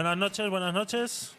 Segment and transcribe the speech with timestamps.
[0.00, 1.36] Buenas noches, buenas noches.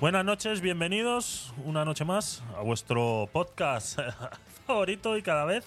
[0.00, 3.98] Buenas noches, bienvenidos una noche más a vuestro podcast
[4.66, 5.66] favorito y cada vez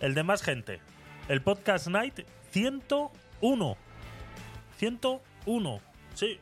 [0.00, 0.80] el de más gente.
[1.28, 3.76] El Podcast Night 101.
[4.76, 5.80] 101.
[6.14, 6.40] Sí.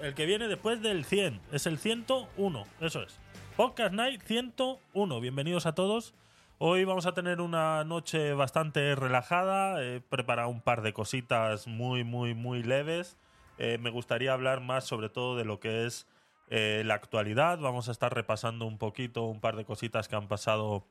[0.00, 1.42] El que viene después del 100.
[1.52, 2.64] Es el 101.
[2.80, 3.18] Eso es.
[3.54, 5.20] Podcast Night 101.
[5.20, 6.14] Bienvenidos a todos.
[6.58, 9.84] Hoy vamos a tener una noche bastante relajada.
[9.84, 13.18] He preparado un par de cositas muy, muy, muy leves.
[13.58, 16.06] Eh, me gustaría hablar más sobre todo de lo que es
[16.48, 17.58] eh, la actualidad.
[17.58, 20.86] Vamos a estar repasando un poquito un par de cositas que han pasado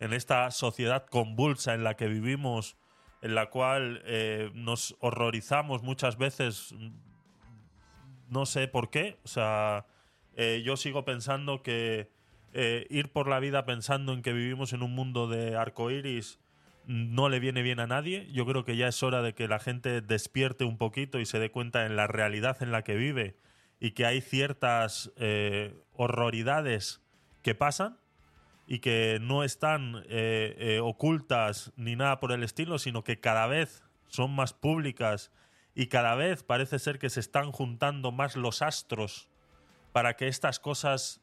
[0.00, 2.76] en esta sociedad convulsa en la que vivimos,
[3.22, 6.74] en la cual eh, nos horrorizamos muchas veces.
[8.28, 9.18] No sé por qué.
[9.24, 9.86] O sea,
[10.34, 12.10] eh, yo sigo pensando que
[12.52, 16.40] eh, ir por la vida pensando en que vivimos en un mundo de arcoíris
[16.86, 18.28] no le viene bien a nadie.
[18.32, 21.38] Yo creo que ya es hora de que la gente despierte un poquito y se
[21.38, 23.36] dé cuenta en la realidad en la que vive
[23.78, 27.00] y que hay ciertas eh, horroridades
[27.42, 27.98] que pasan
[28.66, 33.82] y que no están eh, ocultas ni nada por el estilo, sino que cada vez
[34.08, 35.30] son más públicas
[35.74, 39.28] y cada vez parece ser que se están juntando más los astros
[39.92, 41.22] para que estas cosas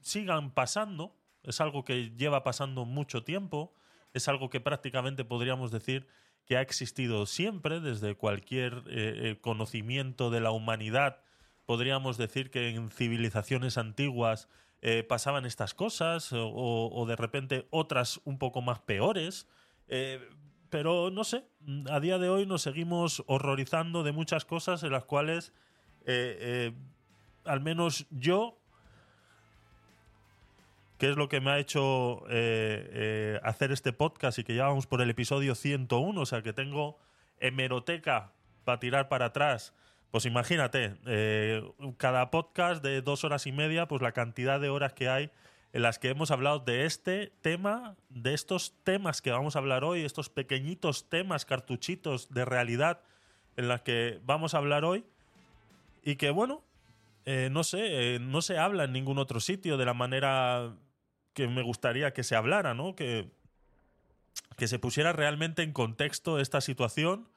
[0.00, 1.16] sigan pasando.
[1.42, 3.72] Es algo que lleva pasando mucho tiempo,
[4.12, 6.06] es algo que prácticamente podríamos decir
[6.44, 11.22] que ha existido siempre, desde cualquier conocimiento de la humanidad
[11.70, 14.48] podríamos decir que en civilizaciones antiguas
[14.82, 19.46] eh, pasaban estas cosas o, de repente otras un poco más peores.
[19.86, 20.18] Eh,
[20.68, 21.44] pero no sé,
[21.88, 25.52] a día de hoy nos seguimos horrorizando de muchas cosas en las cuales
[26.06, 26.72] eh,
[27.44, 28.59] al menos yo,
[31.00, 32.22] que es lo que me ha hecho
[33.42, 36.98] hacer este podcast y que ya vamos por el episodio 101, o sea que tengo
[37.40, 38.32] hemeroteca
[38.64, 39.74] para tirar para atrás.
[40.10, 41.62] Pues imagínate, eh,
[41.96, 45.30] cada podcast de dos horas y media, pues la cantidad de horas que hay
[45.72, 49.84] en las que hemos hablado de este tema, de estos temas que vamos a hablar
[49.84, 53.02] hoy, estos pequeñitos temas, cartuchitos de realidad
[53.56, 55.04] en las que vamos a hablar hoy
[56.02, 56.64] y que bueno,
[57.24, 60.74] eh, no sé, eh, no se habla en ningún otro sitio de la manera
[61.40, 62.94] que me gustaría que se hablara, ¿no?
[62.94, 63.30] Que,
[64.56, 67.28] que se pusiera realmente en contexto esta situación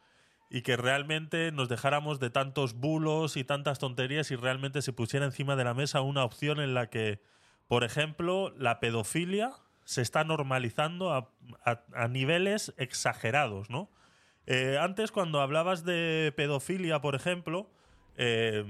[0.50, 5.26] y que realmente nos dejáramos de tantos bulos y tantas tonterías y realmente se pusiera
[5.26, 7.22] encima de la mesa una opción en la que,
[7.68, 9.54] por ejemplo, la pedofilia
[9.86, 13.90] se está normalizando a, niveles exagerados, ¿no?
[14.46, 17.70] Eh, antes, cuando hablabas de pedofilia, por ejemplo,
[18.18, 18.66] eh,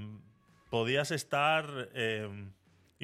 [0.70, 2.28] podías estar eh,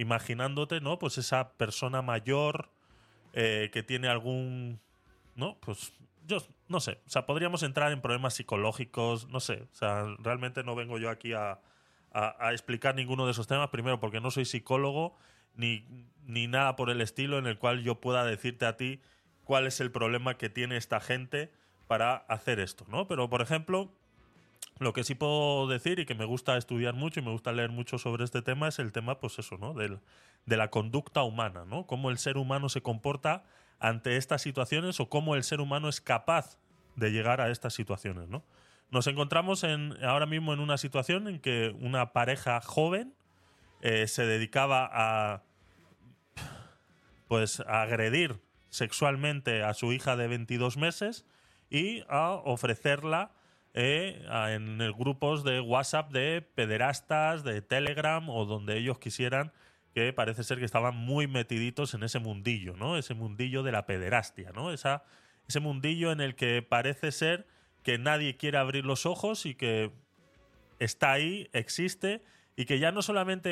[0.00, 0.98] imaginándote, ¿no?
[0.98, 2.70] Pues esa persona mayor
[3.32, 4.80] que tiene algún,
[5.36, 5.56] ¿no?
[5.60, 5.92] Pues
[6.26, 6.38] yo
[6.68, 10.74] no sé, o sea, podríamos entrar en problemas psicológicos, no sé, o sea, realmente no
[10.74, 11.60] vengo yo aquí a,
[12.50, 15.16] explicar ninguno de esos temas, primero porque no soy psicólogo
[15.54, 15.84] ni,
[16.24, 19.00] ni nada por el estilo en el cual yo pueda decirte a ti
[19.44, 21.52] cuál es el problema que tiene esta gente
[21.86, 23.06] para hacer esto, ¿no?
[23.06, 23.92] Pero, por ejemplo,
[24.80, 27.68] lo que sí puedo decir y que me gusta estudiar mucho y me gusta leer
[27.68, 29.74] mucho sobre este tema es el tema, pues eso, ¿no?
[29.74, 30.00] Del,
[30.46, 31.86] de la conducta humana, ¿no?
[31.86, 33.44] Cómo el ser humano se comporta
[33.78, 36.58] ante estas situaciones o cómo el ser humano es capaz
[36.96, 38.42] de llegar a estas situaciones, ¿no?
[38.90, 43.14] Nos encontramos en, ahora mismo en una situación en que una pareja joven
[43.82, 45.42] eh, se dedicaba a
[47.28, 48.40] pues a agredir
[48.70, 51.26] sexualmente a su hija de 22 meses
[51.68, 53.30] y a ofrecerla
[53.72, 59.52] eh, en grupos de WhatsApp de pederastas, de Telegram o donde ellos quisieran
[59.94, 62.96] que parece ser que estaban muy metiditos en ese mundillo, ¿no?
[62.96, 64.72] Ese mundillo de la pederastia, ¿no?
[64.72, 65.04] Esa,
[65.48, 67.46] ese mundillo en el que parece ser
[67.82, 69.90] que nadie quiere abrir los ojos y que
[70.78, 72.22] está ahí, existe
[72.56, 73.50] y que ya no solamente,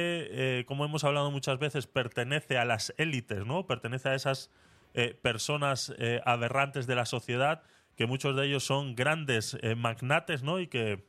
[0.60, 3.66] eh, como hemos hablado muchas veces, pertenece a las élites, ¿no?
[3.66, 4.50] Pertenece a esas
[4.94, 5.92] eh, personas
[6.24, 7.62] aberrantes de la sociedad,
[7.98, 10.58] que muchos de ellos son grandes magnates, ¿no?
[10.60, 11.04] Y que,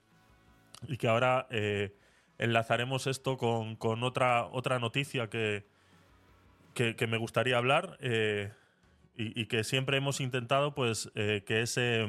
[0.90, 1.48] y que ahora
[2.40, 5.68] enlazaremos esto con, otra, otra noticia que,
[6.74, 8.52] que, me gustaría hablar eh,
[9.16, 12.08] y, que siempre hemos intentado pues eh, que ese...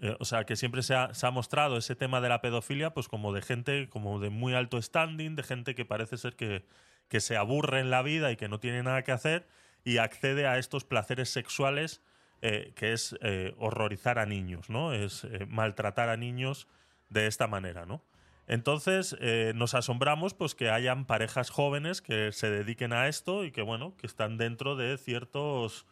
[0.00, 2.92] Eh, o sea, que siempre se ha, se ha, mostrado ese tema de la pedofilia
[2.92, 6.66] pues como de gente como de muy alto standing, de gente que parece ser que,
[7.08, 9.46] que se aburre en la vida y que no tiene nada que hacer
[9.84, 12.02] y accede a estos placeres sexuales
[12.40, 13.16] que es
[13.58, 14.92] horrorizar a niños, ¿no?
[14.92, 16.68] Es maltratar a niños
[17.10, 18.02] de esta manera, ¿no?
[18.46, 23.50] Entonces eh, nos asombramos pues que hayan parejas jóvenes que se dediquen a esto y
[23.50, 25.86] que bueno, que están dentro de ciertos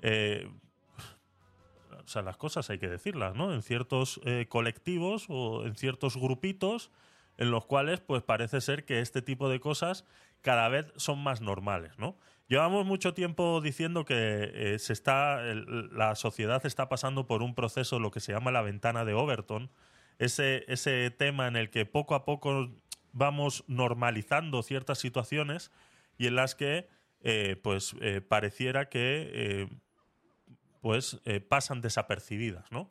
[0.00, 0.50] eh,
[1.90, 3.52] o sea, las cosas hay que decirlas, ¿no?
[3.52, 6.90] En ciertos eh, colectivos o en ciertos grupitos
[7.36, 10.06] en los cuales pues parece ser que este tipo de cosas
[10.40, 12.16] cada vez son más normales, ¿no?
[12.48, 17.98] Llevamos mucho tiempo diciendo que eh, se está, la sociedad está pasando por un proceso,
[17.98, 19.70] lo que se llama la ventana de Overton,
[20.18, 22.70] ese, ese tema en el que poco a poco
[23.12, 25.70] vamos normalizando ciertas situaciones
[26.16, 26.88] y en las que
[27.20, 29.68] eh, pues eh, pareciera que
[30.80, 32.88] pues pasan desapercibidas, ¿no?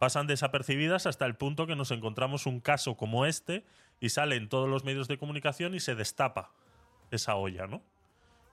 [0.00, 3.64] Pasan desapercibidas hasta el punto que nos encontramos un caso como este
[4.00, 6.50] y sale en todos los medios de comunicación y se destapa
[7.12, 7.82] esa olla, ¿no?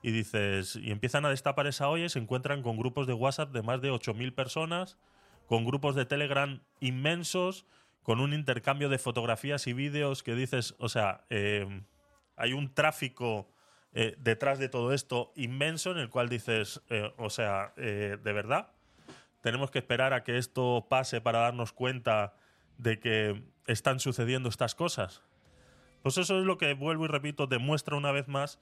[0.04, 3.52] Y dices, y empiezan a destapar esa olla y se encuentran con grupos de WhatsApp
[3.52, 4.98] de más de 8.000 personas,
[5.46, 7.64] con grupos de Telegram inmensos,
[8.02, 11.80] con un intercambio de fotografías y vídeos que dices, o sea, eh,
[12.36, 13.48] hay un tráfico
[13.94, 18.72] eh, detrás de todo esto inmenso en el cual dices, eh, o sea, de verdad,
[19.40, 22.34] tenemos que esperar a que esto pase para darnos cuenta
[22.76, 25.22] de que están sucediendo estas cosas.
[26.02, 28.60] Pues eso es lo que, vuelvo y repito, demuestra una vez más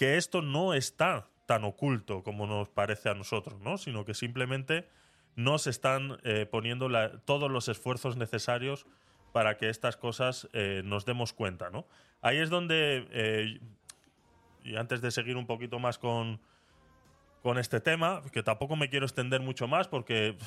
[0.00, 3.76] que esto no está tan oculto como nos parece a nosotros, ¿no?
[3.76, 4.88] sino que simplemente
[5.36, 6.88] no se están eh, poniendo
[7.26, 8.86] todos los esfuerzos necesarios
[9.32, 11.68] para que estas cosas eh, nos demos cuenta.
[11.68, 11.86] ¿no?
[12.22, 13.60] Ahí es donde, eh,
[14.64, 16.40] y antes de seguir un poquito más con,
[17.42, 20.38] con este tema, que tampoco me quiero extender mucho más porque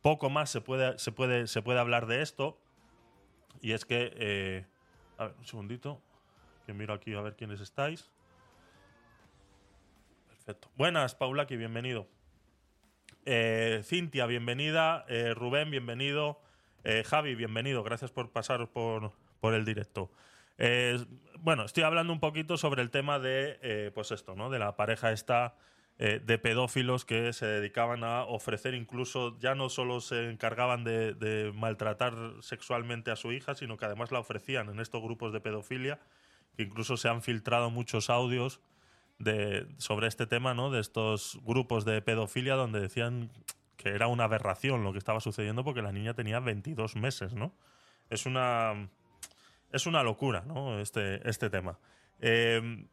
[0.00, 2.56] poco más se puede, se puede, se puede hablar de esto,
[3.60, 4.64] y es que,
[5.18, 6.00] a ver, un segundito,
[6.66, 8.13] que miro aquí a ver quiénes estáis.
[10.44, 10.70] Perfecto.
[10.76, 12.06] Buenas, Paulaki, bienvenido.
[13.24, 15.06] Eh, Cintia, bienvenida.
[15.08, 16.42] Eh, Rubén, bienvenido.
[16.82, 17.82] Eh, Javi, bienvenido.
[17.82, 20.10] Gracias por pasar por, por el directo.
[21.38, 24.50] bueno, estoy hablando un poquito sobre el tema de, pues esto, ¿no?
[24.50, 25.56] De la pareja esta
[25.96, 32.14] de pedófilos que se dedicaban a ofrecer incluso, ya no solo se encargaban de maltratar
[32.40, 36.00] sexualmente a su hija, sino que además la ofrecían en estos grupos de pedofilia,
[36.54, 38.60] que incluso se han filtrado muchos audios
[39.78, 40.70] sobre este tema, ¿no?
[40.70, 43.30] De estos grupos de pedofilia donde decían
[43.76, 47.52] que era una aberración lo que estaba sucediendo porque la niña tenía 22 meses, ¿no?
[48.10, 48.88] Es una,
[49.72, 50.78] es una locura, ¿no?
[50.80, 51.78] Este, este tema.
[52.20, 52.86] Eh,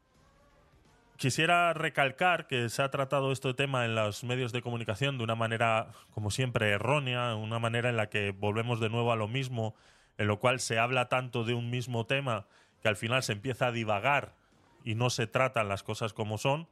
[1.21, 5.35] quisiera recalcar que se ha tratado este tema en los medios de comunicación de una
[5.35, 9.75] manera, como siempre, errónea, una manera en la que volvemos de nuevo a lo mismo,
[10.17, 12.47] en lo cual se habla tanto de un mismo tema
[12.81, 14.33] que al final se empieza a divagar
[14.83, 16.67] y no se tratan las cosas como son.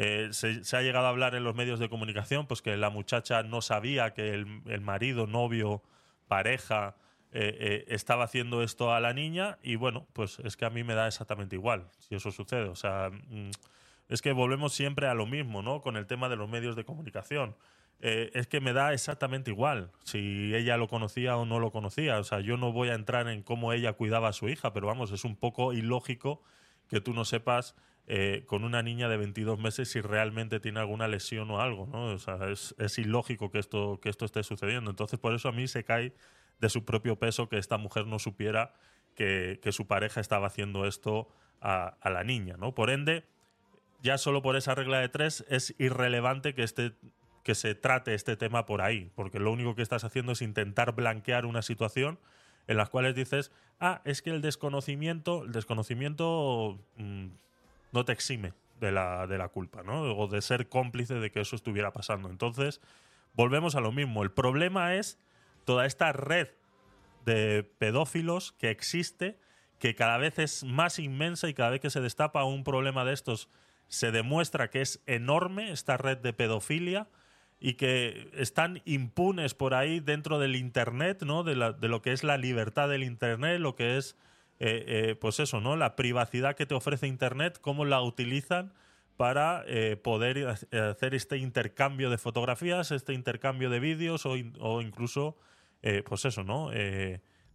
[0.00, 3.42] Eh, se, ha llegado a hablar en los medios de comunicación pues que la muchacha
[3.42, 5.82] no sabía que el, marido, novio,
[6.28, 6.94] pareja
[7.32, 10.84] eh, eh, estaba haciendo esto a la niña y bueno, pues es que a mí
[10.84, 12.68] me da exactamente igual si eso sucede.
[12.68, 13.50] O sea, mm,
[14.08, 15.80] es que volvemos siempre a lo mismo, ¿no?
[15.80, 17.56] Con el tema de los medios de comunicación.
[18.00, 22.18] es que me da exactamente igual si ella lo conocía o no lo conocía.
[22.20, 24.86] O sea, yo no voy a entrar en cómo ella cuidaba a su hija, pero
[24.86, 26.40] vamos, es un poco ilógico
[26.88, 27.74] que tú no sepas
[28.10, 32.06] eh, con una niña de 22 meses si realmente tiene alguna lesión o algo, ¿no?
[32.06, 34.90] O sea, es, ilógico que esto, que esto esté sucediendo.
[34.90, 36.14] Entonces, por eso a mí se cae
[36.58, 38.72] de su propio peso que esta mujer no supiera
[39.14, 41.28] que, su pareja estaba haciendo esto
[41.60, 42.74] a, la niña, ¿no?
[42.74, 43.24] Por ende,
[44.02, 46.92] ya solo por esa regla de tres es irrelevante que este
[47.44, 50.94] que se trate este tema por ahí, porque lo único que estás haciendo es intentar
[50.94, 52.18] blanquear una situación
[52.68, 57.26] en las cuales dices, ah, es que el desconocimiento, el desconocimiento mm,
[57.92, 60.02] no te exime de la, de la culpa, ¿no?
[60.02, 62.30] O de ser cómplice de que eso estuviera pasando.
[62.30, 62.80] Entonces,
[63.34, 64.22] volvemos a lo mismo.
[64.22, 65.18] El problema es
[65.64, 66.48] toda esta red
[67.24, 69.38] de pedófilos que existe,
[69.78, 73.14] que cada vez es más inmensa y cada vez que se destapa un problema de
[73.14, 73.48] estos,
[73.88, 77.08] se demuestra que es enorme esta red de pedofilia
[77.60, 81.42] y que están impunes por ahí dentro del Internet, ¿no?
[81.42, 84.16] De, lo que es la libertad del Internet, lo que es,
[84.60, 85.76] eh, eh, pues eso, ¿no?
[85.76, 88.72] La privacidad que te ofrece Internet, cómo la utilizan
[89.16, 95.36] para eh, poder hacer este intercambio de fotografías, este intercambio de vídeos o, incluso,
[96.04, 96.70] pues eso, ¿no?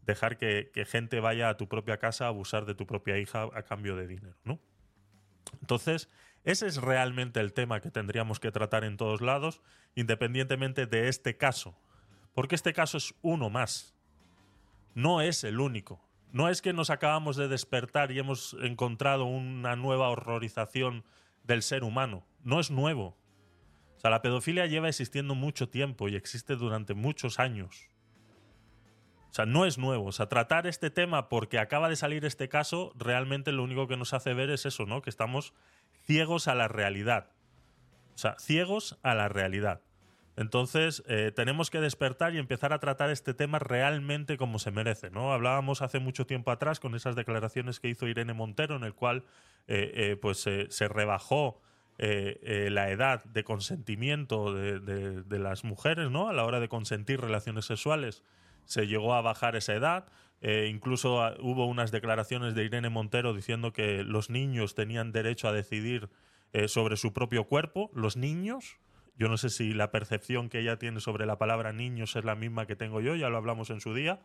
[0.05, 3.47] dejar que, que, gente vaya a tu propia casa a abusar de tu propia hija
[3.53, 4.59] a cambio de dinero, ¿no?
[5.61, 6.09] Entonces,
[6.43, 9.61] ese es realmente el tema que tendríamos que tratar en todos lados,
[9.95, 11.77] independientemente de este caso.
[12.33, 13.95] Porque este caso es uno más.
[14.93, 16.01] No es el único.
[16.31, 21.05] No es que nos acabamos de despertar y hemos encontrado una nueva horrorización
[21.43, 22.25] del ser humano.
[22.43, 23.15] No es nuevo.
[23.95, 27.87] O sea, la pedofilia lleva existiendo mucho tiempo y existe durante muchos años.
[29.29, 30.05] O sea, no es nuevo.
[30.05, 33.97] O sea, tratar este tema porque acaba de salir este caso, realmente lo único que
[33.97, 35.01] nos hace ver es eso, ¿no?
[35.01, 35.53] Que estamos
[36.05, 37.27] ciegos a la realidad.
[38.15, 39.81] O sea, ciegos a la realidad.
[40.35, 45.11] Entonces, eh, tenemos que despertar y empezar a tratar este tema realmente como se merece.
[45.11, 45.31] ¿no?
[45.31, 49.25] Hablábamos hace mucho tiempo atrás con esas declaraciones que hizo Irene Montero, en el cual
[49.67, 51.61] eh, eh, pues, se rebajó
[51.99, 56.27] la edad de consentimiento de, de, las mujeres ¿no?
[56.27, 58.23] a la hora de consentir relaciones sexuales.
[58.65, 60.07] Se llegó a bajar esa edad.
[60.69, 65.53] Incluso ah, hubo unas declaraciones de Irene Montero diciendo que los niños tenían derecho a
[65.53, 66.09] decidir
[66.67, 67.89] sobre su propio cuerpo.
[67.95, 68.77] Los niños,
[69.17, 72.35] yo no sé si la percepción que ella tiene sobre la palabra niños es la
[72.35, 74.21] misma que tengo yo, ya lo hablamos en su día.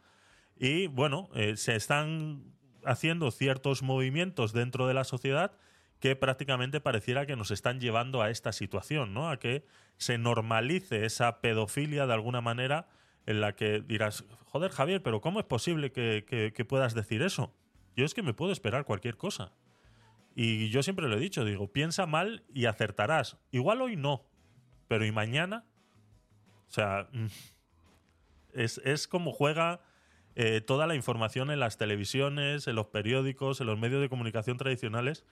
[0.58, 2.42] Y bueno, eh, se están
[2.84, 5.52] haciendo ciertos movimientos dentro de la sociedad
[6.00, 9.30] que prácticamente pareciera que nos están llevando a esta situación, ¿no?
[9.30, 9.64] A que
[9.96, 12.88] se normalice esa pedofilia de alguna manera
[13.28, 17.54] en la que dirás, joder Javier, pero ¿cómo es posible que, que puedas decir eso?
[17.94, 19.52] Yo es que me puedo esperar cualquier cosa.
[20.34, 23.36] Y yo siempre lo he dicho, digo, piensa mal y acertarás.
[23.50, 24.24] Igual hoy no,
[24.86, 25.66] pero ¿y mañana?
[26.68, 27.26] O sea, mm,
[28.54, 29.82] es, como juega
[30.34, 34.56] eh, toda la información en las televisiones, en los periódicos, en los medios de comunicación
[34.56, 35.26] tradicionales.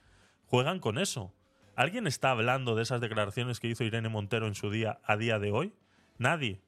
[0.45, 1.33] Juegan con eso.
[1.75, 5.39] ¿Alguien está hablando de esas declaraciones que hizo Irene Montero en su día a día
[5.39, 5.73] de hoy?
[6.19, 6.61] Nadie.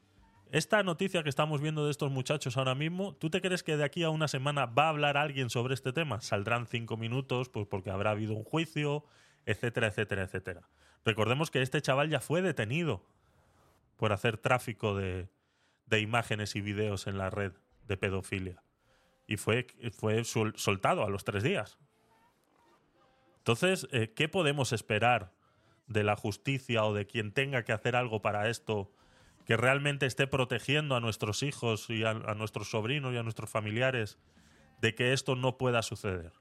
[0.52, 3.84] Esta noticia que estamos viendo de estos muchachos ahora mismo, ¿tú te crees que de
[3.84, 6.22] aquí a una semana va a hablar alguien sobre este tema?
[6.22, 9.06] Saldrán cinco minutos, pues porque habrá habido un juicio,
[9.46, 10.68] etcétera, etcétera, etcétera.
[11.06, 13.06] Recordemos que este chaval ya fue detenido
[13.96, 15.30] por hacer tráfico de,
[15.92, 17.52] imágenes y videos en la red
[17.88, 18.64] de pedofilia.
[19.28, 21.78] Y fue, fue soltado a los tres días.
[23.38, 25.32] Entonces, eh, ¿qué podemos esperar
[25.86, 28.92] de la justicia o de quien tenga que hacer algo para esto
[29.50, 34.20] que realmente esté protegiendo a nuestros hijos y a nuestros sobrinos y a nuestros familiares
[34.80, 36.34] de que esto no pueda suceder?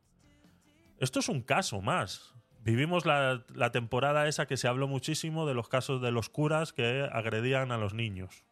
[0.99, 2.35] Esto es un caso más.
[2.65, 7.09] Vivimos la, temporada esa que se habló muchísimo de los casos de los curas que
[7.11, 8.45] agredían a los niños.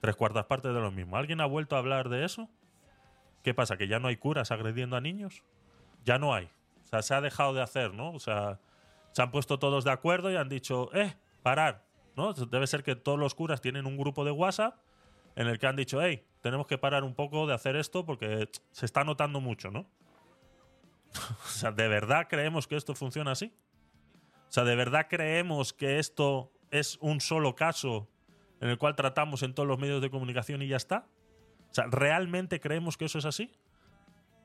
[0.00, 1.18] Tres cuartas partes de lo mismo.
[1.18, 2.48] ¿Alguien ha vuelto a hablar de eso?
[3.42, 3.76] ¿Qué pasa?
[3.76, 5.44] ¿Que ya no hay curas agrediendo a niños?
[6.06, 6.46] Ya no hay.
[6.84, 8.12] O sea, se ha dejado de hacer, ¿no?
[8.12, 8.60] O sea,
[9.12, 11.84] se han puesto todos de acuerdo y han dicho, eh, parar,
[12.50, 14.78] Debe ser que todos los curas tienen un grupo de WhatsApp
[15.36, 18.48] en el que han dicho, hey, tenemos que parar un poco de hacer esto porque
[18.72, 19.86] se está notando mucho, ¿no?
[21.44, 23.54] o sea, ¿de verdad creemos que esto funciona así?
[24.48, 28.08] O sea, ¿de verdad creemos que esto es un solo caso
[28.60, 31.06] en el cual tratamos en todos los medios de comunicación y ya está?
[31.70, 33.52] O sea, ¿realmente creemos que eso es así?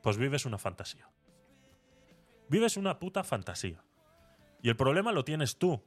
[0.02, 1.10] Pues vives una fantasía.
[2.50, 3.84] Vives una puta fantasía.
[4.62, 5.82] Y el problema lo tienes tú.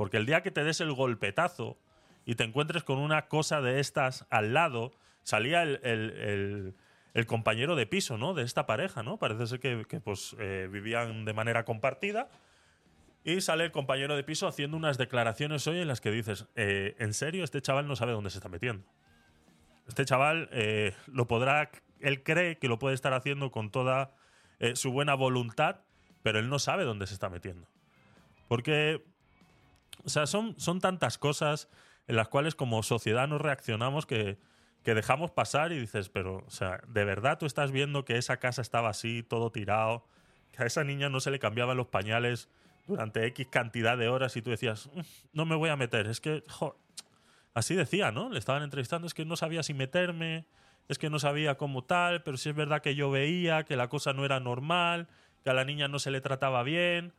[0.00, 1.76] Porque el día que te des el golpetazo
[2.24, 4.92] y te encuentres con una cosa de estas al lado,
[5.22, 6.74] salía el
[7.14, 8.34] el compañero de piso, ¿no?
[8.34, 9.18] De esta pareja, ¿no?
[9.18, 12.30] Parece ser que, pues, eh, vivían de manera compartida.
[13.24, 16.94] Y sale el compañero de piso haciendo unas declaraciones hoy en las que dices, eh,
[16.98, 17.44] ¿en serio?
[17.44, 18.86] Este chaval no sabe dónde se está metiendo.
[19.86, 24.12] Este chaval eh, lo podrá, él cree que lo puede estar haciendo con toda
[24.74, 25.80] su buena voluntad,
[26.22, 27.66] pero él no sabe dónde se está metiendo.
[28.46, 29.02] Porque,
[30.04, 31.68] o sea, son, son tantas cosas
[32.06, 34.38] en las cuales como sociedad nos reaccionamos que,
[34.82, 38.38] que dejamos pasar y dices, pero, o sea, ¿de verdad tú estás viendo que esa
[38.38, 40.06] casa estaba así, todo tirado?
[40.52, 42.48] Que a esa niña no se le cambiaban los pañales
[42.86, 45.00] durante X cantidad de horas y tú decías, mm,
[45.32, 46.42] no me voy a meter, es que,
[47.54, 48.30] así decía, ¿no?
[48.30, 50.46] Le estaban entrevistando, es que no sabía si meterme,
[50.88, 53.88] es que no sabía cómo tal, pero sí es verdad que yo veía que la
[53.88, 55.08] cosa no era normal,
[55.44, 57.12] que a la niña no se le trataba bien.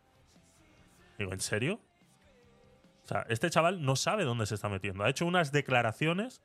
[1.17, 1.79] Digo, ¿en serio?
[3.11, 5.03] Sea, este chaval no sabe dónde se está metiendo.
[5.03, 6.41] Ha hecho unas declaraciones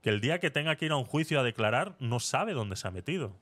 [0.00, 2.76] que el día que tenga que ir a un juicio a declarar no sabe dónde
[2.76, 3.38] se ha metido.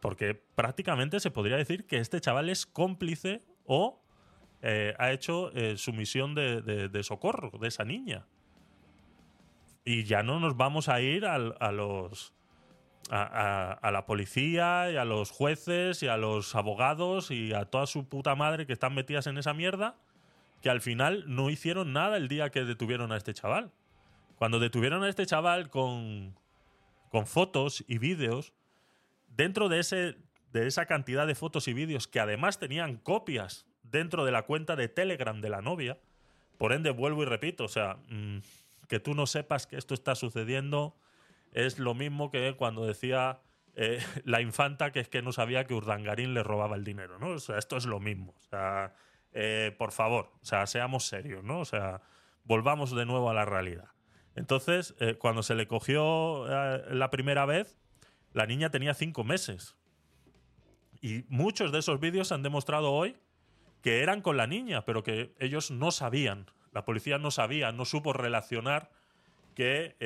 [0.00, 4.02] Porque prácticamente se podría decir que este chaval es cómplice o
[4.60, 8.26] eh, ha hecho eh, su misión de, socorro de esa niña.
[9.84, 12.34] Y ya no nos vamos a ir a, los.
[13.08, 17.86] A, a, la policía y a los jueces y a los abogados y a toda
[17.86, 19.94] su puta madre que están metidas en esa mierda,
[20.62, 23.72] que al final no hicieron nada el día que detuvieron a este chaval.
[24.36, 26.38] Cuando detuvieron a este chaval con,
[27.10, 28.52] con fotos y vídeos,
[29.28, 30.16] dentro de, ese,
[30.52, 34.76] de esa cantidad de fotos y vídeos que además tenían copias dentro de la cuenta
[34.76, 35.98] de Telegram de la novia,
[36.58, 38.38] por ende vuelvo y repito, o sea, mm,
[38.88, 40.96] que tú no sepas que esto está sucediendo
[41.52, 43.40] es lo mismo que cuando decía
[43.74, 47.28] eh, la infanta que es que no sabía que Urdangarín le robaba el dinero, ¿no?
[47.28, 48.34] O sea, esto es lo mismo.
[48.36, 48.94] O sea,
[49.38, 51.60] eh, por favor, o sea, seamos serios, ¿no?
[51.60, 52.00] O sea,
[52.44, 53.90] volvamos de nuevo a la realidad.
[54.34, 57.78] Entonces, eh, cuando se le cogió eh, la primera vez,
[58.32, 59.76] la niña tenía cinco meses.
[61.02, 63.18] Y muchos de esos vídeos han demostrado hoy
[63.82, 67.84] que eran con la niña, pero que ellos no sabían La policía no sabía, no
[67.84, 68.90] supo relacionar
[69.54, 69.96] que,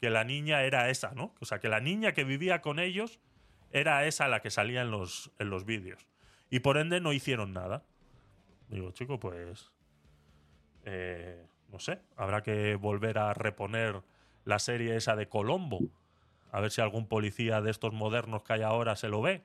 [0.00, 1.34] que la niña era esa, ¿no?
[1.40, 3.20] O sea, que la niña que vivía con ellos
[3.70, 6.06] era esa la que salía en los, en los vídeos.
[6.50, 7.84] Y por ende no hicieron nada.
[8.68, 9.70] Digo, chico, pues.
[10.84, 14.02] eh, no sé, habrá que volver a reponer
[14.44, 15.80] la serie esa de Colombo.
[16.52, 19.42] A ver si algún policía de estos modernos que hay ahora se lo ve.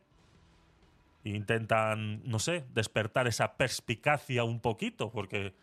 [1.23, 5.53] Intentan, no sé, despertar esa perspicacia un poquito, porque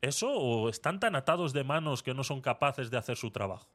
[0.00, 3.68] eso o están tan atados de manos que no son capaces de hacer su trabajo.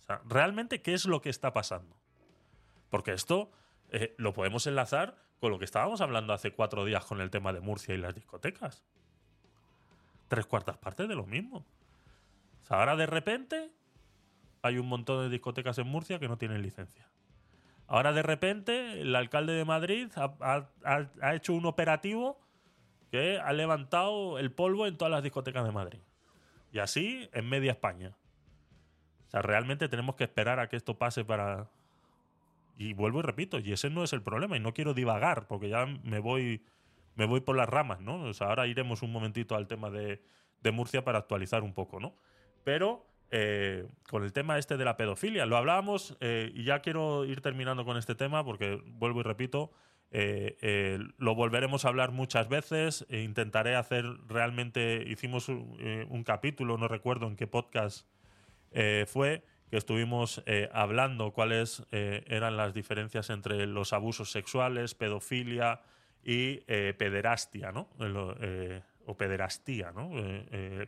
[0.00, 1.96] O sea, realmente, ¿qué es lo que está pasando?
[2.90, 3.50] Porque esto
[3.90, 7.52] eh, lo podemos enlazar con lo que estábamos hablando hace cuatro días con el tema
[7.52, 8.84] de Murcia y las discotecas.
[10.28, 11.64] Tres cuartas partes de lo mismo.
[12.62, 13.72] O sea, ahora de repente
[14.62, 17.08] hay un montón de discotecas en Murcia que no tienen licencia.
[17.86, 22.38] Ahora de repente el alcalde de Madrid ha, hecho un operativo
[23.10, 25.98] que ha levantado el polvo en todas las discotecas de Madrid.
[26.70, 28.14] Y así en media España.
[29.26, 31.68] O sea, realmente tenemos que esperar a que esto pase para...
[32.80, 35.68] Y vuelvo y repito, y ese no es el problema, y no quiero divagar, porque
[35.68, 36.64] ya me voy,
[37.14, 38.22] me voy por las ramas, ¿no?
[38.22, 40.22] O sea, ahora iremos un momentito al tema de,
[40.62, 42.16] de Murcia para actualizar un poco, ¿no?
[42.64, 47.26] Pero eh, con el tema este de la pedofilia, lo hablábamos, eh, y ya quiero
[47.26, 49.72] ir terminando con este tema, porque vuelvo y repito,
[50.10, 53.04] eh, eh, lo volveremos a hablar muchas veces.
[53.10, 55.04] e intentaré hacer realmente.
[55.06, 58.08] Hicimos un, capítulo, no recuerdo en qué podcast
[59.06, 65.80] fue, que estuvimos eh, hablando cuáles eh, eran las diferencias entre los abusos sexuales, pedofilia
[66.24, 67.88] y eh, pederastia, ¿no?
[69.06, 70.10] O pederastía, ¿no?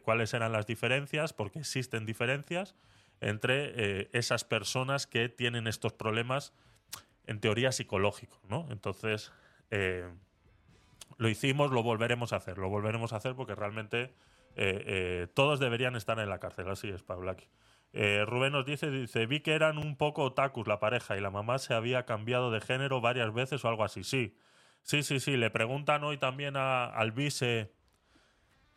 [0.02, 2.74] Cuáles eran las diferencias, porque existen diferencias
[3.20, 6.52] entre esas personas que tienen estos problemas
[7.26, 8.68] en teoría psicológicos, ¿no?
[8.70, 9.32] Entonces,
[11.16, 14.12] lo hicimos, lo volveremos a hacer, lo volveremos a hacer porque realmente
[15.34, 17.48] todos deberían estar en la cárcel, así es, Pablaki.
[17.94, 21.30] Eh, Rubén nos dice, dice, vi que eran un poco otakus la pareja y la
[21.30, 24.02] mamá se había cambiado de género varias veces o algo así.
[24.04, 24.34] Sí,
[24.82, 25.36] sí, sí, sí.
[25.36, 27.70] Le preguntan hoy también a- al vice,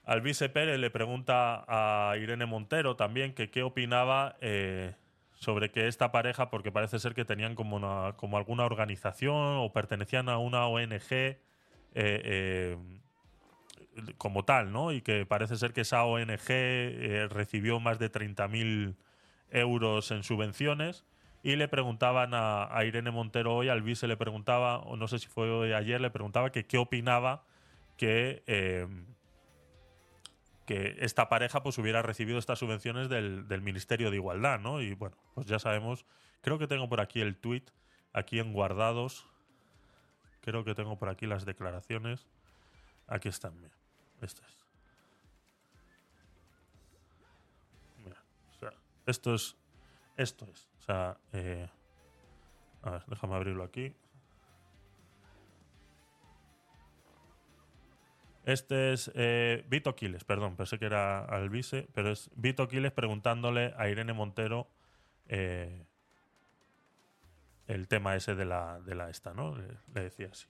[0.04, 4.96] al vice Pérez, le pregunta a Irene Montero también que qué opinaba eh,
[5.34, 9.72] sobre que esta pareja, porque parece ser que tenían como, una- como alguna organización o
[9.74, 11.40] pertenecían a una ONG eh,
[11.96, 12.78] eh,
[14.18, 14.92] como tal, ¿no?
[14.92, 18.98] Y que parece ser que esa ONG recibió más de 30.000
[19.52, 21.06] euros en subvenciones.
[21.44, 25.28] Y le preguntaban a, Irene Montero hoy, al vice le preguntaba, o no sé si
[25.28, 27.44] fue hoy ayer, le preguntaba que qué opinaba
[27.98, 28.88] que, eh,
[30.66, 34.82] que esta pareja pues hubiera recibido estas subvenciones del, del Ministerio de Igualdad, ¿no?
[34.82, 36.06] Y bueno, pues ya sabemos,
[36.42, 37.66] creo que tengo por aquí el tweet,
[38.12, 39.28] aquí en guardados,
[40.42, 42.26] creo que tengo por aquí las declaraciones.
[43.08, 43.76] Aquí están, mira.
[49.06, 49.56] Esto es.
[50.18, 50.70] Esto es.
[50.80, 51.68] O sea, eh,
[52.84, 53.94] a ver, déjame abrirlo aquí.
[58.46, 62.92] Este es eh, Vito Quiles, perdón, pensé que era al vice, pero es Vito Quiles
[62.92, 64.68] preguntándole a Irene Montero
[65.28, 65.84] eh,
[67.68, 69.56] el tema ese de la, de la esta, ¿no?
[69.56, 69.66] Le,
[69.96, 70.46] le decía así.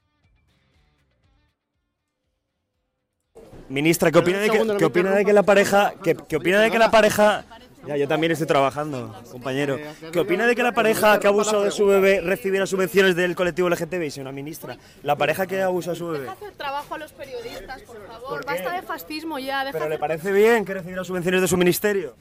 [3.70, 6.72] Ministra, ¿qué opina de que, qué opina de que la pareja, qué, qué opina de
[6.72, 7.46] que la pareja,
[7.88, 9.78] ya yo también estoy trabajando, compañero,
[10.12, 13.70] ¿qué opina de que la pareja que abusado de su bebé recibiera subvenciones del colectivo
[13.70, 14.78] LGTBI, señora ministra?
[15.04, 16.20] La pareja que abusado de su bebé.
[16.22, 18.30] Deja hacer trabajo a los periodistas, por favor.
[18.30, 18.46] ¿Por?
[18.46, 19.60] Basta de fascismo ya.
[19.66, 22.16] Deja ¿Pero le hacer- parece bien que recibiera subvenciones de su ministerio?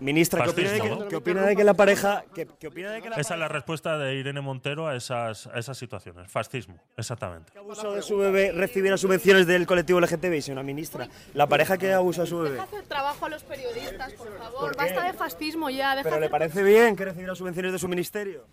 [0.00, 1.08] Ministra, ¿qué opina de que, ¿no?
[1.08, 3.48] qué opina de que la pareja, qué, qué opina de que la Esa es la
[3.48, 6.30] respuesta de Irene Montero a esas, a esas situaciones.
[6.30, 7.52] Fascismo, exactamente.
[7.52, 11.08] que ha abusado de su bebé recibiera subvenciones del colectivo LGTBI, señora ministra?
[11.32, 12.50] La pareja que abusado de su bebé.
[12.52, 14.60] Deja hacer trabajo a los periodistas, por favor.
[14.60, 14.76] ¿Por qué?
[14.84, 15.90] Basta de fascismo ya.
[15.96, 18.46] Deja ¿Pero le hacer- parece bien que recibiera subvenciones de su ministerio?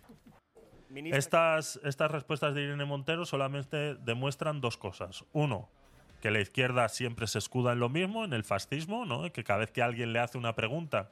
[0.89, 5.23] Ministra, Estas, estas respuestas de Irene Montero solamente demuestran dos cosas.
[5.31, 5.69] Uno,
[6.21, 9.31] que la izquierda siempre se escuda en lo mismo, en el fascismo, ¿no?
[9.31, 11.09] que cada vez que alguien le hace una pregunta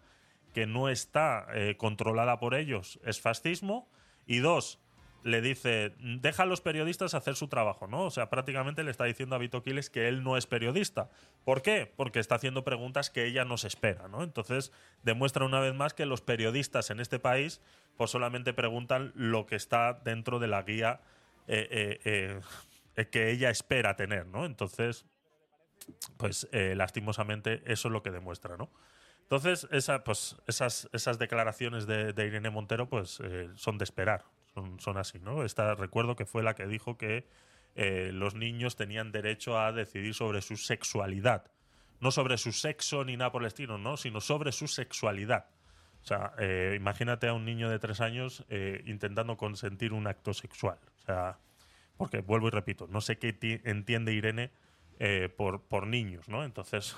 [0.67, 3.89] no está eh, controlada por ellos es fascismo.
[4.26, 4.80] Y dos,
[5.24, 8.04] le dice, deja a los periodistas hacer su trabajo, ¿no?
[8.04, 11.10] O sea, prácticamente le está diciendo a Vito Quiles que él no es periodista.
[11.43, 11.91] ¿Por qué?
[11.95, 14.24] Porque está haciendo preguntas que ella no se espera, ¿no?
[14.24, 14.72] Entonces,
[15.04, 17.62] demuestra una vez más que los periodistas en este país
[17.98, 21.02] pues solamente preguntan lo que está dentro de la guía
[21.48, 22.00] eh,
[22.95, 24.45] eh, que ella espera tener, ¿no?
[24.45, 25.06] Entonces,
[26.17, 28.69] pues lastimosamente eso es lo que demuestra, ¿no?
[29.30, 34.24] Entonces, esa, pues, esas, esas declaraciones de, Irene Montero pues, eh, son de esperar,
[34.56, 35.20] son, son así.
[35.20, 35.44] ¿no?
[35.44, 37.28] Esta, recuerdo que fue la que dijo que
[37.76, 41.46] eh, los niños tenían derecho a decidir sobre su sexualidad.
[42.00, 43.98] no sobre su sexo ni nada por el estilo, ¿no?
[43.98, 45.46] Sino sobre su sexualidad.
[46.02, 48.44] O sea, eh, imagínate a un niño de tres años
[48.86, 50.80] intentando consentir un acto sexual.
[51.04, 51.38] O sea,
[51.98, 54.50] porque vuelvo y repito, no sé qué ti- entiende Irene
[55.38, 56.44] por, por niños, ¿no?
[56.44, 56.96] Entonces,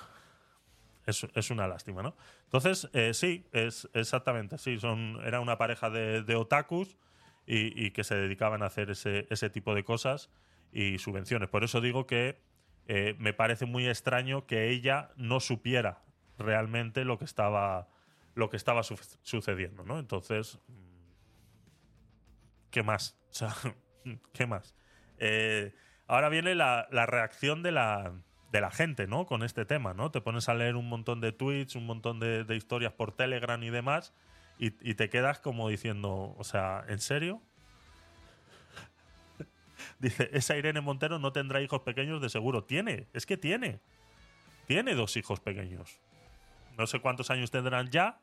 [1.06, 2.16] es, es una lástima, ¿no?
[2.44, 6.96] Entonces, eh, sí, es exactamente, sí, son, era una pareja de, de otakus
[7.46, 10.30] y, y que se dedicaban a hacer ese, ese tipo de cosas
[10.72, 11.48] y subvenciones.
[11.48, 12.40] Por eso digo que
[12.86, 16.02] eh, me parece muy extraño que ella no supiera
[16.38, 17.88] realmente lo que estaba,
[18.34, 19.98] lo que estaba su- sucediendo, ¿no?
[19.98, 21.02] Entonces, mm,
[22.70, 23.16] ¿qué más?
[24.32, 24.74] ¿qué más?
[25.18, 25.74] Eh,
[26.06, 28.12] ahora viene la, la reacción de la,
[28.52, 29.24] de la gente, ¿no?
[29.24, 30.10] Con este tema, ¿no?
[30.10, 33.70] Te pones a leer un montón de tweets, un montón de, historias por Telegram y
[33.70, 34.12] demás,
[34.58, 37.42] y, te quedas como diciendo, o sea, ¿en serio?
[39.98, 42.62] Dice, esa Irene Montero no tendrá hijos pequeños de seguro.
[42.62, 43.80] Tiene, es que tiene.
[44.66, 45.98] Tiene dos hijos pequeños.
[46.78, 48.20] No sé cuántos años tendrán ya,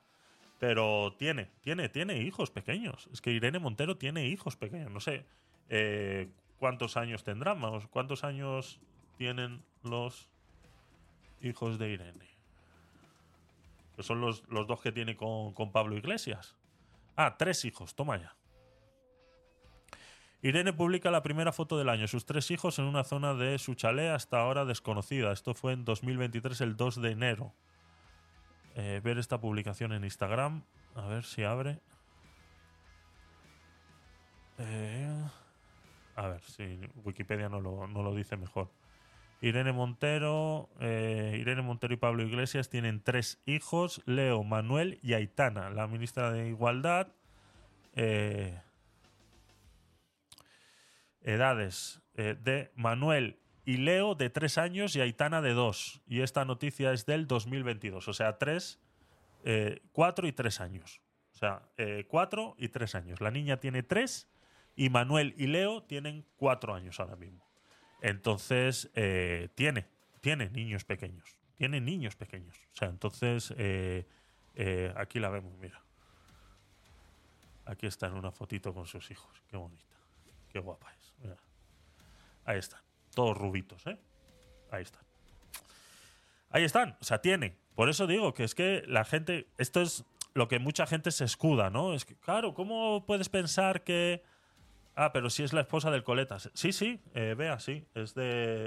[0.59, 3.09] pero tiene, tiene, tiene hijos pequeños.
[3.11, 4.91] Es que Irene Montero tiene hijos pequeños.
[4.91, 5.25] No sé
[5.67, 7.59] eh, cuántos años tendrán.
[7.89, 8.79] ¿cuántos años
[9.19, 10.29] tienen los
[11.41, 12.25] hijos de Irene?
[13.97, 16.55] Que son los, los dos que tiene con, con Pablo Iglesias.
[17.17, 18.33] Ah, tres hijos, toma ya.
[20.41, 23.75] Irene publica la primera foto del año, sus tres hijos en una zona de su
[23.75, 25.33] chalet hasta ahora desconocida.
[25.33, 27.53] Esto fue en 2023, el 2 de enero.
[28.75, 30.63] Eh, ver esta publicación en Instagram.
[30.95, 31.81] A ver si abre.
[34.59, 35.25] Eh,
[36.15, 38.71] a ver si Wikipedia no lo, no lo dice mejor.
[39.41, 45.69] Irene Montero, eh, Irene Montero y Pablo Iglesias tienen tres hijos, Leo, Manuel y Aitana,
[45.69, 47.07] la ministra de Igualdad.
[47.95, 48.59] Eh,
[51.21, 56.01] edades eh, de Manuel y Leo de tres años y Aitana de dos.
[56.05, 58.79] Y esta noticia es del 2022, o sea, tres,
[59.93, 61.01] cuatro y tres años.
[61.33, 61.61] O sea,
[62.07, 63.21] cuatro y tres años.
[63.21, 64.27] La niña tiene tres
[64.75, 67.48] y Manuel y Leo tienen cuatro años ahora mismo.
[68.01, 69.87] Entonces, eh, tiene,
[70.21, 71.37] tiene niños pequeños.
[71.55, 72.55] Tiene niños pequeños.
[72.73, 74.05] O sea, entonces, eh,
[74.55, 75.81] eh, aquí la vemos, mira.
[77.65, 79.43] Aquí está en una fotito con sus hijos.
[79.47, 79.95] Qué bonita.
[80.49, 81.13] Qué guapa es.
[81.19, 81.37] Mira.
[82.45, 82.81] Ahí están.
[83.13, 83.99] Todos rubitos, ¿eh?
[84.71, 85.03] Ahí están.
[86.49, 86.97] Ahí están.
[86.99, 87.55] O sea, tiene.
[87.75, 89.47] Por eso digo que es que la gente.
[89.57, 91.93] Esto es lo que mucha gente se escuda, ¿no?
[91.93, 94.23] Es que, claro, ¿cómo puedes pensar que.
[95.01, 96.51] Ah, pero si es la esposa del Coletas.
[96.53, 97.85] Sí, sí, eh, vea, sí.
[97.95, 98.23] Es de.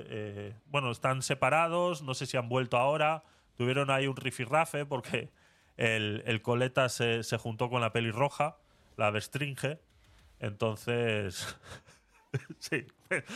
[0.09, 3.23] eh, bueno, están separados, no sé si han vuelto ahora.
[3.59, 5.31] Tuvieron ahí un rifirrafe porque
[5.77, 8.57] el, el Coletas se, se juntó con la pelirroja,
[8.97, 9.79] la Bestringe.
[10.40, 11.55] Entonces.
[12.59, 12.87] sí.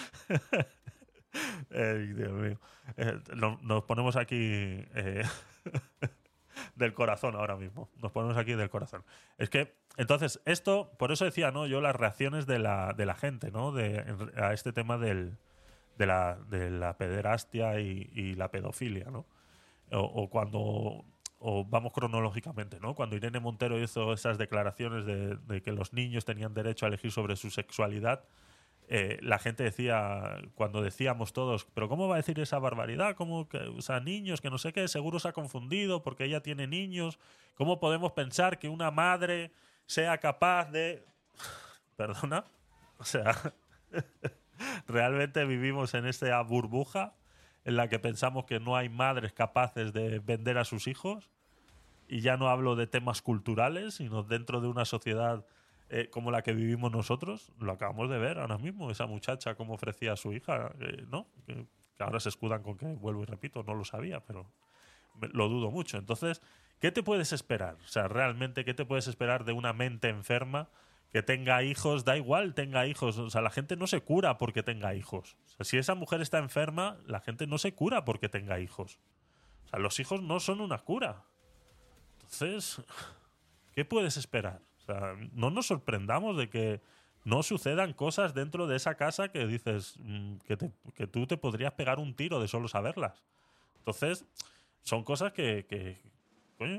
[1.70, 2.58] Dios mío.
[2.96, 5.22] Eh, no- nos ponemos aquí eh,
[6.74, 7.88] del corazón ahora mismo.
[8.02, 9.04] Nos ponemos aquí del corazón.
[9.38, 11.66] Es que, entonces, esto, por eso decía, ¿no?
[11.66, 13.72] Yo las reacciones de la, de la gente, ¿no?
[13.72, 14.04] De,
[14.36, 15.38] a este tema del,
[15.98, 19.26] de, la, de la pederastia y, y la pedofilia, ¿no?
[19.90, 21.04] O, cuando.
[21.38, 22.94] O vamos cronológicamente, ¿no?
[22.94, 27.12] Cuando Irene Montero hizo esas declaraciones de, de que los niños tenían derecho a elegir
[27.12, 28.24] sobre su sexualidad,
[28.88, 33.16] eh, la gente decía, cuando decíamos todos, pero ¿cómo va a decir esa barbaridad?
[33.16, 36.40] ¿Cómo que, o sea, niños, que no sé qué, seguro se ha confundido porque ella
[36.40, 37.18] tiene niños?
[37.54, 39.50] ¿Cómo podemos pensar que una madre
[39.86, 41.04] sea capaz de...
[41.96, 42.44] Perdona,
[42.98, 43.34] o sea,
[44.86, 47.14] realmente vivimos en esta burbuja
[47.64, 51.30] en la que pensamos que no hay madres capaces de vender a sus hijos
[52.06, 55.44] y ya no hablo de temas culturales, sino dentro de una sociedad
[55.88, 59.74] eh, como la que vivimos nosotros, lo acabamos de ver ahora mismo, esa muchacha cómo
[59.74, 61.26] ofrecía a su hija, eh, ¿no?
[61.46, 64.50] Que, que ahora se escudan con que, vuelvo y repito, no lo sabía, pero
[65.14, 65.96] me- lo dudo mucho.
[65.98, 66.42] Entonces,
[66.80, 67.76] ¿qué te puedes esperar?
[67.84, 70.68] O sea, realmente, ¿qué te puedes esperar de una mente enferma
[71.12, 72.04] que tenga hijos?
[72.04, 73.16] Da igual, tenga hijos.
[73.18, 75.36] O sea, la gente no se cura porque tenga hijos.
[75.46, 78.98] O sea, si esa mujer está enferma, la gente no se cura porque tenga hijos.
[79.66, 81.22] O sea, los hijos no son una cura.
[82.16, 82.82] Entonces,
[83.74, 84.60] ¿qué puedes esperar?
[85.32, 86.80] No nos sorprendamos de que
[87.26, 91.98] no sucedan cosas dentro de esa casa que dices mm, que, tú te podrías pegar
[91.98, 93.24] un tiro de solo saberlas.
[93.78, 94.24] Entonces,
[94.82, 95.98] son cosas que,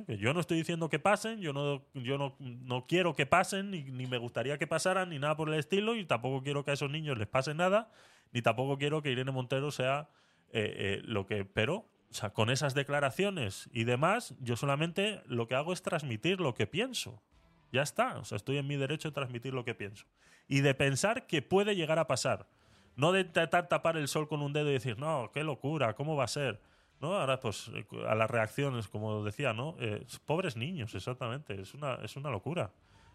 [0.07, 4.07] yo no estoy diciendo que pasen, yo no, yo no, no quiero que pasen, ni,
[4.07, 6.89] me gustaría que pasaran, ni nada por el estilo, y tampoco quiero que a esos
[6.89, 7.91] niños les pase nada,
[8.31, 10.07] ni tampoco quiero que Irene Montero sea
[10.51, 11.43] eh, eh, lo que.
[11.43, 11.85] Pero,
[12.31, 17.21] con esas declaraciones y demás, yo solamente lo que hago es transmitir lo que pienso.
[17.71, 18.17] Ya está.
[18.17, 20.05] O sea, estoy en mi derecho de transmitir lo que pienso.
[20.47, 22.47] Y de pensar que puede llegar a pasar.
[22.95, 26.15] No de intentar tapar el sol con un dedo y decir, no, qué locura, ¿cómo
[26.15, 26.59] va a ser?
[26.99, 27.13] ¿no?
[27.13, 29.75] Ahora, pues, eh, a las reacciones, como decía, ¿no?
[29.79, 31.61] Eh, pobres niños, exactamente.
[31.61, 32.71] Es una, es una locura.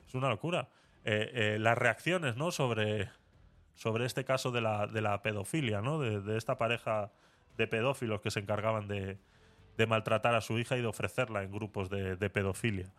[0.07, 0.69] Es una locura.
[1.05, 2.53] Eh, eh, las reacciones, ¿no?
[2.53, 3.11] Sobre,
[3.75, 5.99] sobre este caso de la, de la pedofilia, ¿no?
[5.99, 7.11] De, de esta pareja
[7.57, 9.19] de pedófilos que se encargaban de,
[9.77, 12.93] de maltratar a su hija y de ofrecerla en grupos de, de pedofilia.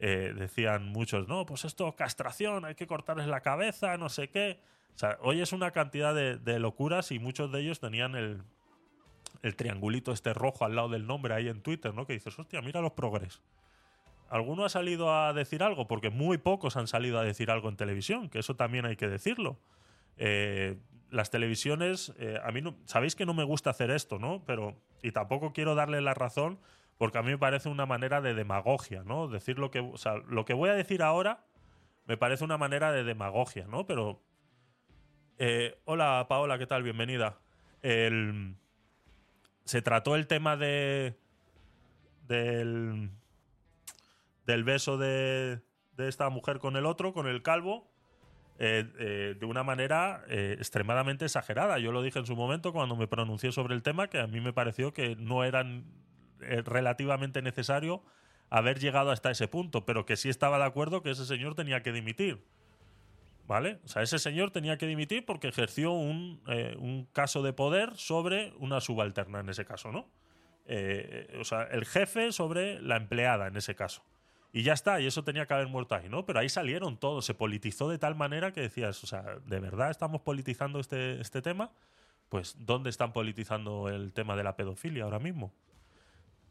[0.00, 4.60] Eh, decían muchos, no, pues esto castración, hay que cortarles la cabeza, no sé qué.
[4.94, 8.42] O sea, hoy es una cantidad de, de locuras y muchos de ellos tenían el,
[9.42, 12.06] el triangulito este rojo al lado del nombre ahí en Twitter, ¿no?
[12.06, 13.40] Que dices, hostia, mira los progres.
[14.28, 15.86] ¿Alguno ha salido a decir algo?
[15.86, 19.08] Porque muy pocos han salido a decir algo en televisión, que eso también hay que
[19.08, 19.58] decirlo.
[20.18, 20.76] Eh,
[21.10, 24.42] las televisiones, eh, a mí no, sabéis que no me gusta hacer esto, ¿no?
[24.44, 26.58] Pero, y tampoco quiero darle la razón,
[26.98, 29.28] porque a mí me parece una manera de demagogia, ¿no?
[29.28, 31.44] Decir lo que, o sea, lo que voy a decir ahora
[32.06, 33.86] me parece una manera de demagogia, ¿no?
[33.86, 34.20] Pero,
[35.38, 36.82] eh, hola Paola, ¿qué tal?
[36.82, 37.38] Bienvenida.
[39.64, 41.16] Se trató el tema de
[42.26, 43.10] del
[44.46, 45.60] del beso de,
[45.92, 47.86] de esta mujer con el otro, con el calvo,
[48.58, 51.78] eh, eh, de una manera extremadamente exagerada.
[51.78, 54.40] Yo lo dije en su momento cuando me pronuncié sobre el tema, que a mí
[54.40, 55.64] me pareció que no era
[56.38, 58.02] relativamente necesario
[58.50, 61.82] haber llegado hasta ese punto, pero que sí estaba de acuerdo que ese señor tenía
[61.82, 62.42] que dimitir.
[63.46, 63.78] ¿Vale?
[63.84, 67.96] O sea, ese señor tenía que dimitir porque ejerció un, eh, un caso de poder
[67.96, 70.06] sobre una subalterna en ese caso, ¿no?
[70.66, 74.04] Eh, o sea, el jefe sobre la empleada en ese caso.
[74.52, 76.26] Y ya está, y eso tenía que haber muerto ahí, ¿no?
[76.26, 79.90] Pero ahí salieron todos, se politizó de tal manera que decías, o sea, ¿de verdad
[79.90, 81.70] estamos politizando este, este tema?
[82.28, 85.54] Pues, ¿dónde están politizando el tema de la pedofilia ahora mismo?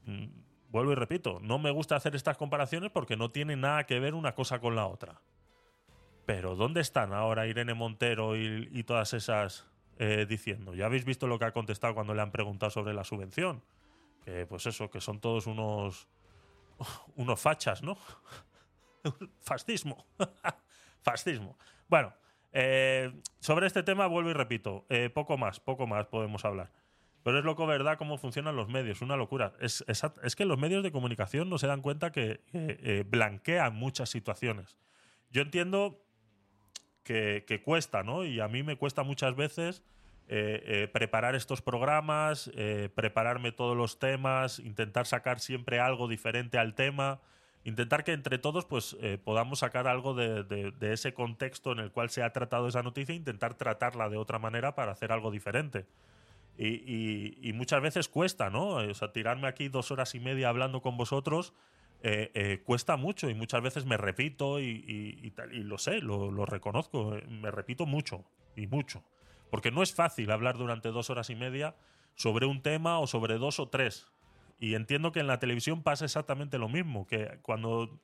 [0.08, 0.26] Mm,
[0.70, 4.16] vuelvo y repito, no me gusta hacer estas comparaciones porque no tienen nada que ver
[4.16, 5.22] una cosa con la otra.
[6.26, 9.68] Pero ¿dónde están ahora Irene Montero y, todas esas
[10.00, 10.74] eh, diciendo?
[10.74, 13.64] Ya habéis visto lo que ha contestado cuando le han preguntado sobre la subvención.
[14.50, 16.10] Pues eso, que son todos unos
[17.16, 17.98] unos fachas, ¿no?
[19.42, 20.06] Fascismo.
[21.02, 21.58] Fascismo.
[21.88, 22.14] Bueno,
[22.52, 26.72] eh, sobre este tema vuelvo y repito, eh, poco más, poco más podemos hablar.
[27.28, 29.02] Pero es loco, ¿verdad?, cómo funcionan los medios.
[29.02, 29.52] Una locura.
[29.60, 33.04] Es, es, es que los medios de comunicación no se dan cuenta que eh, eh,
[33.06, 34.78] blanquean muchas situaciones.
[35.30, 36.02] Yo entiendo
[37.04, 38.24] que, que cuesta, ¿no?
[38.24, 39.84] Y a mí me cuesta muchas veces
[40.30, 46.58] eh, eh, preparar estos programas, eh, prepararme todos los temas, intentar sacar siempre algo diferente
[46.58, 47.20] al tema,
[47.66, 51.80] intentar que entre todos pues eh, podamos sacar algo de, de- de ese contexto en
[51.80, 55.12] el cual se ha tratado esa noticia e intentar tratarla de otra manera para hacer
[55.12, 55.86] algo diferente.
[56.58, 58.70] Y, y- y muchas veces cuesta, ¿no?
[58.70, 61.54] O sea, tirarme aquí dos horas y media hablando con vosotros
[62.04, 64.84] eh, eh, cuesta mucho y muchas veces me repito y,
[65.24, 68.24] y- tal, lo sé, lo, lo reconozco, eh, me repito mucho
[68.56, 69.04] y mucho.
[69.50, 71.76] Porque no es fácil hablar durante dos horas y media
[72.16, 74.08] sobre un tema o sobre dos o tres.
[74.60, 78.00] Y entiendo que en la televisión pasa exactamente lo mismo, que cuando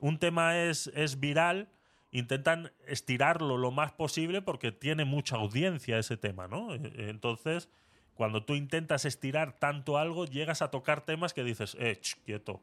[0.00, 1.68] un tema es, es viral,
[2.12, 6.74] intentan estirarlo lo más posible porque tiene mucha audiencia ese tema, ¿no?
[6.74, 7.68] Eh, Entonces,
[8.16, 12.62] cuando tú intentas estirar tanto algo, llegas a tocar temas que dices, eh, ch, quieto.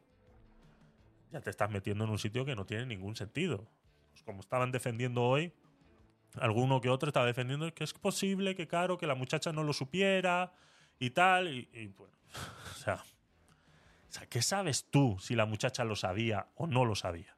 [1.30, 3.64] Ya te estás metiendo en un sitio que no tiene ningún sentido.
[4.10, 5.52] Pues como estaban defendiendo hoy,
[6.40, 9.72] alguno que otro estaba defendiendo que es posible que, claro, que la muchacha no lo
[9.72, 10.52] supiera
[10.98, 11.48] y tal.
[11.48, 12.14] Y, bueno,
[12.72, 17.36] o sea, ¿qué sabes tú si la muchacha lo sabía o no lo sabía?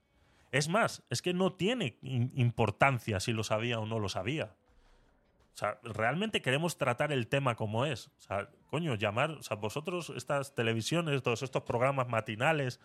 [0.52, 4.54] Es más, es que no tiene importancia si lo sabía o no lo sabía.
[5.56, 8.08] O sea, realmente queremos tratar el tema como es.
[8.08, 12.78] O sea, coño, llamar, o sea, vosotros, estas televisiones, todos estos programas matinales,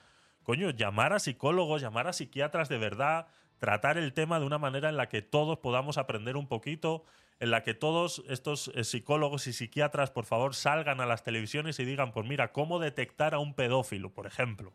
[0.43, 4.87] coño, llamar a psicólogos, llamar a psiquiatras de verdad, tratar el tema de una manera
[4.87, 7.03] en la que todos podamos aprender un poquito,
[7.41, 11.77] en la que todos estos eh, psicólogos y psiquiatras, por favor, salgan a las televisiones
[11.81, 14.71] y digan, pues mira, cómo detectar a un pedófilo, por ejemplo.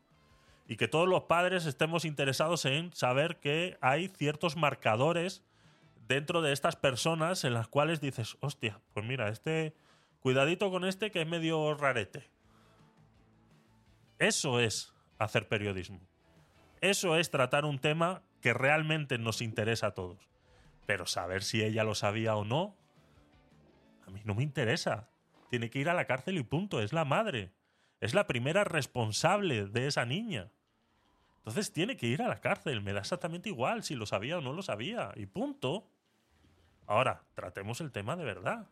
[0.68, 5.46] Y que todos los padres estemos interesados en saber que hay ciertos marcadores
[6.08, 9.74] dentro de estas personas en las cuales dices, hostia, pues mira, este,
[10.20, 12.30] cuidadito con este que es medio rarete.
[14.18, 16.00] Eso es hacer periodismo.
[16.80, 20.28] Eso es tratar un tema que realmente nos interesa a todos.
[20.86, 22.76] Pero saber si ella lo sabía o no,
[24.06, 25.08] a mí no me interesa.
[25.50, 26.80] Tiene que ir a la cárcel y punto.
[26.80, 27.52] Es la madre.
[28.00, 30.50] Es la primera responsable de esa niña.
[31.38, 32.82] Entonces tiene que ir a la cárcel.
[32.82, 35.12] Me da exactamente igual si lo sabía o no lo sabía.
[35.16, 35.88] Y punto.
[36.86, 38.66] Ahora, tratemos el tema de verdad.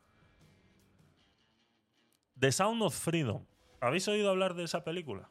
[2.38, 3.44] The Sound of Freedom.
[3.80, 5.28] ¿Habéis oído hablar de esa película?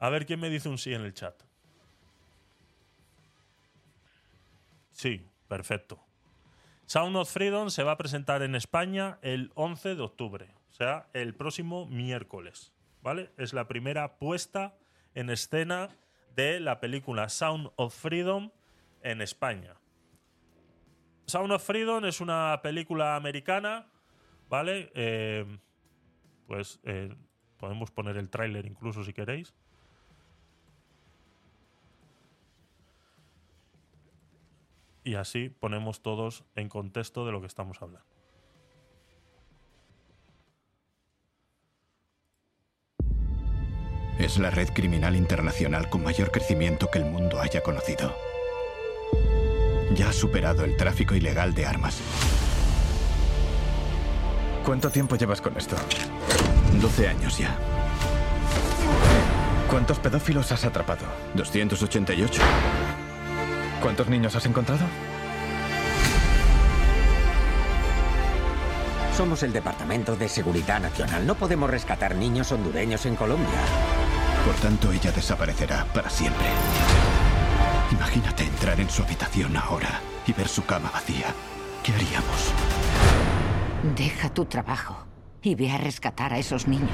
[0.00, 1.34] A ver quién me dice un sí en el chat.
[4.92, 6.00] Sí, perfecto.
[6.86, 10.54] Sound of Freedom se va a presentar en España el 11 de octubre.
[10.70, 12.72] sea, el próximo miércoles,
[13.02, 13.30] ¿vale?
[13.36, 14.74] Es la primera puesta
[15.14, 15.88] en escena
[16.34, 18.50] de la película Sound of Freedom
[19.02, 19.74] en España.
[21.26, 23.86] Sound of Freedom es una película americana,
[24.48, 24.90] ¿vale?
[24.94, 25.44] Eh,
[26.46, 27.14] pues eh,
[27.56, 29.54] podemos poner el tráiler incluso si queréis.
[35.02, 38.06] Y así ponemos todos en contexto de lo que estamos hablando.
[44.18, 48.14] Es la red criminal internacional con mayor crecimiento que el mundo haya conocido.
[49.94, 51.98] Ya ha superado el tráfico ilegal de armas.
[54.64, 55.76] ¿Cuánto tiempo llevas con esto?
[56.80, 57.56] 12 años ya.
[59.70, 61.04] ¿Cuántos pedófilos has atrapado?
[61.34, 62.42] 288.
[63.80, 64.84] ¿Cuántos niños has encontrado?
[69.16, 71.24] Somos el Departamento de Seguridad Nacional.
[71.24, 73.60] No podemos rescatar niños hondureños en Colombia.
[74.44, 76.46] Por tanto, ella desaparecerá para siempre.
[77.90, 81.26] Imagínate entrar en su habitación ahora y ver su cama vacía.
[81.82, 82.52] ¿Qué haríamos?
[83.96, 84.96] Deja tu trabajo
[85.42, 86.90] y ve a rescatar a esos niños.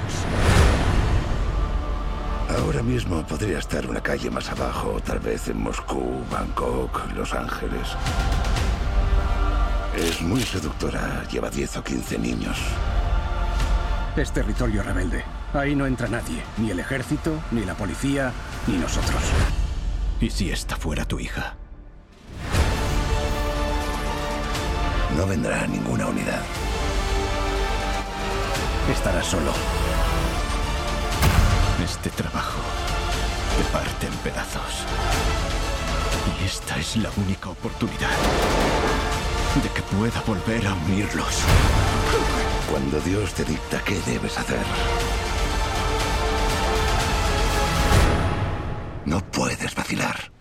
[2.49, 7.95] Ahora mismo podría estar una calle más abajo, tal vez en Moscú, Bangkok, Los Ángeles.
[9.95, 12.57] Es muy seductora, lleva 10 o 15 niños.
[14.17, 15.23] Es territorio rebelde.
[15.53, 18.33] Ahí no entra nadie, ni el ejército, ni la policía,
[18.67, 19.21] ni nosotros.
[20.21, 21.55] ¿Y si esta fuera tu hija?
[25.17, 26.43] No vendrá ninguna unidad.
[28.93, 29.51] Estará solo.
[31.83, 32.59] Este trabajo
[33.57, 34.85] te parte en pedazos.
[36.39, 38.15] Y esta es la única oportunidad
[39.63, 41.39] de que pueda volver a unirlos.
[42.69, 44.65] Cuando Dios te dicta qué debes hacer,
[49.11, 50.31] no puedes vacilar.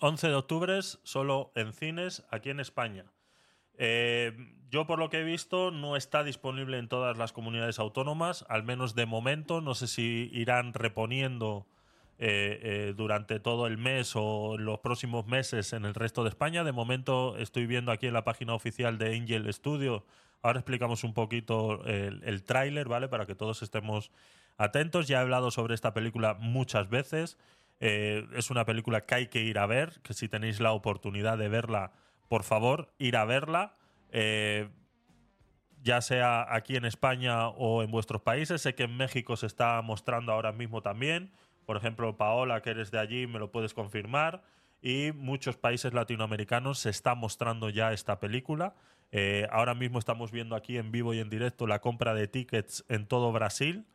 [0.00, 3.06] ...11 de octubre, solo en cines, aquí en España.
[3.78, 4.32] Eh,
[4.70, 8.62] yo por lo que he visto no está disponible en todas las comunidades autónomas, al
[8.62, 9.60] menos de momento.
[9.60, 11.66] No sé si irán reponiendo
[12.18, 16.62] eh, eh, durante todo el mes o los próximos meses en el resto de España.
[16.62, 20.04] De momento estoy viendo aquí en la página oficial de Angel Studio.
[20.46, 23.08] Ahora explicamos un poquito el, el tráiler, ¿vale?
[23.08, 24.12] Para que todos estemos
[24.58, 25.08] atentos.
[25.08, 27.36] Ya he hablado sobre esta película muchas veces.
[27.80, 31.36] Eh, es una película que hay que ir a ver, que si tenéis la oportunidad
[31.36, 31.90] de verla,
[32.28, 33.74] por favor, ir a verla.
[34.12, 34.68] Eh,
[35.82, 38.62] ya sea aquí en España o en vuestros países.
[38.62, 41.32] Sé que en México se está mostrando ahora mismo también.
[41.64, 44.42] Por ejemplo, Paola, que eres de allí, me lo puedes confirmar.
[44.80, 48.74] Y muchos países latinoamericanos se está mostrando ya esta película.
[49.12, 52.84] Eh, ahora mismo estamos viendo aquí en vivo y en directo la compra de tickets
[52.88, 53.86] en todo Brasil.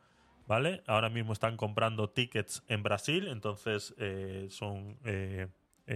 [0.48, 0.82] ¿Vale?
[0.88, 5.46] Ahora mismo están comprando tickets en Brasil, entonces eh, son eh,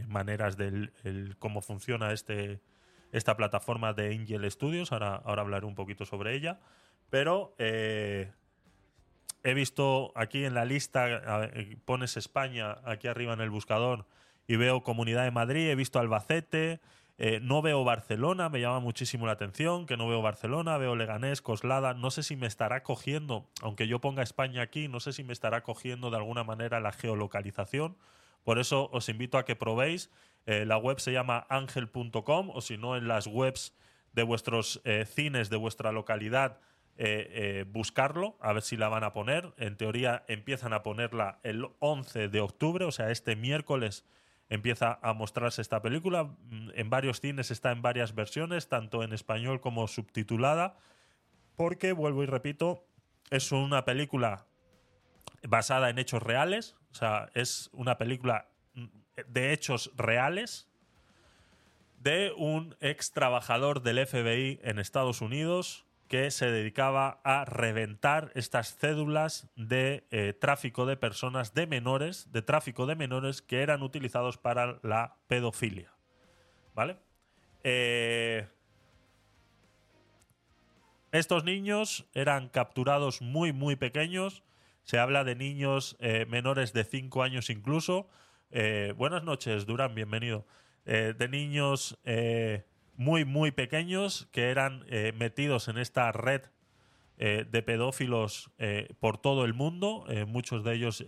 [0.06, 2.60] maneras del el- cómo funciona este,
[3.10, 4.92] esta plataforma de Angel Studios.
[4.92, 6.60] Ahora, ahora hablaré un poquito sobre ella.
[7.10, 11.50] Pero he visto aquí en la lista,
[11.84, 14.06] pones España aquí arriba en el buscador
[14.46, 16.80] y veo Comunidad de Madrid, he visto Albacete,
[17.18, 21.40] eh, no veo Barcelona, me llama muchísimo la atención que no veo Barcelona, veo Leganés,
[21.40, 25.24] Coslada, no sé si me estará cogiendo, aunque yo ponga España aquí, no sé si
[25.24, 27.96] me estará cogiendo de alguna manera la geolocalización.
[28.44, 30.10] Por eso os invito a que probéis.
[30.44, 33.74] Eh, la web se llama angel.com o si no en las webs
[34.12, 36.60] de vuestros eh, cines de vuestra localidad
[37.66, 39.52] buscarlo, a ver si la van a poner.
[39.58, 44.06] En teoría empiezan a ponerla el 11 de octubre, o sea, este miércoles
[44.48, 46.24] empieza a mostrarse esta película.
[46.24, 50.76] Mm, En varios cines está en varias versiones, tanto en español como subtitulada,
[51.56, 52.86] porque, vuelvo y repito,
[53.30, 54.46] es una película
[55.48, 58.86] basada en hechos reales, o sea, es una película mm,
[59.26, 60.68] de hechos reales
[61.98, 68.76] de un ex trabajador del FBI en Estados Unidos que se dedicaba a reventar estas
[68.76, 74.38] cédulas de eh, tráfico de personas de menores, de tráfico de menores que eran utilizados
[74.38, 75.92] para la pedofilia.
[76.74, 76.96] ¿Vale?
[77.64, 78.46] Eh,
[81.12, 84.44] estos niños eran capturados muy, muy pequeños.
[84.84, 88.08] Se habla de niños eh, menores de 5 años incluso.
[88.96, 90.46] Buenas noches, Durán, bienvenido.
[90.84, 91.98] De niños
[92.96, 96.42] muy, muy pequeños que eran eh, metidos en esta red
[97.18, 100.06] eh, de pedófilos eh, por todo el mundo.
[100.26, 101.04] Muchos de ellos,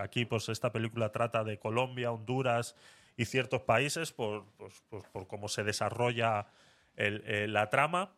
[0.00, 2.74] aquí pues esta película trata de Colombia, Honduras
[3.16, 6.46] y ciertos países por, pues, pues, por cómo se desarrolla
[6.96, 8.12] el- la trama.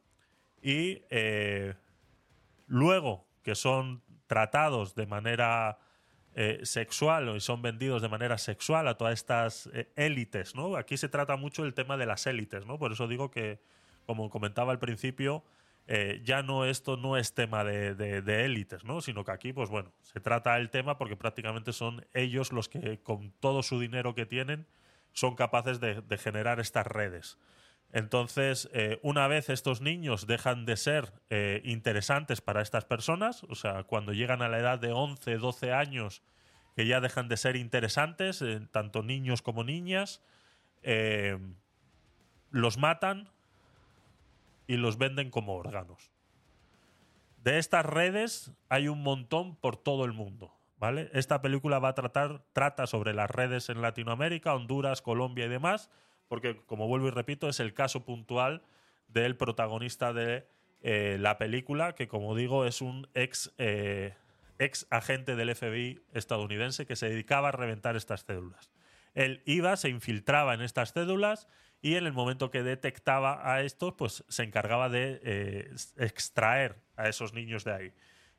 [0.63, 1.03] Y
[2.67, 5.79] luego que son tratados de manera
[6.41, 10.77] eh, sexual o y son vendidos de manera sexual a todas estas eh, élites, ¿no?
[10.77, 12.79] Aquí se trata mucho el tema de las élites, ¿no?
[12.79, 13.61] Por eso digo que,
[14.07, 15.43] como comentaba al principio,
[15.89, 19.01] eh, ya no esto no es tema de, élites, ¿no?
[19.01, 23.01] Sino que aquí, pues bueno, se trata el tema porque prácticamente son ellos los que
[23.03, 24.69] con todo su dinero que tienen
[25.11, 27.37] son capaces de generar estas redes.
[27.93, 33.55] Entonces, eh, una vez estos niños dejan de ser eh, interesantes para estas personas, o
[33.55, 36.23] sea, cuando llegan a la edad de 11, 12 años,
[36.77, 40.23] que ya dejan de ser interesantes, eh, tanto niños como niñas,
[42.51, 43.29] los matan
[44.67, 46.13] y los venden como órganos.
[47.43, 50.55] De estas redes hay un montón por todo el mundo.
[50.79, 51.11] ¿Vale?
[51.13, 55.91] Esta película va a tratar, trata sobre las redes en Latinoamérica, Honduras, Colombia y demás,
[56.29, 58.63] porque, como vuelvo y repito, es el caso puntual
[59.09, 60.47] del protagonista de
[60.81, 64.15] eh, la película, que, como digo, es un ex, eh,
[64.59, 68.71] ex agente del FBI estadounidense que se dedicaba a reventar estas cédulas.
[69.15, 71.49] Él iba, se infiltraba en estas cédulas
[71.81, 77.09] y en el momento que detectaba a estos, pues se encargaba de eh, extraer a
[77.09, 77.93] esos niños de ahí.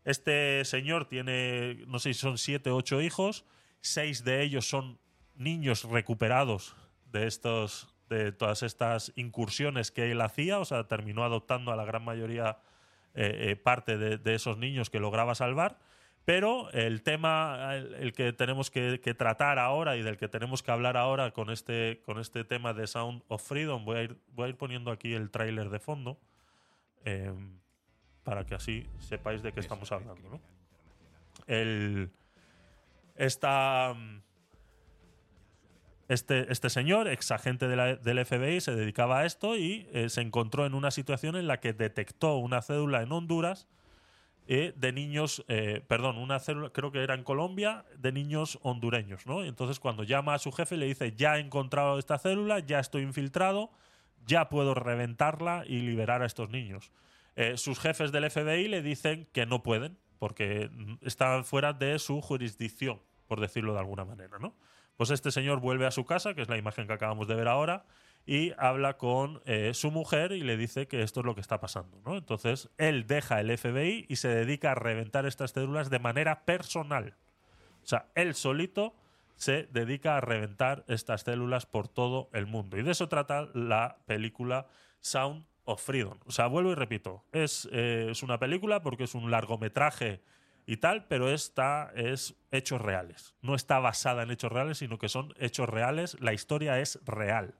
[0.05, 3.45] Este señor tiene, no sé si son siete o ocho hijos,
[3.81, 4.99] seis de ellos son
[5.35, 6.75] niños recuperados
[7.11, 11.85] de estos de todas estas incursiones que él hacía, o sea, terminó adoptando a la
[11.85, 12.57] gran mayoría
[13.13, 15.77] eh, eh, parte de, de esos niños que lograba salvar.
[16.25, 20.63] Pero el tema, el, el que tenemos que, que tratar ahora y del que tenemos
[20.63, 24.17] que hablar ahora con este, con este tema de Sound of Freedom, voy a ir,
[24.33, 26.19] voy a ir poniendo aquí el tráiler de fondo.
[27.05, 27.31] eh,
[28.23, 30.29] para que así sepáis de qué estamos hablando.
[30.29, 30.39] ¿no?
[31.47, 32.11] El,
[33.15, 34.21] esta, mm,
[36.09, 40.65] este, este señor, ex agente del FBI, se dedicaba a esto y eh, se encontró
[40.65, 43.67] en una situación en la que detectó una cédula en Honduras
[44.47, 49.27] eh, de niños, eh, perdón, una célula, creo que era en Colombia, de niños hondureños,
[49.27, 49.45] ¿no?
[49.45, 53.03] Entonces cuando llama a su jefe le dice, ya he encontrado esta célula, ya estoy
[53.03, 53.69] infiltrado,
[54.25, 56.91] ya puedo reventarla y liberar a estos niños.
[57.55, 62.19] Sus jefes del FBI le dicen que no pueden, porque mm, están fuera de su
[62.19, 64.55] jurisdicción, por decirlo de alguna manera, ¿no?
[64.99, 67.47] Pues este señor vuelve a su casa, que es la imagen que acabamos de ver
[67.47, 67.85] ahora,
[68.25, 71.61] y habla con eh, su mujer y le dice que esto es lo que está
[71.61, 72.01] pasando.
[72.17, 77.15] Entonces él deja el FBI y se dedica a reventar estas células de manera personal.
[77.81, 78.93] O sea, él solito
[79.37, 82.77] se dedica a reventar estas células por todo el mundo.
[82.77, 84.67] Y de eso trata la película
[84.99, 86.17] Sound of Freedom.
[86.25, 90.19] O sea, vuelvo y repito, es, eh, es una película porque es un largometraje
[90.69, 93.33] y tal, pero esta es hechos reales.
[93.41, 96.15] No está basada en hechos reales, sino que son hechos reales.
[96.19, 97.55] La historia es real.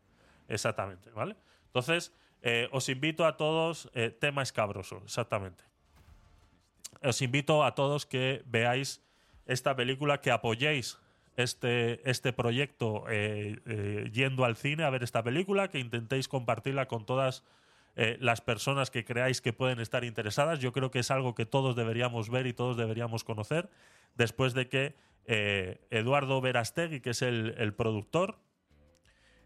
[0.48, 1.36] Exactamente, ¿vale?
[1.66, 5.64] Entonces, eh, os invito a todos, eh, tema escabroso, exactamente.
[7.02, 9.02] Os invito a todos que veáis
[9.48, 11.00] esta película, que apoyéis
[11.36, 17.08] este, este proyecto eh, yendo al cine a ver esta película, que intentéis compartirla con
[17.08, 17.44] todas
[18.02, 20.60] eh, las personas que creáis que pueden estar interesadas.
[20.60, 23.70] Yo creo que es algo que todos deberíamos ver y todos deberíamos conocer,
[24.16, 24.96] después de que
[25.26, 28.40] eh, Eduardo Verastegui, que es el, productor,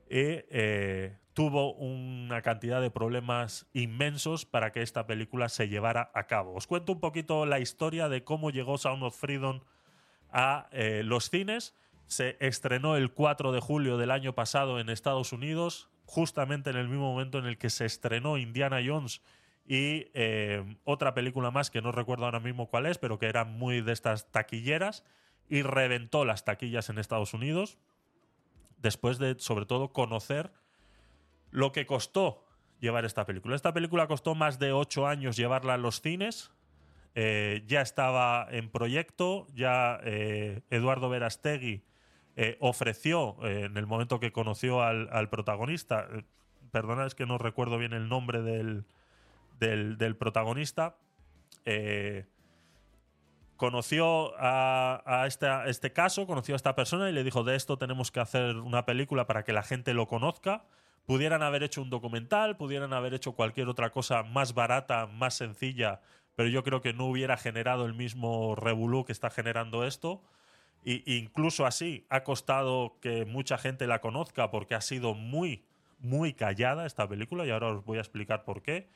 [0.07, 6.53] eh, tuvo una cantidad de problemas inmensos para que esta película se llevara a cabo.
[6.53, 9.61] Os cuento un poquito la historia de cómo llegó Sound of Freedom
[10.29, 10.69] a
[11.03, 11.73] los cines.
[12.05, 16.87] Se estrenó el 4 de julio del año pasado en Estados Unidos, justamente en el
[16.87, 19.21] mismo momento en el que se estrenó Indiana Jones
[19.65, 23.45] y eh, otra película más que no recuerdo ahora mismo cuál es, pero que era
[23.45, 25.03] muy de estas taquilleras
[25.49, 27.77] y reventó las taquillas en Estados Unidos
[28.77, 30.51] después de, sobre todo, conocer
[31.51, 32.45] lo que costó
[32.79, 33.55] llevar esta película.
[33.55, 36.51] Esta película costó más de ocho años llevarla a los cines.
[37.15, 41.83] Eh, ya estaba en proyecto, ya eh, Eduardo Verastegui
[42.35, 46.23] eh, ofreció, eh, en el momento que conoció al, protagonista, eh,
[46.71, 48.85] perdona, es que no recuerdo bien el nombre del,
[50.17, 50.95] protagonista,
[51.65, 52.25] eh,
[53.55, 58.11] conoció a, esta- este caso, conoció a esta persona y le dijo, de esto tenemos
[58.11, 60.65] que hacer una película para que la gente lo conozca.
[61.05, 66.01] Pudieran haber hecho un documental, pudieran haber hecho cualquier otra cosa más barata, más sencilla,
[66.35, 70.23] pero yo creo que no hubiera generado el mismo revolú que está generando esto.
[70.85, 75.63] Y incluso así ha costado que mucha gente la conozca porque ha sido muy,
[75.99, 78.89] muy callada esta película y ahora os voy a explicar por qué.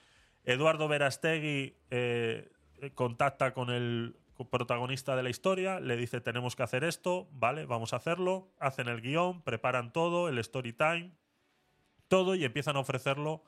[0.43, 2.49] Eduardo Verastegui eh,
[2.81, 4.15] eh, contacta con el,
[4.45, 8.87] protagonista de la historia, le dice tenemos que hacer esto, vale, vamos a hacerlo, hacen
[8.87, 11.11] el guion, preparan todo, el story time,
[12.07, 13.43] todo y empiezan a ofrecerlo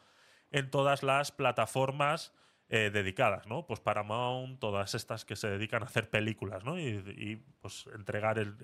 [0.52, 2.34] en todas las plataformas
[2.72, 3.66] eh, dedicadas, ¿no?
[3.66, 6.80] Pues Paramount, todas estas que se dedican a hacer películas, ¿no?
[6.80, 8.56] Y, y, pues entregar el,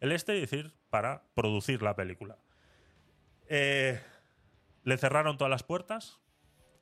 [0.00, 2.38] el, este y decir para producir la película.
[3.48, 4.00] Eh,
[4.84, 6.20] le cerraron todas las puertas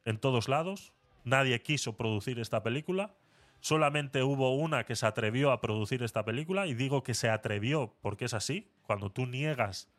[0.05, 0.93] en todos lados.
[1.25, 3.17] Nadie quiso producir esta película.
[3.59, 6.69] Solamente hubo una que se atrevió a producir esta película.
[6.69, 8.71] Y digo que se atrevió porque es así.
[8.83, 9.91] Cuando tú niegas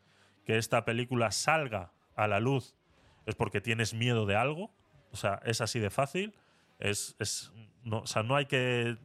[0.46, 2.74] que esta película salga a la luz
[3.26, 4.72] es porque tienes miedo de algo.
[5.12, 6.34] O sea, es así de fácil.
[6.78, 7.52] Es, es,
[7.82, 8.96] no, o sea, no hay que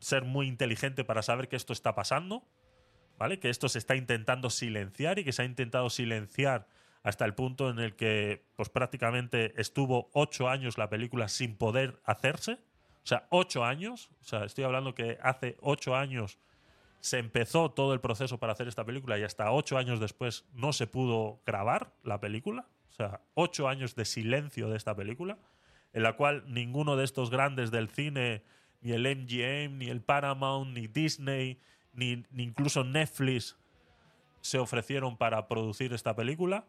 [0.00, 2.44] ser muy inteligente para saber que esto está pasando.
[3.18, 3.38] ¿Vale?
[3.38, 6.66] Que esto se está intentando silenciar y que se ha intentado silenciar
[7.02, 12.00] hasta el punto en el que pues prácticamente estuvo ocho años la película sin poder
[12.04, 12.52] hacerse.
[12.52, 14.10] O sea, ocho años.
[14.20, 16.38] O sea, estoy hablando que hace ocho años
[17.00, 20.72] se empezó todo el proceso para hacer esta película y hasta ocho años después no
[20.72, 22.66] se pudo grabar la película.
[22.90, 25.38] O sea, ocho años de silencio de esta película,
[25.92, 28.42] en la cual ninguno de estos grandes del cine,
[28.80, 31.58] ni el MGM, ni el Paramount, ni Disney,
[31.92, 33.56] ni, ni incluso Netflix
[34.40, 36.66] se ofrecieron para producir esta película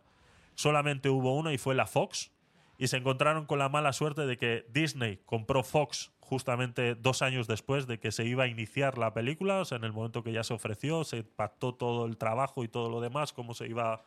[0.56, 2.32] solamente hubo una y fue la Fox.
[2.78, 7.46] Y se encontraron con la mala suerte de que Disney compró Fox justamente dos años
[7.46, 10.32] después de que se iba a iniciar la película, o sea, en el momento que
[10.32, 14.02] ya se ofreció, se pactó todo el trabajo y todo lo demás, cómo se iba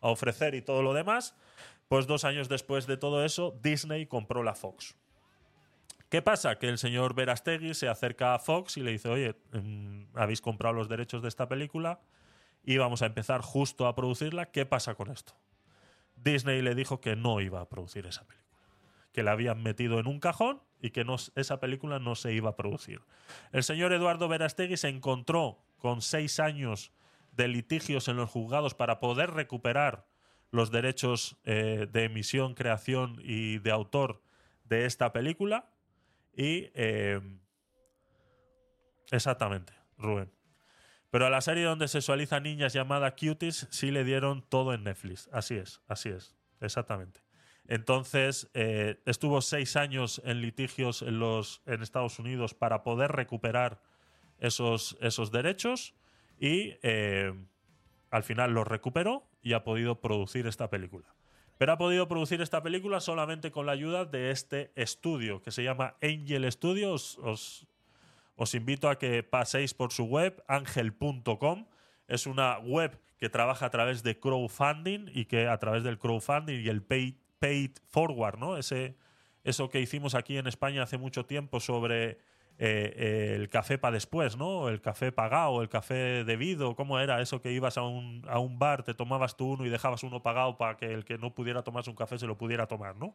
[0.00, 1.36] a ofrecer y todo lo demás.
[1.86, 4.96] Pues dos años después de todo eso, Disney compró la Fox.
[6.08, 6.58] ¿Qué pasa?
[6.58, 9.36] Que el señor Verastegui se acerca a Fox y le dice, oye,
[10.14, 12.00] habéis comprado los derechos de esta película
[12.64, 14.46] y vamos a empezar justo a producirla.
[14.46, 15.34] ¿Qué pasa con esto?
[16.16, 18.58] Disney le dijo que no iba a producir esa película,
[19.12, 21.04] que la habían metido en un cajón y que
[21.34, 23.00] esa película no se iba a producir.
[23.52, 26.92] El señor Eduardo Verastegui se encontró con seis años
[27.32, 30.06] de litigios en los juzgados para poder recuperar
[30.50, 34.22] los derechos eh, de emisión, creación y de autor
[34.64, 35.70] de esta película.
[36.36, 37.20] Y eh,
[39.10, 40.30] exactamente, Rubén.
[41.10, 45.28] Pero a la serie donde sexualiza niñas llamada Cuties sí le dieron todo en Netflix.
[45.32, 47.20] Así es, así es, exactamente.
[47.68, 53.80] Entonces, eh, estuvo seis años en litigios en, los, en Estados Unidos para poder recuperar
[54.38, 55.94] esos, esos derechos
[56.40, 57.32] y eh,
[58.10, 61.14] al final los recuperó y ha podido producir esta película.
[61.58, 65.62] Pero ha podido producir esta película solamente con la ayuda de este estudio que se
[65.62, 67.18] llama Angel Studios.
[67.18, 67.68] os
[68.38, 71.66] os invito a que paséis por su web, angel.com.
[72.06, 76.60] Es una web que trabaja a través de crowdfunding y que a través del crowdfunding
[76.60, 78.56] y el paid, paid forward, ¿no?
[78.56, 78.96] Ese,
[79.44, 82.18] eso que hicimos aquí en España hace mucho tiempo sobre
[82.58, 84.68] eh, el café para después, ¿no?
[84.68, 88.58] El café pagado, el café debido, ¿cómo era eso que ibas a un, a un
[88.58, 91.62] bar, te tomabas tú uno y dejabas uno pagado para que el que no pudiera
[91.62, 93.14] tomarse un café se lo pudiera tomar, ¿no?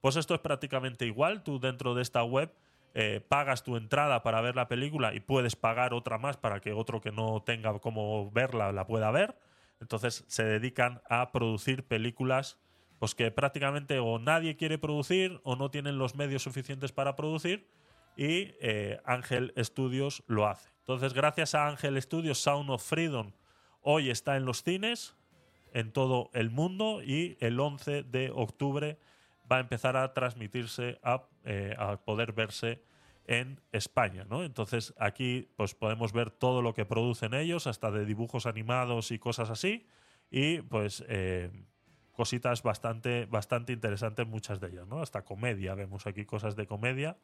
[0.00, 2.52] Pues esto es prácticamente igual, tú dentro de esta web
[2.92, 6.72] eh, pagas tu entrada para ver la película y puedes pagar otra más para que
[6.72, 9.36] otro que no tenga cómo verla la pueda ver.
[9.80, 12.58] Entonces se dedican a producir películas
[12.98, 17.68] pues que prácticamente o nadie quiere producir o no tienen los medios suficientes para producir
[18.16, 20.70] y eh, Ángel Studios lo hace.
[20.80, 23.32] Entonces gracias a Ángel Studios Sound of Freedom
[23.80, 25.16] hoy está en los cines
[25.72, 28.98] en todo el mundo y el 11 de octubre
[29.50, 32.82] va a empezar a transmitirse, a, eh, a poder verse
[33.26, 34.44] en España, ¿no?
[34.44, 39.18] Entonces aquí pues podemos ver todo lo que producen ellos, hasta de dibujos animados y
[39.18, 39.86] cosas así,
[40.30, 41.50] y pues eh,
[42.14, 45.02] cositas bastante, bastante interesantes muchas de ellas, ¿no?
[45.02, 47.18] Hasta comedia, vemos aquí cosas de comedia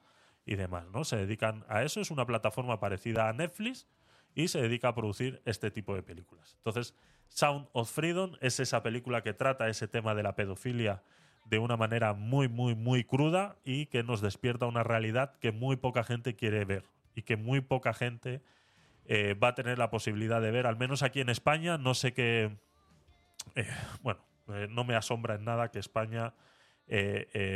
[0.44, 1.04] y demás, ¿no?
[1.04, 3.86] Se dedican a eso, es una plataforma parecida a Netflix
[4.34, 6.54] y se dedica a producir este tipo de películas.
[6.58, 6.94] Entonces,
[7.28, 11.02] Sound of Freedom es esa película que trata ese tema de la pedofilia
[11.46, 15.76] de una manera muy, muy, muy cruda y que nos despierta una realidad que muy
[15.76, 16.84] poca gente quiere ver
[17.14, 18.40] y que muy poca gente
[19.06, 21.78] eh, va a tener la posibilidad de ver, al menos aquí en España.
[21.78, 22.56] No sé qué.
[23.56, 23.66] Eh,
[24.02, 24.20] bueno,
[24.54, 26.34] eh, no me asombra en nada que España.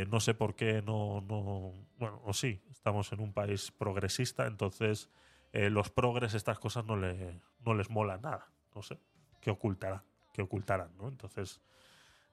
[0.07, 1.73] no sé por qué no, no.
[1.97, 5.09] Bueno, o sí, estamos en un país progresista, entonces
[5.53, 8.47] los progres, estas cosas no, le, no les mola nada.
[8.73, 8.97] No sé.
[9.41, 10.03] ¿Qué ocultará?
[10.33, 10.95] ¿Qué ocultarán?
[10.97, 11.07] ¿no?
[11.07, 11.61] Entonces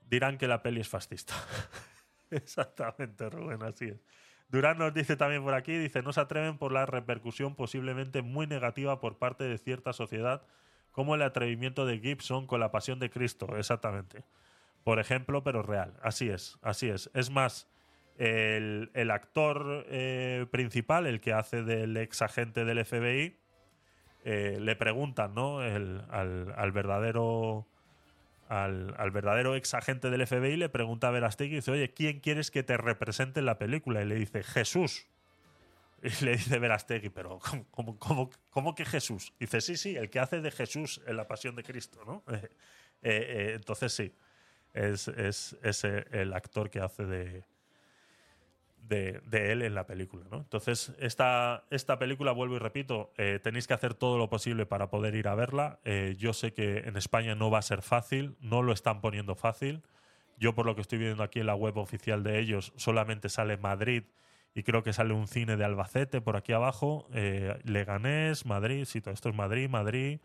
[0.09, 1.35] dirán que la peli es fascista.
[2.31, 4.01] Exactamente, Rubén, así es.
[4.49, 8.47] Durán nos dice también por aquí, dice, no se atreven por la repercusión posiblemente muy
[8.47, 10.43] negativa por parte de cierta sociedad,
[10.91, 14.25] como el atrevimiento de Gibson con la pasión de Cristo, exactamente.
[14.85, 15.95] Por ejemplo, pero real.
[16.03, 17.11] Así es, así es.
[17.15, 17.69] Es más,
[18.19, 23.39] El, el actor eh, principal, el que hace del ex agente del FBI,
[24.25, 25.63] eh, le preguntan, ¿no?
[25.65, 27.67] El- al, al verdadero.
[28.49, 32.21] Al, al verdadero ex agente del FBI le pregunta a Verástegui y dice, oye, ¿quién
[32.21, 34.03] quieres que te represente en la película?
[34.03, 35.07] Y le dice, Jesús.
[36.03, 37.39] Y le dice Verástegui, pero
[37.71, 39.33] ¿cómo, cómo, cómo- que Jesús?
[39.39, 42.25] Y dice, sí, sí, el que hace de Jesús en la pasión de Cristo, ¿no?
[43.05, 44.15] Eh, entonces sí,
[44.75, 47.45] es, es, es el actor que hace de,
[48.83, 50.39] de, de él en la película, ¿no?
[50.39, 54.91] Entonces, esta, esta película, vuelvo y repito, eh, tenéis que hacer todo lo posible para
[54.91, 55.79] poder ir a verla.
[55.85, 59.35] Eh, yo sé que en España no va a ser fácil, no lo están poniendo
[59.35, 59.83] fácil.
[60.39, 63.57] Yo, por lo que estoy viendo aquí en la web oficial de ellos, solamente sale
[63.57, 64.05] Madrid
[64.55, 67.09] y creo que sale un cine de Albacete por aquí abajo.
[67.15, 70.19] Eh, Leganés, Madrid, sí, todo esto es Madrid, Madrid,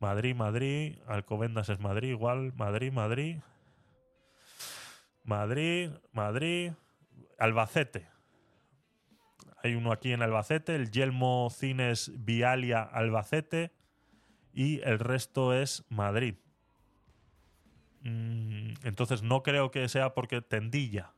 [0.00, 0.98] Madrid, Madrid.
[1.06, 3.36] Alcobendas es Madrid, igual, Madrid, Madrid.
[5.28, 6.72] Madrid, Madrid,
[7.38, 8.08] Albacete.
[9.62, 13.74] Hay uno aquí en Albacete, el Yelmo Cines Vialia Albacete
[14.54, 16.36] y el resto es Madrid.
[18.00, 21.12] Mm, entonces no creo que sea porque Tendilla.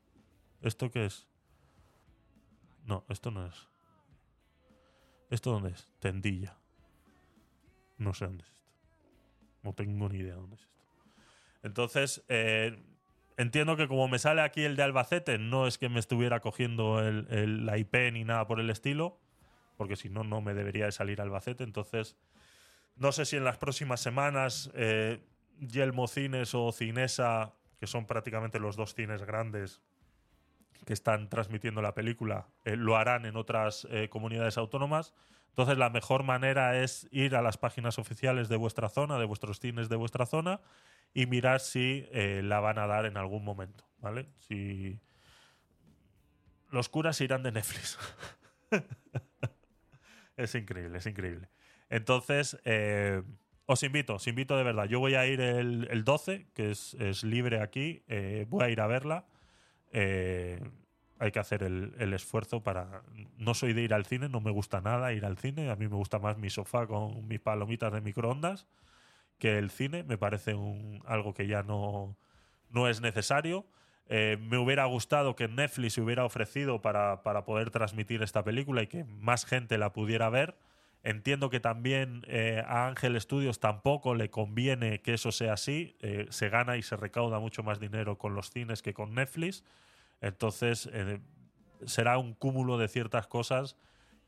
[0.61, 1.29] ¿Esto qué es?
[2.87, 3.69] No, esto no es.
[5.31, 5.89] ¿Esto dónde es?
[6.01, 6.59] Tendilla.
[7.97, 8.65] No sé dónde es esto.
[9.63, 10.83] No tengo ni idea dónde es esto.
[11.63, 12.77] Entonces, eh,
[13.41, 17.01] entiendo que como me sale aquí el de Albacete, no es que me estuviera cogiendo
[17.07, 19.19] el, el- la IP ni nada por el estilo,
[19.77, 21.65] porque si no, no me debería de salir Albacete.
[21.65, 22.17] Entonces,
[22.97, 25.21] no sé si en las próximas semanas eh,
[25.61, 29.81] Yelmo Cines o Cinesa, que son prácticamente los dos cines grandes
[30.87, 35.15] que están transmitiendo la película, eh, lo harán en otras eh, comunidades autónomas.
[35.51, 39.61] Entonces, la mejor manera es ir a las páginas oficiales de vuestra zona, de vuestros
[39.61, 40.61] cines de vuestra zona,
[41.13, 44.27] y mirar si eh, la van a dar en algún momento, ¿vale?
[44.39, 44.99] Si
[46.71, 47.99] los curas irán de Netflix.
[50.37, 51.49] es increíble, es increíble.
[51.89, 53.23] Entonces, eh,
[53.67, 54.87] os invito, os invito de verdad.
[54.87, 58.03] Yo voy a ir el, el 12, que es, es libre aquí.
[58.09, 59.27] eh, voy a ir a verla.
[59.93, 60.61] Eh,
[61.19, 63.03] hay que hacer el, el esfuerzo para.
[63.37, 65.71] No soy de ir al cine, no me gusta nada ir al cine.
[65.71, 68.67] A mí me gusta más mi sofá con mis palomitas de microondas
[69.41, 70.05] que el cine.
[70.05, 72.17] Me parece un, algo que ya no,
[72.69, 73.67] no es necesario.
[74.09, 78.83] Eh, me hubiera gustado que Netflix se hubiera ofrecido para, para poder transmitir esta película
[78.83, 80.57] y que más gente la pudiera ver.
[81.03, 85.97] Entiendo que también eh, a Ángel Studios tampoco le conviene que eso sea así.
[86.01, 89.65] Eh, se gana y se recauda mucho más dinero con los cines que con Netflix.
[90.21, 90.91] Entonces,
[91.87, 93.77] será un cúmulo de ciertas cosas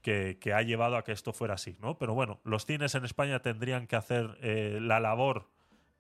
[0.03, 1.97] que, ha llevado a que esto fuera así, ¿no?
[1.99, 5.49] Pero bueno, los cines en España tendrían que hacer eh, la labor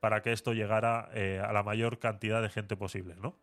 [0.00, 3.36] para que esto llegara eh, a la mayor cantidad de gente posible, ¿no?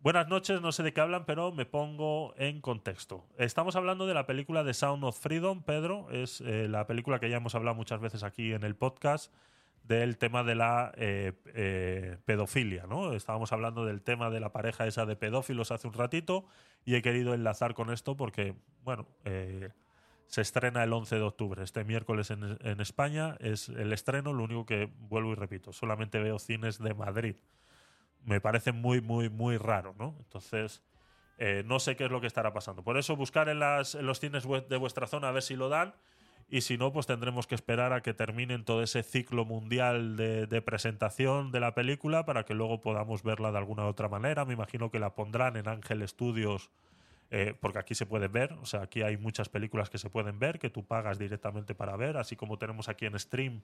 [0.00, 3.24] Buenas noches, no sé de qué hablan, pero me pongo en contexto.
[3.36, 6.08] Estamos hablando de la película The Sound of Freedom, Pedro.
[6.10, 9.32] Es eh, la película que ya hemos hablado muchas veces aquí en el podcast
[9.88, 13.14] del tema de la eh, eh, pedofilia, ¿no?
[13.14, 16.44] Estábamos hablando del tema de la pareja esa de pedófilos hace un ratito
[16.84, 19.70] y he querido enlazar con esto porque, bueno, eh,
[20.26, 21.64] se estrena el 11 de octubre.
[21.64, 26.38] Este miércoles en, España es el estreno, lo único que vuelvo y repito, solamente veo
[26.38, 27.36] cines de Madrid
[28.24, 30.14] me parece muy, muy, muy raro, ¿no?
[30.18, 30.82] Entonces,
[31.64, 32.82] no sé qué es lo que estará pasando.
[32.82, 35.70] Por eso, buscar en, las, en los cines de vuestra zona a ver si lo
[35.70, 35.94] dan.
[36.50, 40.46] Y si no, pues tendremos que esperar a que terminen todo ese ciclo mundial de,
[40.46, 44.46] de presentación de la película para que luego podamos verla de alguna otra manera.
[44.46, 46.70] Me imagino que la pondrán en Ángel Studios,
[47.30, 48.54] eh, porque aquí se puede ver.
[48.62, 51.96] O sea, aquí hay muchas películas que se pueden ver, que tú pagas directamente para
[51.96, 53.60] ver, así como tenemos aquí en stream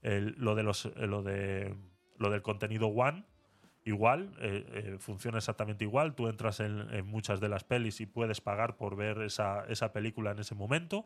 [0.00, 1.74] lo, de los, eh, lo, de,
[2.16, 3.24] lo del contenido One
[3.84, 6.14] igual, eh, funciona exactamente igual.
[6.14, 9.92] Tú entras en, en muchas de las pelis y puedes pagar por ver esa, esa
[9.92, 11.04] película en ese momento.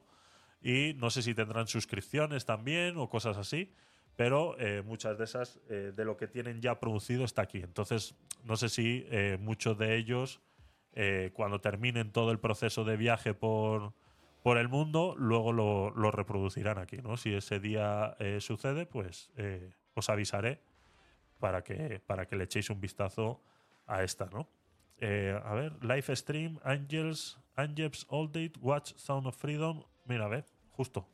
[0.61, 3.73] Y no sé si tendrán suscripciones también o cosas así,
[4.17, 7.59] pero eh, muchas de esas, eh, de lo que tienen ya producido, está aquí.
[7.59, 10.41] Entonces, no sé si eh, muchos de ellos,
[10.95, 13.93] eh, cuando terminen todo el proceso de viaje por,
[14.43, 16.97] por el mundo, luego lo, reproducirán aquí.
[16.99, 17.17] ¿no?
[17.17, 19.31] Si ese día sucede, pues
[19.95, 20.61] os avisaré
[21.39, 23.43] para que, para que le echéis un vistazo
[23.87, 24.49] a esta, ¿no?
[24.99, 29.83] Eh, a ver, live stream, Angels, Angels All Date, Watch Sound of Freedom.
[30.07, 31.07] Mira, a ver, justo.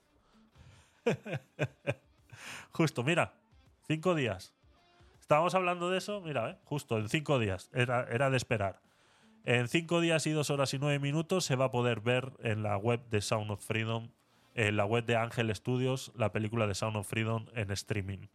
[2.73, 3.35] justo, mira,
[3.87, 4.55] cinco días.
[5.21, 7.71] Estábamos hablando de eso, mira, eh, justo, en cinco días.
[7.73, 8.81] Era, era de esperar.
[9.45, 12.63] En cinco días y dos horas y nueve minutos se va a poder ver en
[12.63, 14.11] la web de Sound of Freedom,
[14.55, 18.29] en la web de Ángel Studios, la película de Sound of Freedom en streaming.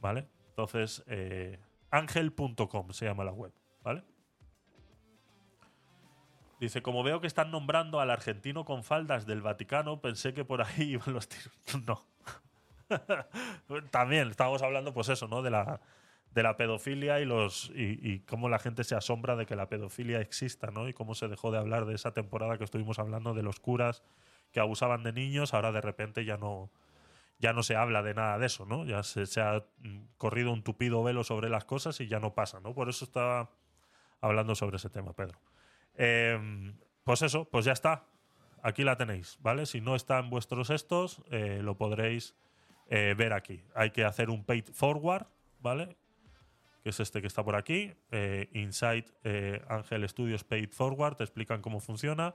[0.00, 0.26] ¿Vale?
[0.48, 1.58] Entonces, eh,
[1.90, 4.02] angel.com se llama la web, ¿vale?
[6.60, 10.62] Dice, como veo que están nombrando al argentino con faldas del Vaticano, pensé que por
[10.62, 11.52] ahí iban los tiros.
[11.86, 12.04] No.
[13.90, 15.42] También estábamos hablando, pues eso, ¿no?
[15.42, 15.80] De la,
[16.32, 19.68] de la pedofilia y los y, y cómo la gente se asombra de que la
[19.68, 20.88] pedofilia exista, ¿no?
[20.88, 24.02] Y cómo se dejó de hablar de esa temporada que estuvimos hablando de los curas
[24.52, 26.70] que abusaban de niños, ahora de repente ya no
[27.38, 28.84] ya no se habla de nada de eso, ¿no?
[28.84, 32.34] Ya se, se ha mm, corrido un tupido velo sobre las cosas y ya no
[32.34, 32.74] pasa, ¿no?
[32.74, 33.50] Por eso estaba
[34.20, 35.38] hablando sobre ese tema, Pedro.
[35.96, 36.72] Eh,
[37.04, 38.06] pues eso, pues ya está.
[38.62, 39.66] Aquí la tenéis, ¿vale?
[39.66, 42.34] Si no está en vuestros estos, eh, lo podréis
[42.88, 43.62] eh, ver aquí.
[43.74, 45.26] Hay que hacer un paid forward,
[45.60, 45.98] ¿vale?
[46.82, 47.92] Que es este que está por aquí.
[48.10, 51.16] Eh, Inside Ángel Studios Paid Forward.
[51.16, 52.34] Te explican cómo funciona.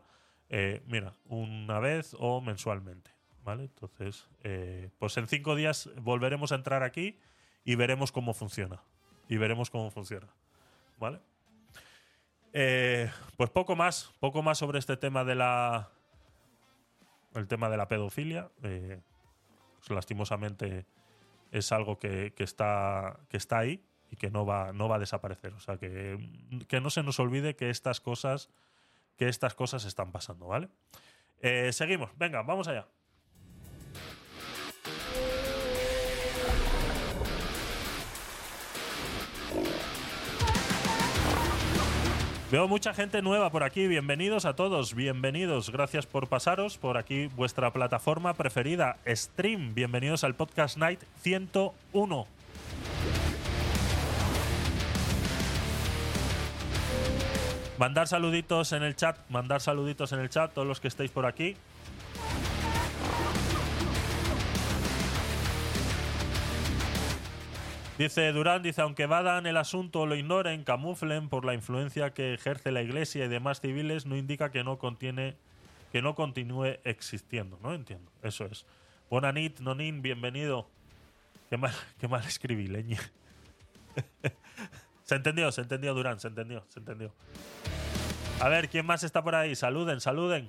[0.86, 3.12] Mira, una vez o mensualmente,
[3.44, 3.64] ¿vale?
[3.64, 4.28] Entonces,
[4.98, 7.20] pues en cinco días volveremos a entrar aquí
[7.64, 8.84] y veremos cómo funciona.
[9.28, 10.28] Y veremos cómo funciona,
[10.98, 11.20] ¿vale?
[12.54, 15.90] Eh, pues poco más, poco más sobre este tema de la.
[17.36, 18.50] El tema de la pedofilia.
[18.64, 19.00] Eh,
[19.78, 20.86] pues lastimosamente
[21.52, 25.54] es algo que, está, que está ahí y que no va, no va a desaparecer.
[25.54, 26.18] O sea, que,
[26.68, 28.50] que no se nos olvide que estas cosas,
[29.18, 30.70] que estas cosas están pasando, ¿vale?
[31.42, 32.88] Eh, seguimos, venga, vamos allá.
[42.52, 43.88] Veo mucha gente nueva por aquí.
[43.88, 45.70] Bienvenidos a todos, bienvenidos.
[45.70, 49.76] Gracias por pasaros por aquí vuestra plataforma preferida, Stream.
[49.76, 52.26] Bienvenidos al Podcast Night 101.
[57.78, 61.28] Mandar saluditos en el chat, mandar saluditos en el chat, todos los que estéis por
[61.28, 61.56] aquí.
[68.00, 72.72] Dice Durán, dice, aunque vadan el asunto lo ignoren, camuflen por la influencia que ejerce
[72.72, 75.36] la iglesia y demás civiles, no indica que no contiene,
[75.92, 77.74] que no continúe existiendo, ¿no?
[77.74, 78.66] Entiendo, eso es.
[79.10, 80.70] Bonanit, Nonin, bienvenido.
[81.50, 82.98] Qué mal, qué mal escribí, leñe.
[85.04, 87.14] se entendió, se entendió, Durán, se entendió, se entendió.
[88.40, 89.58] A ver, ¿quién más está por ahí?
[89.58, 90.48] Saluden, saluden.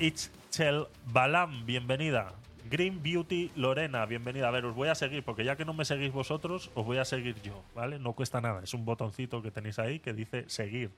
[0.00, 2.34] Ichel Balam, bienvenida.
[2.68, 4.48] Green Beauty Lorena, bienvenida.
[4.48, 6.98] A ver, os voy a seguir, porque ya que no me seguís vosotros, os voy
[6.98, 7.98] a seguir yo, ¿vale?
[7.98, 10.90] No cuesta nada, es un botoncito que tenéis ahí que dice seguir.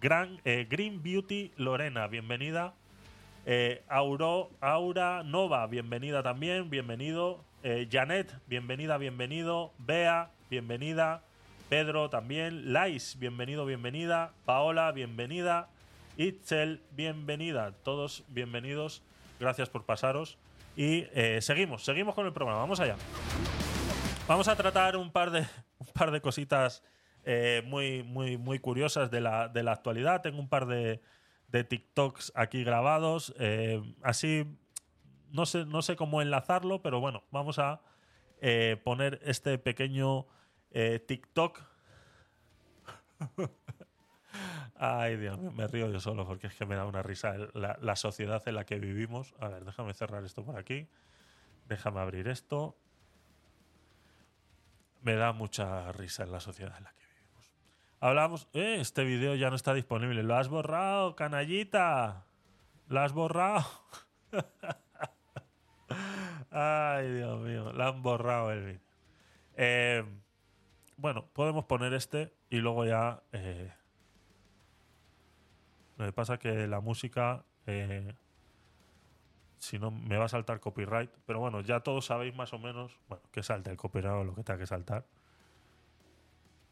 [0.00, 2.74] Gran, eh, Green Beauty Lorena, bienvenida.
[3.46, 7.44] Eh, Auro, Aura Nova, bienvenida también, bienvenido.
[7.62, 9.72] Eh, Janet, bienvenida, bienvenido.
[9.78, 11.22] Bea, bienvenida.
[11.68, 12.72] Pedro también.
[12.72, 14.32] Lais, bienvenido, bienvenida.
[14.44, 15.68] Paola, bienvenida.
[16.16, 17.72] Itzel, bienvenida.
[17.84, 19.02] Todos bienvenidos.
[19.40, 20.38] Gracias por pasaros.
[20.76, 22.60] Y eh, seguimos, seguimos con el programa.
[22.60, 22.96] Vamos allá.
[24.26, 25.40] Vamos a tratar un par de,
[25.78, 26.82] un par de cositas
[27.24, 30.22] eh, muy, muy, muy curiosas de la, de la actualidad.
[30.22, 31.00] Tengo un par de,
[31.48, 33.34] de TikToks aquí grabados.
[33.38, 34.58] eh, así,
[35.30, 37.80] no sé, no sé cómo enlazarlo, pero bueno, vamos a
[38.84, 40.26] poner este pequeño
[41.06, 41.62] TikTok.
[44.76, 47.78] Ay, Dios mío, me río yo solo porque es que me da una risa la,
[47.80, 49.34] la sociedad en la que vivimos.
[49.40, 50.88] A ver, déjame cerrar esto por aquí.
[51.68, 52.76] Déjame abrir esto.
[55.02, 57.52] Me da mucha risa en la sociedad en la que vivimos.
[58.00, 58.48] Hablamos.
[58.52, 60.22] Eh, este vídeo ya no está disponible.
[60.22, 62.24] Lo has borrado, canallita.
[62.88, 63.64] Lo has borrado.
[66.50, 67.72] Ay, Dios mío.
[67.72, 68.80] Lo han borrado el vídeo.
[69.56, 70.04] Eh,
[70.96, 73.22] bueno, podemos poner este y luego ya.
[73.32, 73.72] eh,
[75.96, 77.44] lo que pasa es que la música.
[77.66, 78.14] eh,
[79.64, 81.10] si no, me va a saltar copyright.
[81.26, 82.98] Pero bueno, ya todos sabéis más o menos.
[83.08, 85.06] Bueno, que salte el copyright o lo que tenga que saltar.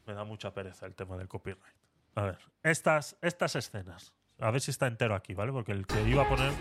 [0.06, 1.62] Me da mucha pereza el tema del copyright.
[2.14, 4.12] A ver, estas, estas escenas.
[4.38, 5.52] A ver si está entero aquí, ¿vale?
[5.52, 6.52] Porque el que iba a poner.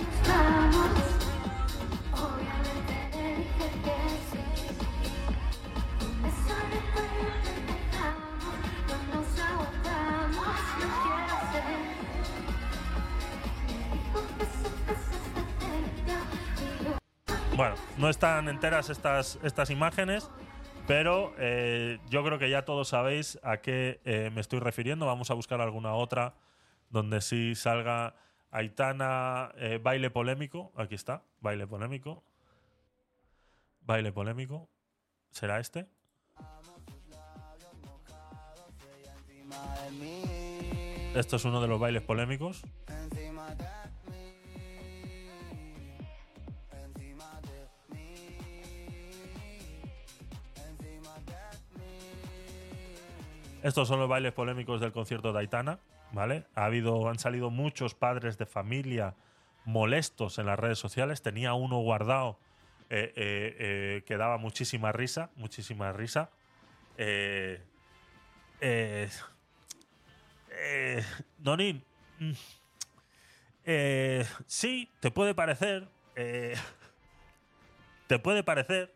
[17.62, 20.32] Bueno, no están enteras estas, estas imágenes,
[20.88, 25.05] pero eh, yo creo que ya todos sabéis a qué eh, me estoy refiriendo.
[25.05, 26.34] Vamos a buscar alguna otra
[26.89, 28.16] donde sí salga
[28.49, 30.72] Aitana, eh, baile polémico.
[30.76, 32.24] Aquí está, baile polémico.
[33.82, 34.68] Baile polémico.
[35.30, 35.88] ¿Será este?
[41.14, 42.64] Esto es uno de los bailes polémicos.
[53.64, 55.80] Estos son los bailes polémicos del concierto de Aitana,
[56.12, 56.45] ¿vale?
[56.55, 59.14] Ha habido, han salido muchos padres de familia
[59.66, 61.22] molestos en las redes sociales.
[61.22, 62.39] Tenía uno guardado
[62.89, 66.32] eh, eh, eh, que daba muchísima risa, muchísima risa.
[71.38, 71.84] Donin,
[74.47, 75.88] sí, te puede parecer,
[78.07, 78.93] te puede parecer,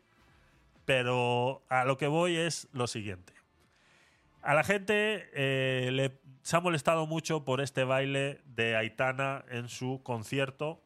[0.86, 3.35] pero a lo que voy es lo siguiente.
[4.46, 9.70] A la gente eh, le, se ha molestado mucho por este baile de Aitana en
[9.70, 10.84] su concierto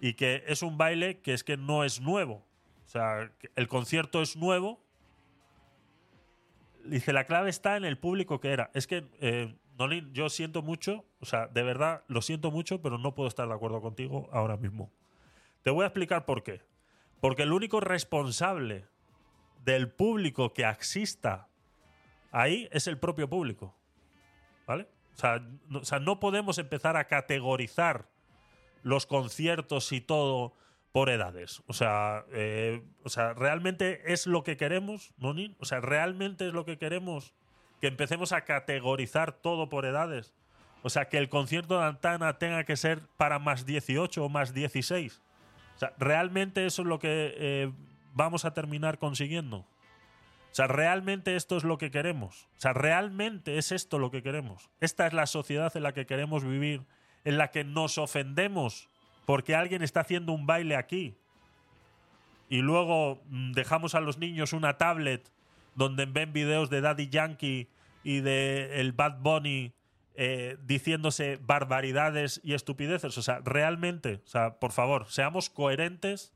[0.00, 2.46] y que es un baile que es que no es nuevo.
[2.84, 4.80] O sea, el concierto es nuevo.
[6.84, 8.70] Dice, la clave está en el público que era.
[8.74, 12.96] Es que, eh, Nolín, yo siento mucho, o sea, de verdad lo siento mucho, pero
[12.96, 14.92] no puedo estar de acuerdo contigo ahora mismo.
[15.64, 16.60] Te voy a explicar por qué.
[17.20, 18.84] Porque el único responsable
[19.64, 21.48] del público que exista
[22.34, 23.74] ahí es el propio público.
[24.66, 24.88] ¿Vale?
[25.14, 28.08] O sea, no, podemos empezar a categorizar
[28.82, 30.52] los conciertos y todo
[30.92, 31.62] por edades.
[31.66, 35.56] O sea, eh, o sea, realmente es lo que queremos, ¿no, Nin?
[35.60, 37.34] O sea, realmente es lo que queremos
[37.80, 40.34] que empecemos a categorizar todo por edades.
[40.82, 44.52] O sea, que el concierto de Antana tenga que ser para más 18 o más
[44.52, 45.22] 16.
[45.76, 47.72] O sea, realmente eso es lo que eh,
[48.12, 49.66] vamos a terminar consiguiendo.
[50.54, 52.44] O sea, realmente esto es lo que queremos.
[52.56, 54.70] O sea, realmente es esto lo que queremos.
[54.78, 56.84] Esta es la sociedad en la que queremos vivir,
[57.24, 58.88] en la que nos ofendemos
[59.26, 61.16] porque alguien está haciendo un baile aquí.
[62.48, 65.28] Y luego mm, dejamos a los niños una tablet
[65.74, 67.68] donde ven videos de Daddy Yankee
[68.04, 69.72] y de el Bad Bunny
[70.14, 73.18] eh, diciéndose barbaridades y estupideces.
[73.18, 76.32] O sea, realmente, o sea, por favor, seamos coherentes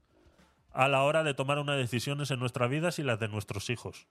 [0.78, 4.06] a la hora de tomar unas decisiones en nuestras vidas y las de nuestros hijos.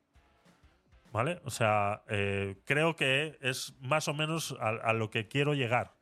[1.13, 1.39] ¿Vale?
[1.45, 5.93] O sea, eh, creo que es más o menos a, lo que quiero llegar.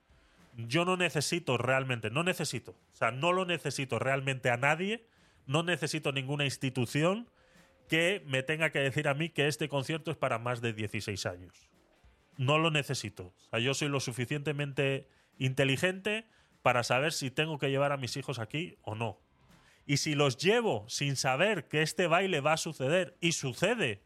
[0.56, 5.06] Yo no necesito realmente, no necesito, o sea, no lo necesito realmente a nadie,
[5.46, 7.30] no necesito ninguna institución
[7.88, 11.28] que me tenga que decir a mí que este concierto es para más de 16
[11.28, 11.70] años.
[12.38, 13.36] No lo necesito.
[13.62, 15.08] Yo soy lo suficientemente
[15.38, 16.26] inteligente
[16.64, 19.20] para saber si tengo que llevar a mis hijos aquí o no.
[19.86, 24.02] Y si los llevo sin saber que este baile va a suceder y sucede,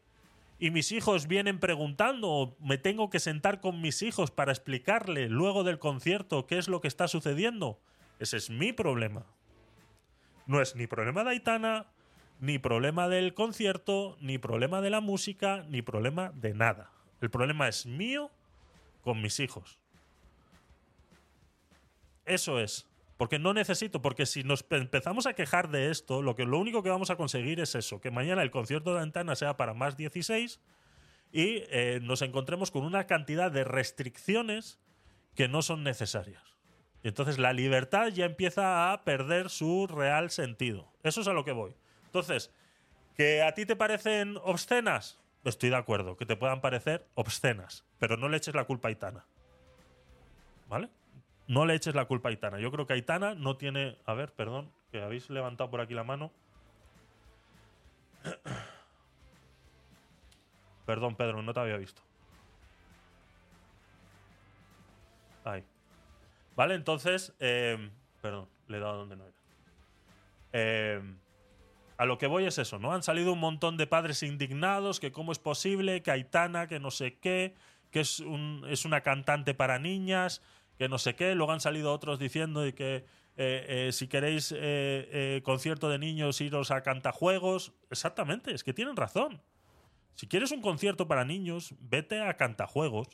[0.58, 5.28] y mis hijos vienen preguntando o me tengo que sentar con mis hijos para explicarle
[5.30, 7.80] luego del concierto qué es lo que está sucediendo,
[8.18, 9.24] ese es mi problema.
[10.46, 11.86] No es ni problema de Aitana,
[12.40, 16.90] ni problema del concierto, ni problema de la música, ni problema de nada.
[17.20, 18.30] El problema es mío
[19.02, 19.78] con mis hijos.
[22.26, 22.89] Eso es.
[23.20, 26.56] Porque no necesito, porque si nos pe- empezamos a quejar de esto, lo, que, lo
[26.56, 29.74] único que vamos a conseguir es eso, que mañana el concierto de Antana sea para
[29.74, 30.58] más 16
[31.30, 34.78] y eh, nos encontremos con una cantidad de restricciones
[35.34, 36.42] que no son necesarias.
[37.02, 40.90] Y entonces la libertad ya empieza a perder su real sentido.
[41.02, 41.74] Eso es a lo que voy.
[42.06, 42.50] Entonces,
[43.18, 45.20] ¿que a ti te parecen obscenas?
[45.44, 48.92] Estoy de acuerdo, que te puedan parecer obscenas, pero no le eches la culpa a
[48.92, 49.26] Aitana.
[50.70, 50.88] ¿Vale?
[51.50, 52.60] No le eches la culpa a Aitana.
[52.60, 53.98] Yo creo que Aitana no tiene.
[54.06, 56.30] A ver, perdón, que habéis levantado por aquí la mano.
[60.86, 62.02] Perdón, Pedro, no te había visto.
[65.44, 65.64] Ahí.
[66.54, 67.34] Vale, entonces.
[67.40, 67.90] eh,
[68.22, 69.34] perdón, le he dado donde no era.
[70.52, 71.02] Eh,
[71.96, 72.92] a lo que voy es eso, ¿no?
[72.92, 76.92] Han salido un montón de padres indignados, que cómo es posible, que Aitana, que no
[76.92, 77.56] sé qué,
[77.90, 80.42] que es, un, es una cantante para niñas,
[80.80, 81.34] que no sé qué.
[81.34, 83.04] Luego han salido otros diciendo que eh,
[83.36, 87.74] eh, si queréis eh, concierto de niños, iros a cantajuegos.
[87.90, 89.42] Exactamente, es que tienen razón.
[90.14, 93.08] Si quieres un concierto para niños, vete a cantajuegos.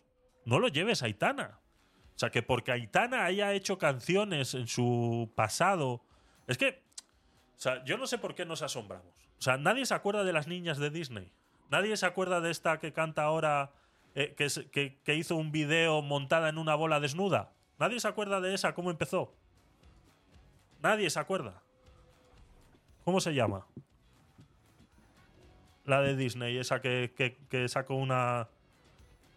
[0.45, 1.59] No lo lleves a Aitana.
[2.15, 6.05] O sea, que porque Aitana haya hecho canciones en su pasado.
[6.47, 6.85] Es que.
[7.57, 9.13] O sea, yo no sé por qué nos asombramos.
[9.41, 11.33] O sea, nadie se acuerda de las niñas de Disney.
[11.69, 13.73] Nadie se acuerda de esta que canta ahora.
[14.15, 17.53] que, que- que hizo un video montada en una bola desnuda.
[17.79, 19.33] Nadie se acuerda de esa, cómo empezó.
[20.83, 21.63] Nadie se acuerda.
[23.05, 23.67] ¿Cómo se llama?
[25.85, 28.49] La de Disney, esa que, que- que sacó una,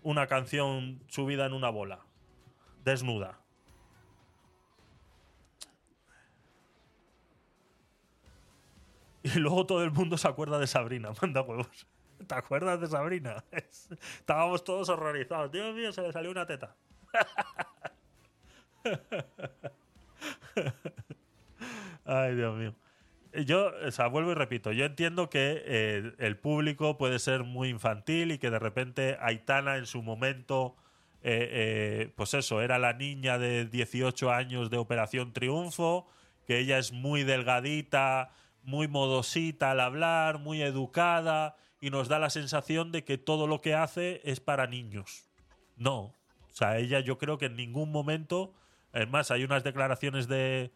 [0.03, 1.99] una canción subida en una bola.
[2.83, 3.37] Desnuda.
[9.23, 11.87] Y luego todo el mundo se acuerda de Sabrina, manda huevos.
[12.25, 13.43] ¿Te acuerdas de Sabrina?
[13.51, 15.51] Es- Estábamos todos horrorizados.
[15.51, 16.75] Dios mío, se le salió una teta.
[22.05, 22.73] Ay, Dios mío.
[23.45, 27.69] yo, o sea, vuelvo y repito, yo entiendo que eh, el público puede ser muy
[27.69, 30.75] infantil y que de repente Aitana en su momento,
[31.21, 36.07] eh, eh, pues eso, era la niña de 18 años de Operación Triunfo,
[36.47, 38.31] que ella es muy delgadita,
[38.63, 43.61] muy modosita al hablar, muy educada y nos da la sensación de que todo lo
[43.61, 45.29] que hace es para niños.
[45.77, 48.53] No, o sea, ella yo creo que en ningún momento,
[48.93, 50.71] es más, hay unas declaraciones de,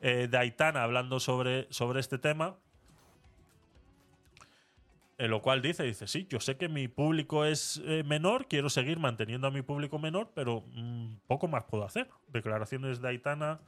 [0.00, 2.56] eh, Aitana hablando sobre, sobre este tema,
[5.18, 8.70] en lo cual dice, dice, sí, yo sé que mi público es eh, menor, quiero
[8.70, 12.08] seguir manteniendo a mi público menor, pero mm, poco más puedo hacer.
[12.28, 13.60] Declaraciones de Aitana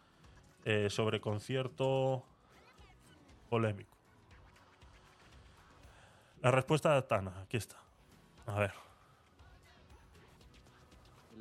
[0.64, 2.24] eh, sobre concierto
[3.50, 3.94] polémico.
[6.40, 7.76] La respuesta de Aitana, aquí está.
[8.46, 8.81] A ver.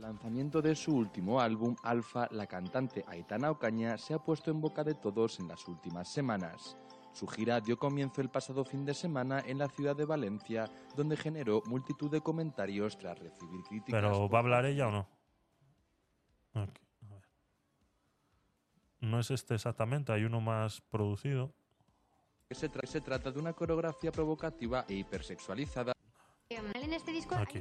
[0.02, 4.60] El lanzamiento de su último álbum, Alfa, la cantante Aitana Ocaña se ha puesto en
[4.60, 6.76] boca de todos en las últimas semanas.
[7.14, 11.16] Su gira dio comienzo el pasado fin de semana en la ciudad de Valencia, donde
[11.16, 14.02] generó multitud de comentarios tras recibir críticas.
[14.02, 15.08] ¿Pero va a hablar ella o no?
[16.56, 17.24] Ok, a ver.
[19.02, 21.54] No es este exactamente, hay uno más producido.
[22.50, 25.94] Se, tra- se trata de una coreografía provocativa e hipersexualizada
[26.50, 27.60] En este disco Aquí.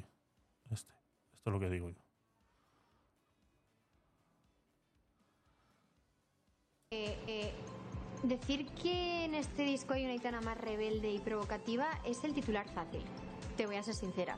[0.70, 0.94] Este.
[1.34, 2.00] Esto es lo que digo yo.
[6.92, 7.52] Eh, eh,
[8.24, 12.68] decir que en este disco hay una Aitana más rebelde y provocativa es el titular
[12.74, 13.04] fácil,
[13.56, 14.36] te voy a ser sincera.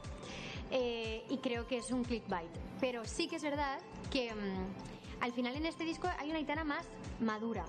[0.71, 2.51] Eh, y creo que es un clickbait.
[2.79, 3.81] Pero sí que es verdad
[4.11, 6.87] que mm, al final en este disco hay una Aitana más
[7.21, 7.65] madura.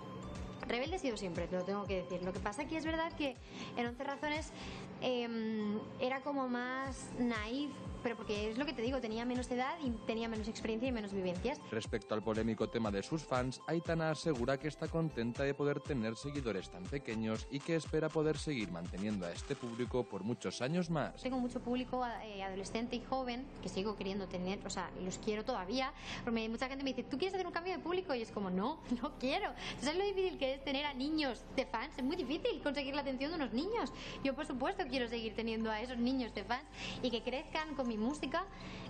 [0.68, 2.22] Rebelde he sido siempre, te lo tengo que decir.
[2.22, 3.38] Lo que pasa que es verdad que
[3.78, 4.52] en 11 razones
[5.00, 7.72] em, era como más naif,
[8.04, 10.92] pero porque es lo que te digo, tenía menos edad y tenía menos experiencia y
[10.92, 11.60] menos vivencias.
[11.72, 16.16] Respecto al polémico tema de sus fans, Aitana asegura que está contenta de poder tener
[16.16, 20.90] seguidores tan pequeños y que espera poder seguir manteniendo a este público por muchos años
[20.90, 21.22] más.
[21.22, 25.44] Tengo mucho público eh, adolescente y joven que sigo queriendo tener, o sea, los quiero
[25.46, 25.94] todavía.
[26.24, 28.14] Porque me- mucha gente me dice, ¿tú quieres hacer un cambio de público?
[28.14, 29.52] Y es como, no, no quiero.
[29.80, 31.94] ¿Tú ¿Sabes lo difícil que es tener a niños de fans?
[31.98, 33.92] Es muy difícil conseguir la atención de unos niños.
[34.24, 36.66] Yo, por supuesto, quiero seguir teniendo a esos niños de fans
[37.02, 38.46] y que crezcan con mi música.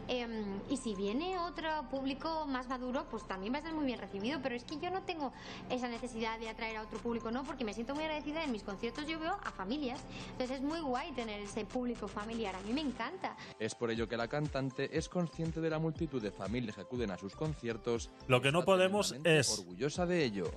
[0.10, 3.99] Em, y si viene otro público más maduro, pues también va a ser muy bien
[3.99, 4.41] recibido.
[4.43, 5.32] Pero es que yo no tengo
[5.70, 7.43] esa necesidad de atraer a otro público, ¿no?
[7.43, 8.43] Porque me siento muy agradecida.
[8.43, 10.01] En mis conciertos yo veo a familias.
[10.32, 12.54] Entonces es muy guay tener ese público familiar.
[12.56, 13.38] A mí me encanta.
[13.60, 17.12] Es por ello que la cantante es consciente de la multitud de familias que acuden
[17.12, 18.12] a sus conciertos.
[18.28, 20.51] Lo que no podemos es- orgullosa de ello.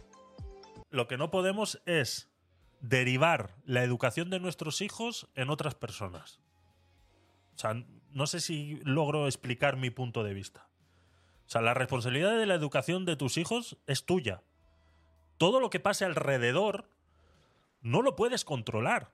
[0.90, 2.28] Lo que no podemos es
[2.80, 6.40] derivar la educación de nuestros hijos en otras personas.
[7.54, 7.74] O sea,
[8.16, 10.70] no sé si logro explicar mi punto de vista.
[11.46, 14.42] O sea, la responsabilidad de la educación de tus hijos es tuya.
[15.36, 16.88] Todo lo que pase alrededor
[17.82, 19.12] no lo puedes controlar.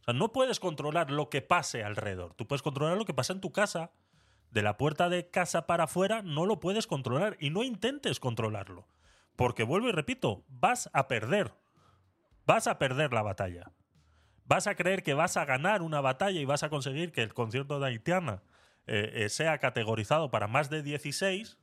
[0.00, 2.32] O sea, no puedes controlar lo que pase alrededor.
[2.32, 3.90] Tú puedes controlar lo que pasa en tu casa.
[4.50, 8.88] De la puerta de casa para afuera no lo puedes controlar y no intentes controlarlo.
[9.36, 11.52] Porque vuelvo y repito, vas a perder.
[12.46, 13.70] Vas a perder la batalla.
[14.50, 17.32] Vas a creer que vas a ganar una batalla y vas a conseguir que el
[17.32, 18.42] concierto de Haitiana
[18.88, 21.56] eh, eh, sea categorizado para más de 16,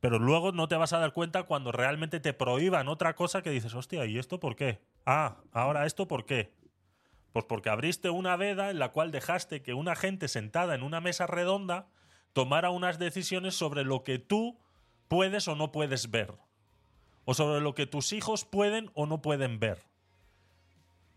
[0.00, 3.50] pero luego no te vas a dar cuenta cuando realmente te prohíban otra cosa que
[3.50, 4.80] dices, hostia, ¿y esto por qué?
[5.04, 6.52] Ah, ahora esto por qué.
[7.32, 11.00] Pues porque abriste una veda en la cual dejaste que una gente sentada en una
[11.00, 11.86] mesa redonda
[12.32, 14.58] tomara unas decisiones sobre lo que tú
[15.06, 16.34] puedes o no puedes ver.
[17.26, 19.84] O sobre lo que tus hijos pueden o no pueden ver.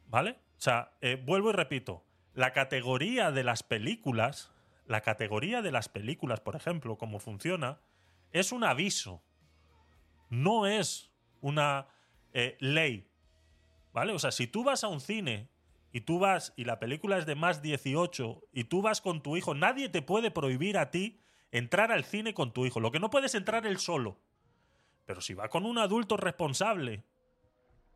[0.05, 0.37] ¿Vale?
[0.59, 2.03] O sea, eh, vuelvo y repito,
[2.33, 4.51] la categoría de las películas,
[4.87, 7.79] la categoría de las películas, por ejemplo, cómo funciona,
[8.33, 9.23] es un aviso.
[10.29, 11.87] No es una
[12.33, 13.09] eh, ley.
[13.93, 14.11] ¿Vale?
[14.11, 15.47] O sea, si tú vas a un cine
[15.93, 19.37] y tú vas y la película es de más 18 y tú vas con tu
[19.37, 22.81] hijo, nadie te puede prohibir a ti entrar al cine con tu hijo.
[22.81, 24.19] Lo que no puedes entrar él solo.
[25.05, 27.05] Pero si va con un adulto responsable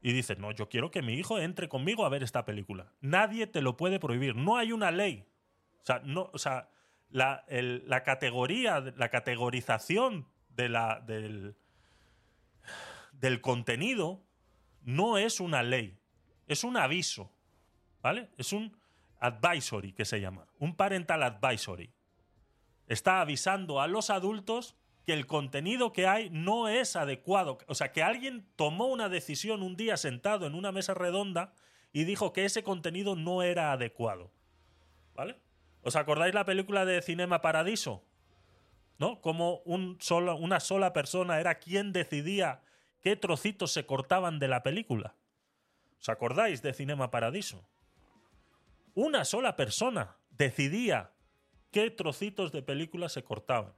[0.04, 3.48] y dices, no, yo quiero que mi hijo entre conmigo a ver esta película, nadie
[3.48, 4.36] te lo puede prohibir.
[4.36, 5.26] No hay una ley.
[5.82, 6.70] O sea, no, o sea
[7.10, 11.56] la, la categoría, la categorización de la, del,
[13.14, 14.22] del contenido
[14.84, 15.98] no es una ley,
[16.48, 17.32] es un aviso.
[18.02, 18.30] ¿Vale?
[18.38, 18.76] Es un
[19.22, 21.90] advisory que se llama, un parental advisory.
[22.88, 24.76] Está avisando a los adultos
[25.06, 27.58] que el contenido que hay no es adecuado.
[27.68, 31.54] O sea, que alguien tomó una decisión un día sentado en una mesa redonda
[31.92, 34.32] y dijo que ese contenido no era adecuado.
[35.14, 35.38] ¿Vale?
[35.82, 38.04] ¿Os acordáis la película de Cinema Paradiso?
[38.98, 39.20] ¿No?
[39.22, 42.62] Como una sola persona era quien decidía
[43.02, 45.16] qué trocitos se cortaban de la película.
[46.00, 47.68] ¿Os acordáis de Cinema Paradiso?
[48.94, 51.12] Una sola persona decidía
[51.72, 53.74] qué trocitos de película se cortaban.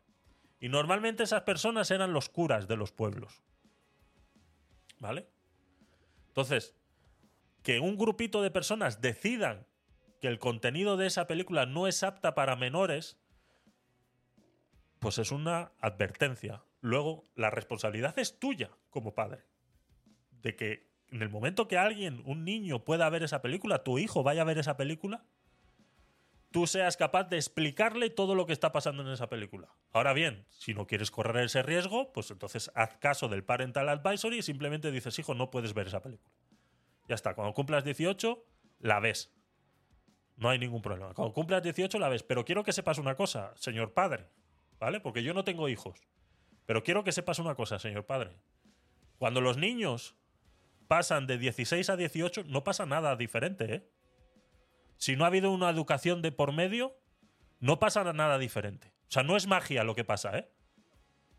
[0.60, 3.44] Y normalmente esas personas eran los curas de los pueblos.
[5.00, 5.28] ¿Vale?
[6.28, 6.76] Entonces,
[7.64, 9.68] que un grupito de personas decidan
[10.22, 13.18] que el contenido de esa película no es apta para menores,
[15.00, 16.64] pues es una advertencia.
[16.82, 19.46] Luego, la responsabilidad es tuya como padre.
[20.42, 24.24] De que en el momento que alguien, un niño, pueda ver esa película, tu hijo
[24.24, 25.26] vaya a ver esa película,
[26.56, 29.76] tú seas capaz de explicarle todo lo que está pasando en esa película.
[29.92, 34.38] Ahora bien, si no quieres correr ese riesgo, pues entonces haz caso del Parental Advisory
[34.38, 36.34] y simplemente dices, hijo, no puedes ver esa película.
[37.10, 38.42] Ya está, cuando cumplas 18,
[38.80, 39.36] la ves.
[40.38, 41.14] No hay ningún problema.
[41.14, 42.24] Cuando cumplas 18, la ves.
[42.24, 44.30] Pero quiero que sepas una cosa, señor padre,
[44.80, 45.02] ¿vale?
[45.02, 46.08] Porque yo no tengo hijos.
[46.66, 48.40] Pero quiero que sepas una cosa, señor padre.
[49.18, 50.16] Cuando los niños
[50.88, 53.90] pasan de 16 a 18, no pasa nada diferente, ¿eh?
[54.98, 56.98] Si no ha habido una educación de por medio,
[57.60, 58.94] no pasa nada diferente.
[59.08, 60.50] O sea, no es magia lo que pasa, ¿eh?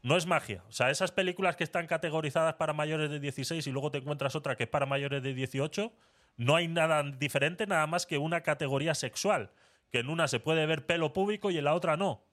[0.03, 0.63] No es magia.
[0.69, 4.37] O sea, esas películas que están categorizadas para mayores de 16 y luego te encuentras
[4.37, 5.93] otra que es para mayores de 18,
[6.37, 9.53] no hay nada diferente, nada más que una categoría sexual.
[9.91, 12.25] Que en una se puede ver pelo público y en la otra no.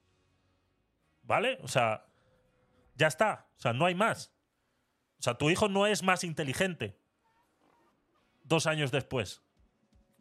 [1.23, 1.57] ¿Vale?
[1.63, 2.05] O sea,
[2.95, 3.47] ya está.
[3.57, 4.33] O sea, no hay más.
[5.19, 6.99] O sea, tu hijo no es más inteligente
[8.43, 9.41] dos años después,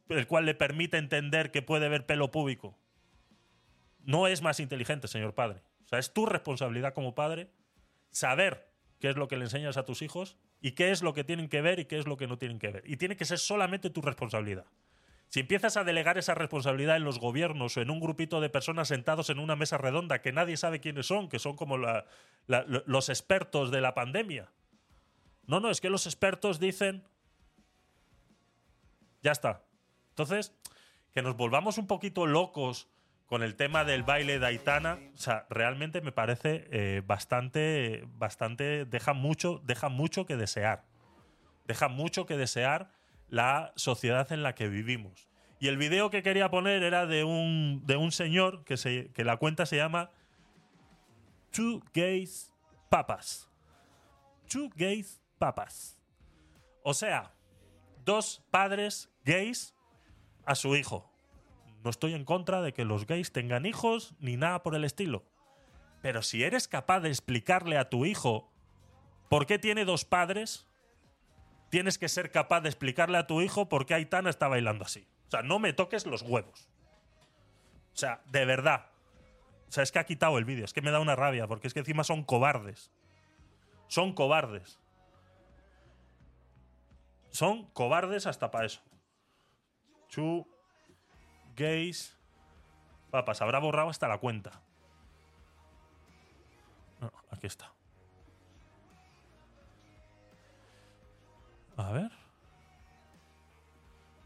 [0.08, 2.78] el cual le permite entender que puede ver pelo público.
[4.04, 5.62] No es más inteligente, señor padre.
[5.84, 7.50] O sea, es tu responsabilidad como padre
[8.10, 11.24] saber qué es lo que le enseñas a tus hijos y qué es lo que
[11.24, 12.84] tienen que ver y qué es lo que no tienen que ver.
[12.86, 14.66] Y tiene que ser solamente tu responsabilidad.
[15.28, 18.88] Si empiezas a delegar esa responsabilidad en los gobiernos o en un grupito de personas
[18.88, 23.70] sentados en una mesa redonda que nadie sabe quiénes son, que son como los expertos
[23.70, 24.52] de la pandemia.
[25.46, 27.02] No, no, es que los expertos dicen...
[29.22, 29.64] Ya está.
[30.12, 30.54] Entonces,
[31.12, 32.88] que nos volvamos un poquito locos
[33.26, 38.84] con el tema del baile de Aitana, o sea, realmente me parece eh, bastante, bastante,
[38.84, 40.84] deja mucho, deja mucho que desear.
[41.66, 42.90] Deja mucho que desear
[43.28, 45.30] la sociedad en la que vivimos.
[45.60, 49.24] Y el video que quería poner era de un, de un señor que, se, que
[49.24, 50.10] la cuenta se llama
[51.52, 52.52] Two Gays
[52.90, 53.48] Papas.
[54.46, 55.98] Two Gays Papas.
[56.82, 57.32] O sea,
[58.04, 59.71] dos padres gays
[60.44, 61.10] a su hijo.
[61.84, 65.24] No estoy en contra de que los gays tengan hijos ni nada por el estilo.
[66.00, 68.50] Pero si eres capaz de explicarle a tu hijo
[69.28, 70.66] por qué tiene dos padres,
[71.70, 75.06] tienes que ser capaz de explicarle a tu hijo por qué Aitana está bailando así.
[75.28, 76.68] O sea, no me toques los huevos.
[77.94, 78.86] O sea, de verdad.
[79.68, 80.64] O sea, es que ha quitado el vídeo.
[80.64, 82.90] Es que me da una rabia, porque es que encima son cobardes.
[83.88, 84.78] Son cobardes.
[87.30, 88.82] Son cobardes hasta para eso.
[90.12, 90.46] Chu
[91.56, 92.14] gays.
[93.10, 94.52] Papas, habrá borrado hasta la cuenta.
[97.30, 97.72] Aquí está.
[101.76, 102.10] A ver.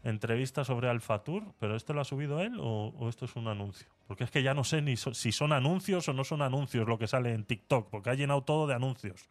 [0.03, 3.87] Entrevista sobre Alfa Tour, pero ¿esto lo ha subido él o, esto es un anuncio?
[4.07, 6.97] Porque es que ya no sé ni si son anuncios o no son anuncios lo
[6.97, 9.29] que sale en TikTok, porque ha llenado todo de anuncios.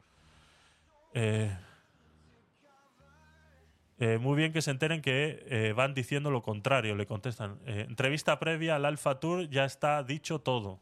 [1.12, 1.54] Eh,
[3.98, 7.58] eh, muy bien que se enteren que eh, van diciendo lo contrario, le contestan.
[7.66, 10.80] Eh, entrevista previa al Alfa Tour, ya está dicho todo.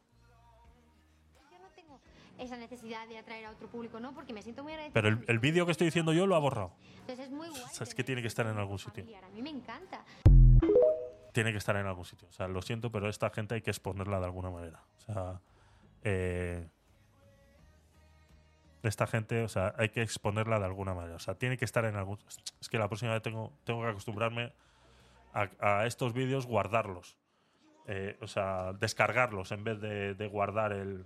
[2.39, 4.13] esa necesidad de atraer a otro público, ¿no?
[4.13, 4.93] Porque me siento muy agradecida.
[4.95, 6.73] Pero el, el vídeo que estoy diciendo yo lo ha borrado.
[7.01, 7.63] Entonces es muy guay.
[7.63, 9.05] O sea, es que tiene que estar en algún sitio.
[9.23, 10.05] A mí me encanta.
[11.33, 12.29] Tiene que estar en algún sitio.
[12.29, 14.83] O sea, lo siento, pero esta gente hay que exponerla de alguna manera.
[14.97, 15.41] O sea,
[16.03, 16.69] eh,
[18.89, 21.17] esta gente, o sea, hay que exponerla de alguna manera.
[21.17, 22.19] O sea, tiene que estar en algún.
[22.61, 24.53] Es que la próxima vez tengo, tengo que acostumbrarme
[25.33, 27.17] a, a estos vídeos, guardarlos.
[27.87, 31.05] Eh, o sea, descargarlos en vez de, de guardar el.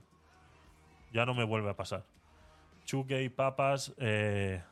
[1.13, 2.05] Ya no me vuelve a pasar.
[2.85, 3.95] Chuque y papas.
[3.99, 4.63] eh,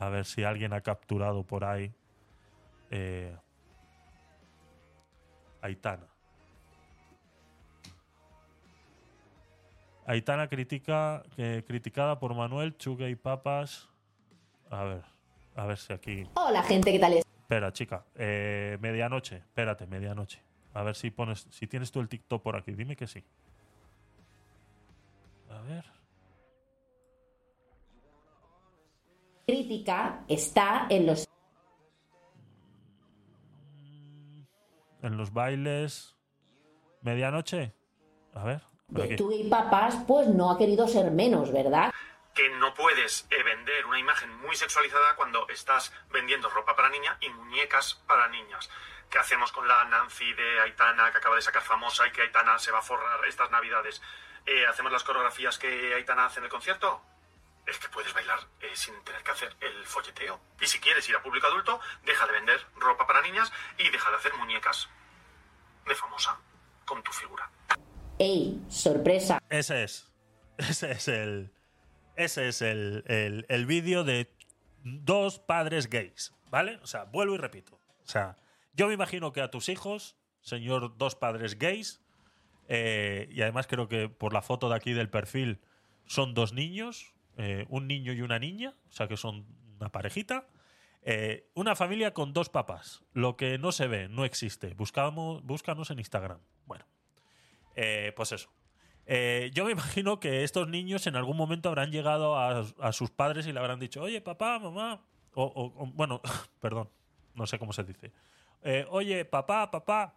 [0.00, 1.92] a ver si alguien ha capturado por ahí.
[2.90, 3.36] Eh,
[5.60, 6.06] Aitana.
[10.08, 11.22] Aitana critica,
[11.66, 13.90] criticada por Manuel, Chugue y Papas.
[14.70, 15.04] A ver,
[15.54, 16.26] a ver si aquí.
[16.32, 17.26] Hola gente, ¿qué tal es?
[17.26, 18.06] Espera, chica.
[18.14, 20.42] Eh, medianoche, espérate, medianoche.
[20.72, 22.72] A ver si pones, si tienes tú el TikTok por aquí.
[22.72, 23.22] Dime que sí.
[25.50, 25.84] A ver.
[29.46, 31.28] Crítica está en los
[35.02, 36.16] En los bailes.
[37.02, 37.74] Medianoche.
[38.32, 38.77] A ver.
[38.88, 41.92] De tú y papas, pues no ha querido ser menos, ¿verdad?
[42.38, 47.16] que no puedes eh, vender una imagen muy sexualizada cuando estás vendiendo ropa para niña
[47.20, 48.70] y muñecas para niñas.
[49.10, 52.56] ¿Qué hacemos con la Nancy de Aitana que acaba de sacar famosa y que Aitana
[52.60, 54.00] se va a forrar estas navidades?
[54.46, 57.02] Eh, ¿Hacemos las coreografías que Aitana hace en el concierto?
[57.66, 60.38] Es que puedes bailar eh, sin tener que hacer el folleteo.
[60.60, 64.10] Y si quieres ir a público adulto, deja de vender ropa para niñas y deja
[64.10, 64.88] de hacer muñecas
[65.86, 66.38] de famosa
[66.84, 67.50] con tu figura.
[68.18, 68.60] ¡Ey!
[68.68, 69.40] ¡Sorpresa!
[69.48, 70.12] Ese es.
[70.56, 71.52] Ese es el.
[72.16, 74.28] Ese es el, el, vídeo de
[74.82, 76.34] dos padres gays.
[76.50, 76.80] ¿Vale?
[76.82, 77.76] O sea, vuelvo y repito.
[77.76, 78.36] O sea,
[78.74, 82.02] yo me imagino que a tus hijos, señor dos padres gays,
[82.66, 85.60] eh, y además creo que por la foto de aquí del perfil
[86.06, 89.46] son dos niños, eh, un niño y una niña, o sea que son
[89.78, 90.48] una parejita.
[91.02, 93.04] Eh, una familia con dos papás.
[93.12, 94.74] Lo que no se ve, no existe.
[94.74, 96.40] Buscamos, búscanos en Instagram.
[97.80, 98.50] Eh, pues eso.
[99.06, 103.46] Eh, yo me imagino que estos niños en algún momento habrán llegado a, sus padres
[103.46, 105.00] y le habrán dicho, oye, papá, mamá.
[105.34, 106.20] O, bueno,
[106.60, 106.90] perdón,
[107.34, 108.10] no sé cómo se dice.
[108.62, 110.16] Eh, oye, papá, papá,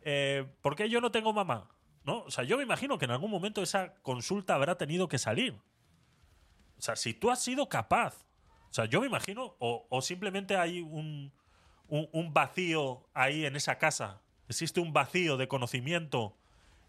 [0.00, 1.68] eh, ¿por qué yo no tengo mamá?
[2.04, 2.20] ¿No?
[2.20, 5.60] O sea, yo me imagino que en algún momento esa consulta habrá tenido que salir.
[6.78, 8.24] O sea, si tú has sido capaz.
[8.70, 11.34] O sea, yo me imagino, o, simplemente hay un,
[11.88, 14.22] un vacío ahí en esa casa.
[14.48, 16.38] Existe un vacío de conocimiento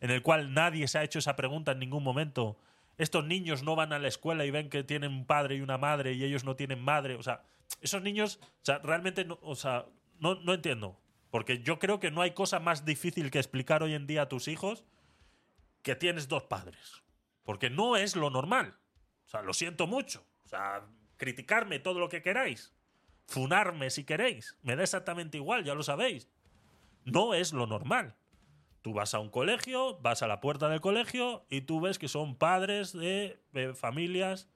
[0.02, 2.58] en el cual nadie se ha hecho esa pregunta en ningún momento.
[2.98, 5.78] Estos niños no van a la escuela y ven que tienen un padre y una
[5.78, 7.16] madre y ellos no tienen madre.
[7.16, 7.44] O sea,
[7.82, 9.86] esos niños, o sea, realmente no, o sea,
[10.20, 11.00] no, no entiendo.
[11.32, 14.30] Porque yo creo que no hay cosa más difícil que explicar hoy en día a
[14.30, 14.86] tus hijos
[15.84, 17.04] que tienes dos padres.
[17.44, 18.76] Porque no es lo normal.
[19.26, 20.26] O sea, lo siento mucho.
[20.46, 20.86] O sea,
[21.18, 22.74] criticarme todo lo que queráis.
[23.28, 24.58] Funarme si queréis.
[24.64, 26.28] Me da exactamente igual, ya lo sabéis.
[27.06, 28.16] No es lo normal.
[28.82, 32.08] Tú vas a un colegio, vas a la puerta del colegio y tú ves que
[32.08, 34.50] son padres de, de familias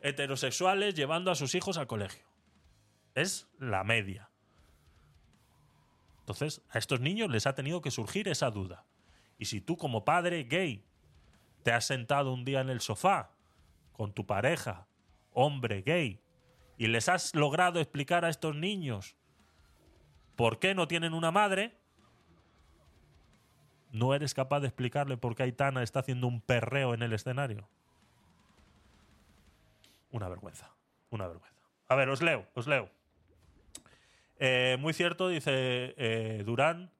[0.00, 2.26] heterosexuales llevando a sus hijos al colegio.
[3.14, 4.30] Es la media.
[6.20, 8.84] Entonces, a estos niños les ha tenido que surgir esa duda.
[9.38, 10.84] Y si tú como padre gay
[11.62, 13.32] te has sentado un día en el sofá
[13.92, 14.88] con tu pareja,
[15.32, 16.20] hombre gay,
[16.78, 19.16] y les has logrado explicar a estos niños
[20.36, 21.81] por qué no tienen una madre,
[23.92, 27.68] no eres capaz de explicarle por qué Aitana está haciendo un perreo en el escenario.
[30.10, 30.70] Una vergüenza,
[31.10, 31.60] una vergüenza.
[31.88, 32.90] A ver, os leo, os leo.
[34.38, 36.90] Eh, muy cierto, dice eh, Durán.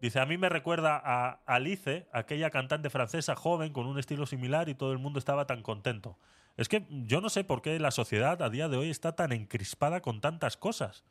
[0.00, 4.68] Dice, a mí me recuerda a Alice, aquella cantante francesa joven con un estilo similar
[4.68, 6.18] y todo el mundo estaba tan contento.
[6.56, 9.32] Es que yo no sé por qué la sociedad a día de hoy está tan
[9.32, 11.04] encrispada con tantas cosas.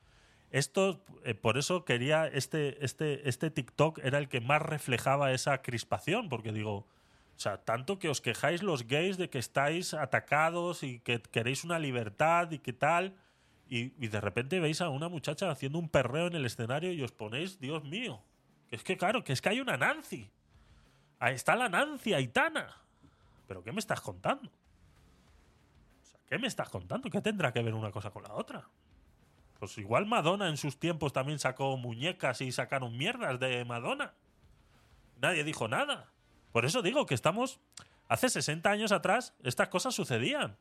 [0.56, 5.62] Esto, eh, por eso quería, este, este, este TikTok era el que más reflejaba esa
[5.62, 6.88] crispación, porque digo, o
[7.36, 11.78] sea, tanto que os quejáis los gays de que estáis atacados y que queréis una
[11.78, 13.18] libertad y que tal,
[13.68, 17.12] y, de repente veis a una muchacha haciendo un perreo en el escenario y os
[17.12, 18.22] ponéis, Dios mío,
[18.72, 20.32] es que claro, que es que hay una Nancy.
[21.20, 22.78] Ahí está la Nancy Aitana.
[23.46, 24.50] ¿Pero qué me estás contando?
[24.50, 27.10] O sea, ¿qué me estás contando?
[27.10, 28.66] ¿Qué tendrá que ver una cosa con la otra?
[29.60, 34.14] Pues igual Madonna en sus tiempos también sacó muñecas y sacaron mierdas de Madonna.
[35.22, 36.12] Nadie dijo nada.
[36.52, 37.60] Por eso digo que estamos.
[38.08, 40.58] Hace 60 años atrás, estas cosas sucedían.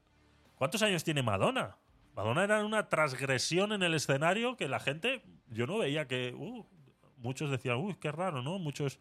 [0.54, 1.76] ¿Cuántos años tiene Madonna?
[2.16, 5.22] Madonna era una transgresión en el escenario que la gente.
[5.48, 6.32] Yo no veía que.
[6.34, 6.64] uh,
[7.18, 8.58] muchos decían, uy, qué raro, ¿no?
[8.58, 9.00] Muchos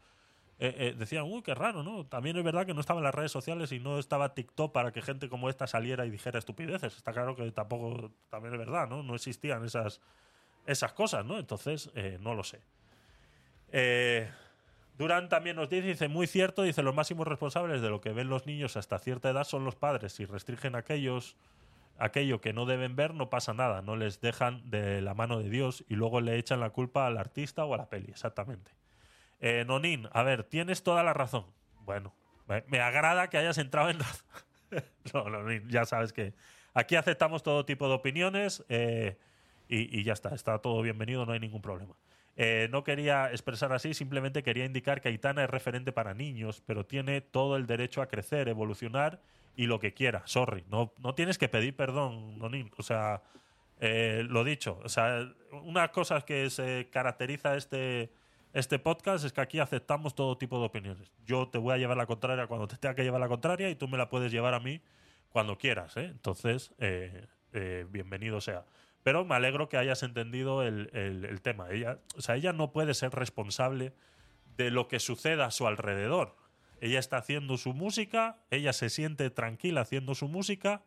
[0.63, 2.05] eh, eh, decían, uy, qué raro, ¿no?
[2.05, 4.93] También es verdad que no estaba en las redes sociales y no estaba TikTok para
[4.93, 6.95] que gente como esta saliera y dijera estupideces.
[6.95, 9.03] Está claro que tampoco, también es verdad, ¿no?
[9.03, 9.99] No existían esas,
[10.65, 11.37] esas cosas, ¿no?
[11.37, 12.61] Entonces, eh, no lo sé.
[13.73, 14.31] Eh,
[14.97, 18.29] Durán también nos dice, dice, muy cierto, dice, los máximos responsables de lo que ven
[18.29, 20.13] los niños hasta cierta edad son los padres.
[20.13, 21.35] Si restringen aquellos,
[21.97, 23.81] aquello que no deben ver, no pasa nada.
[23.81, 27.17] No les dejan de la mano de Dios y luego le echan la culpa al
[27.17, 28.71] artista o a la peli, exactamente.
[29.45, 31.45] Eh, Nonin, a ver, tienes toda la razón.
[31.81, 32.15] Bueno,
[32.47, 34.25] me, agrada que hayas entrado en razón.
[35.13, 36.33] no, Nonin, ya sabes que
[36.73, 39.17] aquí aceptamos todo tipo de opiniones eh,
[39.67, 41.93] y, ya está, está todo bienvenido, no hay ningún problema.
[42.37, 46.85] Eh, no quería expresar así, simplemente quería indicar que Aitana es referente para niños, pero
[46.85, 49.19] tiene todo el derecho a crecer, evolucionar
[49.57, 50.23] y lo que quiera.
[50.23, 52.71] Sorry, no, no tienes que pedir perdón, Nonin.
[52.77, 53.21] O sea,
[53.81, 54.79] eh, lo dicho.
[54.85, 58.09] O sea, una cosa que se caracteriza este,
[58.53, 61.11] este podcast es que aquí aceptamos todo tipo de opiniones.
[61.25, 63.75] Yo te voy a llevar la contraria cuando te tenga que llevar la contraria y
[63.75, 64.79] tú me la puedes llevar a mí
[65.29, 65.97] cuando quieras.
[65.97, 66.05] ¿eh?
[66.05, 68.63] Entonces, eh, eh, bienvenido sea.
[69.01, 71.71] Pero me alegro que hayas entendido el, tema.
[71.71, 73.91] Ella, o sea, ella no puede ser responsable
[74.55, 76.37] de lo que suceda a su alrededor.
[76.79, 80.83] ella está haciendo su música, ella se siente tranquila haciendo su música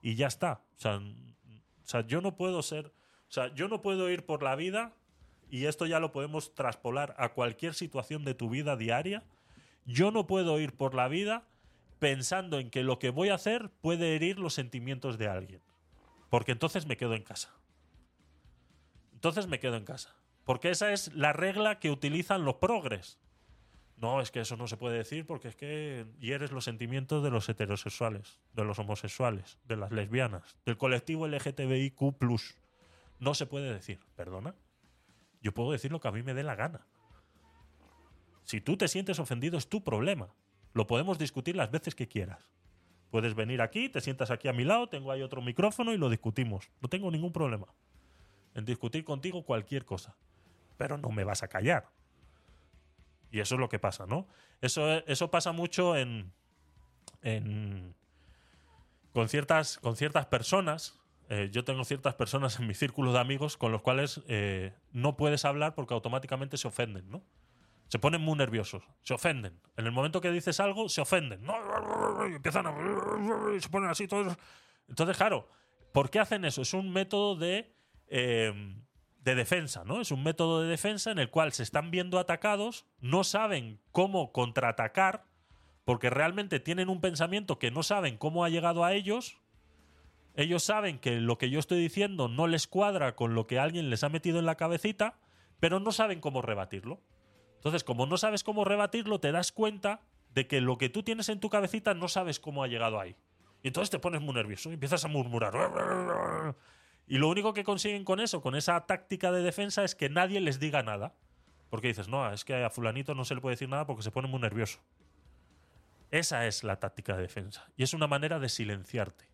[0.00, 0.62] y ya está.
[0.84, 4.56] O o sea, yo no puedo ser, o sea, yo no puedo ir por la
[4.56, 4.94] vida
[5.50, 9.24] y esto ya lo podemos traspolar a cualquier situación de tu vida diaria.
[9.84, 11.44] Yo no puedo ir por la vida
[11.98, 15.60] pensando en que lo que voy a hacer puede herir los sentimientos de alguien.
[16.30, 17.50] Porque entonces me quedo en casa.
[19.12, 20.14] Entonces me quedo en casa.
[20.44, 23.18] Porque esa es la regla que utilizan los progres.
[23.96, 27.30] No, es que eso no se puede decir porque es que hieres los sentimientos de
[27.30, 32.00] los heterosexuales, de los homosexuales, de las lesbianas, del colectivo LGTBIQ.
[33.18, 34.54] No se puede decir, perdona.
[35.42, 36.86] Yo puedo decir lo que a mí me dé la gana.
[38.44, 40.34] Si tú te sientes ofendido es tu problema.
[40.72, 42.48] Lo podemos discutir las veces que quieras.
[43.10, 46.08] Puedes venir aquí, te sientas aquí a mi lado, tengo ahí otro micrófono y lo
[46.08, 46.70] discutimos.
[46.80, 47.66] No tengo ningún problema
[48.54, 50.16] en discutir contigo cualquier cosa.
[50.76, 51.88] Pero no me vas a callar.
[53.30, 54.26] Y eso es lo que pasa, ¿no?
[54.60, 56.32] Eso, eso pasa mucho en,
[57.22, 57.94] en
[59.12, 60.99] con ciertas, con ciertas personas.
[61.32, 65.16] Eh, yo tengo ciertas personas en mi círculo de amigos con los cuales eh, no
[65.16, 67.22] puedes hablar porque automáticamente se ofenden, ¿no?
[67.86, 69.60] Se ponen muy nerviosos, se ofenden.
[69.76, 71.44] En el momento que dices algo, se ofenden.
[71.44, 71.54] ¿no?
[72.28, 72.74] Y empiezan a.
[73.60, 74.36] Se ponen así todos.
[74.88, 75.48] Entonces, claro,
[75.92, 76.62] ¿por qué hacen eso?
[76.62, 77.72] Es un método de,
[78.08, 78.52] eh,
[79.20, 80.00] de defensa, ¿no?
[80.00, 84.32] Es un método de defensa en el cual se están viendo atacados, no saben cómo
[84.32, 85.26] contraatacar,
[85.84, 89.36] porque realmente tienen un pensamiento que no saben cómo ha llegado a ellos.
[90.40, 93.90] Ellos saben que lo que yo estoy diciendo no les cuadra con lo que alguien
[93.90, 95.18] les ha metido en la cabecita,
[95.60, 96.98] pero no saben cómo rebatirlo.
[97.56, 100.00] Entonces, como no sabes cómo rebatirlo, te das cuenta
[100.32, 103.16] de que lo que tú tienes en tu cabecita no sabes cómo ha llegado ahí.
[103.62, 106.56] Y entonces te pones muy nervioso y empiezas a murmurar.
[107.06, 110.40] Y lo único que consiguen con eso, con esa táctica de defensa, es que nadie
[110.40, 111.12] les diga nada.
[111.68, 114.10] Porque dices, no, es que a fulanito no se le puede decir nada porque se
[114.10, 114.78] pone muy nervioso.
[116.10, 117.70] Esa es la táctica de defensa.
[117.76, 119.29] Y es una manera de silenciarte.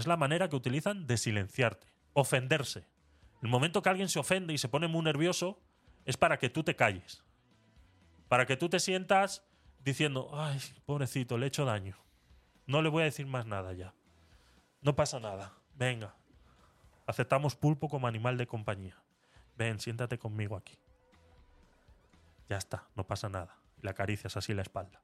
[0.00, 1.86] Es la manera que utilizan de silenciarte.
[2.14, 2.86] Ofenderse.
[3.42, 5.60] El momento que alguien se ofende y se pone muy nervioso,
[6.06, 7.22] es para que tú te calles.
[8.26, 9.44] Para que tú te sientas
[9.84, 11.98] diciendo, ay, pobrecito, le he hecho daño.
[12.66, 13.92] No le voy a decir más nada ya.
[14.80, 15.52] No pasa nada.
[15.74, 16.14] Venga.
[17.06, 18.96] Aceptamos pulpo como animal de compañía.
[19.58, 20.78] Ven, siéntate conmigo aquí.
[22.48, 23.58] Ya está, no pasa nada.
[23.82, 25.02] Le acaricias así la espalda.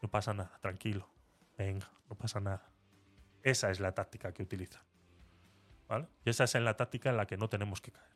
[0.00, 1.10] No pasa nada, tranquilo.
[1.58, 2.73] Venga, no pasa nada.
[3.44, 4.82] Esa es la táctica que utilizan.
[6.24, 8.08] Y esa es la táctica en la que no tenemos que caer.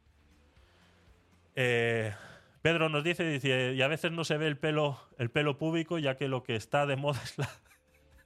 [1.55, 2.15] Eh,
[2.63, 5.99] Pedro nos dice, dice, y a veces no se ve el pelo, el pelo púbico,
[5.99, 7.49] ya que lo que está de moda es la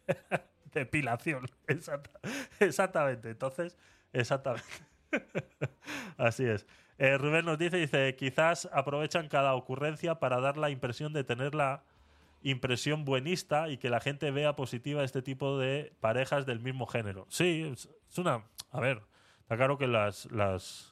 [0.73, 1.47] depilación.
[1.67, 2.19] Exacta-
[2.61, 3.31] exactamente.
[3.31, 3.77] Entonces,
[4.13, 4.67] exactamente.
[6.17, 6.67] Así es.
[6.99, 11.55] Eh, Rubén nos dice, dice, quizás aprovechan cada ocurrencia para dar la impresión de tener
[11.55, 11.83] la
[12.43, 17.27] impresión buenista y que la gente vea positiva este tipo de parejas del mismo género.
[17.29, 17.89] Sí, es,
[18.19, 18.45] una...
[18.71, 19.03] A ver,
[19.41, 20.31] está claro que las...
[20.31, 20.89] las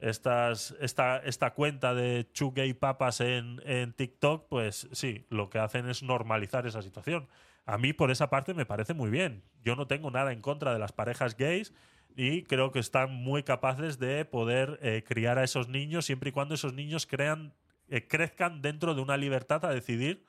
[0.00, 5.60] estas, esta, esta cuenta de Chu Gay Papas en, en TikTok, pues sí, lo que
[5.60, 7.28] hacen es normalizar esa situación.
[7.66, 9.44] A mí por esa parte me parece muy bien.
[9.62, 11.72] Yo no tengo nada en contra de las parejas gays
[12.16, 16.32] y creo que están muy capaces de poder eh, criar a esos niños siempre y
[16.32, 17.54] cuando esos niños crean,
[17.88, 20.24] eh, crezcan dentro de una libertad a decidir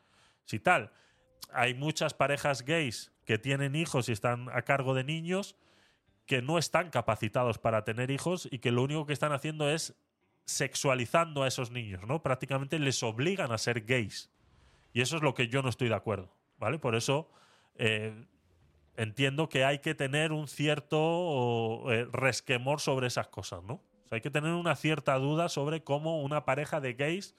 [0.45, 0.91] si tal.
[1.52, 5.56] Hay muchas parejas gays que tienen hijos y están a cargo de niños
[6.26, 9.95] que no están capacitados para tener hijos y que lo único que están haciendo es
[10.45, 12.22] sexualizando a esos niños, ¿no?
[12.22, 14.30] Prácticamente les obligan a ser gays.
[14.94, 16.80] Y eso es lo que yo no estoy de acuerdo, ¿vale?
[16.80, 17.30] Por eso
[17.76, 18.26] eh,
[18.98, 23.82] entiendo que hay que tener un cierto eh, resquemor sobre esas cosas, ¿no?
[24.11, 27.36] Hay que tener una cierta duda sobre cómo una pareja de gays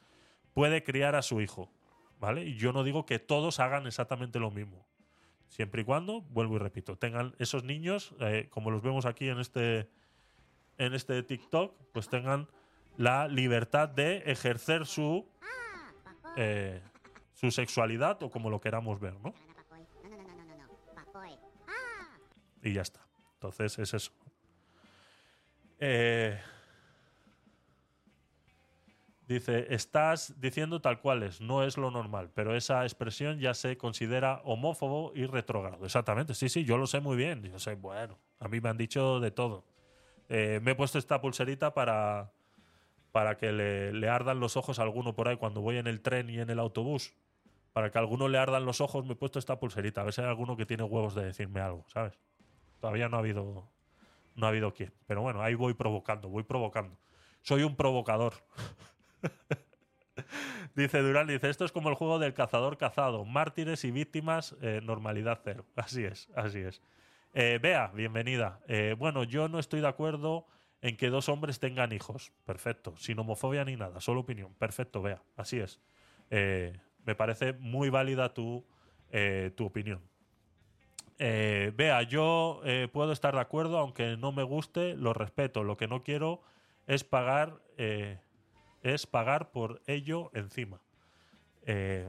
[0.55, 1.71] puede criar a su hijo,
[2.25, 2.55] ¿vale?
[2.55, 4.87] Yo no digo que todos hagan exactamente lo mismo.
[5.49, 9.39] Siempre y cuando, vuelvo y repito, tengan esos niños, eh, como los vemos aquí en
[9.39, 9.91] este,
[10.79, 12.49] en este TikTok, pues tengan
[12.97, 15.29] la libertad de ejercer su,
[16.37, 16.81] eh,
[17.35, 19.35] su sexualidad o como lo queramos ver, ¿no?
[22.63, 23.07] Y ya está.
[23.35, 24.13] Entonces es eso.
[25.79, 26.41] Eh,
[29.27, 33.79] Dice, estás diciendo tal cual es, no es lo normal, pero esa expresión ya se
[33.79, 35.83] considera homófobo y retrógrado.
[35.87, 37.43] Exactamente, sí, sí, yo lo sé muy bien.
[37.43, 39.65] Yo sé, bueno, a mí me han dicho de todo.
[40.29, 42.33] Eh, me he puesto esta pulserita para,
[43.13, 46.29] para que le, ardan los ojos a alguno por ahí cuando voy en el tren
[46.29, 47.15] y en el autobús.
[47.73, 50.03] Para que a alguno le ardan los ojos, me he puesto esta pulserita.
[50.03, 52.19] A ver si hay alguno que tiene huevos de decirme algo, ¿sabes?
[52.79, 53.69] Todavía no ha habido,
[54.35, 54.93] no ha habido quien.
[55.07, 56.99] Pero bueno, ahí voy provocando, voy provocando.
[57.41, 58.35] Soy un provocador.
[60.75, 64.81] Dice Durán, dice, esto es como el juego del cazador cazado, mártires y víctimas, eh,
[64.83, 65.67] normalidad cero.
[65.77, 66.83] Así es, así es.
[67.33, 68.61] Eh, Bea, bienvenida.
[68.69, 70.47] Eh, bueno, yo no estoy de acuerdo
[70.83, 72.33] en que dos hombres tengan hijos.
[72.45, 74.55] Perfecto, sin homofobia ni nada, solo opinión.
[74.55, 75.81] Perfecto, Bea, así es.
[76.31, 78.65] Eh, me parece muy válida tu,
[79.11, 80.01] eh, tu opinión.
[81.19, 85.63] Eh, Bea, yo eh, puedo estar de acuerdo, aunque no me guste, lo respeto.
[85.63, 86.43] Lo que no quiero
[86.87, 88.21] es pagar, eh,
[88.85, 90.81] es pagar por ello encima.
[91.63, 92.07] Eh,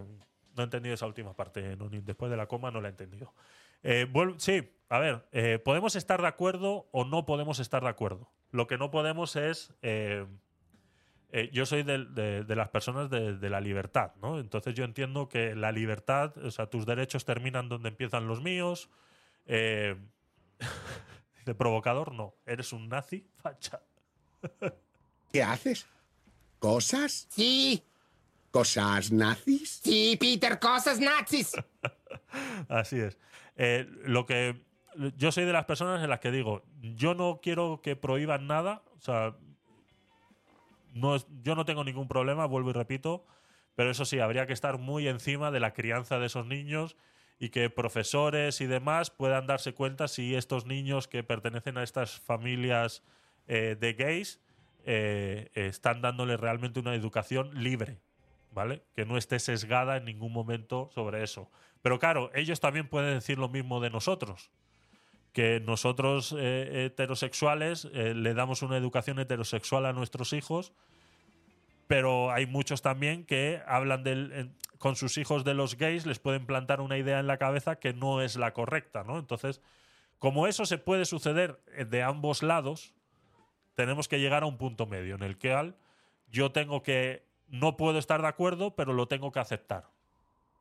[0.55, 1.75] no he entendido esa última parte.
[2.03, 3.33] después de la coma no la he entendido.
[3.81, 8.29] Eh, sí, a ver, eh, podemos estar de acuerdo o no podemos estar de acuerdo.
[8.51, 9.73] Lo que no podemos es.
[11.51, 14.39] yo soy de, las personas de, de la libertad, ¿no?
[14.39, 18.89] Entonces yo entiendo que la libertad, o sea, tus derechos terminan donde empiezan los míos.
[21.45, 22.33] De provocador, no.
[22.45, 23.81] Eres un nazi, facha.
[25.31, 25.87] ¿Qué haces?
[26.65, 27.27] ¿Cosas?
[27.29, 27.83] Sí.
[28.49, 29.81] ¿Cosas nazis?
[29.83, 31.51] Sí, Peter, cosas nazis.
[32.69, 33.19] Así es.
[33.55, 34.63] Eh, lo que
[35.15, 38.81] yo soy de las personas en las que digo, yo no quiero que prohíban nada,
[38.97, 39.35] o sea,
[40.95, 43.27] no es- yo no tengo ningún problema, vuelvo y repito,
[43.75, 46.95] pero eso sí, habría que estar muy encima de la crianza de esos niños
[47.37, 52.19] y que profesores y demás puedan darse cuenta si estos niños que pertenecen a estas
[52.21, 53.03] familias
[53.47, 54.39] eh, de gays
[54.87, 57.97] eh, están dándoles realmente una educación libre,
[58.51, 58.83] ¿vale?
[58.95, 61.49] Que no esté sesgada en ningún momento sobre eso.
[61.81, 64.51] Pero claro, ellos también pueden decir lo mismo de nosotros.
[65.33, 70.71] Que nosotros eh, heterosexuales eh, le damos una educación heterosexual a nuestros hijos,
[71.87, 76.79] pero hay muchos también que hablan con sus hijos de los gays, les pueden plantar
[76.79, 79.17] una idea en la cabeza que no es la correcta, ¿no?
[79.17, 79.61] Entonces,
[80.19, 82.94] como eso se puede suceder de ambos lados,
[83.75, 85.73] tenemos que llegar a un punto medio en el que
[86.31, 89.89] yo tengo que no puedo estar de acuerdo, pero lo tengo que aceptar.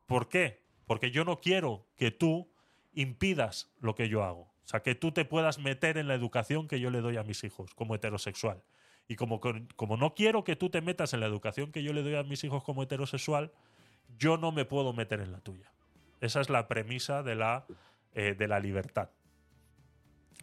[0.05, 0.61] ¿Por qué?
[0.85, 2.47] Porque yo no quiero que tú
[2.93, 4.41] impidas lo que yo hago.
[4.41, 7.23] O sea, que tú te puedas meter en la educación que yo le doy a
[7.23, 8.63] mis hijos como heterosexual.
[9.07, 9.39] Y como,
[9.75, 12.23] como no quiero que tú te metas en la educación que yo le doy a
[12.23, 13.51] mis hijos como heterosexual,
[14.17, 15.71] yo no me puedo meter en la tuya.
[16.21, 17.65] Esa es la premisa de la,
[18.13, 19.09] eh, de la libertad.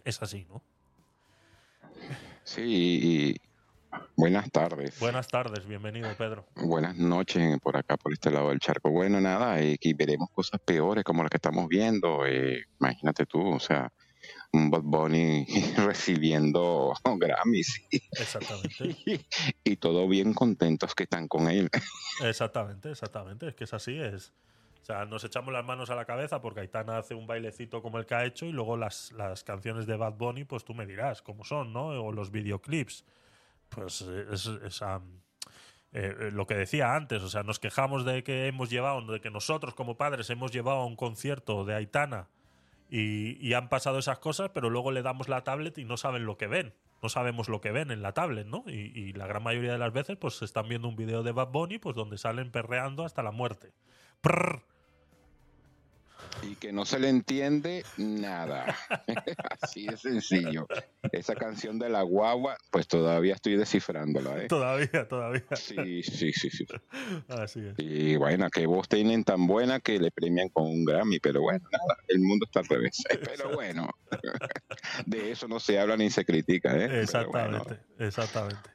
[0.05, 0.62] Es así, ¿no?
[2.45, 2.62] Sí,
[3.03, 3.37] y
[4.16, 4.99] buenas tardes.
[4.99, 6.47] Buenas tardes, bienvenido, Pedro.
[6.57, 8.91] Buenas noches por acá, por este lado del charco.
[8.91, 12.27] Bueno, nada, eh, que veremos cosas peores como las que estamos viendo.
[12.27, 13.93] eh, imagínate tú, o sea,
[14.53, 15.47] un Bad Bunny
[15.77, 18.97] recibiendo Grammys y, Exactamente.
[19.65, 21.70] y todo bien contentos que están con él.
[22.23, 23.49] Exactamente, exactamente.
[23.49, 24.33] Es que es así, es.
[24.82, 27.98] O sea, nos echamos las manos a la cabeza porque Aitana hace un bailecito como
[27.98, 30.86] el que ha hecho y luego las, las canciones de Bad Bunny, pues tú me
[30.86, 31.86] dirás cómo son, ¿no?
[31.86, 33.04] O los videoclips.
[33.68, 35.00] Pues eh, es, eh,
[35.92, 39.30] eh, lo que decía antes, o sea, nos quejamos de que hemos llevado, de que
[39.30, 42.28] nosotros como padres hemos llevado a un concierto de Aitana
[42.90, 46.36] y, han pasado esas cosas, pero luego le damos la tablet y no saben lo
[46.36, 46.74] que ven.
[47.02, 48.64] No sabemos lo que ven en la tablet, ¿no?
[48.66, 51.78] Y, la gran mayoría de las veces, pues están viendo un video de Bad Bunny,
[51.78, 53.72] pues donde salen perreando hasta la muerte.
[56.43, 58.77] Y que no se le entiende nada.
[59.60, 60.66] Así de sencillo.
[61.12, 64.48] Esa canción de la guagua, pues todavía estoy descifrándola, ¿eh?
[64.48, 65.44] Todavía, todavía.
[65.55, 66.66] Sí, sí, sí, sí.
[67.28, 67.74] Así es.
[67.78, 71.64] Y bueno, que voz tienen tan buena que le premian con un Grammy, pero bueno,
[71.70, 73.02] nada, el mundo está al revés.
[73.24, 73.89] Pero bueno,
[75.06, 77.02] de eso no se habla ni se critica, ¿eh?
[77.02, 78.70] Exactamente, exactamente.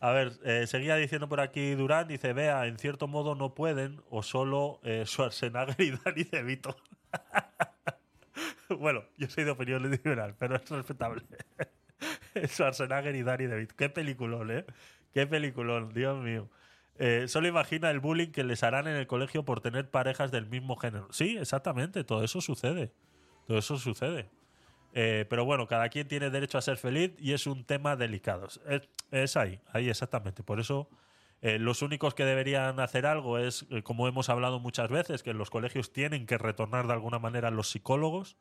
[0.00, 4.02] A ver, eh, seguía diciendo por aquí Durán, dice, vea, en cierto modo no pueden,
[4.10, 6.76] o solo eh, Schwarzenegger y Danny DeVito.
[8.78, 11.22] bueno, yo soy de opinión liberal, pero es respetable.
[12.46, 13.74] Schwarzenegger y Danny DeVito.
[13.76, 14.64] Qué peliculón, ¿eh?
[15.12, 16.48] Qué peliculón, Dios mío.
[16.98, 20.46] Eh, solo imagina el bullying que les harán en el colegio por tener parejas del
[20.46, 21.08] mismo género.
[21.12, 22.92] Sí, exactamente, todo eso sucede.
[23.46, 24.28] Todo eso sucede.
[24.92, 28.48] Eh, pero bueno, cada quien tiene derecho a ser feliz y es un tema delicado.
[28.66, 30.42] Es, es ahí, ahí exactamente.
[30.42, 30.88] Por eso
[31.42, 35.32] eh, los únicos que deberían hacer algo es, eh, como hemos hablado muchas veces, que
[35.32, 38.36] los colegios tienen que retornar de alguna manera los psicólogos.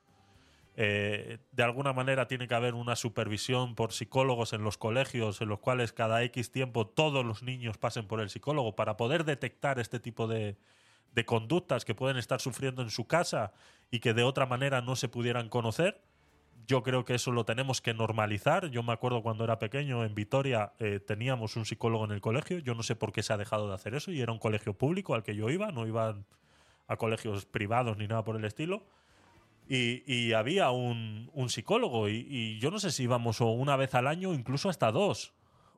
[0.76, 5.50] Eh, de alguna manera tiene que haber una supervisión por psicólogos en los colegios, en
[5.50, 9.80] los cuales cada X tiempo todos los niños pasen por el psicólogo para poder detectar
[9.80, 10.58] este tipo de
[11.26, 13.52] conductas que pueden estar sufriendo en su casa
[13.92, 16.02] y que de otra manera no se pudieran conocer.
[16.68, 18.70] Yo creo que eso lo tenemos que normalizar.
[18.70, 22.60] Yo me acuerdo cuando era pequeño en Vitoria eh, teníamos un psicólogo en el colegio.
[22.60, 24.74] Yo no sé por qué se ha dejado de hacer eso y era un colegio
[24.74, 26.26] público al que yo iba, no iban
[26.88, 28.84] a colegios privados ni nada por el estilo.
[29.68, 33.76] Y, y había un, un psicólogo y, y yo no sé si íbamos o una
[33.76, 35.34] vez al año, incluso hasta dos.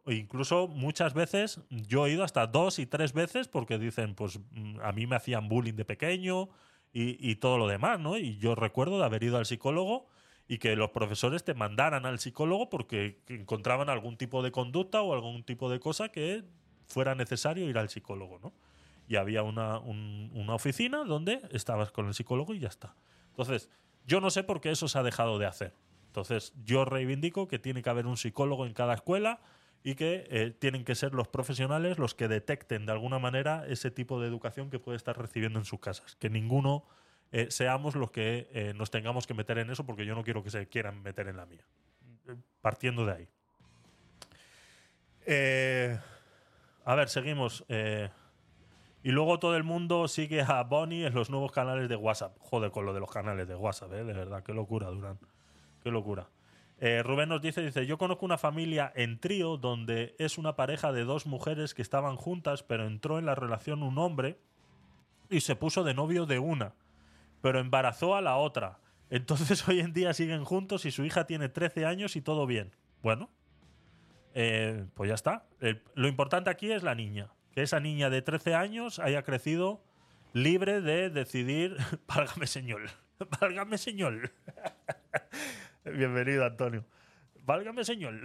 [0.06, 4.40] O incluso muchas veces, yo he ido hasta dos y tres veces porque dicen, pues
[4.52, 6.50] mm, a mí me hacían bullying de pequeño
[6.92, 8.18] y, y todo lo demás, ¿no?
[8.18, 10.08] Y yo recuerdo de haber ido al psicólogo
[10.52, 15.14] y que los profesores te mandaran al psicólogo porque encontraban algún tipo de conducta o
[15.14, 16.44] algún tipo de cosa que
[16.88, 18.52] fuera necesario ir al psicólogo, ¿no?
[19.08, 22.96] Y había una, un- una oficina donde estabas con el psicólogo y ya está.
[23.30, 23.70] Entonces,
[24.06, 25.74] yo no sé por qué eso se ha dejado de hacer.
[26.08, 29.40] Entonces, yo reivindico que tiene que haber un psicólogo en cada escuela
[29.86, 33.90] y que eh, tienen que ser los profesionales los que detecten de alguna manera ese
[33.90, 36.18] tipo de educación que puede estar recibiendo en sus casas.
[36.18, 36.84] Que ninguno
[37.32, 40.44] eh, seamos los que eh, nos tengamos que meter en eso porque yo no quiero
[40.44, 41.66] que se quieran meter en la mía.
[42.28, 43.28] Eh, Partiendo de ahí.
[45.26, 46.00] Eh,
[46.86, 47.64] a ver, seguimos.
[49.04, 52.38] y luego todo el mundo sigue a Bonnie en los nuevos canales de WhatsApp.
[52.40, 54.04] Joder, con lo de los canales de WhatsApp, ¿eh?
[54.04, 55.20] de verdad, qué locura, Durán.
[55.84, 56.28] Qué locura.
[56.84, 60.92] Eh, Rubén nos dice, dice, yo conozco una familia en trío donde es una pareja
[60.92, 64.40] de dos mujeres que estaban juntas, pero entró en la relación un hombre
[65.30, 66.74] y se puso de novio de una,
[67.42, 68.80] pero embarazó a la otra.
[69.10, 72.72] Entonces hoy en día siguen juntos y su hija tiene 13 años y todo bien.
[73.02, 73.30] Bueno,
[74.34, 75.46] eh, pues ya está.
[75.96, 77.32] Lo importante aquí es la niña.
[77.52, 79.84] Que esa niña de 13 años haya crecido
[80.34, 81.78] libre de decidir.
[82.08, 82.90] Válgame señor.
[83.42, 84.32] Válgame señor.
[85.84, 86.86] Bienvenido, Antonio.
[87.44, 88.22] Válgame señor.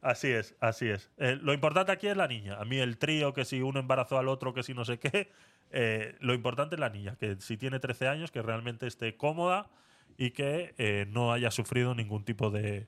[0.00, 1.10] Así es, así es.
[1.18, 2.56] Eh, lo importante aquí es la niña.
[2.58, 5.30] A mí el trío, que si uno embarazó al otro, que si no sé qué.
[5.70, 7.16] eh, lo importante es la niña.
[7.16, 9.70] Que si tiene 13 años, que realmente esté cómoda
[10.16, 12.86] y que eh, no haya sufrido ningún tipo de,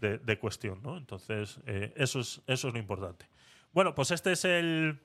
[0.00, 0.96] de, cuestión, ¿no?
[0.96, 1.60] Entonces,
[1.94, 3.26] eso, es, eso es lo importante.
[3.72, 4.98] Bueno, pues este es el,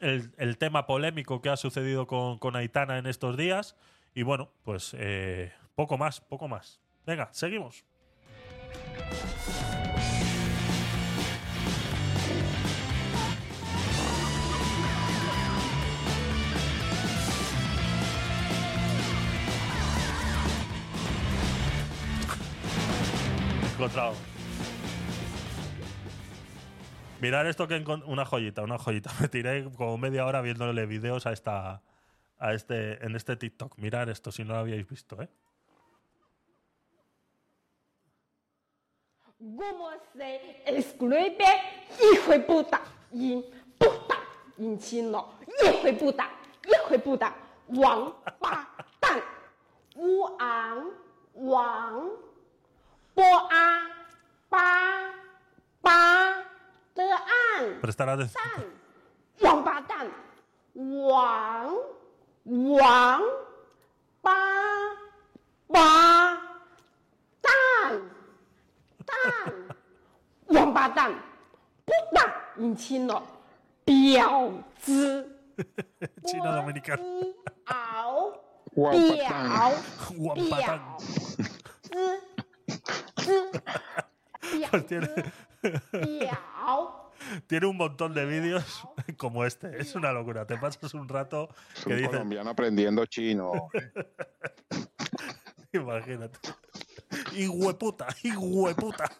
[0.00, 3.76] el, tema polémico que ha sucedido con, con Aitana en estos días.
[4.14, 4.96] Y bueno, pues
[5.74, 6.80] poco más, poco más.
[7.06, 7.84] Venga, seguimos.
[23.76, 24.14] Encontrado.
[27.20, 29.10] Mirar esto que encon- una joyita, una joyita.
[29.20, 31.82] Me tiré como media hora viéndole videos a esta
[32.38, 33.76] a este en este TikTok.
[33.78, 35.28] Mirar esto si no lo habíais visto, ¿eh?
[39.38, 40.40] ¿Cómo se
[40.78, 41.44] escribe
[42.12, 42.80] hijo de puta?
[43.12, 43.44] In
[43.78, 44.16] puta,
[44.58, 46.30] in chino, hijo de puta,
[46.66, 47.36] hijo de puta,
[47.68, 48.68] Wang ba
[49.00, 49.20] dan,
[49.94, 50.88] Wang
[51.34, 52.08] Wang,
[53.16, 53.80] b a
[54.50, 55.10] 八
[55.80, 56.34] 八
[56.94, 57.16] d a
[57.56, 58.62] n 蛋
[59.40, 60.06] 王八蛋
[60.74, 61.74] 王
[62.44, 63.22] 王
[64.20, 64.30] 八
[65.66, 66.34] 八
[67.40, 67.50] 蛋
[69.06, 69.16] 蛋
[70.48, 71.10] 王八蛋
[71.86, 73.22] 不当你亲了
[73.86, 75.22] 婊子。
[75.56, 76.28] 哈哈哈哈哈。
[76.28, 76.98] China Dominican。
[80.98, 82.35] 子。
[84.88, 85.08] tiene,
[85.62, 87.06] 婊。
[87.46, 88.86] tiene un montón de vídeos
[89.16, 89.80] como este.
[89.80, 90.46] Es una locura.
[90.46, 93.70] Te pasas un rato Es que un dices, colombiano aprendiendo chino.
[95.72, 96.38] Imagínate.
[97.34, 99.10] Hijueputa, hijueputa.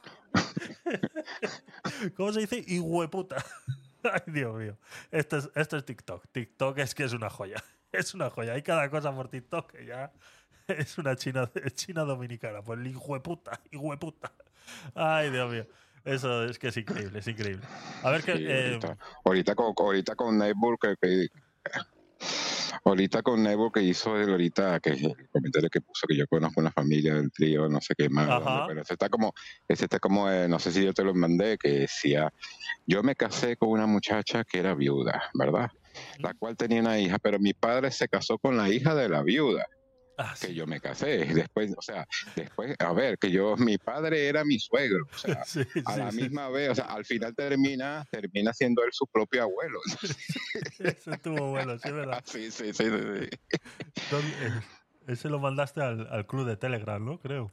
[2.17, 2.65] ¿Cómo se dice?
[2.67, 3.37] Hijueputa.
[4.03, 4.79] Ay, Dios mío.
[5.11, 6.27] Esto es, esto es TikTok.
[6.33, 7.63] TikTok es que es una joya.
[7.93, 8.53] Es una joya.
[8.53, 10.13] Hay cada cosa por TikTok que ya
[10.69, 12.63] es una china, china dominicana.
[12.63, 14.33] Pues el hijueputa, hijueputa.
[14.95, 15.67] Ay, Dios mío.
[16.05, 17.67] Eso es que es increíble, es increíble.
[18.03, 18.23] A ver.
[18.23, 20.41] Sí, eh, ahorita, ahorita con, ahorita con
[20.81, 21.29] que, que-
[22.85, 26.61] ahorita con Network que hizo él ahorita que el comentario que puso que yo conozco
[26.61, 28.65] una familia del trío no sé qué más Ajá.
[28.69, 29.33] pero ese está como
[29.67, 32.33] ese está como eh, no sé si yo te lo mandé que decía
[32.87, 35.69] yo me casé con una muchacha que era viuda verdad
[36.19, 39.23] la cual tenía una hija pero mi padre se casó con la hija de la
[39.23, 39.67] viuda
[40.19, 44.29] Ah, que yo me casé después o sea después a ver que yo mi padre
[44.29, 47.35] era mi suegro o sea Sí, a sí, la misma vez o sea al final
[47.35, 49.79] termina termina siendo él su propio abuelo
[50.79, 52.23] Ese estuvo bueno, sí, ¿verdad?
[52.27, 53.29] sí sí sí, sí, sí.
[54.11, 54.61] ¿Dónde- eh,
[55.09, 57.19] Ese lo mandaste al, al club de Telegram, ¿no?
[57.21, 57.53] Creo.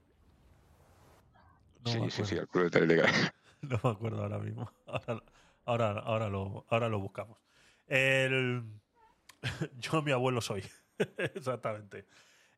[1.85, 3.11] No sí, sí, sí, al club de Telegram.
[3.61, 4.71] No me acuerdo ahora mismo.
[4.85, 5.23] Ahora,
[5.65, 7.37] ahora, ahora, lo, ahora lo buscamos.
[7.87, 8.63] El,
[9.79, 10.63] yo mi abuelo soy.
[11.17, 12.05] Exactamente.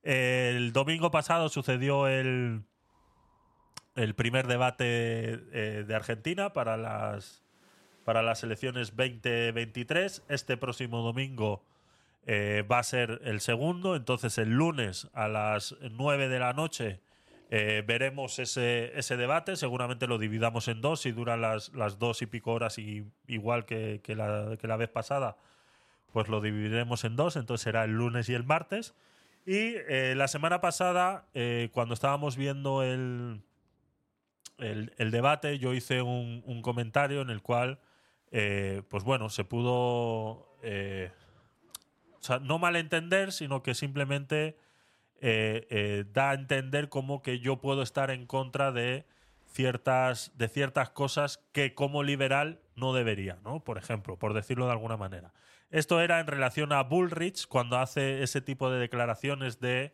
[0.06, 2.62] El domingo pasado sucedió el,
[3.96, 4.86] el primer debate
[5.52, 7.44] eh, de Argentina para las,
[8.06, 10.24] para las elecciones 2023.
[10.30, 11.64] Este próximo domingo
[12.28, 13.96] eh, va a ser el segundo.
[13.96, 17.02] Entonces el lunes a las 9 de la noche
[17.52, 22.24] Eh, veremos ese, ese debate, seguramente lo dividamos en dos y dura las, las dos
[22.24, 25.38] y pico horas y, igual que, que la, que la vez pasada,
[26.12, 28.96] pues lo dividiremos en dos, entonces será el lunes y el martes.
[29.46, 33.44] Y eh, la semana pasada, eh, cuando estábamos viendo el,
[34.58, 37.80] el, debate, yo hice un, comentario en el cual,
[38.32, 41.12] eh, pues bueno, se pudo, eh,
[42.42, 44.58] no malentender, sino que simplemente
[45.22, 49.06] eh, da a entender como que yo puedo estar en contra de
[49.46, 53.64] ciertas, de ciertas cosas que como liberal no debería, ¿no?
[53.64, 55.34] Por ejemplo, por decirlo de alguna manera.
[55.70, 59.94] Esto era en relación a Bullrich cuando hace ese tipo de declaraciones de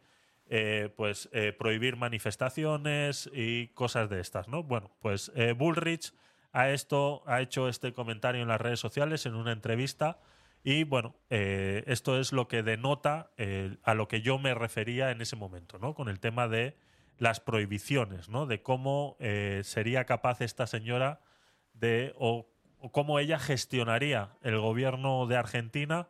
[0.54, 4.64] eh, pues eh, prohibir manifestaciones y cosas de estas, ¿no?
[4.64, 6.14] Bueno, pues eh, Bullrich
[6.52, 10.20] a esto ha hecho este comentario en las redes sociales en una entrevista
[10.62, 13.32] y bueno, esto es lo que denota
[13.82, 15.96] a lo que yo me refería en ese momento, ¿no?
[15.96, 16.78] Con el tema de
[17.18, 18.46] las prohibiciones, ¿no?
[18.46, 19.18] De cómo
[19.64, 21.22] sería capaz esta señora
[21.74, 22.14] de
[22.92, 26.08] cómo ella gestionaría el gobierno de Argentina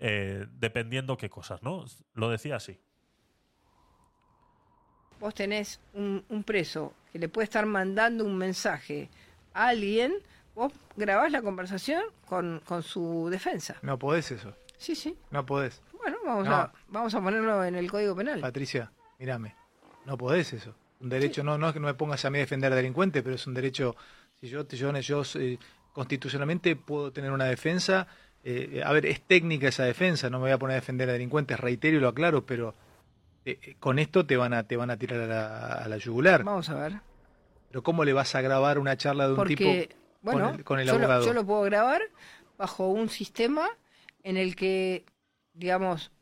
[0.00, 1.84] eh, dependiendo qué cosas, ¿no?
[2.14, 2.78] Lo decía así.
[5.20, 9.10] Vos tenés un, un preso que le puede estar mandando un mensaje
[9.52, 10.14] a alguien,
[10.54, 13.76] vos grabás la conversación con, con su defensa.
[13.82, 14.54] No podés eso.
[14.76, 15.16] Sí, sí.
[15.30, 15.82] No podés.
[15.92, 16.54] Bueno, vamos, No.
[16.54, 18.40] a, vamos a ponerlo en el Código Penal.
[18.40, 19.56] Patricia, mírame.
[20.04, 20.74] No podés eso.
[21.00, 23.22] Un derecho, no, no es que no me pongas a mí a defender a delincuentes,
[23.22, 23.96] pero es un derecho.
[24.40, 25.58] Si yo, yo, yo eh,
[25.98, 28.06] constitucionalmente puedo tener una defensa.
[28.44, 31.12] eh, a ver, es técnica esa defensa, no me voy a poner a defender a
[31.12, 32.72] delincuentes, reitero y lo aclaro, pero
[33.44, 35.96] eh, eh, con esto te van a te van a tirar a la, a la
[35.96, 36.44] yugular.
[36.44, 36.92] Vamos a ver.
[37.68, 40.64] Pero ¿cómo le vas a grabar una charla de un Porque, tipo bueno, con el,
[40.64, 41.26] con el yo, lo, abogado?
[41.26, 42.00] yo lo puedo grabar
[42.56, 43.66] bajo un sistema
[44.22, 45.04] en el que,
[45.52, 46.12] digamos,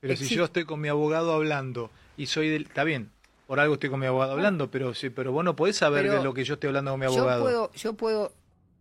[0.00, 2.64] Pero si yo estoy con mi abogado hablando y soy del...
[2.64, 3.10] Está bien,
[3.46, 6.18] por algo estoy con mi abogado hablando, pero sí, pero vos no podés saber Pero
[6.18, 7.42] de lo que yo estoy hablando con mi yo abogado.
[7.42, 8.32] puedo, yo puedo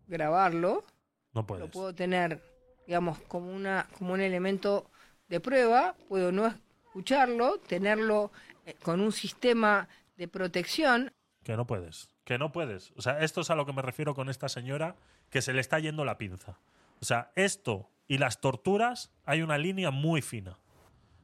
[0.08, 0.86] grabarlo,
[1.34, 1.70] No lo puedes.
[1.70, 2.42] puedo tener,
[2.86, 4.90] digamos, como una, como un elemento
[5.28, 8.32] de prueba, puedo no escucharlo, tenerlo
[8.66, 11.12] eh, con un sistema de protección.
[11.44, 12.10] Que no puedes.
[12.24, 12.92] Que no puedes.
[12.98, 14.96] O sea, esto es a lo que me refiero con esta señora,
[15.30, 16.58] que se le está yendo la pinza.
[17.02, 20.58] O sea, esto y las torturas hay una línea muy fina.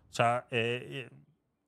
[0.09, 1.17] O sea, eh, eh,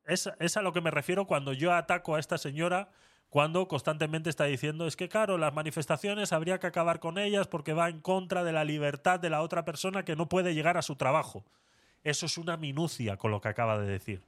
[0.06, 2.90] es, es a lo que me refiero cuando yo ataco a esta señora
[3.36, 7.74] cuando constantemente está diciendo es que claro, las manifestaciones habría que acabar con ellas porque
[7.74, 10.82] va en contra de la libertad de la otra persona que no puede llegar a
[10.82, 11.44] su trabajo.
[12.06, 14.22] Eso es una minucia con lo que acaba de decir.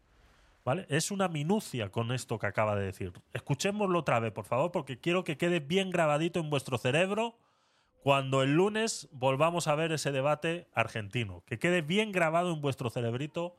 [0.65, 0.85] ¿Vale?
[0.89, 3.13] Es una minucia con esto que acaba de decir.
[3.31, 7.38] Escuchémoslo otra vez, por favor, porque quiero que quede bien grabadito en vuestro cerebro
[8.03, 11.43] cuando el lunes volvamos a ver ese debate argentino.
[11.45, 13.55] Que quede bien grabado en vuestro cerebrito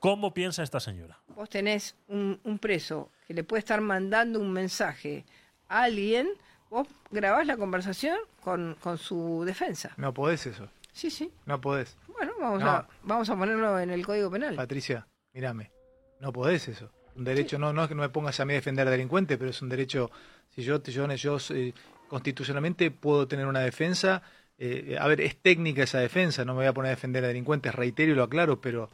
[0.00, 1.18] cómo piensa esta señora.
[1.36, 5.24] Vos tenés un, un preso que le puede estar mandando un mensaje
[5.68, 6.28] a alguien,
[6.68, 9.92] vos grabás la conversación con, con su defensa.
[9.96, 10.68] No podés eso.
[10.92, 11.30] Sí, sí.
[11.46, 11.96] No podés.
[12.08, 12.68] Bueno, vamos, No.
[12.70, 14.56] a, vamos a ponerlo en el Código Penal.
[14.56, 15.70] Patricia, mírame.
[16.18, 16.90] No podés eso.
[17.14, 19.38] Un derecho, no, no es que no me pongas a mí a defender a delincuentes,
[19.38, 20.10] pero es un derecho.
[20.50, 21.72] Si yo, yo, yo eh,
[22.08, 24.22] constitucionalmente puedo tener una defensa.
[24.58, 27.28] eh, a ver, es técnica esa defensa, no me voy a poner a defender a
[27.28, 28.90] delincuentes, reitero y lo aclaro, pero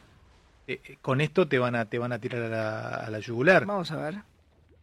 [0.67, 3.19] eh, eh, con esto te van a te van a tirar a la, a la
[3.19, 3.65] yugular.
[3.65, 4.15] Vamos a ver.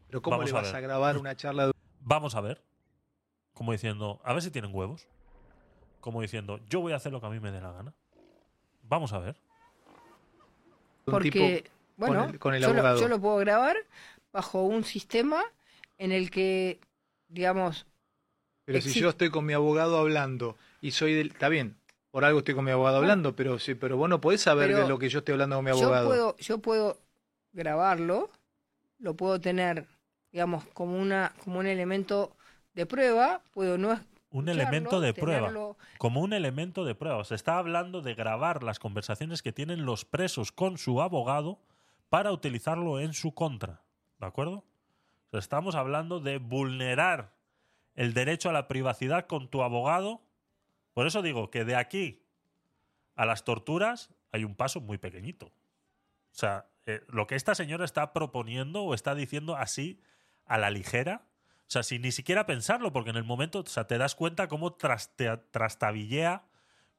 [0.09, 2.62] Pero ¿cómo Vamos le a vas a, grabar una charla de Vamos a ver.
[3.52, 5.06] Como diciendo, a ver si tienen huevos.
[6.01, 7.94] Como diciendo, yo voy a hacer lo que a mí me dé la gana.
[8.82, 9.36] Vamos a ver.
[11.06, 13.77] un Porque, tipo bueno, con el, con el yo, lo, yo lo puedo grabar
[14.32, 15.43] bajo un sistema
[15.98, 16.81] en el que,
[17.28, 17.86] digamos,
[18.65, 21.28] Pero si yo estoy con mi abogado hablando y soy del...
[21.28, 21.77] Está bien,
[22.15, 24.82] por algo estoy con mi abogado hablando, pero sí, pero vos no podés saber Pero
[24.85, 26.07] de lo que yo estoy hablando con mi yo abogado.
[26.07, 26.97] puedo, yo puedo
[27.53, 28.31] grabarlo,
[29.01, 29.89] lo puedo tener,
[30.31, 32.31] digamos, como una, como un elemento
[32.74, 33.99] de prueba, puedo no
[34.31, 35.49] Un elemento de prueba.
[35.49, 37.24] tenerlo- Como un elemento de prueba.
[37.24, 41.59] Se está hablando de grabar las conversaciones que tienen los presos con su abogado
[42.11, 43.81] para utilizarlo en su contra.
[44.20, 44.59] ¿De acuerdo?
[44.59, 47.32] O sea, estamos hablando de vulnerar
[47.97, 50.20] el derecho a la privacidad con tu abogado.
[50.94, 52.22] Por eso digo que de aquí
[53.16, 55.46] a las torturas hay un paso muy pequeñito.
[55.46, 60.00] O sea, eh, lo que esta señora está proponiendo o está diciendo así
[60.46, 61.26] a la ligera,
[61.66, 64.48] o sea, sin ni siquiera pensarlo, porque en el momento, o sea, te das cuenta
[64.48, 66.44] cómo trastabillea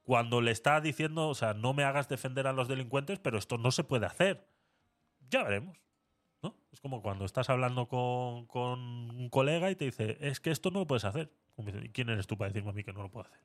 [0.03, 3.57] cuando le está diciendo, o sea, no me hagas defender a los delincuentes, pero esto
[3.57, 4.47] no se puede hacer.
[5.29, 5.77] Ya veremos.
[6.41, 6.55] ¿no?
[6.71, 10.71] Es como cuando estás hablando con, con un colega y te dice, es que esto
[10.71, 11.31] no lo puedes hacer.
[11.83, 13.39] ¿Y quién eres tú para decirme a mí que no lo puedo hacer?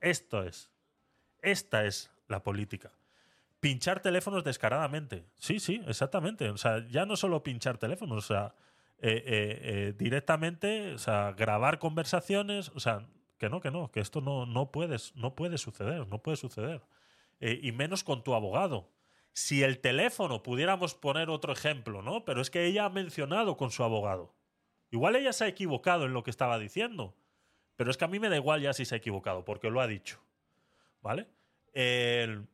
[0.00, 0.70] Esto es.
[1.42, 2.92] Esta es la política.
[3.60, 5.24] pinchar teléfonos descaradamente.
[5.36, 6.50] Sí, sí, exactamente.
[6.50, 8.54] O sea, ya no solo pinchar teléfonos, o sea,
[9.00, 13.06] eh, eh, eh, directamente, o sea, grabar conversaciones, o sea,
[13.38, 16.82] que no, que no, que esto no, no, puedes, no puede suceder, no puede suceder.
[17.40, 18.90] Y menos con tu abogado.
[19.32, 22.24] Si el teléfono, pudiéramos poner otro ejemplo, ¿no?
[22.24, 24.34] Pero es que ella ha mencionado con su abogado.
[24.90, 27.14] Igual ella se ha equivocado en lo que estaba diciendo.
[27.78, 29.80] Pero es que a mí me da igual ya si se ha equivocado, porque lo
[29.80, 30.20] ha dicho.
[31.00, 31.28] ¿Vale?
[31.72, 32.48] El-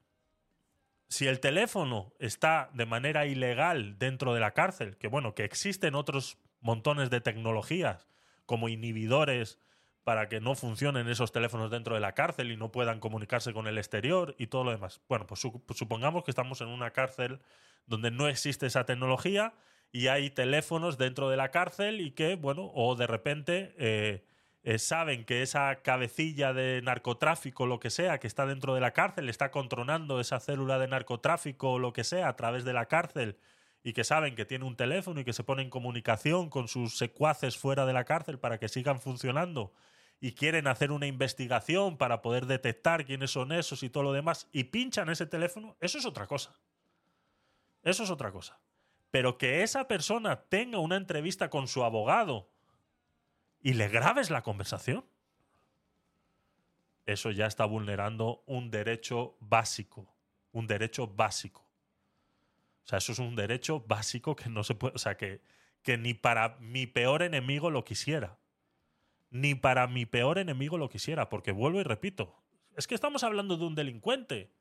[1.09, 5.95] si el teléfono está de manera ilegal dentro de la cárcel, que bueno, que existen
[5.95, 8.07] otros montones de tecnologías
[8.45, 9.59] como inhibidores
[10.03, 13.67] para que no funcionen esos teléfonos dentro de la cárcel y no puedan comunicarse con
[13.67, 15.01] el exterior y todo lo demás.
[15.09, 17.41] Bueno, pues su- supongamos que estamos en una cárcel
[17.87, 19.55] donde no existe esa tecnología
[19.91, 24.25] y hay teléfonos dentro de la cárcel y que, bueno, o de repente eh,
[24.65, 28.93] eh, saben que esa cabecilla de narcotráfico, lo que sea, que está dentro de la
[28.93, 32.87] cárcel, está controlando esa célula de narcotráfico o lo que sea a través de la
[32.87, 33.39] cárcel
[33.83, 36.97] y que saben que tiene un teléfono y que se pone en comunicación con sus
[36.97, 39.75] secuaces fuera de la cárcel para que sigan funcionando
[40.19, 44.49] y quieren hacer una investigación para poder detectar quiénes son esos y todo lo demás
[44.51, 46.59] y pinchan ese teléfono, eso es otra cosa.
[47.83, 48.59] Eso es otra cosa.
[49.11, 52.54] Pero que esa persona tenga una entrevista con su abogado
[53.65, 55.07] y le grabes la conversación,
[57.07, 60.15] eso ya está vulnerando un derecho básico.
[60.53, 61.67] Un derecho básico.
[62.85, 64.95] O sea, eso es un derecho básico que no se puede.
[64.95, 65.41] O sea, que,
[65.83, 68.39] que ni para mi peor enemigo lo quisiera.
[69.31, 71.31] Ni para mi peor enemigo lo quisiera.
[71.31, 72.37] Porque vuelvo y repito.
[72.77, 74.53] Es que estamos hablando de un delincuente.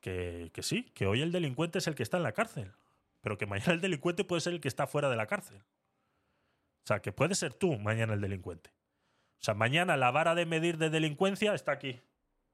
[0.00, 2.72] Que, que sí, que hoy el delincuente es el que está en la cárcel.
[3.20, 5.62] Pero que mañana el delincuente puede ser el que está fuera de la cárcel.
[6.88, 8.70] Sea, que puede ser tú mañana el delincuente.
[9.40, 12.00] O sea, mañana la vara de medir de delincuencia está aquí.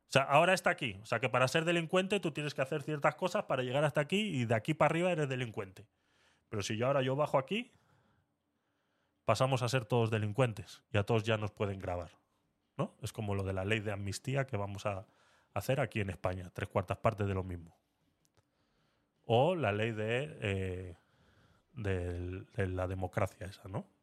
[0.08, 0.98] O sea, ahora está aquí.
[1.04, 4.00] O sea, que para ser delincuente tú tienes que hacer ciertas cosas para llegar hasta
[4.00, 5.86] aquí y de aquí para arriba eres delincuente.
[6.48, 7.70] Pero si yo ahora yo bajo aquí,
[9.24, 12.10] pasamos a ser todos delincuentes y a todos ya nos pueden grabar.
[12.76, 12.92] ¿No?
[13.02, 15.06] Es como lo de la ley de amnistía que vamos a
[15.52, 17.78] hacer aquí en España, tres cuartas partes de lo mismo.
[19.26, 20.96] O la ley de, eh,
[21.74, 23.94] de la democracia esa, ¿no?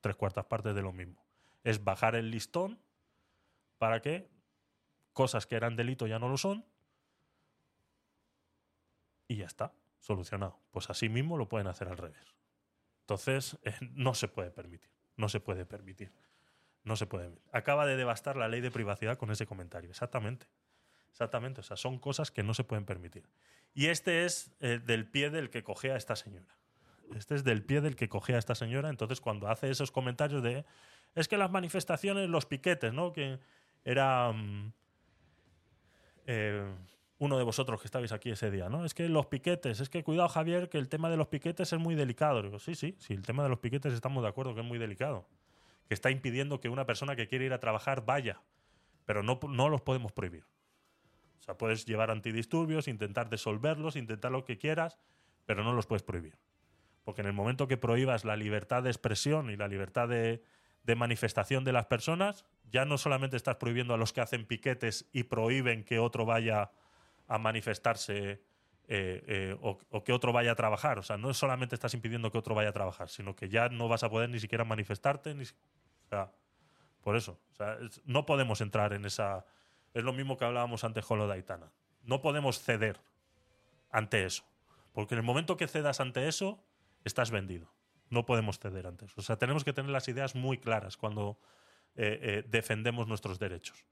[0.00, 1.24] Tres cuartas partes de lo mismo.
[1.64, 2.78] Es bajar el listón
[3.78, 4.28] para que
[5.12, 6.64] cosas que eran delito ya no lo son
[9.26, 10.58] y ya está, solucionado.
[10.70, 12.34] Pues así mismo lo pueden hacer al revés.
[13.00, 14.90] Entonces, eh, no se puede permitir.
[15.16, 16.12] No se puede permitir.
[16.84, 17.30] No se puede.
[17.52, 19.90] Acaba de devastar la ley de privacidad con ese comentario.
[19.90, 20.46] Exactamente.
[21.10, 21.60] Exactamente.
[21.60, 23.28] O sea, son cosas que no se pueden permitir.
[23.74, 26.56] Y este es eh, del pie del que cogea esta señora.
[27.16, 28.88] Este es del pie del que cogea a esta señora.
[28.88, 30.64] Entonces, cuando hace esos comentarios de.
[31.14, 33.12] Es que las manifestaciones, los piquetes, ¿no?
[33.12, 33.38] Que
[33.84, 34.32] era.
[34.32, 34.72] mm,
[36.26, 36.74] eh,
[37.18, 38.84] uno de vosotros que estabais aquí ese día, ¿no?
[38.84, 41.78] Es que los piquetes, es que cuidado Javier, que el tema de los piquetes es
[41.78, 42.58] muy delicado.
[42.60, 45.26] Sí, sí, sí, el tema de los piquetes estamos de acuerdo que es muy delicado.
[45.88, 48.40] Que está impidiendo que una persona que quiere ir a trabajar vaya.
[49.04, 50.44] Pero no, no los podemos prohibir.
[51.40, 54.98] O sea, puedes llevar antidisturbios, intentar disolverlos, intentar lo que quieras,
[55.46, 56.36] pero no los puedes prohibir.
[57.08, 60.42] Porque en el momento que prohíbas la libertad de expresión y la libertad de,
[60.84, 65.08] de manifestación de las personas, ya no solamente estás prohibiendo a los que hacen piquetes
[65.10, 66.70] y prohíben que otro vaya
[67.26, 68.42] a manifestarse
[68.88, 70.98] eh, eh, o, o que otro vaya a trabajar.
[70.98, 73.88] O sea, no solamente estás impidiendo que otro vaya a trabajar, sino que ya no
[73.88, 75.34] vas a poder ni siquiera manifestarte.
[75.34, 76.30] Ni, o sea,
[77.00, 77.40] por eso.
[77.52, 79.46] O sea, es- no podemos entrar en esa.
[79.94, 81.72] Es lo mismo que hablábamos antes con lo de Aitana.
[82.02, 83.00] No podemos ceder
[83.90, 84.44] ante eso.
[84.92, 86.62] Porque en el momento que cedas ante eso,
[87.04, 87.72] estás vendido.
[88.10, 89.14] No podemos ceder ante eso.
[89.18, 91.38] O sea, tenemos que tener las ideas muy claras cuando
[91.94, 93.84] eh, eh, defendemos nuestros derechos.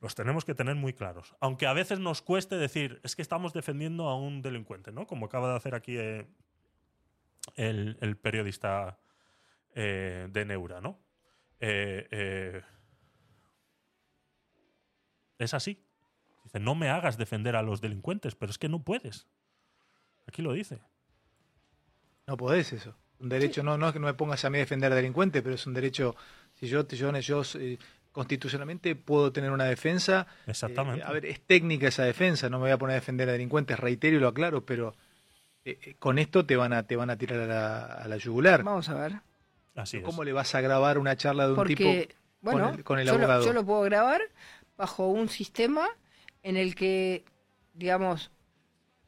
[0.00, 1.36] Los tenemos que tener muy claros.
[1.40, 5.06] Aunque a veces nos cueste decir, es que estamos defendiendo a un delincuente, ¿no?
[5.06, 6.26] Como acaba de hacer aquí eh,
[7.56, 8.98] el, el periodista
[9.72, 10.98] de Neura, ¿no?
[15.38, 15.86] Es así.
[16.44, 19.28] Dice, no me hagas defender a los delincuentes, pero es que no puedes.
[20.26, 20.80] Aquí lo dice.
[22.30, 22.94] No podés eso.
[23.18, 25.42] Un derecho, no, no es que no me pongas a mí a defender a delincuente,
[25.42, 26.14] pero es un derecho,
[26.54, 27.76] si yo, yo, yo eh,
[28.12, 30.28] constitucionalmente puedo tener una defensa.
[30.46, 31.00] Exactamente.
[31.00, 33.32] eh, a ver, es técnica esa defensa, no me voy a poner a defender a
[33.32, 34.94] delincuentes, reitero y lo aclaro, pero
[35.64, 38.62] eh, con esto te van a, te van a tirar a la, a la yugular.
[38.62, 39.14] Vamos a ver.
[39.74, 42.84] Así ¿Cómo le vas a grabar una charla de un Porque, tipo bueno, con el,
[42.84, 43.44] con el yo, lo, abogado?
[43.44, 44.20] yo lo puedo grabar
[44.76, 45.88] bajo un sistema
[46.44, 47.24] en el que,
[47.74, 48.30] digamos,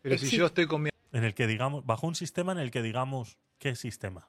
[0.01, 2.71] Pero si yo estoy con mi En el que digamos, bajo un sistema en el
[2.71, 4.29] que digamos, ¿qué sistema?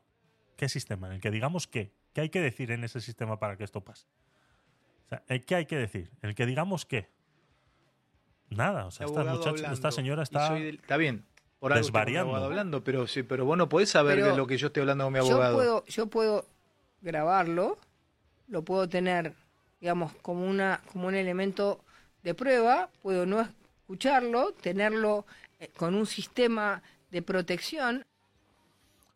[0.57, 1.07] ¿Qué sistema?
[1.07, 1.91] En el que digamos qué.
[2.13, 4.05] ¿Qué hay que decir en ese sistema para que esto pase?
[5.05, 6.11] O sea, ¿eh, ¿qué hay que decir?
[6.21, 7.09] En el que digamos qué.
[8.49, 11.25] Nada, o sea, esta, muchacha, esta hablando, señora y está del- está bien.
[11.59, 12.21] Por algo desvariando.
[12.29, 14.81] abogado hablando, pero sí, pero vos no podés saber Pero de lo que yo estoy
[14.81, 15.55] hablando con mi Yo abogado.
[15.55, 16.45] puedo, yo puedo
[17.01, 17.79] grabarlo,
[18.47, 19.33] lo puedo tener,
[19.79, 21.83] digamos, como una, como un elemento
[22.21, 25.25] de prueba, puedo no escucharlo, tenerlo
[25.75, 26.81] con un sistema
[27.11, 28.05] de protección.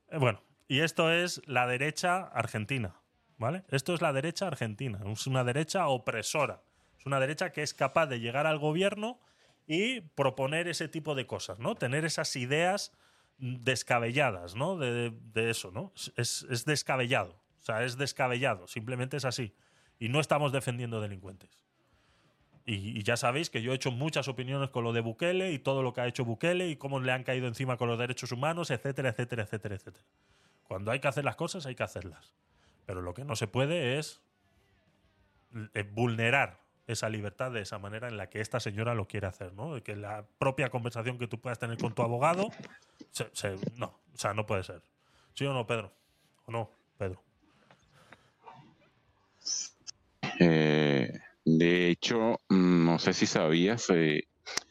[0.10, 2.96] Eh, Bueno, y esto es la derecha argentina,
[3.38, 3.64] ¿vale?
[3.70, 6.62] Esto es la derecha argentina, es una derecha opresora,
[7.00, 9.20] es una derecha que es capaz de llegar al gobierno
[9.66, 11.76] y proponer ese tipo de cosas, ¿no?
[11.76, 12.94] Tener esas ideas
[13.38, 14.78] descabelladas, ¿no?
[14.78, 15.14] De,
[15.50, 15.94] eso, ¿no?
[16.16, 19.56] Es descabellado, o sea, es descabellado, simplemente es así.
[20.00, 21.67] Y no estamos defendiendo delincuentes.
[22.70, 25.82] Y, ya sabéis que yo he hecho muchas opiniones con lo de Bukele y todo
[25.82, 28.72] lo que ha hecho Bukele y cómo le han caído encima con los derechos humanos,
[28.72, 30.06] etcétera, etcétera, etcétera, etcétera.
[30.64, 32.34] Cuando hay que hacer las cosas, hay que hacerlas.
[32.86, 34.20] Pero lo que no se puede es
[35.74, 39.54] eh, vulnerar esa libertad de esa manera en la que esta señora lo quiere hacer,
[39.54, 39.82] ¿no?
[39.82, 42.50] Que la propia conversación que tú puedas tener con tu abogado,
[43.78, 44.82] no, o sea, no puede ser.
[45.36, 45.94] ¿Sí o no, Pedro?
[46.46, 47.24] ¿O no, Pedro?
[50.40, 50.67] Eh,
[51.58, 54.24] de hecho, mm, no sé si sabías, eh,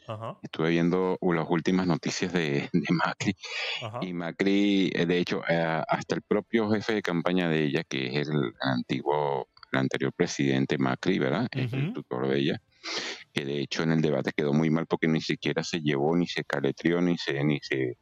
[0.07, 3.35] Ajá, estuve viendo las últimas noticias de, de Macri
[3.81, 3.99] ajá.
[4.01, 8.21] y Macri, eh, de hecho, eh, hasta el propio jefe de campaña de ella, que
[8.21, 11.47] es el antiguo, el anterior presidente Macri, ¿verdad?
[11.51, 12.61] Es el tutor de ella,
[13.33, 16.27] que de hecho en el debate quedó muy mal porque ni siquiera se llevó, ni
[16.27, 17.97] se caletrió, ni se, ni se,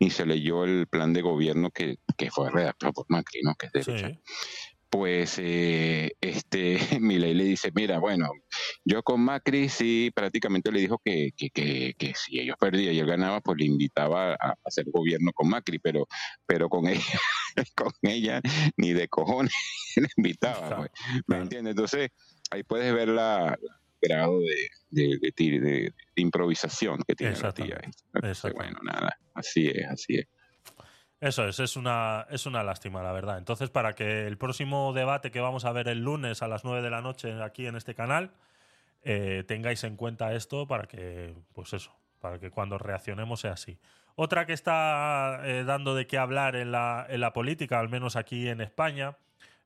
[0.00, 3.54] ni se leyó el plan de gobierno que, que fue redactado por Macri, ¿no?
[3.56, 4.20] Que es derecha Sí.
[4.90, 8.28] Pues eh, este Milei le dice, mira, bueno,
[8.84, 12.98] yo con Macri sí prácticamente le dijo que, que, que, que si ellos perdían y
[12.98, 16.06] él ganaba, pues le invitaba a hacer gobierno con Macri, pero,
[16.46, 17.00] pero con ella,
[17.76, 18.40] con ella
[18.76, 19.52] ni de cojones
[19.96, 20.90] le invitaba, pues,
[21.26, 21.70] ¿me entiendes?
[21.72, 22.10] Entonces,
[22.50, 23.56] ahí puedes ver la
[24.02, 27.76] el grado de, de, de de- improvisación que tiene la tía.
[27.90, 28.02] esta.
[28.14, 30.26] Entonces, bueno, nada, así es, así es.
[31.20, 33.36] Eso es, es una, es una lástima, la verdad.
[33.36, 36.80] Entonces, para que el próximo debate que vamos a ver el lunes a las 9
[36.80, 38.32] de la noche aquí en este canal,
[39.02, 43.78] eh, tengáis en cuenta esto para que, pues eso, para que cuando reaccionemos sea así.
[44.14, 48.16] Otra que está eh, dando de qué hablar en la, en la política, al menos
[48.16, 49.18] aquí en España,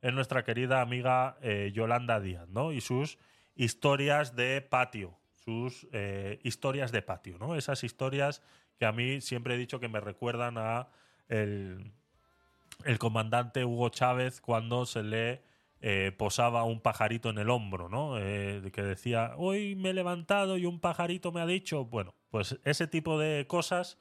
[0.02, 2.72] es nuestra querida amiga eh, Yolanda Díaz, ¿no?
[2.72, 3.16] Y sus
[3.55, 5.86] historias de patio, sus
[6.43, 7.55] historias de patio, ¿no?
[7.55, 8.43] Esas historias
[8.76, 10.89] que a mí siempre he dicho que me recuerdan a
[11.28, 11.92] el,
[12.98, 15.42] comandante Hugo Chávez cuando se le
[15.80, 18.18] eh, posaba un pajarito en el hombro, ¿no?
[18.18, 21.84] Eh, que decía, hoy me he levantado y un pajarito me ha dicho.
[21.84, 23.98] Bueno, pues ese tipo de cosas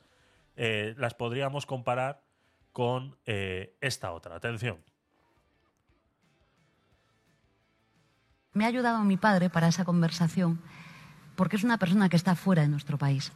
[0.56, 2.24] eh, las podríamos comparar
[2.72, 4.36] con esta otra.
[4.36, 4.80] Atención.
[8.54, 10.60] Me ha ayudado mi padre para esa conversación
[11.36, 13.32] porque es una persona que está fuera de nuestro país.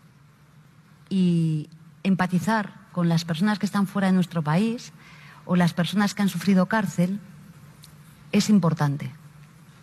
[1.09, 1.69] Y
[2.03, 4.91] empatizar con las personas que están fuera de nuestro país
[5.45, 7.19] o las personas que han sufrido cárcel
[8.31, 9.11] es importante.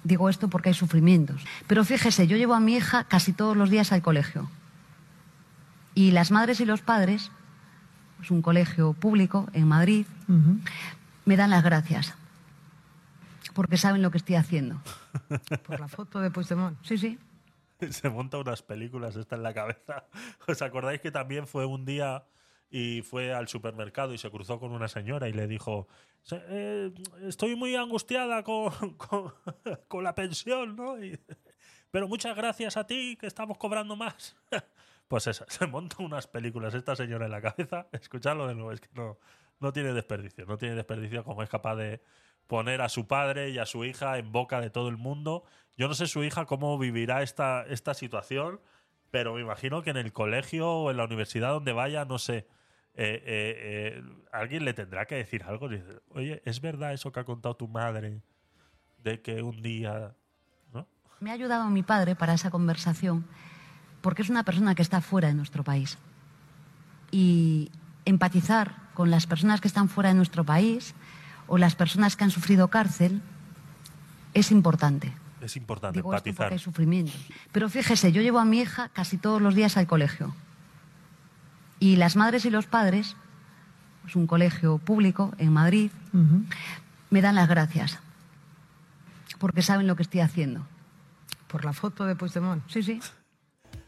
[0.03, 1.45] Digo esto porque hay sufrimientos.
[1.69, 4.51] Pero fíjese, yo llevo a mi hija casi todos los días al colegio.
[5.95, 7.31] Y las madres y los padres,
[8.20, 10.07] es un colegio público en Madrid,
[11.24, 12.16] me dan las gracias.
[13.53, 14.82] Porque saben lo que estoy haciendo.
[15.69, 16.77] Por la foto de Puigdemont.
[16.82, 17.16] Sí, sí.
[17.91, 20.07] Se monta unas películas esta en la cabeza.
[20.49, 22.24] ¿Os acordáis que también fue un día
[22.76, 25.86] y fue al supermercado y se cruzó con una señora y le dijo,
[26.22, 26.90] "Se- eh,
[27.22, 28.72] estoy muy angustiada con,
[29.88, 30.96] con- la pensión, ¿no?
[31.92, 34.36] Pero muchas gracias a ti que estamos cobrando más.
[35.06, 37.86] Pues esa, se monta unas películas esta señora en la cabeza.
[37.92, 39.18] Escuchadlo de nuevo, es que no,
[39.60, 40.46] no tiene desperdicio.
[40.46, 42.01] No tiene desperdicio como es capaz de
[42.46, 45.44] poner a su padre y a su hija en boca de todo el mundo.
[45.76, 48.60] Yo no sé su hija cómo vivirá esta, esta situación,
[49.10, 52.46] pero me imagino que en el colegio o en la universidad donde vaya, no sé,
[52.96, 54.02] eh, eh, eh,
[54.32, 55.68] alguien le tendrá que decir algo.
[55.68, 58.22] Dice, Oye, ¿es verdad eso que ha contado tu madre
[59.02, 60.14] de que un día...
[60.72, 60.86] ¿no?
[61.20, 63.26] Me ha ayudado mi padre para esa conversación
[64.00, 65.98] porque es una persona que está fuera de nuestro país.
[67.10, 67.70] Y
[68.04, 70.94] empatizar con las personas que están fuera de nuestro país
[71.46, 73.22] o las personas que han sufrido cárcel
[74.34, 75.12] es importante.
[75.40, 76.46] Es importante Digo esto empatizar.
[76.46, 77.16] porque hay sufrimientos.
[77.50, 80.34] Pero fíjese, yo llevo a mi hija casi todos los días al colegio.
[81.85, 83.15] Y las madres y los padres,
[84.06, 85.90] es un colegio público en Madrid,
[87.11, 87.98] me dan las gracias.
[89.39, 90.66] Porque saben lo que estoy haciendo.
[91.47, 92.66] Por la foto de Puigdemont.
[92.70, 93.01] Sí, sí.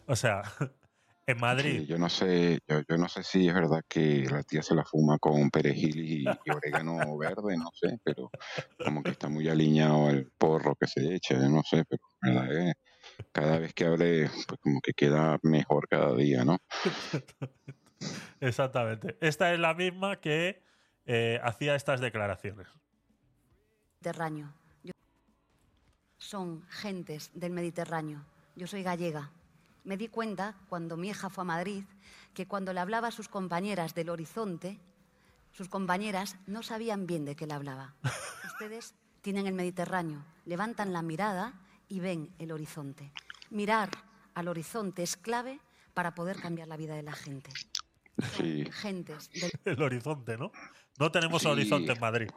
[0.04, 0.42] O sea,
[1.26, 1.80] en Madrid.
[1.80, 4.74] Sí, yo no sé, yo, yo no sé si es verdad que la tía se
[4.74, 8.30] la fuma con perejil y, y orégano verde, no sé, pero
[8.84, 12.42] como que está muy alineado el porro que se echa, yo no sé, pero la
[12.42, 12.74] verdad es
[13.32, 16.58] cada vez que hable, pues como que queda mejor cada día, ¿no?
[18.40, 19.16] Exactamente.
[19.20, 20.62] Esta es la misma que
[21.06, 22.66] eh, hacía estas declaraciones.
[24.00, 24.52] Mediterráneo.
[24.82, 24.92] Yo-
[26.18, 28.24] Son gentes del Mediterráneo.
[28.54, 29.30] Yo soy gallega.
[29.84, 31.84] Me di cuenta, cuando mi hija fue a Madrid,
[32.34, 34.80] que cuando le hablaba a sus compañeras del horizonte,
[35.52, 37.94] sus compañeras no sabían bien de qué le hablaba.
[38.46, 41.54] Ustedes tienen el Mediterráneo, levantan la mirada
[41.88, 43.12] y ven el horizonte.
[43.50, 43.90] Mirar
[44.34, 45.60] al horizonte es clave
[45.94, 47.50] para poder cambiar la vida de la gente.
[48.36, 48.64] Sí.
[48.70, 49.30] Gentes
[49.64, 50.52] del El horizonte, ¿no?
[50.98, 51.48] No tenemos Sí.
[51.48, 52.30] horizonte en Madrid.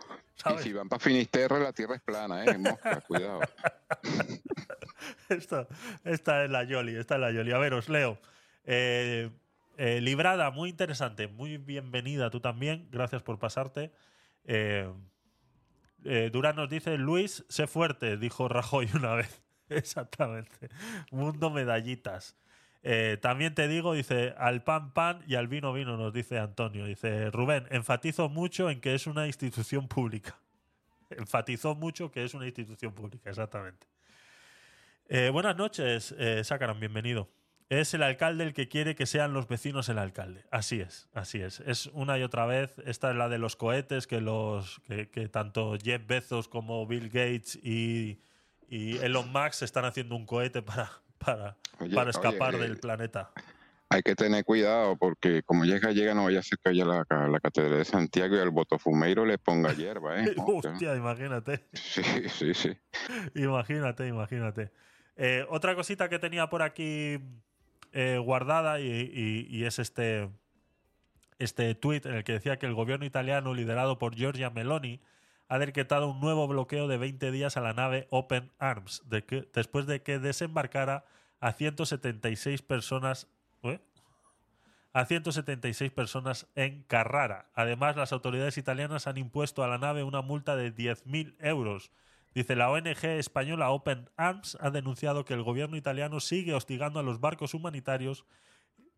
[0.58, 2.58] Y si van para Finisterre, la tierra es plana, ¿eh?
[2.58, 3.42] Mosca, cuidado.
[5.30, 5.68] esta,
[6.04, 7.52] esta es la Yoli, esta es la Yoli.
[7.52, 8.20] A ver, os leo.
[8.66, 9.30] Eh,
[9.78, 12.88] eh, Librada, muy interesante, muy bienvenida tú también.
[12.92, 13.94] Gracias por pasarte.
[14.46, 14.92] Eh,
[16.04, 19.42] eh, Durán nos dice, Luis, sé fuerte, dijo Rajoy una vez.
[19.70, 20.70] Exactamente.
[21.12, 22.36] Mundo medallitas.
[22.82, 26.86] Eh, también te digo, dice, al pan pan y al vino vino, nos dice Antonio.
[26.86, 30.40] Dice, Rubén, enfatizo mucho en que es una institución pública.
[31.10, 33.88] Enfatizó mucho que es una institución pública, exactamente.
[35.08, 36.44] Eh, buenas noches, eh,
[36.80, 37.30] bienvenido.
[37.68, 40.46] Es el alcalde el que quiere que sean los vecinos el alcalde.
[40.50, 41.60] Así es, así es.
[41.60, 42.76] Es una y otra vez.
[42.86, 47.10] Esta es la de los cohetes que los que, que tanto Jeff Bezos como Bill
[47.10, 48.22] Gates y,
[48.68, 50.90] y Elon Musk están haciendo un cohete para,
[51.20, 53.32] para, Oye, para escapar oye, del eh, planeta.
[53.92, 57.06] Hay que tener cuidado porque como llega, llega, no vaya a ser que haya la,
[57.28, 60.34] la catedral de Santiago y al botofumeiro le ponga hierba, ¿eh?
[60.38, 61.66] Hostia, imagínate.
[61.74, 62.78] Sí, sí, sí.
[63.36, 64.72] Imagínate, imagínate.
[65.16, 67.20] Eh, otra cosita que tenía por aquí
[67.92, 70.30] eh, guardada y, y- y es este,
[71.40, 75.02] este tuit en el que decía que el gobierno italiano, liderado por Giorgia Meloni,
[75.50, 79.04] ha decretado un nuevo bloqueo de 20 días a la nave Open Arms,
[79.54, 81.06] después de que desembarcara
[81.40, 83.28] a 176 personas.
[83.64, 83.80] ¿eh?
[84.94, 87.50] a 176 personas en Carrara.
[87.54, 91.92] Además, las autoridades italianas han impuesto a la nave una multa de 10.000 euros.
[92.34, 97.04] Dice la ONG española Open Arms ha denunciado que el gobierno italiano sigue hostigando a
[97.04, 98.26] los barcos humanitarios,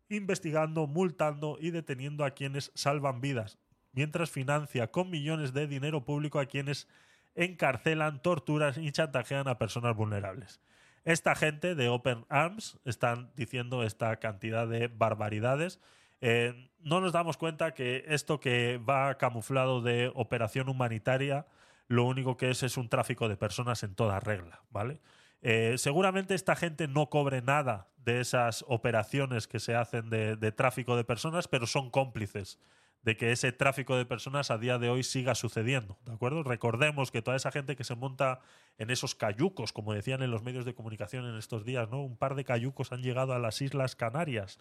[0.08, 3.58] investigando, multando y deteniendo a quienes salvan vidas,
[3.92, 6.88] mientras financia con millones de dinero público a quienes
[7.34, 10.60] encarcelan, torturan y chantajean a personas vulnerables.
[11.04, 15.80] Esta gente de Open Arms están diciendo esta cantidad de barbaridades.
[16.20, 21.46] Eh, no nos damos cuenta que esto que va camuflado de operación humanitaria,
[21.88, 25.00] lo único que es es un tráfico de personas en toda regla, ¿vale?
[25.42, 30.52] Eh, seguramente esta gente no cobre nada de esas operaciones que se hacen de, de
[30.52, 32.60] tráfico de personas, pero son cómplices
[33.02, 36.42] de que ese tráfico de personas a día de hoy siga sucediendo, ¿de acuerdo?
[36.42, 38.40] Recordemos que toda esa gente que se monta
[38.78, 42.02] en esos cayucos, como decían en los medios de comunicación en estos días, ¿no?
[42.02, 44.58] Un par de cayucos han llegado a las Islas Canarias.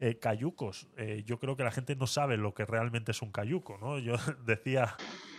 [0.00, 3.30] Eh, cayucos, eh, yo creo que la gente no sabe lo que realmente es un
[3.30, 4.00] cayuco, ¿no?
[4.00, 4.96] Yo decía,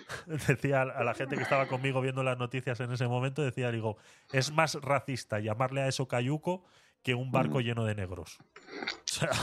[0.48, 3.98] decía a la gente que estaba conmigo viendo las noticias en ese momento, decía, digo,
[4.32, 6.64] es más racista llamarle a eso cayuco
[7.04, 8.38] que un barco lleno de negros.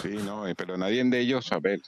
[0.03, 1.81] Sí, no, pero nadie de ellos, a ver,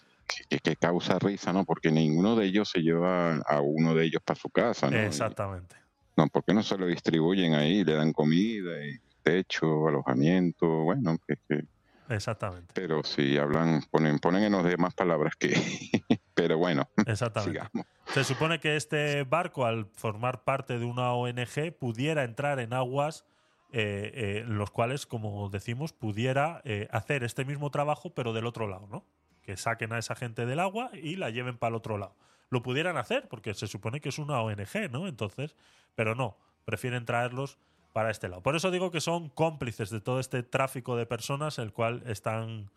[0.48, 1.64] que, que causa risa, ¿no?
[1.64, 4.96] Porque ninguno de ellos se lleva a uno de ellos para su casa, ¿no?
[4.96, 5.76] Y- Exactamente.
[6.16, 7.84] no, ¿por qué no se lo distribuyen ahí?
[7.84, 11.64] Le dan comida y techo, alojamiento, bueno, que, que-
[12.08, 12.72] Exactamente.
[12.74, 15.48] pero si hablan, ponen, ponen en los demás palabras que,
[16.34, 17.60] pero bueno, Exactamente.
[17.62, 17.86] sigamos.
[18.12, 23.24] Se supone que este barco, al formar parte de una ONG, pudiera entrar en aguas
[23.72, 28.46] eh, eh, en los cuales, como decimos, pudiera eh, hacer este mismo trabajo, pero del
[28.46, 29.04] otro lado, ¿no?
[29.44, 32.16] Que saquen a esa gente del agua y la lleven para el otro lado.
[32.50, 35.06] Lo pudieran hacer, porque se supone que es una ONG, ¿no?
[35.06, 35.54] Entonces,
[35.94, 37.58] pero no, prefieren traerlos
[37.92, 38.42] para este lado.
[38.42, 42.70] Por eso digo que son cómplices de todo este tráfico de personas, el cual están,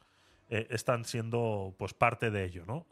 [0.49, 2.85] eh, están siendo pues parte de ello, ¿no?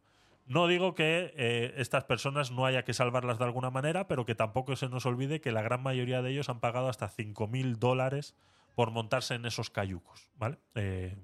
[0.47, 4.35] No digo que eh, estas personas no haya que salvarlas de alguna manera, pero que
[4.35, 8.35] tampoco se nos olvide que la gran mayoría de ellos han pagado hasta 5.000 dólares
[8.75, 10.57] por montarse en esos cayucos, ¿vale?
[10.75, 11.15] Eh,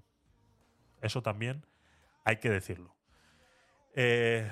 [1.01, 1.65] eso también
[2.23, 2.95] hay que decirlo.
[3.93, 4.49] Eh,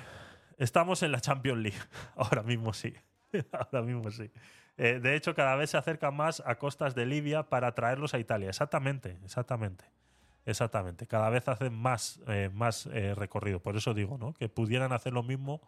[0.58, 1.78] estamos en la Champions League,
[2.16, 2.94] ahora mismo sí,
[3.52, 4.30] ahora mismo sí.
[4.76, 8.18] Eh, de hecho, cada vez se acercan más a costas de Libia para traerlos a
[8.18, 8.48] Italia.
[8.48, 9.84] Exactamente, exactamente.
[10.46, 11.06] Exactamente.
[11.06, 13.60] Cada vez hacen más, eh, más recorrido.
[13.60, 14.32] Por eso digo, ¿no?
[14.32, 15.60] Que pudieran hacer lo mismo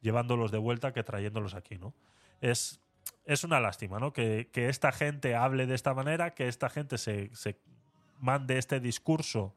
[0.00, 1.94] llevándolos de vuelta que trayéndolos aquí, ¿no?
[2.40, 2.80] Es,
[3.24, 4.12] es una lástima, ¿no?
[4.12, 7.60] Que, que esta gente hable de esta manera, que esta gente se, se
[8.20, 9.56] mande este discurso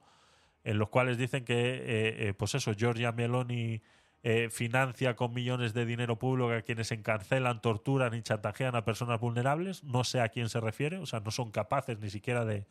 [0.63, 3.81] en los cuales dicen que, eh, eh, pues eso, Giorgia Meloni
[4.23, 9.19] eh, financia con millones de dinero público a quienes encarcelan, torturan y chantajean a personas
[9.19, 9.83] vulnerables.
[9.83, 12.65] No sé a quién se refiere, o sea, no son capaces ni siquiera de,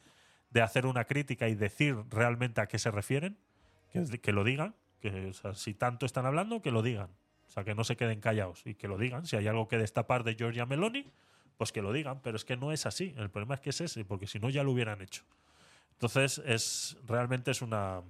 [0.51, 3.37] de hacer una crítica y decir realmente a qué se refieren,
[4.23, 7.11] que, lo digan, que si tanto están hablando, que lo digan.
[7.47, 9.27] O sea, que no se queden callados y que lo digan.
[9.27, 11.11] Si hay algo que destapar de Giorgia Meloni,
[11.59, 12.21] pues que lo digan.
[12.23, 13.15] Pero es que no es así.
[13.19, 15.23] El problema es que es ese, porque si no ya lo hubieran hecho.
[16.03, 18.03] Entonces, es realmente es una.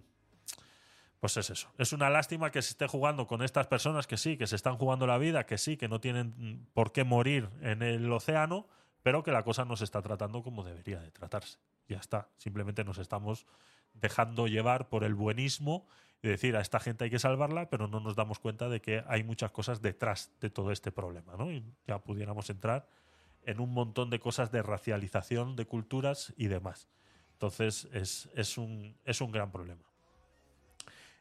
[1.20, 1.70] Pues es eso.
[1.76, 4.78] Es una lástima que se esté jugando con estas personas que sí, que se están
[4.78, 8.66] jugando la vida, que sí, que no tienen por qué morir en el océano,
[9.02, 11.58] pero que la cosa no se está tratando como debería de tratarse.
[11.86, 12.28] Ya está.
[12.38, 13.44] Simplemente nos estamos
[13.92, 15.86] dejando llevar por el buenismo
[16.22, 19.04] y decir a esta gente hay que salvarla, pero no nos damos cuenta de que
[19.06, 21.52] hay muchas cosas detrás de todo este problema, ¿no?
[21.52, 22.88] Y ya pudiéramos entrar
[23.44, 26.88] en un montón de cosas de racialización de culturas y demás.
[27.42, 29.82] Entonces es, es, un, es un gran problema.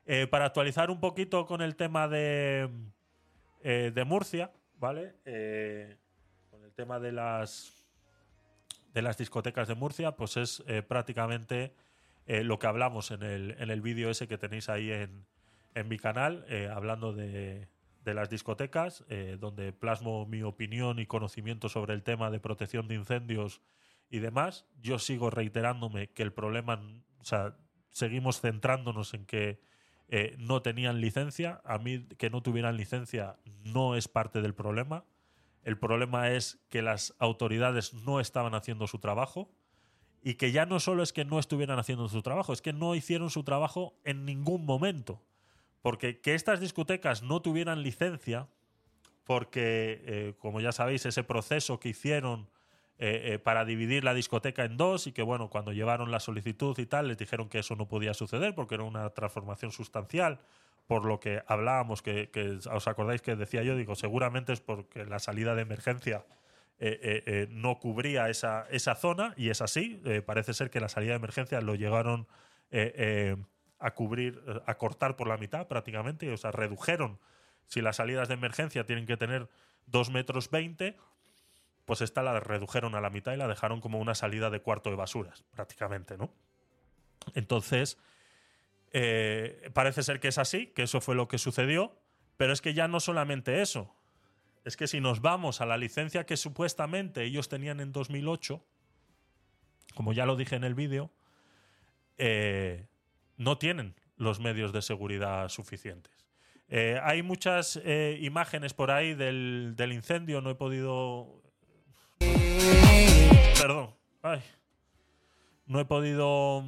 [0.06, 2.69] Eh, para actualizar un poquito con el tema de,
[3.64, 5.15] eh, de Murcia, ¿vale?
[5.26, 5.98] Eh,
[6.52, 7.73] con el tema de las
[8.93, 11.73] de las discotecas de Murcia, pues es prácticamente
[12.27, 15.26] lo que hablamos en el, en el vídeo ese que tenéis ahí en,
[15.73, 17.69] en mi canal, hablando de,
[18.03, 19.06] de las discotecas,
[19.39, 23.61] donde plasmo mi opinión y conocimiento sobre el tema de protección de incendios
[24.11, 24.67] y demás.
[24.81, 26.79] Yo sigo reiterándome que el problema,
[27.19, 27.57] o sea,
[27.89, 29.61] seguimos centrándonos en que
[30.09, 31.61] eh, no tenían licencia.
[31.63, 35.05] A mí que no tuvieran licencia no es parte del problema.
[35.63, 39.49] El problema es que las autoridades no estaban haciendo su trabajo
[40.21, 42.93] y que ya no solo es que no estuvieran haciendo su trabajo, es que no
[42.95, 45.23] hicieron su trabajo en ningún momento.
[45.81, 48.47] Porque que estas discotecas no tuvieran licencia,
[49.23, 52.49] porque, eh, como ya sabéis, ese proceso que hicieron
[53.03, 56.78] eh, eh, para dividir la discoteca en dos y que, bueno, cuando llevaron la solicitud
[56.78, 60.38] y tal, les dijeron que eso no podía suceder porque era una transformación sustancial,
[60.86, 62.30] por lo que hablábamos, que,
[62.72, 66.28] os acordáis que decía yo, digo, seguramente es porque la salida de emergencia
[66.78, 69.99] eh, no cubría esa, esa zona y es así.
[70.28, 72.28] Parece ser que la salida de emergencia lo llegaron
[73.80, 77.18] a cubrir, a cortar por la mitad prácticamente, o sea, redujeron.
[77.65, 79.49] Si las salidas de emergencia tienen que tener
[79.88, 80.95] 2 metros 20,
[81.91, 84.91] pues esta la redujeron a la mitad y la dejaron como una salida de cuarto
[84.91, 86.34] de basuras, prácticamente, ¿no?
[87.34, 87.97] Entonces,
[88.93, 91.99] eh, parece ser que es así, que eso fue lo que sucedió,
[92.38, 93.93] pero es que ya no solamente eso,
[94.63, 98.63] es que si nos vamos a la licencia que supuestamente ellos tenían en 2008,
[99.93, 101.11] como ya lo dije en el vídeo,
[102.18, 102.88] eh,
[103.35, 106.26] no tienen los medios de seguridad suficientes.
[106.69, 107.77] Eh, hay muchas
[108.22, 111.40] imágenes por ahí del, del incendio, no he podido...
[113.59, 113.95] Perdón.
[114.21, 114.41] Ay.
[115.65, 116.63] No he podido...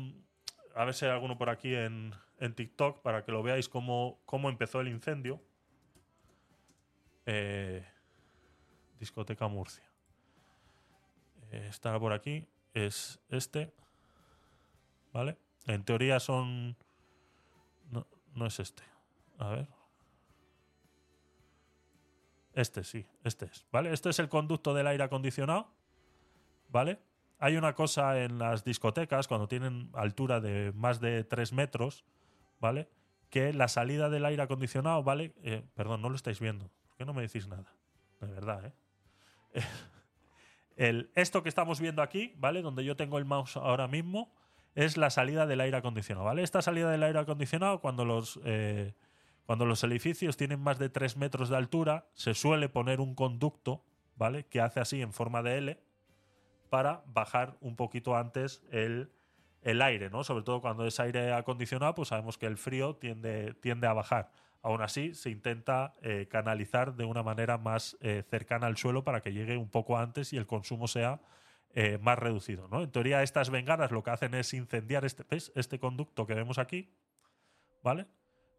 [0.76, 4.20] A ver si hay alguno por aquí en, en TikTok para que lo veáis cómo,
[4.26, 5.42] cómo empezó el incendio.
[7.26, 7.86] Eh,
[9.00, 9.84] discoteca Murcia.
[11.52, 12.48] Eh, por aquí.
[12.74, 13.74] Es este.
[15.12, 15.38] ¿Vale?
[15.68, 16.76] En teoría son.
[17.92, 18.84] No, no es este.
[19.38, 19.68] A ver.
[22.54, 23.66] Este sí, este es.
[23.72, 23.94] ¿Vale?
[23.94, 25.68] Este es el conducto del aire acondicionado.
[26.70, 27.00] ¿Vale?
[27.40, 32.06] Hay una cosa en las discotecas, cuando tienen altura de más de 3 metros,
[32.60, 32.90] ¿vale?
[33.30, 35.34] Que la salida del aire acondicionado, ¿vale?
[35.44, 36.70] Eh, perdón, no lo estáis viendo.
[36.88, 37.76] ¿Por qué no me decís nada?
[38.22, 38.74] De verdad, ¿eh?
[40.76, 42.62] El, esto que estamos viendo aquí, ¿vale?
[42.62, 44.34] Donde yo tengo el mouse ahora mismo,
[44.76, 46.44] es la salida del aire acondicionado, ¿vale?
[46.44, 48.94] Esta salida del aire acondicionado, cuando los, eh,
[49.46, 53.84] cuando los edificios tienen más de 3 metros de altura, se suele poner un conducto,
[54.16, 54.46] ¿vale?
[54.46, 55.84] Que hace así en forma de L
[56.70, 59.12] para bajar un poquito antes el,
[59.62, 60.24] el aire, ¿no?
[60.24, 64.32] Sobre todo cuando es aire acondicionado, pues sabemos que el frío tiende, tiende a bajar.
[64.62, 69.22] Aún así, se intenta eh, canalizar de una manera más eh, cercana al suelo para
[69.22, 71.20] que llegue un poco antes y el consumo sea
[71.76, 72.70] eh, más reducido.
[72.70, 72.82] ¿no?
[72.82, 76.94] En teoría, estas bengalas lo que hacen es incendiar este, este conducto que vemos aquí,
[77.84, 78.08] ¿vale?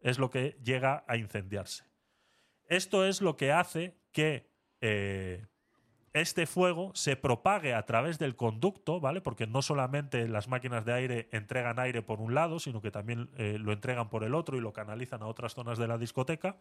[0.05, 1.83] Es lo que llega a incendiarse.
[2.69, 4.47] Esto es lo que hace que
[4.81, 5.47] eh,
[6.13, 9.23] este fuego se propague a través del conducto, ¿vale?
[9.23, 13.31] Porque no solamente las máquinas de aire entregan aire por un lado, sino que también
[13.39, 16.57] eh, lo entregan por el otro y lo canalizan a otras zonas de la discoteca.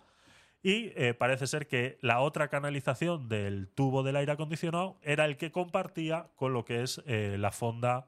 [0.64, 5.36] Y eh, parece ser que la otra canalización del tubo del aire acondicionado era el
[5.36, 8.08] que compartía con lo que es la fonda.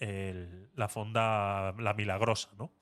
[0.00, 2.72] La fonda La Milagrosa, ¿no?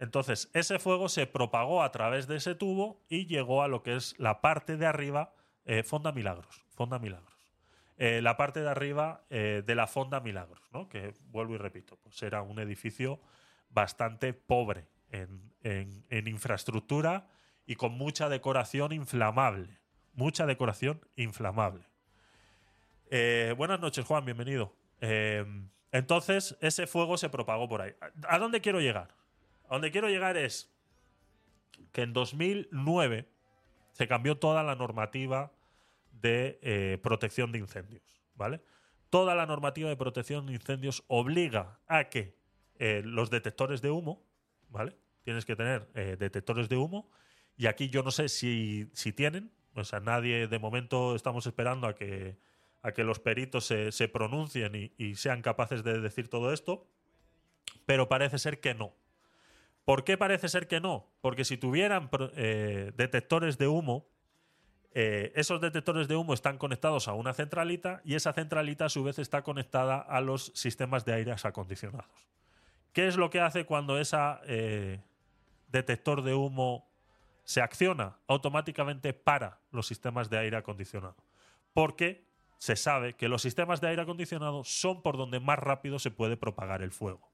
[0.00, 3.96] Entonces, ese fuego se propagó a través de ese tubo y llegó a lo que
[3.96, 5.34] es la parte de arriba,
[5.64, 6.64] eh, Fonda Milagros.
[6.70, 7.34] Fonda Milagros.
[7.96, 10.88] Eh, la parte de arriba eh, de la Fonda Milagros, ¿no?
[10.88, 13.20] Que vuelvo y repito, pues era un edificio
[13.70, 15.52] bastante pobre en,
[16.10, 17.28] infraestructura
[17.66, 19.80] y con mucha decoración inflamable.
[20.12, 21.84] Mucha decoración inflamable.
[23.56, 24.74] Buenas noches, Juan, bienvenido.
[25.92, 27.92] Entonces, ese fuego se propagó por ahí.
[28.00, 29.14] ¿A- ¿A dónde quiero llegar?
[29.68, 30.70] A donde quiero llegar es
[31.92, 33.28] que en 2009
[33.92, 35.52] se cambió toda la normativa
[36.12, 38.02] de eh, protección de incendios,
[38.34, 38.60] ¿vale?
[39.10, 42.36] Toda la normativa de protección de incendios obliga a que
[42.78, 44.22] eh, los detectores de humo,
[44.68, 44.96] ¿vale?
[45.24, 47.10] Tienes que tener eh, detectores de humo
[47.56, 51.86] y aquí yo no sé si, si tienen, o sea, nadie, de momento estamos esperando
[51.86, 52.38] a que,
[52.82, 56.86] a que los peritos se, pronuncien y, sean capaces de decir todo esto,
[57.86, 58.94] pero parece ser que no.
[59.84, 61.10] ¿Por qué parece ser que no?
[61.20, 64.06] Porque si tuvieran eh, detectores de humo,
[64.92, 69.02] eh, esos detectores de humo están conectados a una centralita y esa centralita a su
[69.02, 72.28] vez está conectada a los sistemas de aires acondicionados.
[72.92, 75.00] ¿Qué es lo que hace cuando ese
[75.68, 76.90] detector de humo
[77.44, 78.18] se acciona?
[78.26, 81.16] Automáticamente para los sistemas de aire acondicionado.
[81.72, 82.27] Porque
[82.58, 86.36] se sabe que los sistemas de aire acondicionado son por donde más rápido se puede
[86.36, 87.30] propagar el fuego.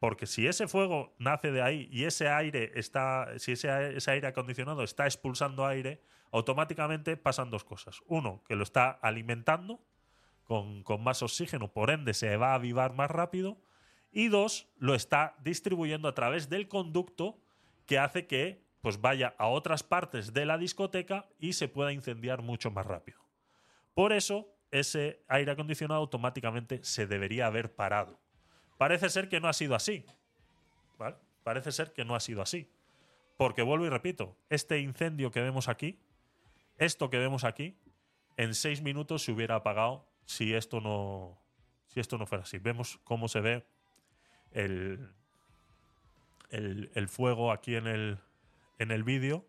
[0.00, 4.82] Porque si ese fuego nace de ahí y ese aire está, si ese, aire- acondicionado
[4.82, 6.02] está expulsando aire,
[6.32, 8.02] automáticamente pasan dos cosas.
[8.06, 9.80] Uno, que lo está alimentando
[10.42, 13.56] con, con más oxígeno, por ende se va a avivar más rápido.
[14.12, 17.38] Y dos, lo está distribuyendo a través del conducto
[17.86, 22.42] que hace que pues vaya a otras partes de la discoteca y se pueda incendiar
[22.42, 23.18] mucho más rápido.
[23.94, 28.18] Por eso, ese aire acondicionado automáticamente se debería haber parado.
[28.76, 30.04] Parece ser que no ha sido así.
[30.98, 31.16] ¿vale?
[31.44, 32.68] Parece ser que no ha sido así.
[33.36, 36.00] Porque vuelvo y repito, este incendio que vemos aquí,
[36.76, 37.76] esto que vemos aquí,
[38.36, 41.38] en seis minutos se hubiera apagado si esto no,
[41.86, 42.58] si esto no fuera así.
[42.58, 43.64] Vemos cómo se ve
[44.50, 45.08] el,
[46.50, 48.18] el, fuego aquí en el,
[48.80, 49.46] en el vídeo,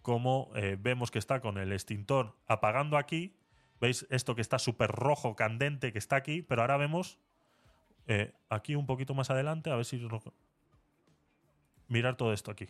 [0.00, 3.34] cómo eh, vemos que está con el extintor apagando aquí.
[3.80, 6.42] ¿Veis esto que está súper rojo, candente, que está aquí?
[6.42, 7.18] Pero ahora vemos
[8.06, 10.06] eh, aquí un poquito más adelante, a ver si...
[11.88, 12.68] Mirar todo esto aquí.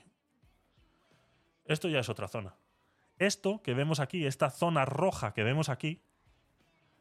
[1.65, 2.55] Esto ya es otra zona.
[3.19, 6.03] Esto que vemos aquí, esta zona roja que vemos aquí,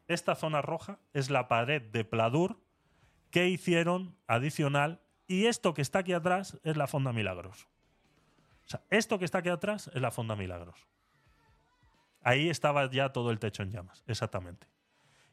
[0.08, 2.58] esta zona roja es la pared de Pladur
[3.30, 7.68] que hicieron adicional y esto que está aquí atrás es la Fonda Milagros.
[8.64, 10.86] O sea, esto que está aquí atrás es la Fonda Milagros.
[12.26, 14.66] Ahí estaba ya todo el techo en llamas, exactamente.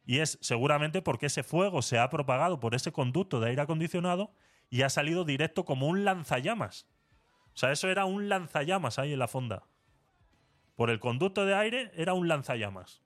[0.06, 4.32] Y es seguramente porque ese fuego se ha propagado por ese conducto de aire acondicionado
[4.70, 6.86] y ha salido directo como un lanzallamas.
[7.48, 9.64] O sea, eso era un lanzallamas ahí en la fonda.
[10.76, 13.02] Por el conducto de aire era un lanzallamas.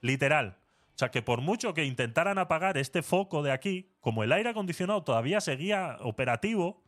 [0.00, 0.56] Literal.
[0.94, 4.48] O sea, que por mucho que intentaran apagar este foco de aquí, como el aire
[4.48, 6.82] acondicionado todavía seguía operativo,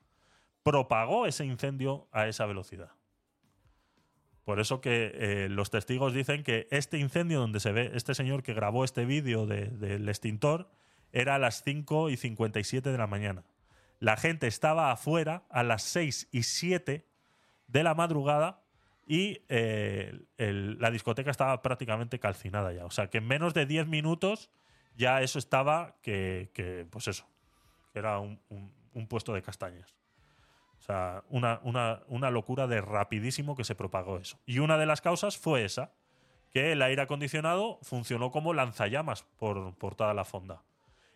[0.62, 2.92] propagó ese incendio a esa velocidad.
[4.44, 8.42] Por eso que eh, los testigos dicen que este incendio donde se ve este señor
[8.42, 10.68] que grabó este vídeo de- del extintor
[11.12, 13.44] era a las 5 y 57 de la mañana.
[14.00, 17.06] La gente estaba afuera a las 6 y 7
[17.68, 18.62] de la madrugada
[19.06, 22.84] y eh, la discoteca estaba prácticamente calcinada ya.
[22.84, 24.50] O sea que en menos de 10 minutos
[24.96, 27.26] ya eso estaba que, pues eso,
[27.92, 29.94] que era un puesto de castañas.
[30.82, 34.36] O sea, una, una- una locura de rapidísimo que se propagó eso.
[34.46, 35.92] Y una de las causas fue esa,
[36.50, 40.64] que el aire acondicionado funcionó como lanzallamas por, por toda la fonda.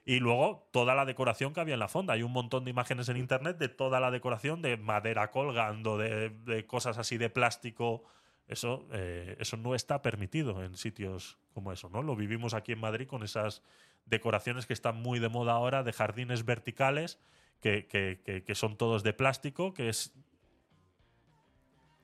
[0.04, 2.14] Y luego toda la decoración que había en la fonda.
[2.14, 6.30] Hay un montón de imágenes en internet de toda la decoración, de madera colgando, de,
[6.30, 8.04] de cosas así de plástico.
[8.46, 12.02] Eso, eh, eso no está permitido en sitios como eso, ¿no?
[12.04, 13.64] Lo vivimos aquí en Madrid con esas
[14.04, 17.18] decoraciones que están muy de moda ahora, de jardines verticales,
[17.60, 20.14] que, son todos de plástico, que es,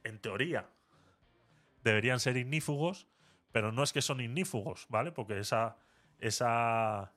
[0.05, 0.69] en teoría,
[1.85, 3.07] deberían ser ignífugos,
[3.53, 5.13] pero no es que son ignífugos, ¿vale?
[5.13, 5.77] Porque esa,
[6.19, 7.13] esa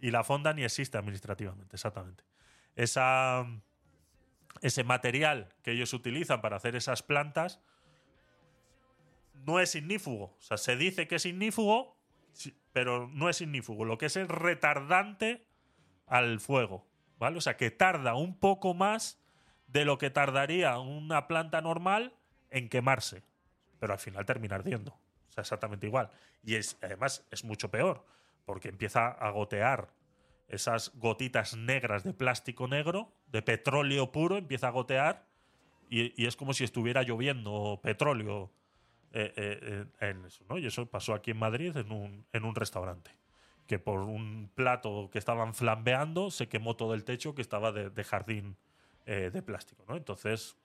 [0.00, 2.24] y la fonda ni existe administrativamente, exactamente.
[2.74, 3.46] Esa,
[4.60, 7.60] ese material que ellos utilizan para hacer esas plantas
[9.46, 10.36] no es ignífugo.
[10.38, 11.96] O sea, se dice que es ignífugo,
[12.72, 13.84] pero no es ignífugo.
[13.84, 15.46] Lo que es es retardante
[16.06, 16.86] al fuego,
[17.18, 19.18] O sea, que tarda un poco más
[19.66, 22.14] de lo que tardaría una planta normal
[22.50, 23.22] en quemarse,
[23.78, 24.92] pero al final termina ardiendo.
[24.92, 26.10] O sea, exactamente igual.
[26.44, 28.04] Y es, además es mucho peor,
[28.44, 29.88] porque empieza a gotear
[30.48, 35.26] esas gotitas negras de plástico negro, de petróleo puro, empieza a gotear
[35.88, 38.50] y, es como si estuviera lloviendo petróleo
[39.12, 40.58] eh, eh, en ¿no?
[40.58, 43.10] Y eso pasó aquí en Madrid en un, en un restaurante.
[43.66, 48.04] Que por un plato que estaban flambeando se quemó todo el techo que estaba de,
[48.04, 48.56] jardín
[49.06, 49.96] eh, de plástico, ¿no?
[49.96, 50.56] Entonces,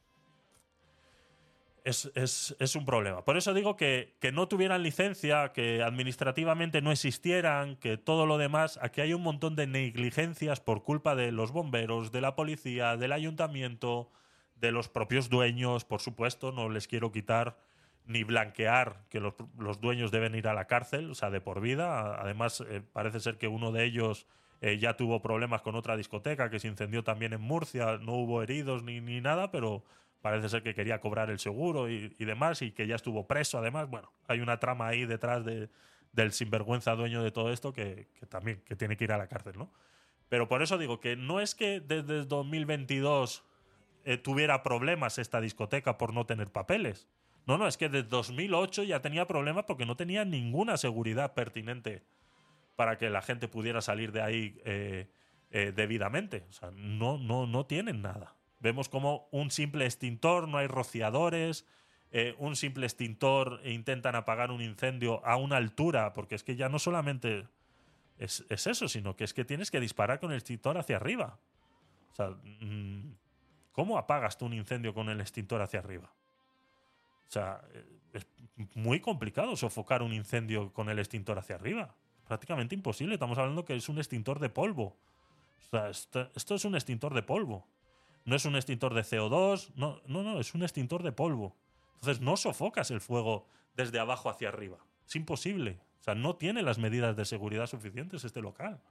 [1.84, 3.26] es, es- es un problema.
[3.26, 8.38] Por eso digo que, que no tuvieran licencia, que administrativamente no existieran, que todo lo
[8.38, 12.98] demás, aquí hay un montón de negligencias por culpa de los bomberos, de la policía,
[12.98, 14.12] del ayuntamiento,
[14.58, 17.58] de los propios dueños, por supuesto, no les quiero quitar
[18.06, 21.62] ni blanquear que los, los dueños deben ir a la cárcel, o sea, de por
[21.62, 22.22] vida.
[22.22, 24.28] Además, eh, parece ser que uno de ellos
[24.62, 27.98] eh, ya tuvo problemas con otra discoteca que se incendió también en Murcia.
[27.98, 29.84] No hubo heridos ni, ni nada, pero
[30.22, 33.58] parece ser que quería cobrar el seguro y, y demás y que ya estuvo preso.
[33.58, 35.70] Además, bueno, hay una trama ahí detrás de,
[36.12, 39.28] del sinvergüenza dueño de todo esto que, que también que tiene que ir a la
[39.28, 39.72] cárcel, ¿no?
[40.30, 43.44] Pero por eso digo que no es que desde el 2022
[44.06, 47.08] eh, tuviera problemas esta discoteca por no tener papeles.
[47.46, 52.04] No, no, es que desde 2008 ya tenía problemas porque no tenía ninguna seguridad pertinente
[52.76, 55.10] para que la gente pudiera salir de ahí eh,
[55.52, 56.46] eh, debidamente.
[56.50, 58.36] O sea, no, no, no tienen nada.
[58.60, 61.66] Vemos como un simple extintor, no hay rociadores,
[62.12, 66.70] eh, un simple extintor intentan apagar un incendio a una altura, porque es que ya
[66.70, 67.48] no solamente
[68.18, 71.40] es, es eso, sino que es que tienes que disparar con el extintor hacia arriba.
[72.12, 72.30] O sea,
[72.62, 73.16] mm,
[73.72, 76.12] ¿cómo apagas tú un incendio con el extintor hacia arriba?
[77.32, 77.62] O sea,
[78.12, 78.28] es
[78.76, 81.96] muy complicado sofocar un incendio con el extintor hacia arriba.
[82.28, 83.14] Prácticamente imposible.
[83.14, 84.98] Estamos hablando que es un extintor de polvo.
[85.58, 87.66] O sea, esto, esto es un extintor de polvo.
[88.26, 89.72] No es un extintor de CO2.
[89.76, 91.56] No, no, no, es un extintor de polvo.
[91.96, 93.48] Entonces no sofocas el fuego
[93.78, 94.80] desde abajo hacia arriba.
[95.08, 95.80] Es imposible.
[96.02, 98.82] O sea, no tiene las medidas de seguridad suficientes este local.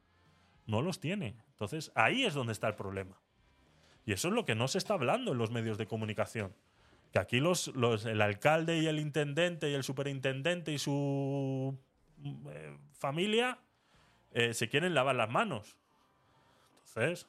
[0.65, 1.37] No los tiene.
[1.51, 3.21] Entonces ahí es donde está el problema.
[4.07, 6.55] Y eso es lo que no se está hablando en los medios de comunicación.
[7.13, 11.77] Que aquí los, los, el alcalde y el intendente y el superintendente y su
[12.19, 13.59] mm, eh, familia
[14.33, 15.77] eh, se quieren lavar las manos.
[16.87, 17.27] Entonces,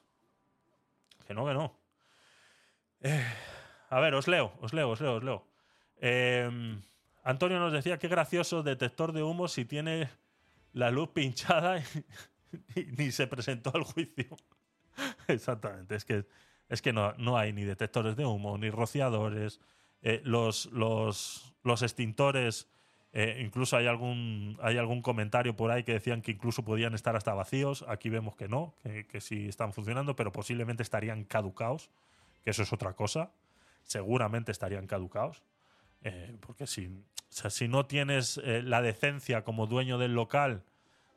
[1.26, 1.76] que no, que no.
[3.00, 3.24] Eh,
[3.90, 5.46] a ver, os leo, os leo, os leo, os leo.
[6.00, 6.78] Eh,
[7.24, 10.10] Antonio nos decía qué gracioso detector de humo si tiene
[10.72, 11.84] la luz pinchada y,
[12.80, 14.36] y ni se presentó al juicio.
[15.28, 16.26] Exactamente, es que,
[16.72, 19.60] es que no, no hay ni detectores de humo, ni rociadores.
[20.02, 22.66] Eh, los, los, los extintores,
[23.12, 27.14] eh, incluso hay algún, hay algún comentario por ahí que decían que incluso podían estar
[27.14, 27.84] hasta vacíos.
[27.88, 31.90] Aquí vemos que no, que, que sí están funcionando, pero posiblemente estarían caducados,
[32.42, 33.30] que eso es otra cosa.
[33.84, 35.42] Seguramente estarían caducados.
[36.04, 36.88] Eh, porque si,
[37.28, 40.64] si no tienes la decencia como dueño del local,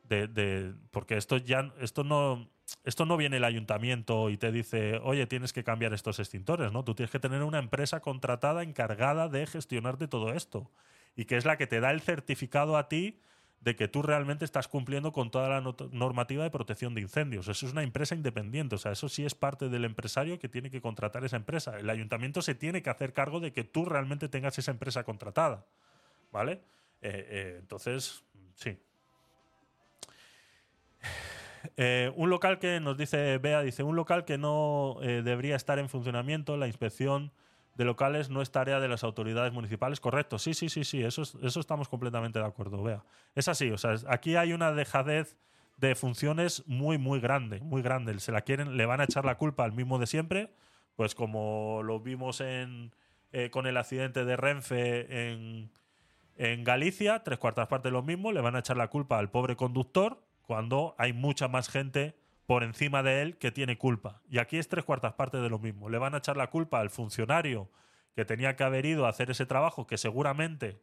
[0.04, 2.50] de, de- porque esto ya esto no
[2.86, 6.84] esto no viene el ayuntamiento y te dice, oye, tienes que cambiar estos extintores, ¿no?
[6.84, 10.70] Tú tienes que tener una empresa contratada encargada de gestionarte todo esto
[11.16, 13.20] y que es la que te da el certificado a ti
[13.62, 17.48] de que tú realmente estás cumpliendo con toda la normativa de protección de incendios.
[17.48, 20.70] Eso es una empresa independiente, o sea, eso sí es parte del empresario que tiene
[20.70, 21.80] que contratar esa empresa.
[21.80, 25.66] El ayuntamiento se tiene que hacer cargo de que tú realmente tengas esa empresa contratada,
[26.32, 26.62] ¿vale?
[27.02, 28.78] Eh, eh, entonces, sí.
[31.78, 35.78] Eh, un local que nos dice Bea, dice, un local que no eh, debería estar
[35.80, 37.32] en funcionamiento, la inspección
[37.76, 40.00] de locales no es tarea de las autoridades municipales.
[40.00, 43.04] Correcto, sí, sí, sí, sí, eso, es- eso estamos completamente de acuerdo, Bea.
[43.36, 45.36] Es así, o sea, aquí hay una dejadez
[45.78, 48.18] de funciones muy, muy grande, muy grande.
[48.20, 50.54] Se la quieren, le van a echar la culpa al mismo de siempre,
[50.96, 52.94] pues como lo vimos en,
[53.34, 55.70] eh, con el accidente de Renfe en,
[56.38, 59.58] en Galicia, tres cuartas partes lo mismo, le van a echar la culpa al pobre
[59.58, 62.16] conductor cuando hay mucha más gente
[62.46, 64.22] por encima de él que tiene culpa.
[64.30, 65.90] Y aquí es tres cuartas partes de lo mismo.
[65.90, 67.70] Le van a echar la culpa al funcionario
[68.16, 70.80] que tenía que haber ido a hacer ese trabajo que seguramente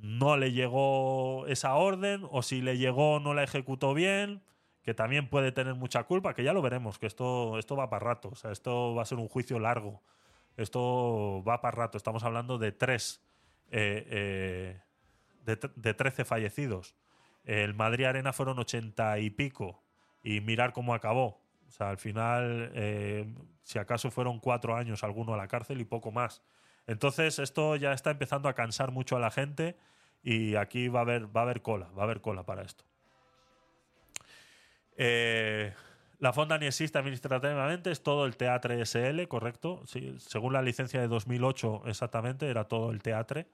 [0.00, 4.42] no le llegó esa orden o si le llegó no la ejecutó bien,
[4.82, 8.04] que también puede tener mucha culpa, que ya lo veremos, que esto, esto va para
[8.04, 10.02] rato, o sea, esto va a ser un juicio largo,
[10.56, 13.20] esto va para rato, estamos hablando de tres,
[13.70, 14.80] eh, eh,
[15.44, 16.94] de, de 13 fallecidos.
[17.48, 19.82] El Madrid Arena fueron 80 y pico
[20.22, 21.40] y mirar cómo acabó.
[21.66, 23.26] O sea, al final, eh,
[23.62, 26.42] si acaso fueron cuatro años alguno a la cárcel y poco más.
[26.86, 29.78] Entonces, esto ya está empezando a cansar mucho a la gente
[30.22, 32.84] y aquí va a haber, va a haber cola, va a haber cola para esto.
[34.98, 35.72] Eh,
[36.18, 39.80] la fonda ni existe administrativamente, es todo el Teatre SL, correcto.
[39.86, 43.46] Sí, según la licencia de 2008, exactamente, era todo el Teatre.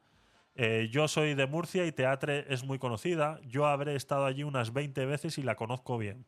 [0.57, 3.41] Eh, yo soy de Murcia y Teatre es muy conocida.
[3.43, 6.27] Yo habré estado allí unas 20 veces y la conozco bien.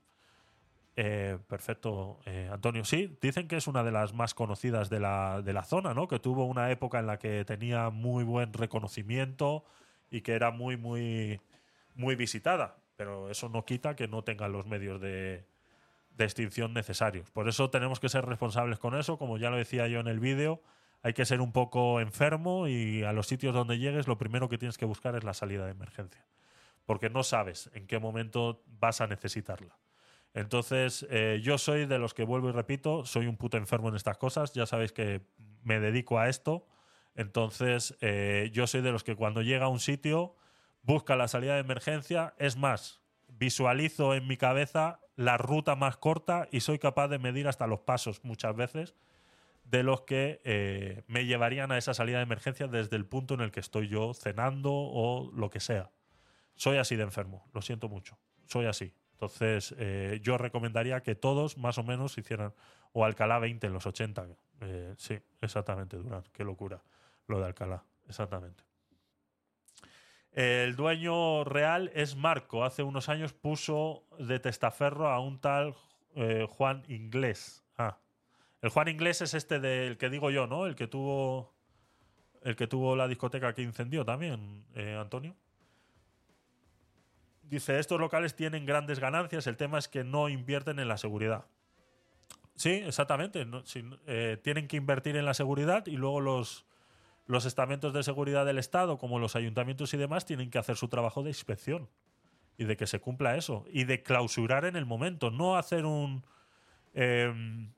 [0.97, 2.85] Eh, perfecto, eh, Antonio.
[2.85, 6.09] Sí, dicen que es una de las más conocidas de la, de la zona, ¿no?
[6.09, 9.65] Que tuvo una época en la que tenía muy buen reconocimiento
[10.11, 11.41] y que era muy, muy,
[11.95, 12.79] muy visitada.
[12.97, 15.45] Pero eso no quita que no tengan los medios de,
[16.17, 17.31] de extinción necesarios.
[17.31, 20.19] Por eso tenemos que ser responsables con eso, como ya lo decía yo en el
[20.19, 20.63] vídeo,
[21.07, 24.59] hay que ser un poco enfermo y a los sitios donde llegues lo primero que
[24.59, 26.27] tienes que buscar es la salida de emergencia,
[26.85, 29.79] porque no sabes en qué momento vas a necesitarla.
[30.35, 33.95] Entonces, eh, yo soy de los que vuelvo y repito, soy un puto enfermo en
[33.95, 35.21] estas cosas, ya sabéis que
[35.63, 36.67] me dedico a esto,
[37.15, 40.35] entonces eh, yo soy de los que cuando llega a un sitio
[40.83, 46.49] busca la salida de emergencia, es más, visualizo en mi cabeza la ruta más corta
[46.51, 48.97] y soy capaz de medir hasta los pasos muchas veces
[49.71, 53.41] de los que eh, me llevarían a esa salida de emergencia desde el punto en
[53.41, 55.91] el que estoy yo cenando o lo que sea.
[56.55, 58.95] Soy así de enfermo, lo siento mucho, soy así.
[59.13, 62.55] Entonces, eh, yo recomendaría que todos más o menos hicieran,
[62.93, 64.27] o Alcalá 20 en los 80.
[64.61, 66.83] Eh, sí, exactamente, Durán, qué locura
[67.27, 68.63] lo de Alcalá, exactamente.
[70.33, 72.65] El dueño real es Marco.
[72.65, 75.75] Hace unos años puso de testaferro a un tal
[76.51, 77.65] Juan Inglés.
[77.79, 77.97] Ah.
[78.67, 80.67] El Juan Inglés es este del que digo yo, ¿no?
[80.67, 81.55] El que tuvo.
[82.43, 85.37] El que tuvo la discoteca que incendió también, eh, Antonio.
[87.45, 91.45] Dice, estos locales tienen grandes ganancias, el tema es que no invierten en la seguridad.
[92.57, 93.47] Sí, exactamente.
[94.09, 96.67] eh, tienen que invertir en la seguridad y luego los,
[97.27, 100.89] los estamentos de seguridad del Estado, como los ayuntamientos y demás, tienen que hacer su
[100.89, 101.89] trabajo de inspección
[102.59, 106.25] y de que se cumpla eso y de clausurar en el momento, no hacer un
[106.95, 107.76] em,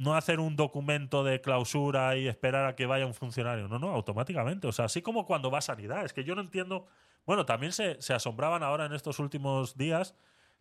[0.00, 3.90] no hacer un documento de clausura y esperar a que vaya un funcionario, no, no,
[3.90, 6.86] automáticamente, o sea, así como cuando va a sanidad, es que yo no entiendo,
[7.26, 10.14] bueno, también se, se asombraban ahora en estos últimos días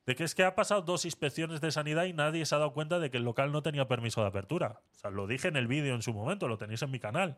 [0.06, 2.74] de que es que ha pasado dos inspecciones de sanidad y nadie se ha dado
[2.74, 4.82] cuenta de que el local no tenía permiso de apertura.
[4.91, 7.38] O sea, lo dije en el vídeo en su momento, lo tenéis en mi canal.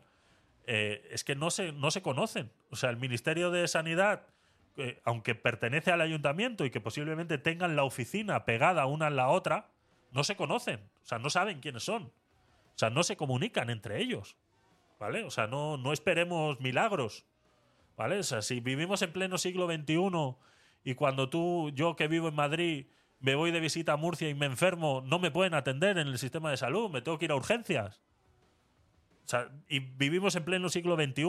[0.66, 2.50] Eh, es que no se, no se conocen.
[2.70, 4.26] O sea, el Ministerio de Sanidad,
[4.76, 9.28] eh, aunque pertenece al ayuntamiento y que posiblemente tengan la oficina pegada una en la
[9.28, 9.68] otra,
[10.12, 10.80] no se conocen.
[11.02, 12.04] O sea, no saben quiénes son.
[12.04, 14.36] O sea, no se comunican entre ellos.
[15.00, 15.24] ¿Vale?
[15.24, 17.24] O sea, no, no esperemos milagros.
[17.96, 18.18] ¿Vale?
[18.18, 20.36] O sea, si vivimos en pleno siglo XXI
[20.84, 22.86] y cuando tú, yo que vivo en Madrid,
[23.20, 26.18] me voy de visita a Murcia y me enfermo, no me pueden atender en el
[26.18, 28.00] sistema de salud, me tengo que ir a urgencias.
[29.24, 31.22] O sea, y vivimos en pleno siglo XXI,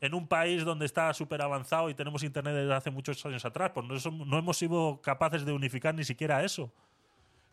[0.00, 3.72] en un país donde está súper avanzado y tenemos internet desde hace muchos años atrás,
[3.74, 6.72] pues no, no hemos sido capaces de unificar ni siquiera eso.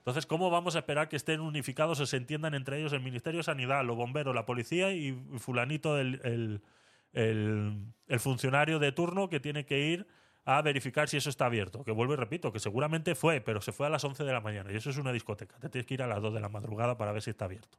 [0.02, 3.38] Entonces, ¿cómo vamos a esperar que estén unificados o se entiendan entre ellos el Ministerio
[3.38, 6.62] de Sanidad, los bomberos, la policía y fulanito, el,
[7.14, 10.08] el- funcionario de turno que tiene que ir
[10.44, 11.84] a verificar si eso está abierto?
[11.84, 14.42] Que vuelvo y repito, que seguramente fue, pero se fue a las 11 de la
[14.42, 15.60] mañana y eso es una discoteca.
[15.60, 17.78] Te tienes que ir a las 2 de la madrugada para ver si está abierto.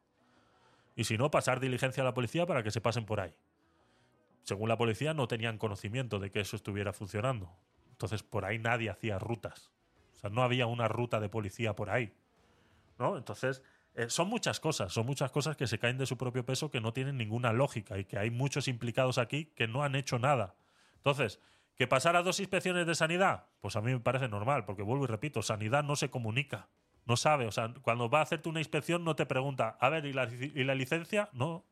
[0.94, 3.34] Y si no, pasar diligencia a la policía para que se pasen por ahí.
[4.44, 7.50] Según la policía, no tenían conocimiento de que eso estuviera funcionando.
[7.90, 9.71] Entonces, por ahí nadie hacía rutas.
[10.30, 12.14] No había una ruta de policía por ahí.
[12.98, 13.16] ¿No?
[13.16, 13.62] Entonces,
[13.94, 14.92] eh, son muchas cosas.
[14.92, 17.98] Son muchas cosas que se caen de su propio peso que no tienen ninguna lógica
[17.98, 20.54] y que hay muchos implicados aquí que no han hecho nada.
[20.96, 21.40] Entonces,
[21.76, 23.46] ¿que pasara dos inspecciones de sanidad?
[23.60, 26.68] Pues a mí me parece normal, porque vuelvo y repito, sanidad no se comunica.
[27.04, 30.06] No sabe, o sea, cuando va a hacerte una inspección no te pregunta, a ver,
[30.06, 31.28] ¿y la, y la licencia?
[31.32, 31.64] No.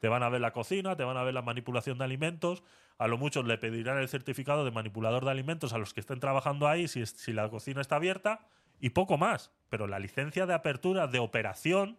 [0.00, 2.64] Te van a ver la cocina, te van a ver la manipulación de alimentos,
[2.98, 6.20] a lo mucho le pedirán el certificado de manipulador de alimentos a los que estén
[6.20, 8.46] trabajando ahí si, la cocina está abierta
[8.80, 9.52] y poco más.
[9.68, 11.98] Pero la licencia de apertura de operación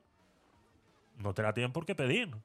[1.17, 2.35] no te la tienen por qué pedir.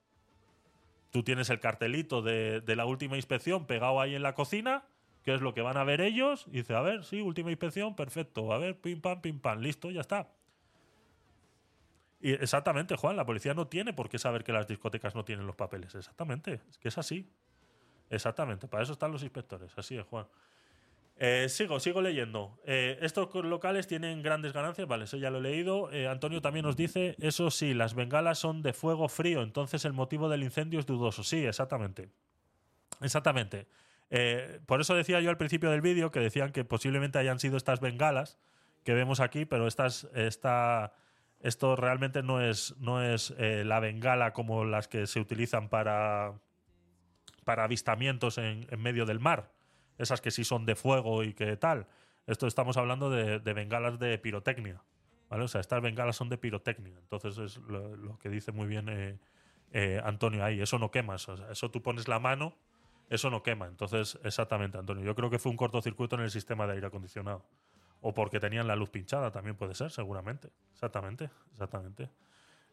[1.11, 4.85] Tú tienes el cartelito de, la última inspección pegado ahí en la cocina,
[5.23, 7.97] que es lo que van a ver ellos, y dice, a ver, sí, última inspección,
[7.97, 10.29] perfecto, a ver, pim pam, pim pam, listo, ya está.
[12.33, 15.57] Exactamente, Juan, la policía no tiene por qué saber que las discotecas no tienen los
[15.57, 15.95] papeles.
[15.95, 17.31] Exactamente, es que es así.
[18.09, 19.73] Exactamente, para eso están los inspectores.
[19.77, 20.27] Así es, Juan.
[21.19, 22.61] Eh, sigo, sigo leyendo.
[22.67, 25.91] Eh, estos locales tienen grandes ganancias, vale, eso ya lo he leído.
[25.91, 29.95] Eh, Antonio también nos dice, eso sí, las bengalas son de fuego frío, entonces el
[29.95, 31.25] motivo del incendio es dudoso.
[31.25, 32.11] Sí, exactamente.
[33.01, 33.67] Exactamente.
[34.67, 37.81] Por eso decía yo al principio del vídeo que decían que posiblemente hayan sido estas
[37.81, 38.39] bengalas
[38.85, 40.93] que vemos aquí, pero estas, esta,
[41.41, 46.35] esto realmente no es, no es eh, la bengala como las que se utilizan para,
[47.45, 49.53] para avistamientos en, en medio del mar.
[49.99, 51.87] Esas que sí son de fuego y que tal.
[52.27, 54.83] Esto estamos hablando de, bengalas de pirotecnia.
[55.31, 55.45] ¿vale?
[55.45, 56.99] O sea, estas bengalas son de pirotecnia.
[56.99, 59.19] Entonces es lo, que dice muy bien eh,
[59.73, 60.61] eh, Antonio ahí.
[60.61, 61.15] Eso no quema.
[61.15, 62.57] Eso tú pones la mano,
[63.11, 63.67] eso no quema.
[63.67, 65.05] Entonces, exactamente, Antonio.
[65.05, 67.45] Yo creo que fue un cortocircuito en el sistema de aire acondicionado.
[68.01, 70.51] O porque tenían la luz pinchada, también puede ser, seguramente.
[70.73, 72.11] Exactamente, exactamente.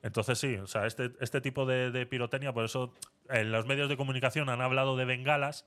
[0.02, 2.94] Entonces sí, o sea, este, este tipo de, de pirotecnia, por eso
[3.30, 5.66] en los medios de comunicación han hablado de bengalas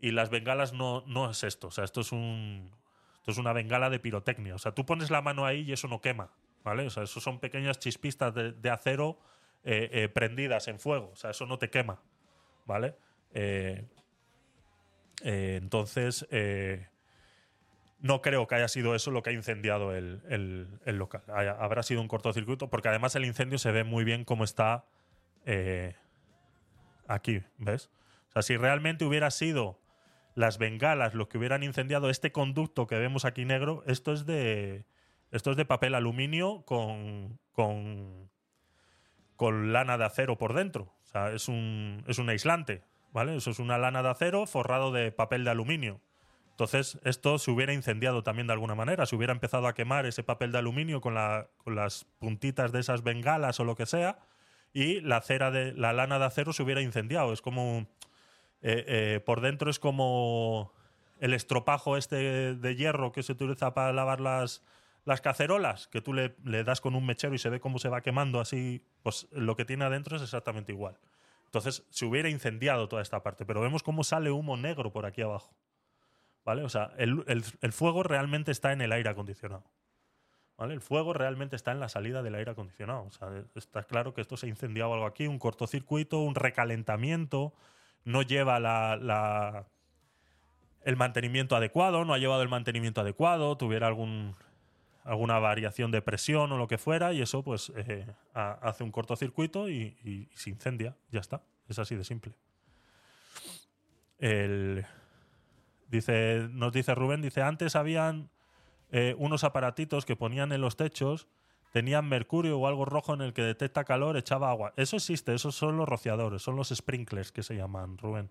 [0.00, 1.68] y las bengalas no, no es esto.
[1.68, 2.70] O sea, esto es un.
[3.18, 4.54] Esto es una bengala de pirotecnia.
[4.54, 6.30] O sea, tú pones la mano ahí y eso no quema.
[6.64, 6.86] ¿vale?
[6.86, 9.18] O sea, eso son pequeñas chispistas de, de acero
[9.64, 11.10] eh, eh, prendidas en fuego.
[11.12, 12.00] O sea, eso no te quema,
[12.66, 12.96] ¿vale?
[13.32, 13.84] Eh,
[15.22, 16.88] eh, entonces, eh,
[18.00, 21.22] no creo que haya sido eso lo que ha incendiado el, el- local.
[21.28, 24.84] Habrá sido un cortocircuito, porque además el incendio se ve muy bien cómo está
[25.44, 25.94] eh,
[27.06, 27.90] aquí, ¿ves?
[28.28, 29.80] O sea, si realmente hubiera sido
[30.34, 34.84] las bengalas lo que hubieran incendiado este conducto que vemos aquí negro, esto es de
[35.32, 38.30] esto es de papel aluminio con con,
[39.36, 40.94] con lana de acero por dentro.
[41.02, 42.82] O sea, es un es un aislante,
[43.12, 43.36] ¿vale?
[43.36, 46.00] Eso es una lana de acero forrado de papel de aluminio.
[46.60, 49.06] Entonces, esto se hubiera incendiado también de alguna manera.
[49.06, 52.80] Se hubiera empezado a quemar ese papel de aluminio con, la- con las puntitas de
[52.80, 54.18] esas bengalas o lo que sea,
[54.74, 57.32] y la cera de la lana de acero se hubiera incendiado.
[57.32, 57.86] Es como
[58.60, 60.74] eh, eh, por dentro es como
[61.18, 64.62] el estropajo este de hierro que se utiliza para lavar las,
[65.06, 67.88] las cacerolas, que tú le, le das con un mechero y se ve cómo se
[67.88, 70.98] va quemando así, pues lo que tiene adentro es exactamente igual.
[71.46, 75.22] Entonces se hubiera incendiado toda esta parte, pero vemos cómo sale humo negro por aquí
[75.22, 75.54] abajo.
[76.44, 76.62] ¿Vale?
[76.62, 79.64] O sea, el, el- fuego realmente está en el aire acondicionado.
[80.56, 80.74] ¿Vale?
[80.74, 83.04] El fuego realmente está en la salida del aire acondicionado.
[83.04, 87.52] O sea, está claro que esto se ha incendiado algo aquí, un cortocircuito, un recalentamiento,
[88.04, 89.66] no lleva la,
[90.82, 94.34] el mantenimiento adecuado, no ha llevado el mantenimiento adecuado, tuviera algún,
[95.04, 98.90] alguna variación de presión o lo que fuera, y eso pues eh, ha- hace un
[98.90, 100.94] cortocircuito y, y se incendia.
[101.10, 101.42] Ya está.
[101.68, 102.32] Es así de simple.
[104.18, 104.84] El,
[105.90, 108.30] dice, nos dice Rubén, dice, antes habían
[108.90, 111.28] eh, unos aparatitos que ponían en los techos,
[111.72, 114.72] tenían mercurio o algo rojo en el que detecta calor, echaba agua.
[114.76, 118.30] Eso existe, esos son los rociadores, son los sprinklers que se llaman, Rubén.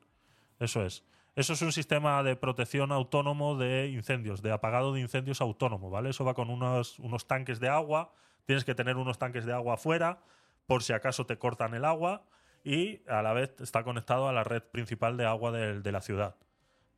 [0.59, 1.03] Eso es.
[1.35, 6.09] Eso es un sistema de protección autónomo de incendios, de apagado de incendios autónomo, ¿vale?
[6.09, 8.11] Eso va con unos, unos tanques de agua,
[8.45, 10.19] tienes que tener unos tanques de agua afuera
[10.65, 12.23] por si acaso te cortan el agua
[12.63, 16.35] y a la vez está conectado a la red principal de agua de la ciudad.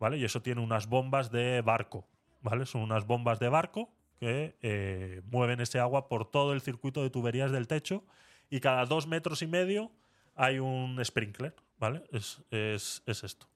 [0.01, 0.17] ¿Vale?
[0.17, 2.05] Y eso tiene unas bombas de barco,
[2.41, 2.65] ¿vale?
[2.65, 7.09] Son unas bombas de barco que eh, mueven ese agua por todo el circuito de
[7.11, 8.03] tuberías del techo
[8.49, 9.91] y cada dos metros y medio
[10.35, 12.03] hay un sprinkler, ¿vale?
[12.11, 13.47] Es, es- es esto.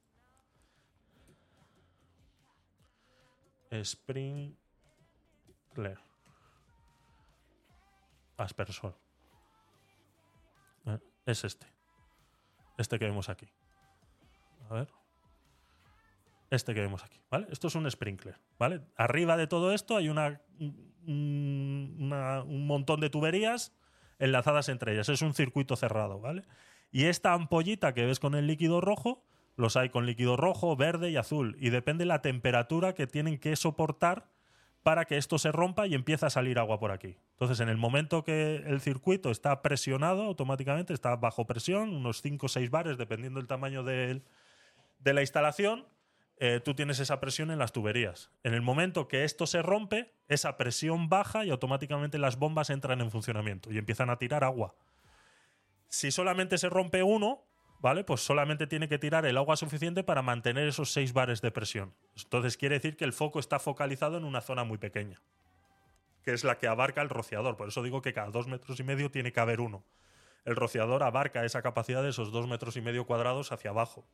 [3.84, 4.56] Sprinkler.
[8.38, 8.96] Aspersor.
[10.86, 11.00] ¿Eh?
[11.26, 11.66] Es este.
[12.78, 13.48] Este que vemos aquí.
[14.70, 15.05] A ver
[16.56, 17.48] este que vemos aquí, ¿vale?
[17.52, 18.82] Esto es un sprinkler, ¿vale?
[18.96, 23.74] Arriba de todo esto hay una, un, una- un montón de tuberías
[24.20, 25.10] enlazadas entre ellas.
[25.10, 26.44] Es un circuito cerrado, ¿vale?
[26.92, 29.24] Y esta ampollita que ves con el líquido rojo,
[29.58, 31.58] los hay con líquido rojo, verde y azul.
[31.60, 34.28] Y depende la temperatura que tienen que soportar
[34.84, 37.18] para que esto se rompa y empiece a salir agua por aquí.
[37.32, 42.46] Entonces, en el momento que el circuito está presionado automáticamente, está bajo presión, unos 5
[42.46, 44.24] o 6 bares, dependiendo del tamaño del,
[45.00, 45.86] de la instalación,
[46.38, 48.30] eh, tú tienes esa presión en las tuberías.
[48.44, 53.00] En el momento que esto se rompe, esa presión baja y automáticamente las bombas entran
[53.02, 54.76] en funcionamiento y empiezan a tirar agua.
[55.88, 57.46] Si solamente se rompe uno,
[57.80, 58.04] ¿vale?
[58.04, 61.96] Pues solamente tiene que tirar el agua suficiente para mantener esos 6 bares de presión.
[62.18, 65.22] Entonces quiere decir que el foco está focalizado en una zona muy pequeña,
[66.24, 67.56] que es la que abarca el rociador.
[67.56, 69.86] Por eso digo que cada dos metros y medio tiene que haber uno.
[70.44, 74.06] El rociador abarca esa capacidad de esos dos metros y medio cuadrados hacia abajo.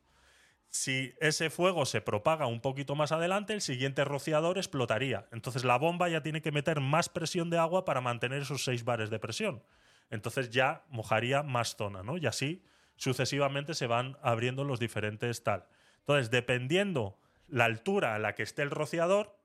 [0.74, 5.26] Si ese fuego se propaga un poquito más adelante, el siguiente rociador explotaría.
[5.30, 8.82] Entonces la bomba ya tiene que meter más presión de agua para mantener esos 6
[8.82, 9.62] bares de presión.
[10.08, 12.16] Entonces ya mojaría más zona, ¿no?
[12.16, 12.64] Y así
[12.96, 15.66] sucesivamente se van abriendo los diferentes tal.
[16.00, 17.18] Entonces, dependiendo
[17.48, 19.36] la altura a la que esté el rociador,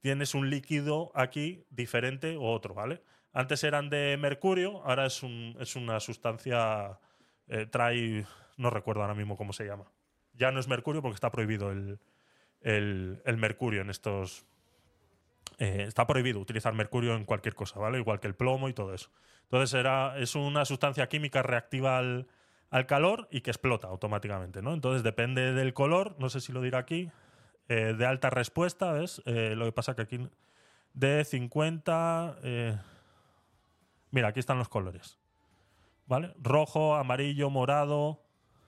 [0.00, 3.02] tienes un líquido aquí diferente o otro, ¿vale?
[3.32, 6.98] Antes eran de mercurio, ahora es, un- es una sustancia,
[7.48, 8.26] eh, trae,
[8.56, 9.86] no recuerdo ahora mismo cómo se llama.
[10.34, 11.98] Ya no es mercurio porque está prohibido el,
[12.62, 14.46] el- mercurio en estos...
[15.58, 17.98] eh, está prohibido utilizar mercurio en cualquier cosa, ¿vale?
[17.98, 19.10] Igual que el plomo y todo eso.
[19.44, 22.26] Entonces era, es una sustancia química reactiva al,
[22.70, 24.72] al calor y que explota automáticamente, ¿no?
[24.72, 27.10] Entonces depende del color, no sé si lo dirá aquí,
[27.68, 29.22] eh, de alta respuesta, ¿ves?
[29.26, 30.28] Eh, lo que pasa que aquí
[30.94, 32.38] de 50...
[32.42, 32.78] eh,
[34.10, 35.18] mira, aquí están los colores.
[36.06, 36.34] ¿Vale?
[36.38, 38.22] Rojo, amarillo, morado,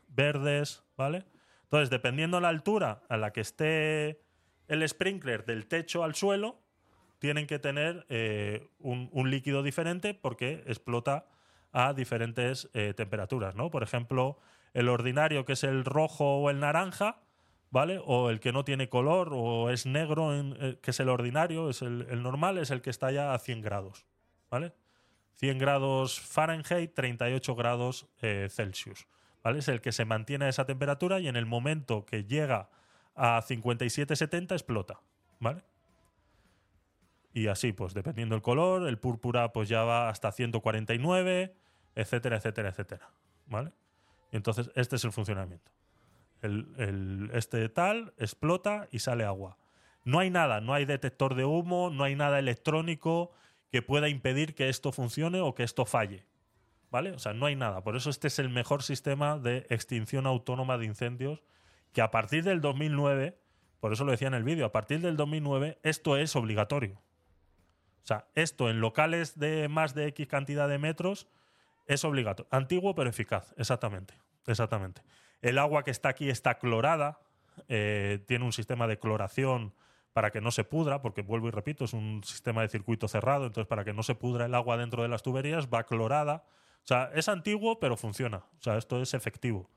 [0.08, 1.24] verdes, ¿vale?
[1.64, 4.20] Entonces, dependiendo la altura a la que esté
[4.68, 6.64] el sprinkler del techo al suelo,
[7.24, 11.26] tienen que tener eh, un, líquido diferente porque explota
[11.72, 13.70] a diferentes eh, temperaturas, ¿no?
[13.70, 14.38] Por ejemplo,
[14.74, 17.22] el ordinario, que es el rojo o el naranja,
[17.70, 17.98] ¿vale?
[18.04, 21.80] O el que no tiene color o es negro, eh, que es el ordinario, es
[21.80, 24.04] el, normal, es el que está ya a 100 grados,
[24.50, 24.74] ¿vale?
[25.36, 29.08] 100 grados Fahrenheit, 38 grados Celsius,
[29.44, 29.60] ¿vale?
[29.60, 32.70] Es el que se mantiene a esa temperatura y en el momento que llega
[33.14, 35.00] a 57-70 explota,
[35.38, 35.62] ¿vale?
[37.32, 41.54] Y así, pues dependiendo del color, el púrpura pues ya va hasta 149,
[41.96, 43.10] etcétera, etcétera, etcétera,
[43.46, 43.72] ¿vale?
[44.32, 45.70] Entonces este es el funcionamiento.
[46.42, 49.58] El, el- este tal explota y sale agua.
[50.04, 53.32] No hay nada, no hay detector de humo, no hay nada electrónico
[53.72, 56.24] que pueda impedir que esto funcione o que esto falle.
[56.94, 57.10] ¿Vale?
[57.10, 57.82] O sea, no hay nada.
[57.82, 61.42] Por eso este es el mejor sistema de extinción autónoma de incendios
[61.92, 63.36] que a partir del 2009,
[63.80, 66.94] por eso lo decía en el vídeo, a partir del 2009 esto es obligatorio.
[66.94, 71.26] O sea, esto en locales de más de X cantidad de metros
[71.88, 72.46] es obligatorio.
[72.52, 74.14] Antiguo pero eficaz, exactamente.
[74.46, 75.02] Exactamente.
[75.42, 77.18] El agua que está aquí está clorada,
[77.66, 79.74] eh, tiene un sistema de cloración
[80.12, 83.46] para que no se pudra, porque vuelvo y repito, es un sistema de circuito cerrado,
[83.46, 86.44] entonces para que no se pudra el agua dentro de las tuberías va clorada.
[86.84, 88.38] O sea, es antiguo pero funciona.
[88.38, 89.70] O sea, esto es efectivo.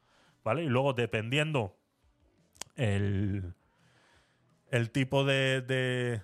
[0.43, 0.63] ¿Vale?
[0.63, 1.77] Y luego dependiendo
[2.75, 3.53] el,
[4.71, 6.21] el tipo de, de-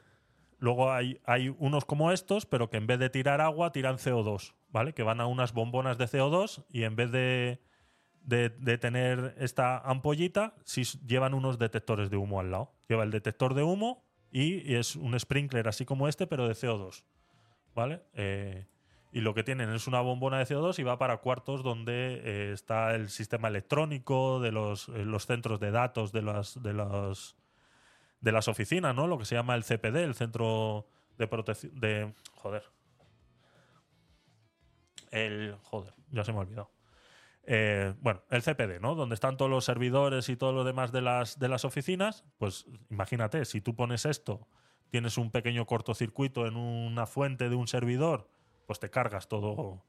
[0.64, 4.54] Luego hay, hay unos como estos, pero que en vez de tirar agua, tiran CO2,
[4.70, 4.94] ¿vale?
[4.94, 7.60] Que van a unas bombonas de CO2 y en vez de,
[8.24, 12.72] de, tener esta ampollita, sí llevan unos detectores de humo al lado.
[12.88, 16.54] Lleva el detector de humo y, y es un sprinkler así como este, pero de
[16.54, 17.04] CO2,
[17.76, 18.02] ¿vale?
[18.14, 18.66] Eh,
[19.14, 22.52] y lo que tienen es una bombona de CO2 y va para cuartos donde eh,
[22.52, 27.38] está el sistema electrónico de los, eh, los centros de datos de las, de los
[28.22, 29.06] de las oficinas, ¿no?
[29.06, 30.88] Lo que se llama el CPD, el Centro
[31.18, 32.64] de Protección de joder.
[35.12, 36.72] El joder, ya se me ha olvidado.
[37.44, 38.96] Eh, bueno, el CPD, ¿no?
[38.96, 42.66] Donde están todos los servidores y todo lo demás de las, de las oficinas, pues
[42.90, 44.48] imagínate, si tú pones esto,
[44.90, 48.30] tienes un pequeño cortocircuito en una fuente de un servidor,
[48.66, 49.84] pues te cargas todo.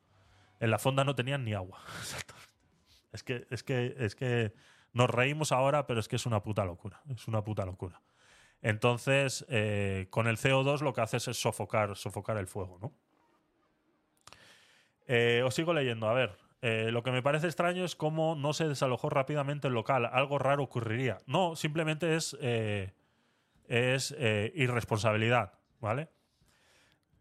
[0.61, 1.81] En la fonda no tenían ni agua.
[3.13, 4.53] Es que, es que, es que
[4.93, 7.01] nos reímos ahora, pero es que es una puta locura.
[7.15, 8.03] Es una puta locura.
[8.65, 12.93] Entonces, eh, con el CO2 lo que haces es sofocar, sofocar el fuego, ¿no?
[15.07, 16.09] Eh, os sigo leyendo.
[16.09, 19.75] A ver, eh, lo que me parece extraño es cómo no se desalojó rápidamente el
[19.75, 20.07] local.
[20.07, 21.19] Algo raro ocurriría.
[21.27, 22.35] No, simplemente es,
[23.69, 24.17] es
[24.55, 26.09] irresponsabilidad, ¿vale?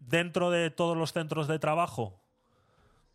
[0.08, 2.20] Dentro de todos los centros de trabajo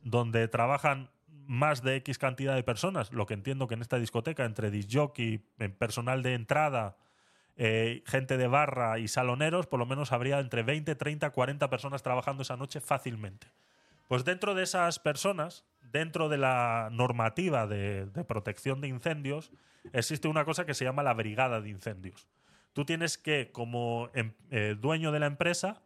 [0.02, 1.10] donde trabajan
[1.47, 5.39] más de X cantidad de personas, lo que entiendo que en esta discoteca, entre disjockey,
[5.78, 6.97] personal de entrada,
[7.57, 12.02] eh, gente de barra y saloneros, por lo menos habría entre 20, 30, 40 personas
[12.02, 13.49] trabajando esa noche fácilmente.
[14.08, 19.50] Pues dentro de esas personas, dentro de la normativa de, de protección de incendios,
[19.92, 22.28] existe una cosa que se llama la brigada de incendios.
[22.73, 25.83] Tú tienes que, como em- eh, dueño de la empresa,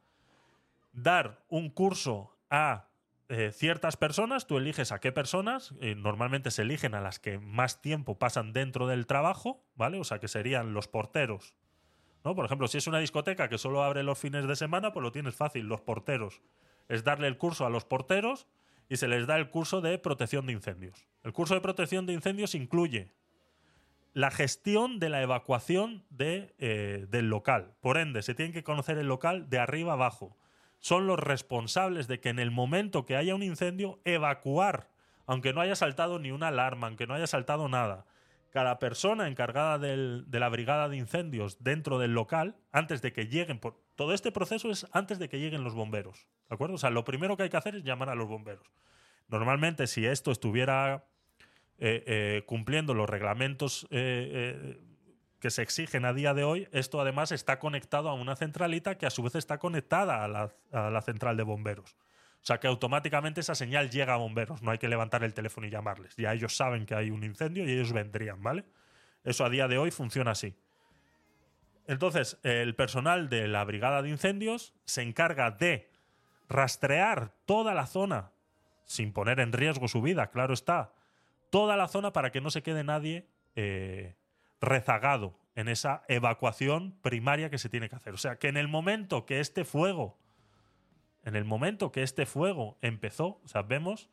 [0.93, 2.89] dar un curso a
[3.29, 7.39] eh, ciertas personas, tú eliges a qué personas, eh, normalmente se eligen a las que
[7.39, 9.99] más tiempo pasan dentro del trabajo, ¿vale?
[9.99, 11.55] O sea, que serían los porteros.
[12.25, 12.35] ¿no?
[12.35, 15.13] Por ejemplo, si es una discoteca que solo abre los fines de semana, pues lo
[15.13, 16.43] tienes fácil, los porteros.
[16.89, 18.47] Es darle el curso a los porteros
[18.89, 21.09] y se les da el curso de protección de incendios.
[21.23, 23.13] El curso de protección de incendios incluye
[24.13, 27.75] la gestión de la evacuación de, eh, del local.
[27.81, 30.37] Por ende, se tienen que conocer el local de arriba abajo.
[30.83, 34.91] Son los responsables de que en el momento que haya un incendio, evacuar,
[35.27, 38.05] aunque no haya saltado ni una alarma, aunque no haya saltado nada.
[38.51, 43.29] Cada persona encargada del- de la brigada de incendios dentro del local, antes de que
[43.29, 46.27] lleguen, por, todo este proceso es antes de que lleguen los bomberos.
[46.49, 46.75] ¿De acuerdo?
[46.75, 48.67] O sea, lo primero que hay que hacer es llamar a los bomberos.
[49.29, 51.07] Normalmente, si esto estuviera
[51.79, 54.81] eh, eh, cumpliendo los reglamentos eh,
[55.43, 59.07] que se exigen a día de hoy, esto además está conectado a una centralita que
[59.07, 61.97] a su vez está conectada a la, central de bomberos.
[62.41, 65.67] O sea que automáticamente esa señal llega a bomberos, no hay que levantar el teléfono
[65.67, 66.15] y llamarles.
[66.15, 68.65] Ya ellos saben que hay un incendio y ellos vendrían, ¿vale?
[69.25, 70.55] Eso a día de hoy funciona así.
[71.89, 75.91] Entonces, el personal de la brigada de incendios se encarga de
[76.49, 78.31] rastrear toda la zona,
[78.85, 80.93] sin poner en riesgo su vida, claro está,
[81.51, 84.15] toda la zona para que no se quede nadie eh,
[84.63, 88.15] rezagado en esa evacuación primaria que se tiene que hacer.
[88.15, 90.17] O sea, que en el momento que este fuego,
[91.25, 94.09] en el momento que este fuego empezó, o sea, vemos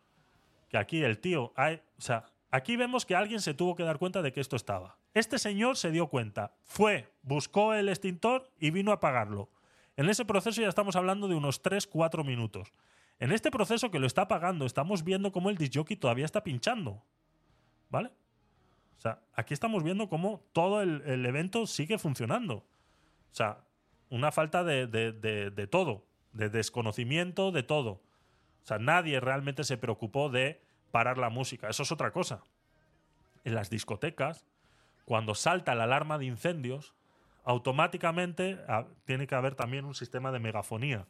[0.68, 4.00] que aquí el tío, hay, o sea, aquí vemos que alguien se tuvo que dar
[4.00, 4.98] cuenta de que esto estaba.
[5.14, 9.50] Este señor se dio cuenta, fue, buscó el extintor y vino a apagarlo.
[9.96, 12.74] En ese proceso ya estamos hablando de unos 3-4 minutos.
[13.20, 17.04] En este proceso que lo está apagando, estamos viendo cómo el disjockey todavía está pinchando.
[17.90, 18.12] ¿Vale?
[19.00, 22.56] O sea, aquí estamos viendo cómo todo el, evento sigue funcionando.
[22.58, 22.66] O
[23.32, 23.60] sea,
[24.10, 27.92] una falta de, de- de- de todo, de desconocimiento de todo.
[27.92, 30.62] O sea, nadie realmente se preocupó de
[30.92, 31.70] parar la música.
[31.70, 32.44] Eso es otra cosa.
[33.46, 34.46] En las discotecas,
[35.06, 36.94] cuando salta la alarma de incendios,
[37.46, 41.08] automáticamente ah, tiene que haber también un sistema de megafonía.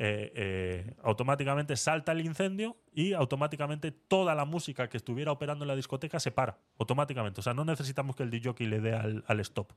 [0.00, 5.68] Eh, eh, automáticamente salta el incendio y automáticamente toda la música que estuviera operando en
[5.68, 6.56] la discoteca se para.
[6.78, 7.40] Automáticamente.
[7.40, 9.72] O sea, no necesitamos que el DJ le dé al, al stop.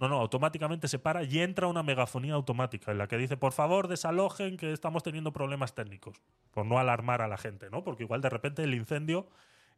[0.00, 3.52] No, no, automáticamente se para y entra una megafonía automática en la que dice, por
[3.52, 6.20] favor, desalojen que estamos teniendo problemas técnicos.
[6.50, 7.84] Por no alarmar a la gente, ¿no?
[7.84, 9.28] Porque igual de repente el incendio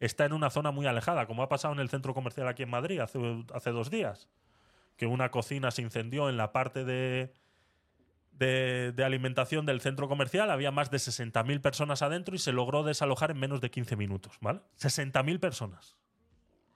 [0.01, 2.71] está en una zona muy alejada, como ha pasado en el centro comercial aquí en
[2.71, 3.19] Madrid hace,
[3.53, 4.29] hace dos días.
[4.97, 7.35] Que una cocina se incendió en la parte de,
[8.39, 10.51] de, alimentación del centro comercial.
[10.51, 14.37] Había más de 60.000 personas adentro y se logró desalojar en menos de 15 minutos,
[14.41, 14.61] ¿vale?
[14.81, 15.97] 60.000 personas.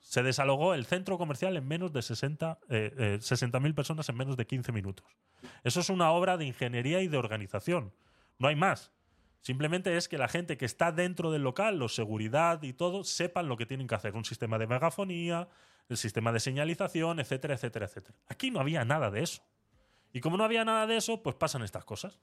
[0.00, 4.36] Se desalogó el centro comercial en menos de 60 eh, eh, 60.000 personas en menos
[4.36, 5.06] de 15 minutos.
[5.62, 7.92] Eso es una obra de ingeniería y de organización.
[8.38, 8.92] No hay más.
[9.42, 13.48] Simplemente es que la gente que está dentro del local, los seguridad y todo, sepan
[13.48, 14.14] lo que tienen que hacer.
[14.14, 15.48] Un sistema de megafonía,
[15.88, 18.18] el sistema de señalización, etcétera, etcétera, etcétera.
[18.28, 19.42] Aquí no había nada de eso.
[20.12, 22.20] Y como no había nada de eso, pues pasan estas cosas.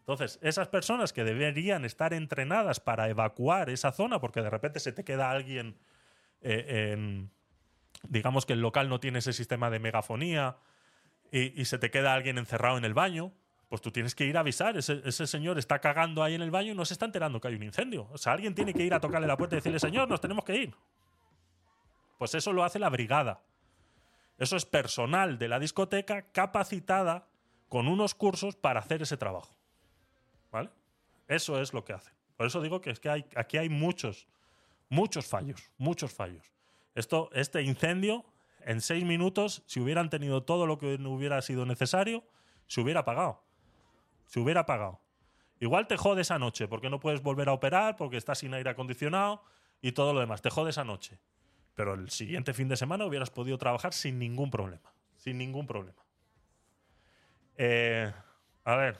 [0.00, 4.92] Entonces, esas personas que deberían estar entrenadas para evacuar esa zona, porque de repente se
[4.92, 5.76] te queda alguien
[6.42, 7.26] eh,
[8.08, 10.56] digamos que el local no tiene ese sistema de megafonía
[11.30, 13.32] y, y se te queda alguien encerrado en el baño,
[13.68, 14.76] pues tú tienes que ir a avisar.
[14.76, 17.48] Ese, ese señor está cagando ahí en el baño y no se está enterando que
[17.48, 18.08] hay un incendio.
[18.12, 20.44] O sea, alguien tiene que ir a tocarle la puerta y decirle, señor, nos tenemos
[20.44, 20.74] que ir.
[22.18, 23.42] Pues eso lo hace la brigada.
[24.38, 27.28] Eso es personal de la discoteca capacitada
[27.68, 29.56] con unos cursos para hacer ese trabajo.
[30.52, 30.70] ¿Vale?
[31.28, 32.14] Eso es lo que hacen.
[32.36, 34.28] Por eso digo que es que aquí hay muchos,
[34.88, 36.52] muchos fallos, muchos fallos.
[36.94, 38.24] Esto, este incendio,
[38.60, 42.24] en seis minutos, si hubieran tenido todo lo que hubiera sido necesario,
[42.66, 43.42] se hubiera apagado.
[44.26, 45.00] Se hubiera apagado.
[45.60, 48.70] Igual te jode esa noche porque no puedes volver a operar, porque estás sin aire
[48.70, 49.42] acondicionado
[49.80, 50.42] y todo lo demás.
[50.42, 51.18] Te jode esa noche.
[51.76, 54.92] Pero el siguiente fin de semana hubieras podido trabajar sin ningún problema.
[55.18, 56.02] Sin ningún problema.
[57.58, 58.10] Eh,
[58.64, 58.98] a ver.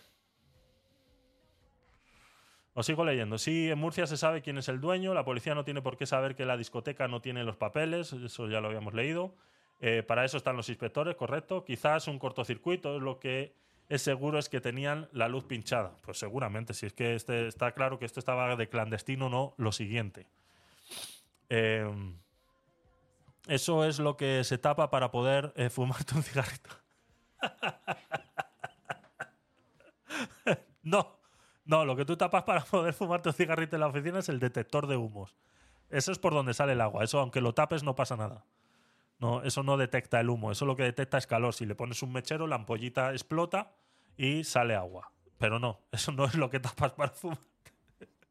[2.74, 3.38] Os sigo leyendo.
[3.38, 5.14] Sí, en Murcia se sabe quién es el dueño.
[5.14, 8.12] La policía no tiene por qué saber que la discoteca no tiene los papeles.
[8.12, 9.34] Eso ya lo habíamos leído.
[9.80, 11.64] Eh, para eso están los inspectores, correcto.
[11.64, 13.54] Quizás un cortocircuito es lo que
[13.88, 15.96] es seguro es que tenían la luz pinchada.
[16.02, 19.72] Pues seguramente, si es que este, está claro que esto estaba de clandestino, no lo
[19.72, 20.26] siguiente.
[21.48, 21.88] Eh,
[23.46, 26.70] eso es lo que se tapa para poder eh, fumarte un cigarrito.
[30.82, 31.18] no,
[31.64, 34.40] no, lo que tú tapas para poder fumarte un cigarrito en la oficina es el
[34.40, 35.36] detector de humos.
[35.90, 37.04] Eso es por donde sale el agua.
[37.04, 38.44] Eso, aunque lo tapes, no pasa nada.
[39.18, 40.52] No, eso no detecta el humo.
[40.52, 41.54] Eso lo que detecta es calor.
[41.54, 43.72] Si le pones un mechero, la ampollita explota
[44.16, 45.12] y sale agua.
[45.38, 47.38] Pero no, eso no es lo que tapas para fumar.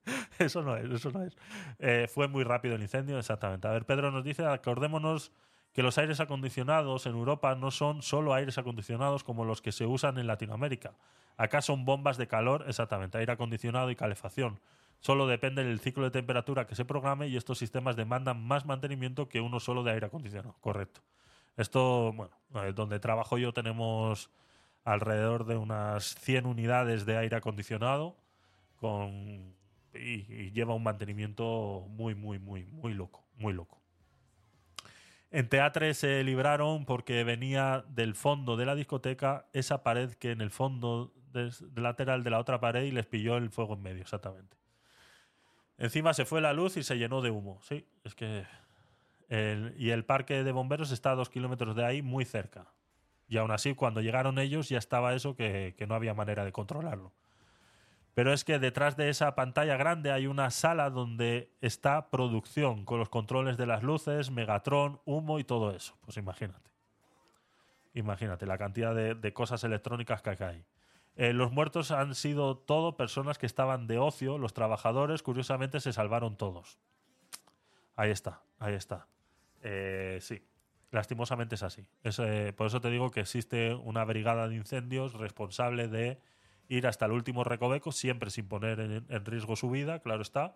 [0.40, 1.35] Eso no es, eso no es.
[1.80, 3.67] Eh, fue muy rápido el incendio, exactamente.
[3.67, 5.32] A ver, Pedro nos dice, acordémonos
[5.74, 9.85] que los aires acondicionados en Europa no son solo aires acondicionados como los que se
[9.85, 10.93] usan en Latinoamérica.
[11.38, 14.59] Acá son bombas de calor, exactamente, aire acondicionado y calefacción.
[15.00, 19.27] Solo depende del ciclo de temperatura que se programe y estos sistemas demandan más mantenimiento
[19.27, 20.56] que uno solo de aire acondicionado.
[20.61, 21.01] Correcto.
[21.58, 24.30] Esto, bueno, eh, donde trabajo yo tenemos
[24.84, 28.16] alrededor de unas 100 unidades de aire acondicionado
[28.77, 29.55] con
[29.98, 33.82] y, lleva un mantenimiento muy, muy, muy, muy loco, muy loco.
[35.32, 40.41] En Teatre se libraron porque venía del fondo de la discoteca esa pared que en
[40.41, 43.82] el fondo des- del lateral de la otra pared y les pilló el fuego en
[43.82, 44.56] medio, exactamente.
[45.77, 47.59] Encima se fue la luz y se llenó de humo.
[47.64, 48.45] Sí, es que.
[49.77, 52.72] y el parque de bomberos está a dos kilómetros de ahí, muy cerca.
[53.27, 57.11] Y aún así, cuando llegaron ellos, ya estaba eso que no había manera de controlarlo.
[58.15, 62.97] Pero es que detrás de esa pantalla grande hay una sala donde está producción, con
[62.97, 65.97] los controles de las luces, Megatron, humo y todo eso.
[65.99, 66.71] Pues imagínate.
[67.93, 70.65] Imagínate la cantidad de, cosas electrónicas que hay.
[71.17, 74.37] Eh, los muertos han sido todo personas que estaban de ocio.
[74.37, 76.79] Los trabajadores, curiosamente, se salvaron todos.
[77.97, 79.07] Ahí está, ahí está.
[79.61, 80.41] Eh, sí,
[80.91, 81.85] lastimosamente es así.
[82.01, 86.21] Es, eh, por eso te digo que existe una brigada de incendios responsable de
[86.69, 90.55] ir hasta el último recoveco, siempre sin poner en, riesgo su vida, claro está,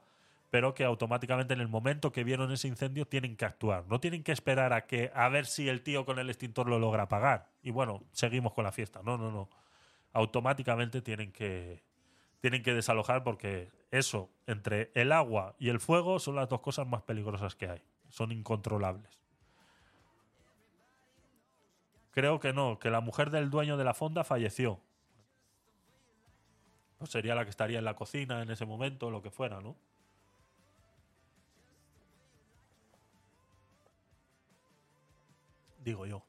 [0.50, 3.86] pero que automáticamente en el momento que vieron ese incendio tienen que actuar.
[3.88, 6.80] No tienen que esperar a que a ver si el tío con el extintor lo
[6.80, 7.50] logra apagar.
[7.62, 9.02] Y bueno, seguimos con la fiesta.
[9.04, 9.50] No, no, no.
[10.14, 11.84] Automáticamente tienen que
[12.42, 16.88] tienen que desalojar porque eso entre el agua y el fuego son las dos cosas
[16.88, 17.82] más peligrosas que hay.
[18.10, 19.20] Son incontrolables.
[22.12, 24.82] Creo que no, que la mujer del dueño de la fonda falleció.
[27.00, 29.76] Pues sería la que estaría en la cocina en ese momento, lo que fuera, ¿no?
[35.80, 36.22] Digo yo.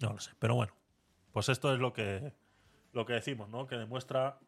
[0.00, 0.72] No lo sé, pero bueno.
[1.32, 2.32] Pues esto es lo que,
[2.94, 3.66] lo que decimos, ¿no?
[3.66, 4.38] Que demuestra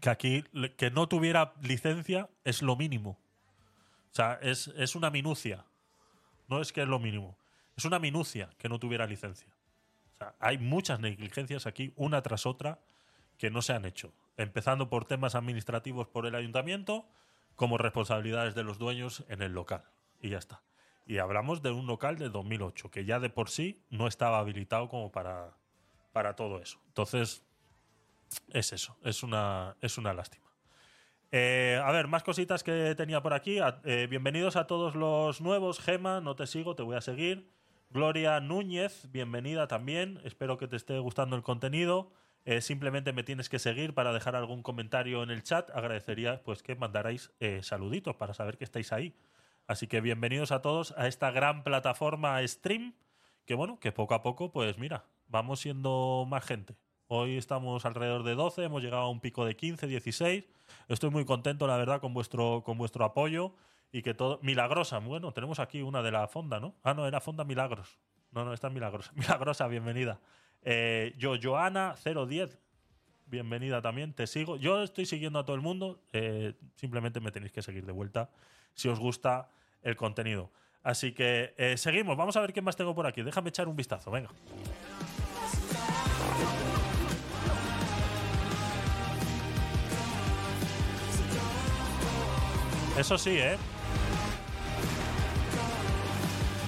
[0.00, 0.42] que aquí
[0.76, 3.10] que no tuviera licencia es lo mínimo.
[4.10, 5.64] O sea, es, es una minucia.
[6.48, 7.36] No es que es lo mínimo.
[7.76, 9.48] Es una minucia que no tuviera licencia.
[10.14, 12.80] O sea, hay muchas negligencias aquí, una tras otra,
[13.38, 14.12] que no se han hecho.
[14.40, 17.06] Empezando por temas administrativos por el ayuntamiento,
[17.56, 19.84] como responsabilidades de los dueños en el local.
[20.22, 20.62] Y ya está.
[21.04, 24.88] Y hablamos de un local de 2008, que ya de por sí no estaba habilitado
[24.88, 25.58] como para,
[26.12, 26.80] para todo eso.
[26.86, 27.44] Entonces,
[28.48, 30.46] es eso, es una, es una lástima.
[31.32, 33.58] Eh, a ver, más cositas que tenía por aquí.
[33.84, 35.80] Eh, bienvenidos a todos los nuevos.
[35.80, 37.50] Gema, no te sigo, te voy a seguir.
[37.90, 40.18] Gloria Núñez, bienvenida también.
[40.24, 42.10] Espero que te esté gustando el contenido.
[42.44, 45.70] Eh, simplemente me tienes que seguir para dejar algún comentario en el chat.
[45.70, 49.14] Agradecería pues que mandarais eh, saluditos para saber que estáis ahí.
[49.66, 52.94] Así que bienvenidos a todos a esta gran plataforma stream.
[53.44, 56.76] Que bueno, que poco a poco, pues mira, vamos siendo más gente.
[57.08, 60.44] Hoy estamos alrededor de 12, hemos llegado a un pico de 15, 16.
[60.88, 63.52] Estoy muy contento, la verdad, con vuestro, con vuestro apoyo
[63.92, 64.38] y que todo.
[64.42, 66.74] Milagrosa, bueno, tenemos aquí una de la Fonda, ¿no?
[66.82, 67.98] Ah, no, era Fonda Milagros.
[68.30, 69.10] No, no, esta es Milagrosa.
[69.16, 70.20] Milagrosa, bienvenida.
[70.62, 72.58] Eh, yo, Joana 010,
[73.26, 74.56] bienvenida también, te sigo.
[74.56, 78.30] Yo estoy siguiendo a todo el mundo, eh, simplemente me tenéis que seguir de vuelta
[78.74, 79.48] si os gusta
[79.82, 80.50] el contenido.
[80.82, 83.22] Así que eh, seguimos, vamos a ver qué más tengo por aquí.
[83.22, 84.30] Déjame echar un vistazo, venga.
[92.98, 93.56] Eso sí, ¿eh?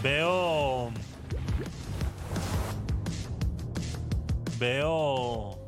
[0.02, 0.90] Veo...
[4.62, 5.58] Veo...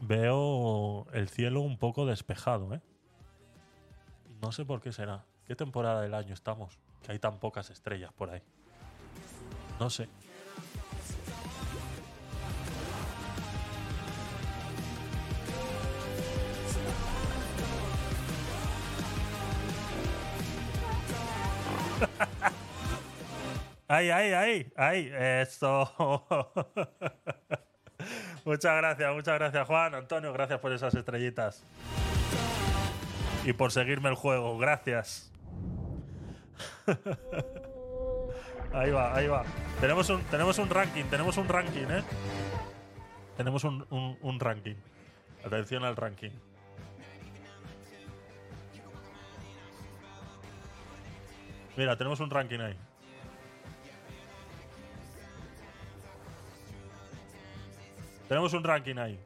[0.00, 2.80] Veo el cielo un poco despejado, ¿eh?
[4.40, 5.24] No sé por qué será.
[5.46, 6.78] ¿Qué temporada del año estamos?
[7.02, 8.42] Que hay tan pocas estrellas por ahí.
[9.80, 10.08] No sé.
[23.88, 24.72] ¡Ay, ay, ay!
[24.76, 25.10] ¡Ay!
[25.14, 26.26] Esto.
[28.44, 29.94] muchas gracias, muchas gracias, Juan.
[29.94, 31.64] Antonio, gracias por esas estrellitas.
[33.44, 35.32] Y por seguirme el juego, gracias.
[38.74, 39.44] ahí va, ahí va.
[39.80, 42.02] Tenemos un, tenemos un ranking, tenemos un ranking, ¿eh?
[43.38, 44.74] Tenemos un, un- un ranking.
[45.44, 46.30] Atención al ranking.
[51.76, 52.76] Mira, tenemos un ranking ahí.
[58.28, 59.18] Tenemos un ranking ahí.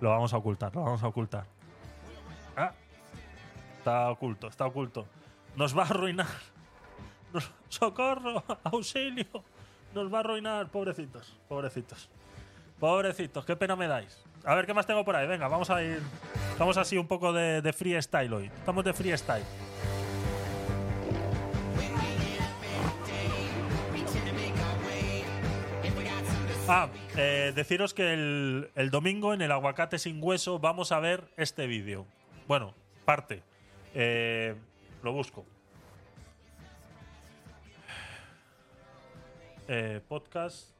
[0.00, 1.46] Lo vamos a ocultar, lo vamos a ocultar.
[2.54, 2.72] Ah,
[3.78, 5.06] está oculto, está oculto.
[5.56, 6.26] Nos va a arruinar.
[7.68, 8.44] ¡Socorro!
[8.64, 9.26] ¡Auxilio!
[9.94, 12.10] Nos va a arruinar, pobrecitos, pobrecitos.
[12.78, 14.22] Pobrecitos, qué pena me dais.
[14.44, 15.26] A ver, ¿qué más tengo por ahí?
[15.26, 16.02] Venga, vamos a ir.
[16.52, 18.46] Estamos así un poco de, de freestyle hoy.
[18.46, 19.44] Estamos de freestyle.
[26.68, 31.28] Ah, eh, deciros que el, el domingo en el aguacate sin hueso vamos a ver
[31.36, 32.06] este vídeo.
[32.48, 33.44] Bueno, parte.
[33.94, 34.56] Eh,
[35.04, 35.46] lo busco.
[39.68, 40.70] Eh, podcast.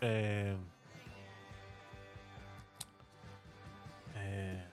[0.00, 0.56] Eh,
[4.16, 4.64] eh,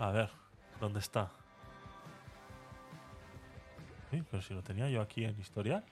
[0.00, 0.30] a ver,
[0.80, 1.30] ¿dónde está?
[4.10, 5.84] Pero si lo tenía yo aquí en historial.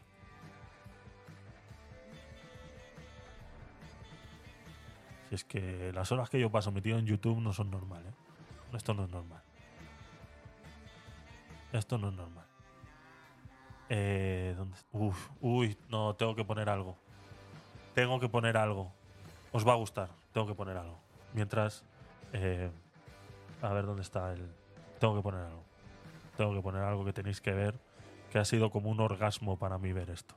[5.28, 8.12] Si es que las horas que yo paso metido en YouTube no son normales.
[8.12, 8.76] ¿eh?
[8.76, 9.42] Esto no es normal.
[11.72, 12.46] Esto no es normal.
[13.90, 14.76] Eh, ¿dónde?
[14.92, 16.96] Uf, uy, no, tengo que poner algo.
[17.94, 18.92] Tengo que poner algo.
[19.52, 20.08] Os va a gustar.
[20.32, 20.98] Tengo que poner algo.
[21.34, 21.84] Mientras.
[22.32, 22.70] eh,
[23.62, 24.48] a ver dónde está el.
[24.98, 25.64] Tengo que poner algo.
[26.36, 27.74] Tengo que poner algo que tenéis que ver.
[28.30, 30.34] Que ha sido como un orgasmo para mí ver esto.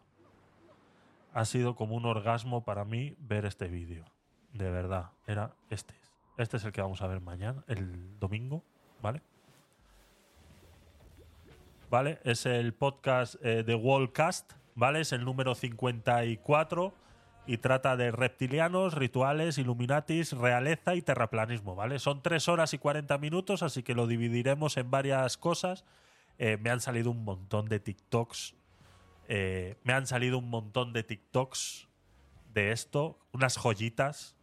[1.34, 4.06] Ha sido como un orgasmo para mí ver este vídeo.
[4.54, 5.12] De verdad.
[5.28, 5.94] Era este.
[6.38, 8.64] Este es el que vamos a ver mañana, el domingo,
[9.02, 9.22] ¿vale?
[11.92, 12.20] ¿vale?
[12.24, 15.02] Es el podcast eh, de Wallcast, ¿vale?
[15.02, 16.94] Es el número 54
[17.46, 22.00] y trata de reptilianos, rituales, illuminatis, realeza y terraplanismo, ¿vale?
[22.00, 25.84] Son tres horas y 40 minutos, así que lo dividiremos en varias cosas.
[26.38, 28.56] Eh, me han salido un montón de TikToks.
[29.28, 31.88] eh, me han salido un montón de TikToks
[32.54, 34.36] de esto, unas joyitas,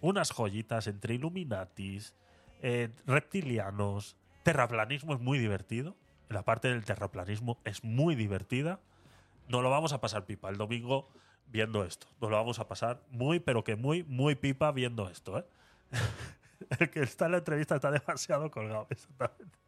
[0.00, 2.14] unas joyitas entre Illuminatis,
[2.62, 5.96] eh, reptilianos, terraplanismo es muy divertido.
[6.28, 8.80] La parte del terraplanismo es muy divertida.
[9.48, 11.08] Nos lo vamos a pasar pipa el domingo
[11.48, 12.06] viendo esto.
[12.20, 15.38] Nos lo vamos a pasar muy, pero que muy, muy pipa viendo esto.
[15.38, 15.44] ¿eh?
[16.78, 18.86] el que está en la entrevista está demasiado colgado.
[18.90, 19.58] Exactamente.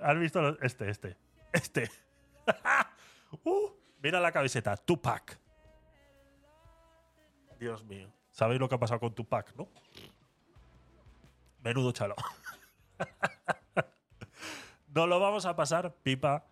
[0.00, 1.16] ¿Has visto los- este, este,
[1.52, 1.90] este?
[3.44, 3.70] Uh,
[4.02, 5.38] mira la camiseta, Tupac.
[7.58, 8.12] Dios mío.
[8.30, 9.68] ¿Sabéis lo que ha pasado con Tupac, no?
[11.62, 12.14] Menudo chalo.
[14.94, 16.44] Nos lo vamos a pasar pipa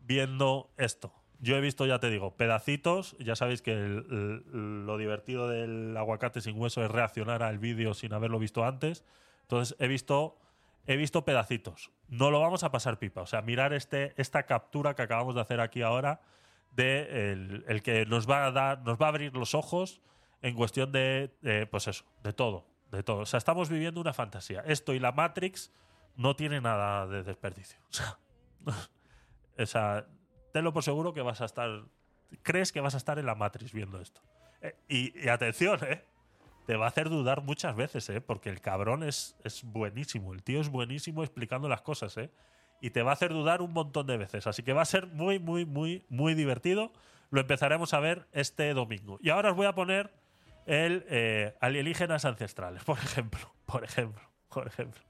[0.00, 1.12] viendo esto.
[1.40, 3.16] Yo he visto, ya te digo, pedacitos.
[3.18, 7.92] Ya sabéis que el- el- lo divertido del aguacate sin hueso es reaccionar al vídeo
[7.94, 9.04] sin haberlo visto antes.
[9.42, 10.38] Entonces he visto,
[10.86, 11.90] he visto pedacitos.
[12.08, 13.22] No lo vamos a pasar pipa.
[13.22, 16.20] O sea, mirar este, esta captura que acabamos de hacer aquí ahora
[16.72, 20.00] de el, el que nos va a dar, nos va a abrir los ojos
[20.42, 23.20] en cuestión de, pues eso, de todo, de todo.
[23.20, 24.62] O sea, estamos viviendo una fantasía.
[24.66, 25.72] Esto y la Matrix
[26.16, 27.80] no tiene nada de desperdicio.
[28.64, 28.86] O sea,
[29.58, 30.06] o sea,
[30.52, 31.82] tenlo por seguro que vas a estar,
[32.42, 34.20] crees que vas a estar en la Matrix viendo esto.
[34.60, 36.04] Eh, y, y atención, ¿eh?
[36.66, 38.20] Te va a hacer dudar muchas veces, ¿eh?
[38.20, 40.32] Porque el cabrón es, es buenísimo.
[40.32, 42.30] El tío es buenísimo explicando las cosas, ¿eh?
[42.80, 44.46] Y te va a hacer dudar un montón de veces.
[44.46, 46.92] Así que va a ser muy, muy, muy, muy divertido.
[47.30, 49.18] Lo empezaremos a ver este domingo.
[49.20, 50.12] Y ahora os voy a poner
[50.66, 53.52] el eh, alienígenas ancestrales, por ejemplo.
[53.64, 54.22] Por ejemplo.
[54.48, 55.02] Por ejemplo.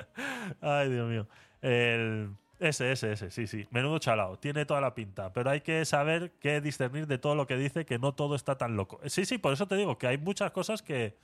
[0.60, 1.28] Ay, Dios mío.
[1.60, 3.66] El, ese, ese, ese, sí, sí.
[3.70, 4.38] Menudo chalao.
[4.38, 5.32] Tiene toda la pinta.
[5.32, 8.56] Pero hay que saber qué discernir de todo lo que dice, que no todo está
[8.56, 9.00] tan loco.
[9.06, 11.16] Sí, sí, por eso te digo que hay muchas cosas que,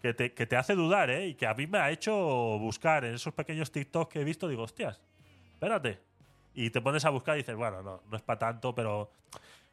[0.00, 1.26] que, te, que te hace dudar, ¿eh?
[1.28, 4.48] Y que a mí me ha hecho buscar en esos pequeños TikToks que he visto.
[4.48, 5.02] Digo, hostias,
[5.52, 6.00] espérate.
[6.54, 9.10] Y te pones a buscar y dices, bueno, no, no es para tanto, pero.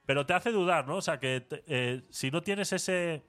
[0.05, 0.97] Pero te hace dudar, ¿no?
[0.97, 3.23] O sea, que eh, si no tienes ese,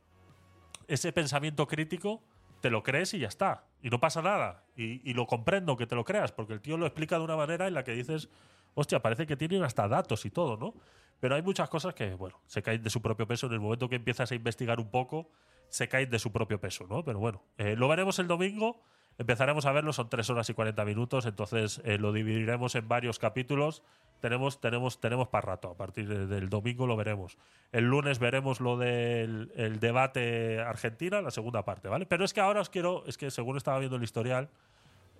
[0.88, 2.20] ese pensamiento crítico,
[2.65, 3.67] te lo crees y ya está.
[3.83, 4.65] Y no pasa nada.
[4.75, 7.68] Y, lo comprendo que te lo creas, porque el tío lo explica de una manera
[7.68, 8.31] en la que dices,
[8.73, 10.73] hostia, parece que tienen hasta datos y todo, ¿no?
[11.20, 13.49] Pero hay muchas cosas que, bueno, se caen de su propio peso.
[13.49, 15.28] En el momento que empiezas a investigar un poco,
[15.68, 17.05] se caen de su propio peso, ¿no?
[17.05, 18.81] Pero bueno, eh, lo veremos el domingo.
[19.18, 23.18] Empezaremos a verlo, son 3 horas y 40 minutos, entonces eh, lo dividiremos en varios
[23.18, 23.83] capítulos.
[24.20, 25.70] Tenemos, tenemos, tenemos para rato.
[25.70, 27.36] A partir de- del domingo lo veremos.
[27.73, 32.07] El lunes veremos lo del el debate Argentina, la segunda parte, ¿vale?
[32.07, 34.49] Pero es que ahora os quiero, es que según estaba viendo el historial,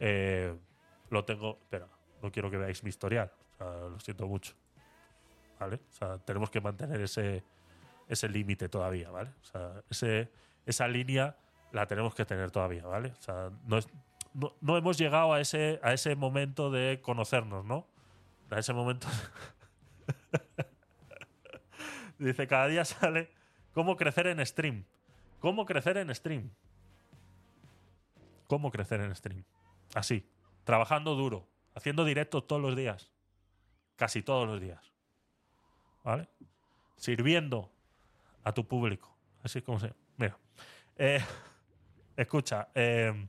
[0.01, 0.57] eh,
[1.11, 1.59] lo tengo.
[1.63, 1.87] Espera,
[2.23, 3.31] no quiero que veáis mi historial.
[3.53, 4.55] O sea, lo siento mucho.
[5.61, 5.77] ¿Vale?
[5.77, 7.45] O sea, tenemos que mantener ese,
[8.09, 9.31] ese límite todavía, ¿vale?
[9.41, 10.31] O sea, ese,
[10.67, 11.37] esa línea
[11.75, 13.13] la tenemos que tener todavía, ¿vale?
[13.19, 13.89] O sea, no, es-
[14.33, 17.87] no, no hemos llegado a ese, a ese momento de conocernos, ¿no?
[18.51, 19.07] A ese momento.
[22.19, 23.31] Dice, cada día sale
[23.73, 24.85] cómo crecer en stream.
[25.41, 26.51] ¿Cómo crecer en stream?
[28.47, 29.45] ¿Cómo crecer en stream?
[29.95, 30.27] Así,
[30.65, 33.11] trabajando duro, haciendo directos todos los días.
[33.97, 34.81] Casi todos los días.
[36.05, 36.29] ¿Vale?
[36.97, 37.71] Sirviendo
[38.45, 39.15] a tu público.
[39.43, 39.93] Así es como se.
[40.17, 40.39] Mira.
[40.97, 41.23] Eh,
[42.17, 42.69] escucha.
[42.75, 43.27] eh,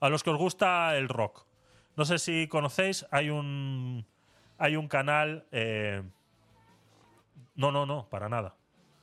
[0.00, 1.44] a los que os gusta el rock.
[1.96, 4.06] No sé si conocéis, hay un.
[4.58, 5.46] Hay un canal.
[5.50, 6.02] eh,
[7.56, 8.54] no, no, no, para nada.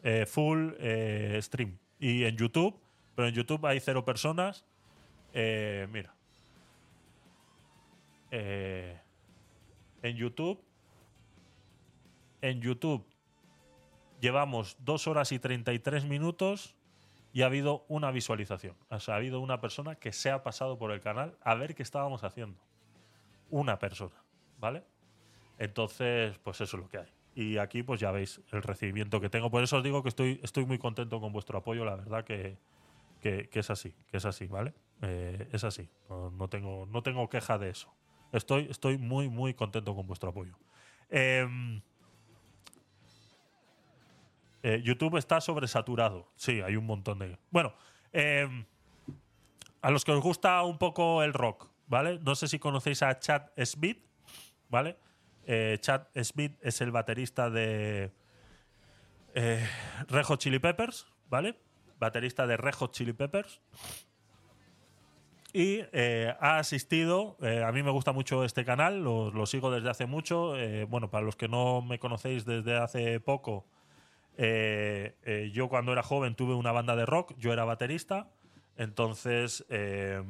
[0.04, 1.78] Eh, full eh, stream.
[2.00, 2.80] Y en YouTube,
[3.16, 4.64] pero en YouTube hay cero personas.
[5.34, 6.14] Mira.
[8.32, 10.64] En YouTube.
[12.42, 13.06] En YouTube
[14.22, 16.76] llevamos dos horas y 33 minutos
[17.36, 18.78] y ha habido una visualización.
[18.90, 21.76] O sea, ha habido una persona que se ha pasado por el canal a ver
[21.76, 22.58] qué estábamos haciendo.
[23.50, 24.16] Una persona,
[24.58, 24.86] ¿vale?
[25.60, 27.12] Entonces, pues eso es lo que hay.
[27.36, 29.52] Y aquí, pues ya veis el recibimiento que tengo.
[29.52, 31.84] Por eso os digo que estoy, estoy muy contento con vuestro apoyo.
[31.84, 32.58] La verdad que,
[33.20, 34.74] que, es así, que es así, ¿vale?
[35.02, 35.90] Eh, es así.
[36.08, 37.94] No, no tengo, no tengo queja de eso.
[38.32, 40.58] Estoy, estoy muy, muy contento con vuestro apoyo.
[41.10, 41.82] Em,
[44.68, 46.32] eh, YouTube está sobresaturado.
[46.36, 47.38] Sí, hay un montón de.
[47.52, 47.76] Bueno,
[48.12, 48.66] em,
[49.80, 52.18] a los que os gusta un poco el rock, ¿vale?
[52.24, 54.04] No sé si conocéis a Chad Smith,
[54.68, 54.98] ¿vale?
[55.46, 58.12] Eh, Chad Smith es el baterista de
[59.36, 59.70] eh,
[60.08, 61.60] Red Hot Chili Peppers, ¿vale?
[62.00, 63.62] Baterista de Red Hot Chili Peppers.
[65.54, 65.82] Y
[66.42, 70.56] ha asistido, a mí me gusta mucho este canal, lo, lo sigo desde hace mucho.
[70.90, 73.66] bueno, para los que no me conocéis desde hace poco,
[74.38, 78.28] Eh, eh, yo cuando era joven tuve una banda de rock, yo era baterista,
[78.78, 80.22] entonces eh,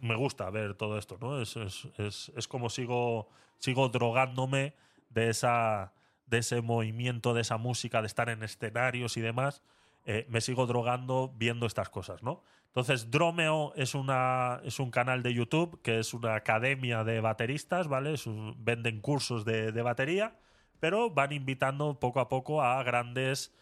[0.00, 1.40] me gusta ver todo esto, ¿no?
[1.40, 3.28] Es, es- es- es como sigo,
[3.58, 4.74] sigo drogándome
[5.10, 5.92] de, esa,
[6.26, 9.62] de ese movimiento, de esa música, de estar en escenarios y demás.
[10.08, 12.40] eh, me sigo drogando viendo estas cosas, ¿no?
[12.68, 17.88] Entonces, Dromeo es, una, es un canal de YouTube que es una academia de bateristas,
[17.88, 18.14] ¿vale?
[18.26, 20.36] Un- venden cursos de, de batería,
[20.80, 23.54] pero van invitando poco a poco a grandes,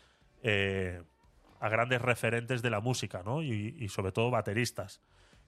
[0.42, 1.02] eh,
[1.60, 3.42] a grandes referentes de la música, ¿no?
[3.42, 5.00] Y, sobre todo bateristas.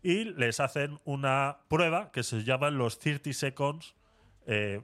[0.02, 3.94] Y les hacen una prueba que se llaman los 30 Seconds.
[4.46, 4.82] eh,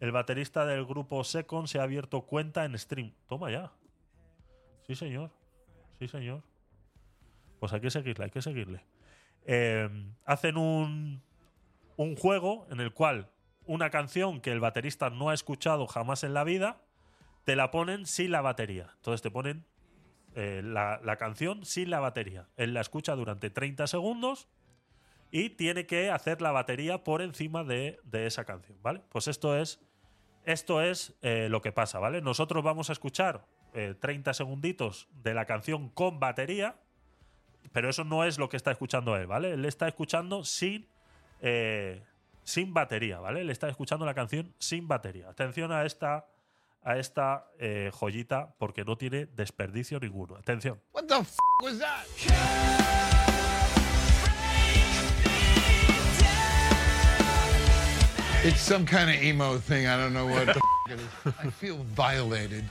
[0.00, 3.12] el baterista del grupo Second se ha abierto cuenta en stream.
[3.28, 3.70] Toma ya.
[4.86, 5.30] Sí, señor.
[5.98, 6.42] Sí, señor.
[7.60, 8.82] Pues hay que seguirle, hay que seguirle.
[9.44, 9.90] Eh,
[10.24, 11.22] hacen un,
[11.96, 13.28] un juego en el cual
[13.70, 16.82] una canción que el baterista no ha escuchado jamás en la vida,
[17.44, 18.90] te la ponen sin la batería.
[18.96, 19.64] Entonces te ponen
[20.34, 22.48] eh, la, la canción sin la batería.
[22.56, 24.48] Él la escucha durante 30 segundos
[25.30, 29.02] y tiene que hacer la batería por encima de, de esa canción, ¿vale?
[29.08, 29.80] Pues esto es,
[30.44, 32.20] esto es eh, lo que pasa, ¿vale?
[32.22, 36.74] Nosotros vamos a escuchar eh, 30 segunditos de la canción con batería,
[37.70, 39.52] pero eso no es lo que está escuchando él, ¿vale?
[39.52, 40.88] Él está escuchando sin,
[41.40, 42.02] eh,
[42.50, 43.40] sin batería, ¿vale?
[43.42, 45.28] Él está escuchando la canción sin batería.
[45.28, 46.26] Atención a esta,
[46.82, 50.36] a esta eh, joyita porque no tiene desperdicio ninguno.
[50.36, 50.80] Atención.
[50.92, 52.06] What the f was that?
[58.42, 59.86] It's some kind of emo thing.
[59.86, 60.52] I don't know what the
[60.88, 61.34] f it is.
[61.44, 62.64] I feel violated.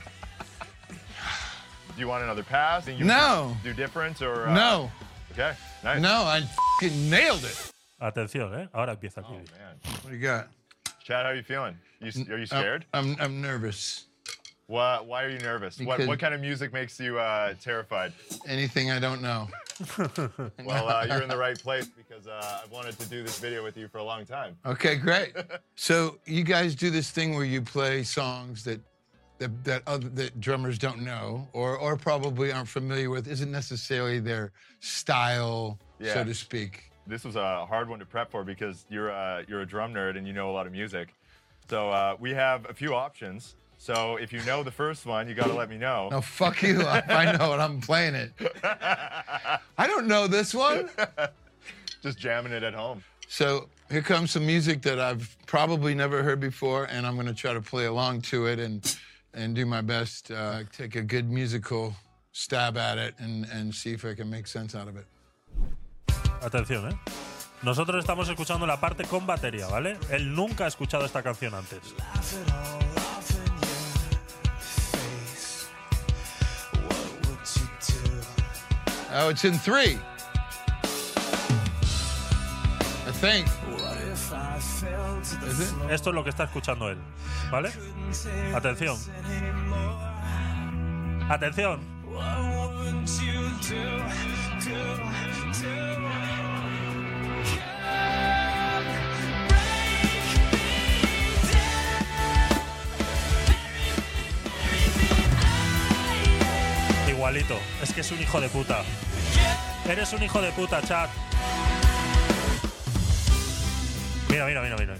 [1.94, 2.88] Do you want another pass?
[2.88, 3.56] You No.
[3.62, 4.48] Do different or?
[4.48, 4.90] uh, No.
[5.32, 5.52] Okay.
[5.84, 6.00] Nice.
[6.00, 6.42] No, I
[6.82, 7.69] nailed it.
[8.00, 8.68] Atención, ¿eh?
[8.72, 9.34] Ahora empieza aquí.
[10.02, 10.48] What do you got?
[11.04, 11.76] Chad, how are you feeling?
[12.00, 12.86] You, s- are you scared?
[12.94, 14.06] I'm, I'm nervous.
[14.68, 15.78] Why, why are you nervous?
[15.80, 18.12] What, Because- what kind of music makes you uh, terrified?
[18.46, 19.48] Anything I don't know.
[20.64, 23.64] Well, uh, you're in the right place because uh, I've wanted to do this video
[23.64, 24.56] with you for a long time.
[24.66, 25.34] Okay, great.
[25.74, 28.80] so you guys do this thing where you play songs that
[29.38, 33.26] that that other that drummers don't know or or probably aren't familiar with.
[33.26, 36.89] Isn't necessarily their style, so to speak.
[37.10, 40.16] This was a hard one to prep for because you're uh, you're a drum nerd
[40.16, 41.12] and you know a lot of music.
[41.68, 43.56] So uh, we have a few options.
[43.78, 46.08] So if you know the first one, you got to let me know.
[46.10, 46.82] No, fuck you.
[46.86, 47.58] I, I know it.
[47.58, 48.30] I'm playing it.
[48.62, 50.88] I don't know this one.
[52.02, 53.02] Just jamming it at home.
[53.26, 57.34] So here comes some music that I've probably never heard before, and I'm going to
[57.34, 58.96] try to play along to it and
[59.34, 61.94] and do my best, uh, take a good musical
[62.32, 65.06] stab at it, and and see if I can make sense out of it.
[66.42, 66.98] Atención, ¿eh?
[67.62, 69.98] Nosotros estamos escuchando la parte con batería, ¿vale?
[70.10, 71.78] Él nunca ha escuchado esta canción antes.
[79.12, 79.98] Oh, it's in three.
[83.06, 83.46] I think.
[85.90, 86.98] Esto es lo que está escuchando él,
[87.50, 87.70] ¿vale?
[88.54, 88.96] Atención.
[91.28, 91.89] Atención.
[107.08, 107.58] Igualito.
[107.82, 108.82] Es que es un hijo de puta.
[109.88, 111.10] Eres un hijo de puta, chat.
[114.28, 114.94] Mira, mira, mira, mira.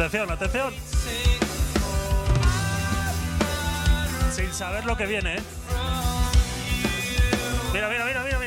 [0.00, 0.72] Atención, atención.
[4.34, 5.42] Sin saber lo que viene, ¿eh?
[7.74, 8.38] Mira, mira, mira, mira,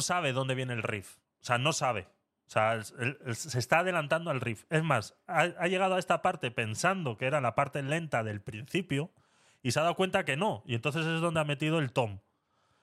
[0.00, 1.16] sabe dónde viene el riff.
[1.40, 2.08] O sea, no sabe.
[2.46, 4.64] sea, el- el- se está adelantando al riff.
[4.70, 8.40] Es más, ha, ha llegado a esta parte pensando que era la parte lenta del
[8.40, 9.12] principio
[9.62, 10.64] y se ha dado cuenta que no.
[10.66, 12.18] Y entonces es donde ha metido el tom.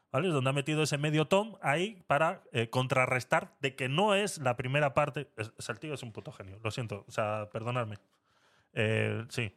[0.09, 0.29] ¿Vale?
[0.29, 4.37] Es donde ha metido ese medio tom ahí para eh, contrarrestar de que no es
[4.37, 5.29] la primera parte.
[5.35, 7.03] Es, es- el tío es un puto genio, lo siento.
[7.05, 7.97] O sea, perdonadme.
[8.71, 9.53] Eh, sí.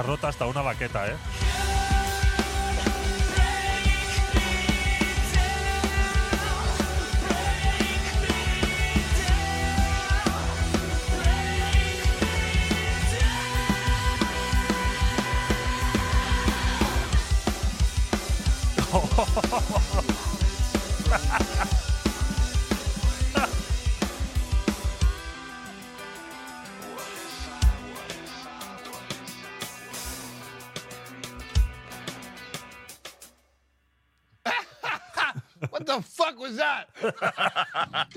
[0.00, 1.16] Ha roto hasta una baqueta, ¿eh?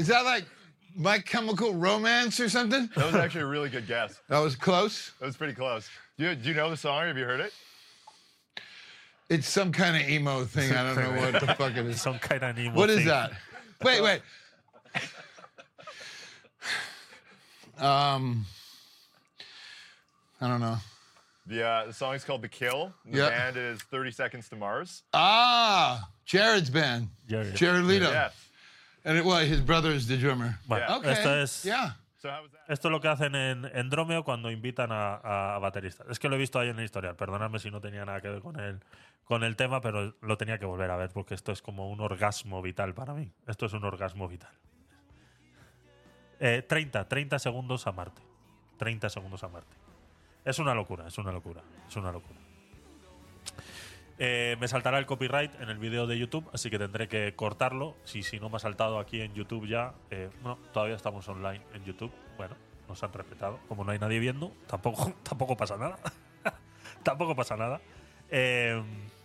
[0.04, 0.44] Is that like
[0.98, 2.90] My Chemical Romance or something?
[2.98, 4.20] That was actually a really good guess.
[4.28, 5.14] That was close.
[5.22, 5.90] That was pretty close.
[6.18, 7.06] Do you, do you know the song?
[7.08, 7.54] Have you heard it?
[9.30, 10.74] It's some kind of emo thing.
[10.74, 12.02] I don't know what the fuck it is.
[12.02, 12.76] Some kind of emo thing.
[12.76, 13.08] What is thing.
[13.08, 13.32] that?
[13.82, 14.22] Wait, wait.
[17.78, 18.46] Um,
[20.42, 20.76] I don't know.
[21.48, 22.94] The, uh, the song is called The Kill.
[23.10, 23.30] The Yeah.
[23.30, 25.04] band is 30 Seconds to Mars.
[25.14, 27.08] Ah, Jared's band.
[27.30, 27.56] Jared.
[27.56, 28.12] Jared Leto.
[28.12, 28.43] Yes.
[29.06, 30.58] And it, well, his brother is the drummer.
[30.66, 31.12] Bueno, Okay.
[31.12, 31.64] esto es.
[31.64, 31.98] Yeah.
[32.24, 32.42] Was?
[32.70, 36.08] Esto es lo que hacen en, en Dromeo cuando invitan a, a bateristas.
[36.10, 37.18] Es que lo he visto ahí en el historial.
[37.18, 38.80] Perdonadme si no tenía nada que ver con el,
[39.26, 42.00] con el tema, pero lo tenía que volver a ver porque esto es como un
[42.00, 43.30] orgasmo vital para mí.
[43.46, 44.52] Esto es un orgasmo vital.
[46.40, 48.22] Eh, 30, 30 segundos a Marte.
[48.78, 49.76] 30 segundos a Marte.
[50.46, 52.40] Es una locura, es una locura, es una locura.
[54.20, 57.96] Eh, me saltará el copyright en el vídeo de YouTube, así que tendré que cortarlo.
[58.04, 61.62] Si, si no me ha saltado aquí en YouTube ya, eh, no, todavía estamos online
[61.74, 62.12] en YouTube.
[62.38, 62.56] Bueno,
[62.88, 63.60] nos han respetado.
[63.68, 65.98] Como no hay nadie viendo, tampoco, tampoco pasa nada.
[67.04, 67.82] tampoco pasa nada.
[68.30, 68.82] Eh,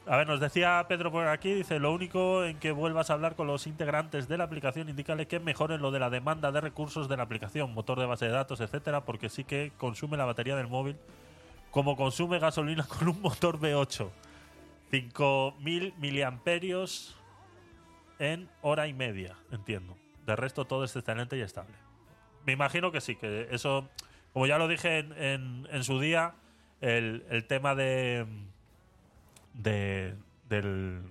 [0.07, 3.37] a ver, nos decía Pedro por aquí, dice, lo único en que vuelvas a hablar
[3.37, 7.09] con los integrantes de la aplicación, indícale que mejoren lo de la demanda de recursos
[7.11, 10.57] de la aplicación, motor de base de datos, etcétera, porque sí que consume la batería
[10.57, 10.97] del móvil
[11.71, 14.09] como consume gasolina con un motor V8.
[14.91, 17.17] 5000 miliamperios
[18.19, 19.97] en hora y media, entiendo.
[20.27, 21.75] De resto todo es excelente y estable.
[22.45, 23.89] Me imagino que sí, que eso,
[24.33, 26.35] como ya lo dije en, en- en su día,
[26.81, 28.27] el, el tema de,
[29.55, 30.15] de,
[30.49, 31.03] del-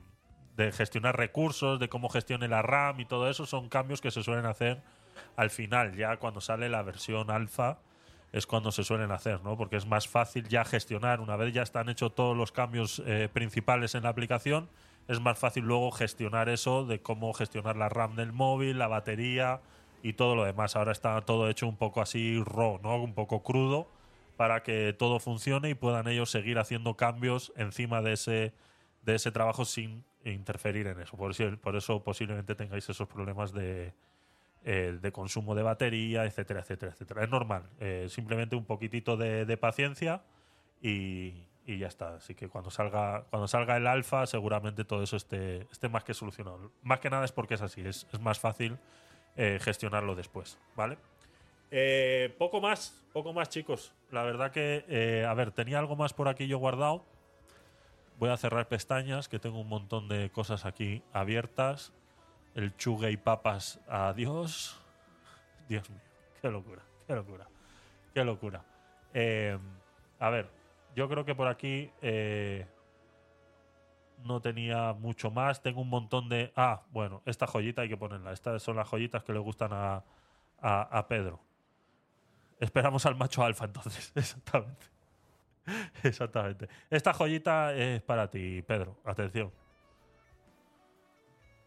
[0.55, 4.23] de gestionar recursos, de cómo gestione la RAM y todo eso, son cambios que se
[4.23, 4.81] suelen hacer
[5.35, 7.77] al final, ya cuando sale la versión alfa
[8.31, 9.57] es cuando se suelen hacer, ¿no?
[9.57, 13.29] Porque es más fácil ya gestionar, una vez ya están hechos todos los cambios eh,
[13.31, 14.69] principales en la aplicación,
[15.07, 19.61] es más fácil luego gestionar eso de cómo gestionar la RAM del móvil, la batería
[20.03, 20.75] y todo lo demás.
[20.75, 23.01] Ahora está todo hecho un poco así raw, ¿no?
[23.01, 23.87] Un poco crudo
[24.35, 28.53] para que todo funcione y puedan ellos seguir haciendo cambios encima de ese,
[29.03, 31.15] de ese trabajo sin interferir en eso.
[31.15, 33.93] Por eso, por eso posiblemente tengáis esos problemas de,
[34.69, 37.23] eh, de consumo de batería, etcétera, etcétera, etcétera.
[37.23, 37.69] Es normal.
[37.79, 40.23] eh, simplemente un poquitito de, paciencia
[40.81, 42.15] y, y ya está.
[42.15, 46.13] Así que cuando salga, cuando salga el alfa, seguramente todo eso esté, esté más que
[46.13, 46.73] solucionado.
[46.83, 48.77] Más que nada es porque es así, es, es más fácil
[49.37, 50.97] eh, gestionarlo después, ¿vale?
[52.37, 53.93] Poco más, poco más, chicos.
[54.11, 57.05] La verdad que, a ver, tenía algo más por aquí yo guardado.
[58.19, 61.93] Voy a cerrar pestañas, que tengo un montón de cosas aquí abiertas.
[62.57, 64.83] El chugue y papas, adiós.
[65.69, 66.01] Dios mío,
[66.41, 67.47] qué locura, qué locura.
[68.15, 68.65] Qué locura.
[69.13, 69.59] Eh,
[70.19, 70.49] a ver,
[70.95, 72.65] yo creo que por aquí eh,
[74.23, 75.61] no tenía mucho más.
[75.61, 76.51] Tengo un montón de.
[76.55, 78.31] Ah, bueno, esta joyita hay que ponerla.
[78.31, 80.03] Estas son las joyitas que le gustan a,
[80.59, 81.39] a, a Pedro.
[82.59, 84.11] Esperamos al macho alfa entonces.
[84.15, 84.87] Exactamente.
[86.01, 86.67] Exactamente.
[86.89, 88.97] Esta joyita es para ti, Pedro.
[89.05, 89.51] Atención.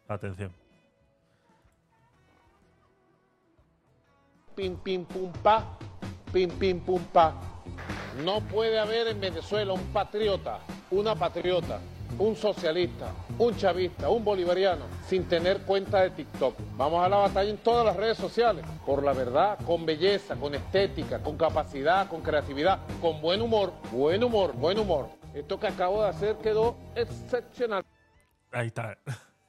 [0.08, 0.69] Atención.
[4.60, 5.78] Pim, pim, pum, pa.
[6.30, 7.32] Pim, pim, pum, pa.
[8.22, 10.58] No puede haber en Venezuela un patriota,
[10.90, 11.80] una patriota,
[12.18, 16.56] un socialista, un chavista, un bolivariano, sin tener cuenta de TikTok.
[16.76, 20.54] Vamos a la batalla en todas las redes sociales, por la verdad, con belleza, con
[20.54, 25.08] estética, con capacidad, con creatividad, con buen humor, buen humor, buen humor.
[25.32, 27.82] Esto que acabo de hacer quedó excepcional.
[28.52, 28.98] Ahí está.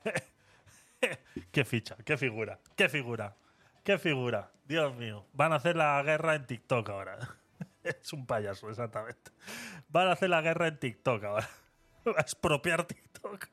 [1.52, 3.36] qué ficha, qué figura, qué figura,
[3.84, 4.50] qué figura.
[4.72, 5.26] Dios mío.
[5.34, 7.20] Van a hacer la guerra en TikTok ahora.
[7.84, 9.32] es un payaso, exactamente.
[9.90, 11.50] Van a hacer la guerra en TikTok ahora.
[12.08, 13.48] Va a expropiar TikTok.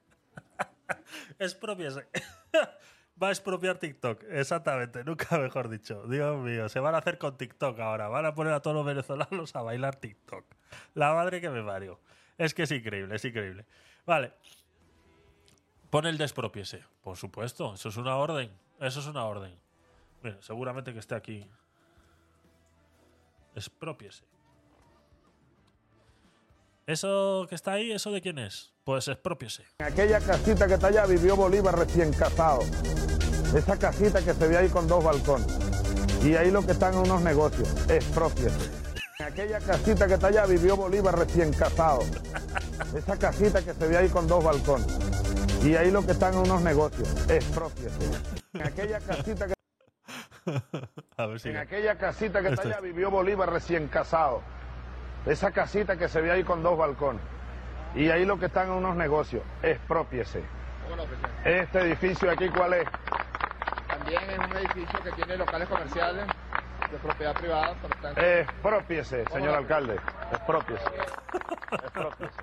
[1.41, 2.07] Expropiese.
[3.21, 6.05] Va a expropiar TikTok, exactamente, nunca mejor dicho.
[6.07, 8.07] Dios mío, se van a hacer con TikTok ahora.
[8.07, 10.45] Van a poner a todos los venezolanos a bailar TikTok.
[10.95, 11.99] La madre que me parió.
[12.39, 13.67] Es que es increíble, es increíble.
[14.07, 14.35] Vale.
[15.91, 16.85] Pon el despropiese.
[17.03, 18.53] Por supuesto, eso es una orden.
[18.79, 19.59] Eso es una orden.
[20.41, 21.49] Seguramente que esté aquí.
[23.55, 24.25] Expropiese.
[26.87, 28.73] ¿Eso que está ahí, eso de quién es?
[28.83, 29.65] Pues expropiese.
[29.79, 32.61] En aquella casita que está allá vivió Bolívar recién casado.
[33.55, 35.47] Esa casita que se ve ahí con dos balcones.
[36.25, 37.69] Y ahí lo que están unos negocios.
[37.91, 38.71] Expropiese.
[39.19, 42.01] En aquella casita que está allá vivió Bolívar recién casado.
[42.97, 44.87] Esa casita que se ve ahí con dos balcones.
[45.63, 47.09] Y ahí lo que están unos negocios.
[47.29, 47.99] Expropiese.
[48.55, 49.58] En aquella casita que
[51.17, 51.51] A ver si.
[51.51, 54.43] En aquella casita que está allá vivió Bolívar recién casado.
[55.27, 57.23] Esa casita que se ve ahí con dos balcones.
[57.95, 59.43] Y ahí lo que están en unos negocios.
[59.63, 60.43] Expropiese.
[61.45, 62.89] Este edificio de aquí, ¿cuál es?
[63.89, 66.27] También es un edificio que tiene locales comerciales
[66.91, 68.21] de propiedad privada, por tanto.
[68.21, 69.97] Expropiese, señor alcalde.
[70.33, 70.85] Expropiese.
[71.73, 72.39] Expropiese.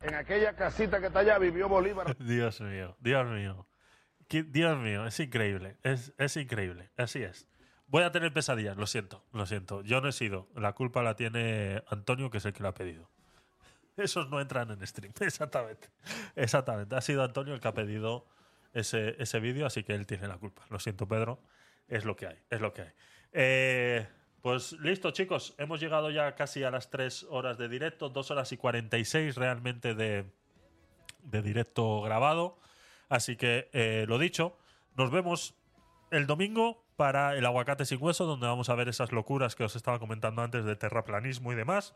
[0.00, 2.16] En aquella casita que está allá vivió Bolívar.
[2.18, 3.66] Dios mío, Dios mío.
[4.28, 5.76] Dios mío, es increíble.
[5.82, 6.90] Es, es increíble.
[6.96, 7.46] Así es.
[7.88, 9.82] Voy a tener pesadillas, lo siento, lo siento.
[9.82, 10.48] Yo no he sido.
[10.56, 13.08] La culpa la tiene Antonio, que es el que lo ha pedido.
[13.96, 15.12] Esos no entran en stream.
[15.20, 15.88] Exactamente.
[16.34, 16.96] Exactamente.
[16.96, 18.26] Ha sido Antonio el que ha pedido
[18.72, 20.66] ese, ese vídeo, así que él tiene la culpa.
[20.68, 21.40] Lo siento, Pedro.
[21.88, 22.38] Es lo que hay.
[22.50, 22.92] Es lo que hay.
[23.32, 24.06] Eh,
[24.42, 25.54] pues listo, chicos.
[25.56, 29.94] Hemos llegado ya casi a las 3 horas de directo, 2 horas y 46 realmente
[29.94, 30.24] de,
[31.22, 32.58] de directo grabado.
[33.08, 34.56] Así que eh, lo dicho,
[34.96, 35.54] nos vemos
[36.10, 39.76] el domingo para el aguacate sin hueso, donde vamos a ver esas locuras que os
[39.76, 41.94] estaba comentando antes de terraplanismo y demás.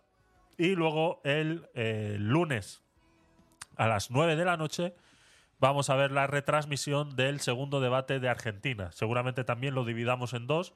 [0.58, 2.82] Y luego el eh, lunes
[3.76, 4.94] a las 9 de la noche
[5.58, 8.92] vamos a ver la retransmisión del segundo debate de Argentina.
[8.92, 10.74] Seguramente también lo dividamos en dos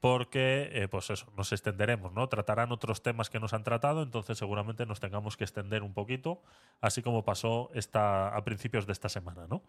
[0.00, 2.26] porque, eh, pues eso, nos extenderemos, ¿no?
[2.28, 6.42] Tratarán otros temas que nos han tratado, entonces seguramente nos tengamos que extender un poquito,
[6.80, 9.62] así como pasó esta, a principios de esta semana, ¿no?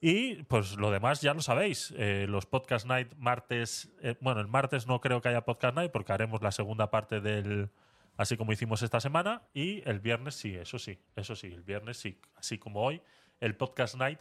[0.00, 4.48] Y pues lo demás ya lo sabéis, eh, los Podcast Night martes, eh, bueno, el
[4.48, 7.70] martes no creo que haya Podcast Night porque haremos la segunda parte del,
[8.16, 11.96] así como hicimos esta semana, y el viernes sí, eso sí, eso sí, el viernes
[11.98, 13.02] sí, así como hoy,
[13.38, 14.18] el Podcast Night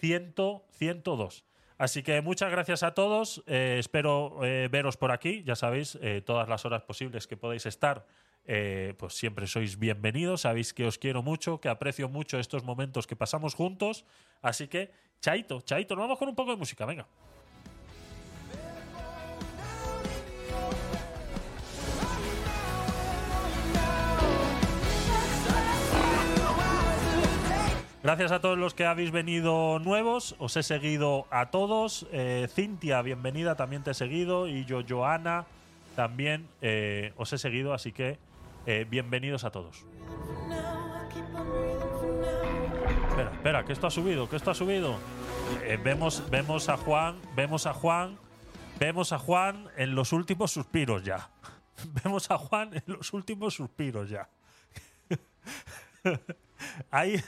[0.00, 0.34] 100,
[0.72, 1.44] 102.
[1.76, 3.42] Así que muchas gracias a todos.
[3.46, 5.42] eh, espero eh, veros por aquí.
[5.44, 8.06] Ya sabéis, eh, todas las horas posibles que podáis estar,
[8.98, 10.42] pues siempre sois bienvenidos.
[10.42, 14.04] Sabéis que os quiero mucho, que aprecio mucho estos momentos que pasamos juntos.
[14.42, 15.96] Así que, chaito, chaito.
[15.96, 17.06] Nos vamos con un poco de música, venga.
[28.04, 30.36] Gracias a todos los que habéis venido nuevos.
[30.38, 32.06] Os he seguido a todos.
[32.12, 34.46] Eh, Cintia, bienvenida, también te he seguido.
[34.46, 35.46] Y yo, Joana,
[35.96, 37.72] también eh, os he seguido.
[37.72, 38.18] Así que
[38.66, 39.86] eh, bienvenidos a todos.
[43.08, 44.98] Espera, espera, que esto ha subido, que esto ha subido.
[45.62, 48.18] Eh, vemos, vemos a Juan, vemos a Juan,
[48.78, 51.30] vemos a Juan en los últimos suspiros ya.
[52.04, 54.28] Vemos a Juan en los últimos suspiros ya.
[56.90, 57.22] Ahí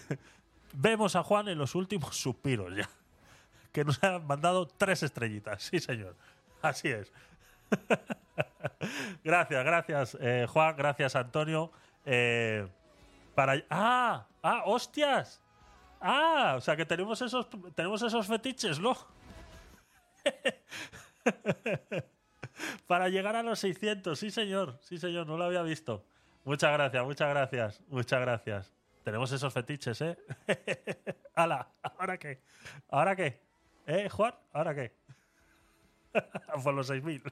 [0.72, 2.88] vemos a Juan en los últimos suspiros ya.
[3.72, 5.62] Que nos ha mandado tres estrellitas.
[5.62, 6.16] Sí, señor.
[6.62, 7.12] Así es.
[9.24, 10.76] gracias, gracias, eh, Juan.
[10.76, 11.72] Gracias, Antonio.
[12.04, 12.66] Eh,
[13.34, 13.62] para.
[13.68, 14.26] ¡Ah!
[14.42, 14.62] ¡Ah!
[14.64, 15.42] ¡Hostias!
[16.00, 16.54] ¡Ah!
[16.56, 18.96] O sea que tenemos esos, tenemos esos fetiches, ¿no?
[22.86, 26.04] Para llegar a los 600, sí señor, sí señor, no lo había visto.
[26.44, 28.75] Muchas gracias, muchas gracias, muchas gracias.
[29.06, 30.18] Tenemos esos fetiches, ¿eh?
[31.36, 31.70] ¡Hala!
[31.80, 32.42] ¿Ahora qué?
[32.88, 33.40] ¿Ahora qué?
[33.86, 34.34] ¿Eh, Juan?
[34.52, 34.96] ¿Ahora qué?
[36.64, 37.22] Por los 6.000.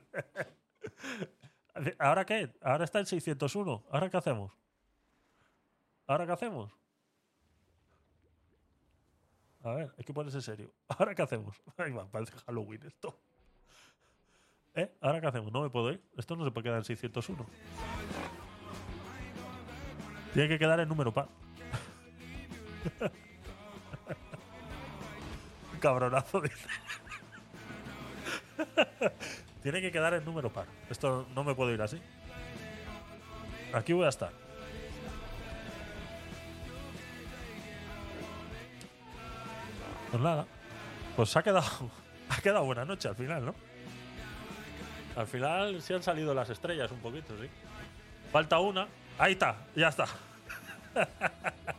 [1.99, 2.55] ¿Ahora qué?
[2.63, 3.87] Ahora está en 601.
[3.91, 4.53] ¿Ahora qué hacemos?
[6.07, 6.73] ¿Ahora qué hacemos?
[9.65, 10.73] A ver, hay que ponerse serio.
[10.87, 11.61] ¿Ahora qué hacemos?
[11.77, 13.19] Ay, va, parece Halloween esto.
[14.77, 14.97] ¿Eh?
[15.01, 15.51] ¿Ahora qué hacemos?
[15.51, 16.01] No me puedo ir.
[16.17, 17.45] Esto no se puede quedar en 601.
[20.35, 21.27] Tiene que quedar en número par.
[25.81, 26.69] Cabronazo, dice.
[29.63, 30.67] Tiene que quedar en número par.
[30.91, 32.01] Esto no me puedo ir así.
[33.73, 34.31] Aquí voy a estar.
[40.11, 40.47] Pues nada.
[41.17, 41.91] Pues ha quedado.
[42.31, 43.55] Ha quedado buena noche al final, ¿no?
[45.15, 47.49] Al final sí han salido las estrellas un poquito, sí.
[48.33, 48.89] Falta una.
[49.19, 50.07] Ahí está, ya está.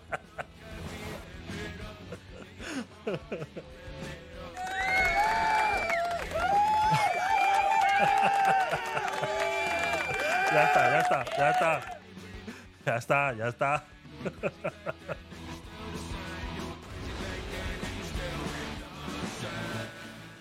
[10.56, 11.82] Ya está, ya está, ya está.
[12.86, 13.84] Ya está, ya está.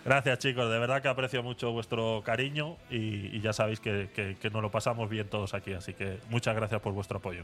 [0.05, 4.51] Gracias chicos, de verdad que aprecio mucho vuestro cariño y, ya sabéis que, que, que
[4.51, 7.43] nos lo pasamos bien todos aquí, así que muchas gracias por vuestro apoyo.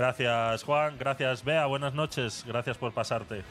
[0.00, 3.44] Gracias Juan, gracias Bea, buenas noches, gracias por pasarte.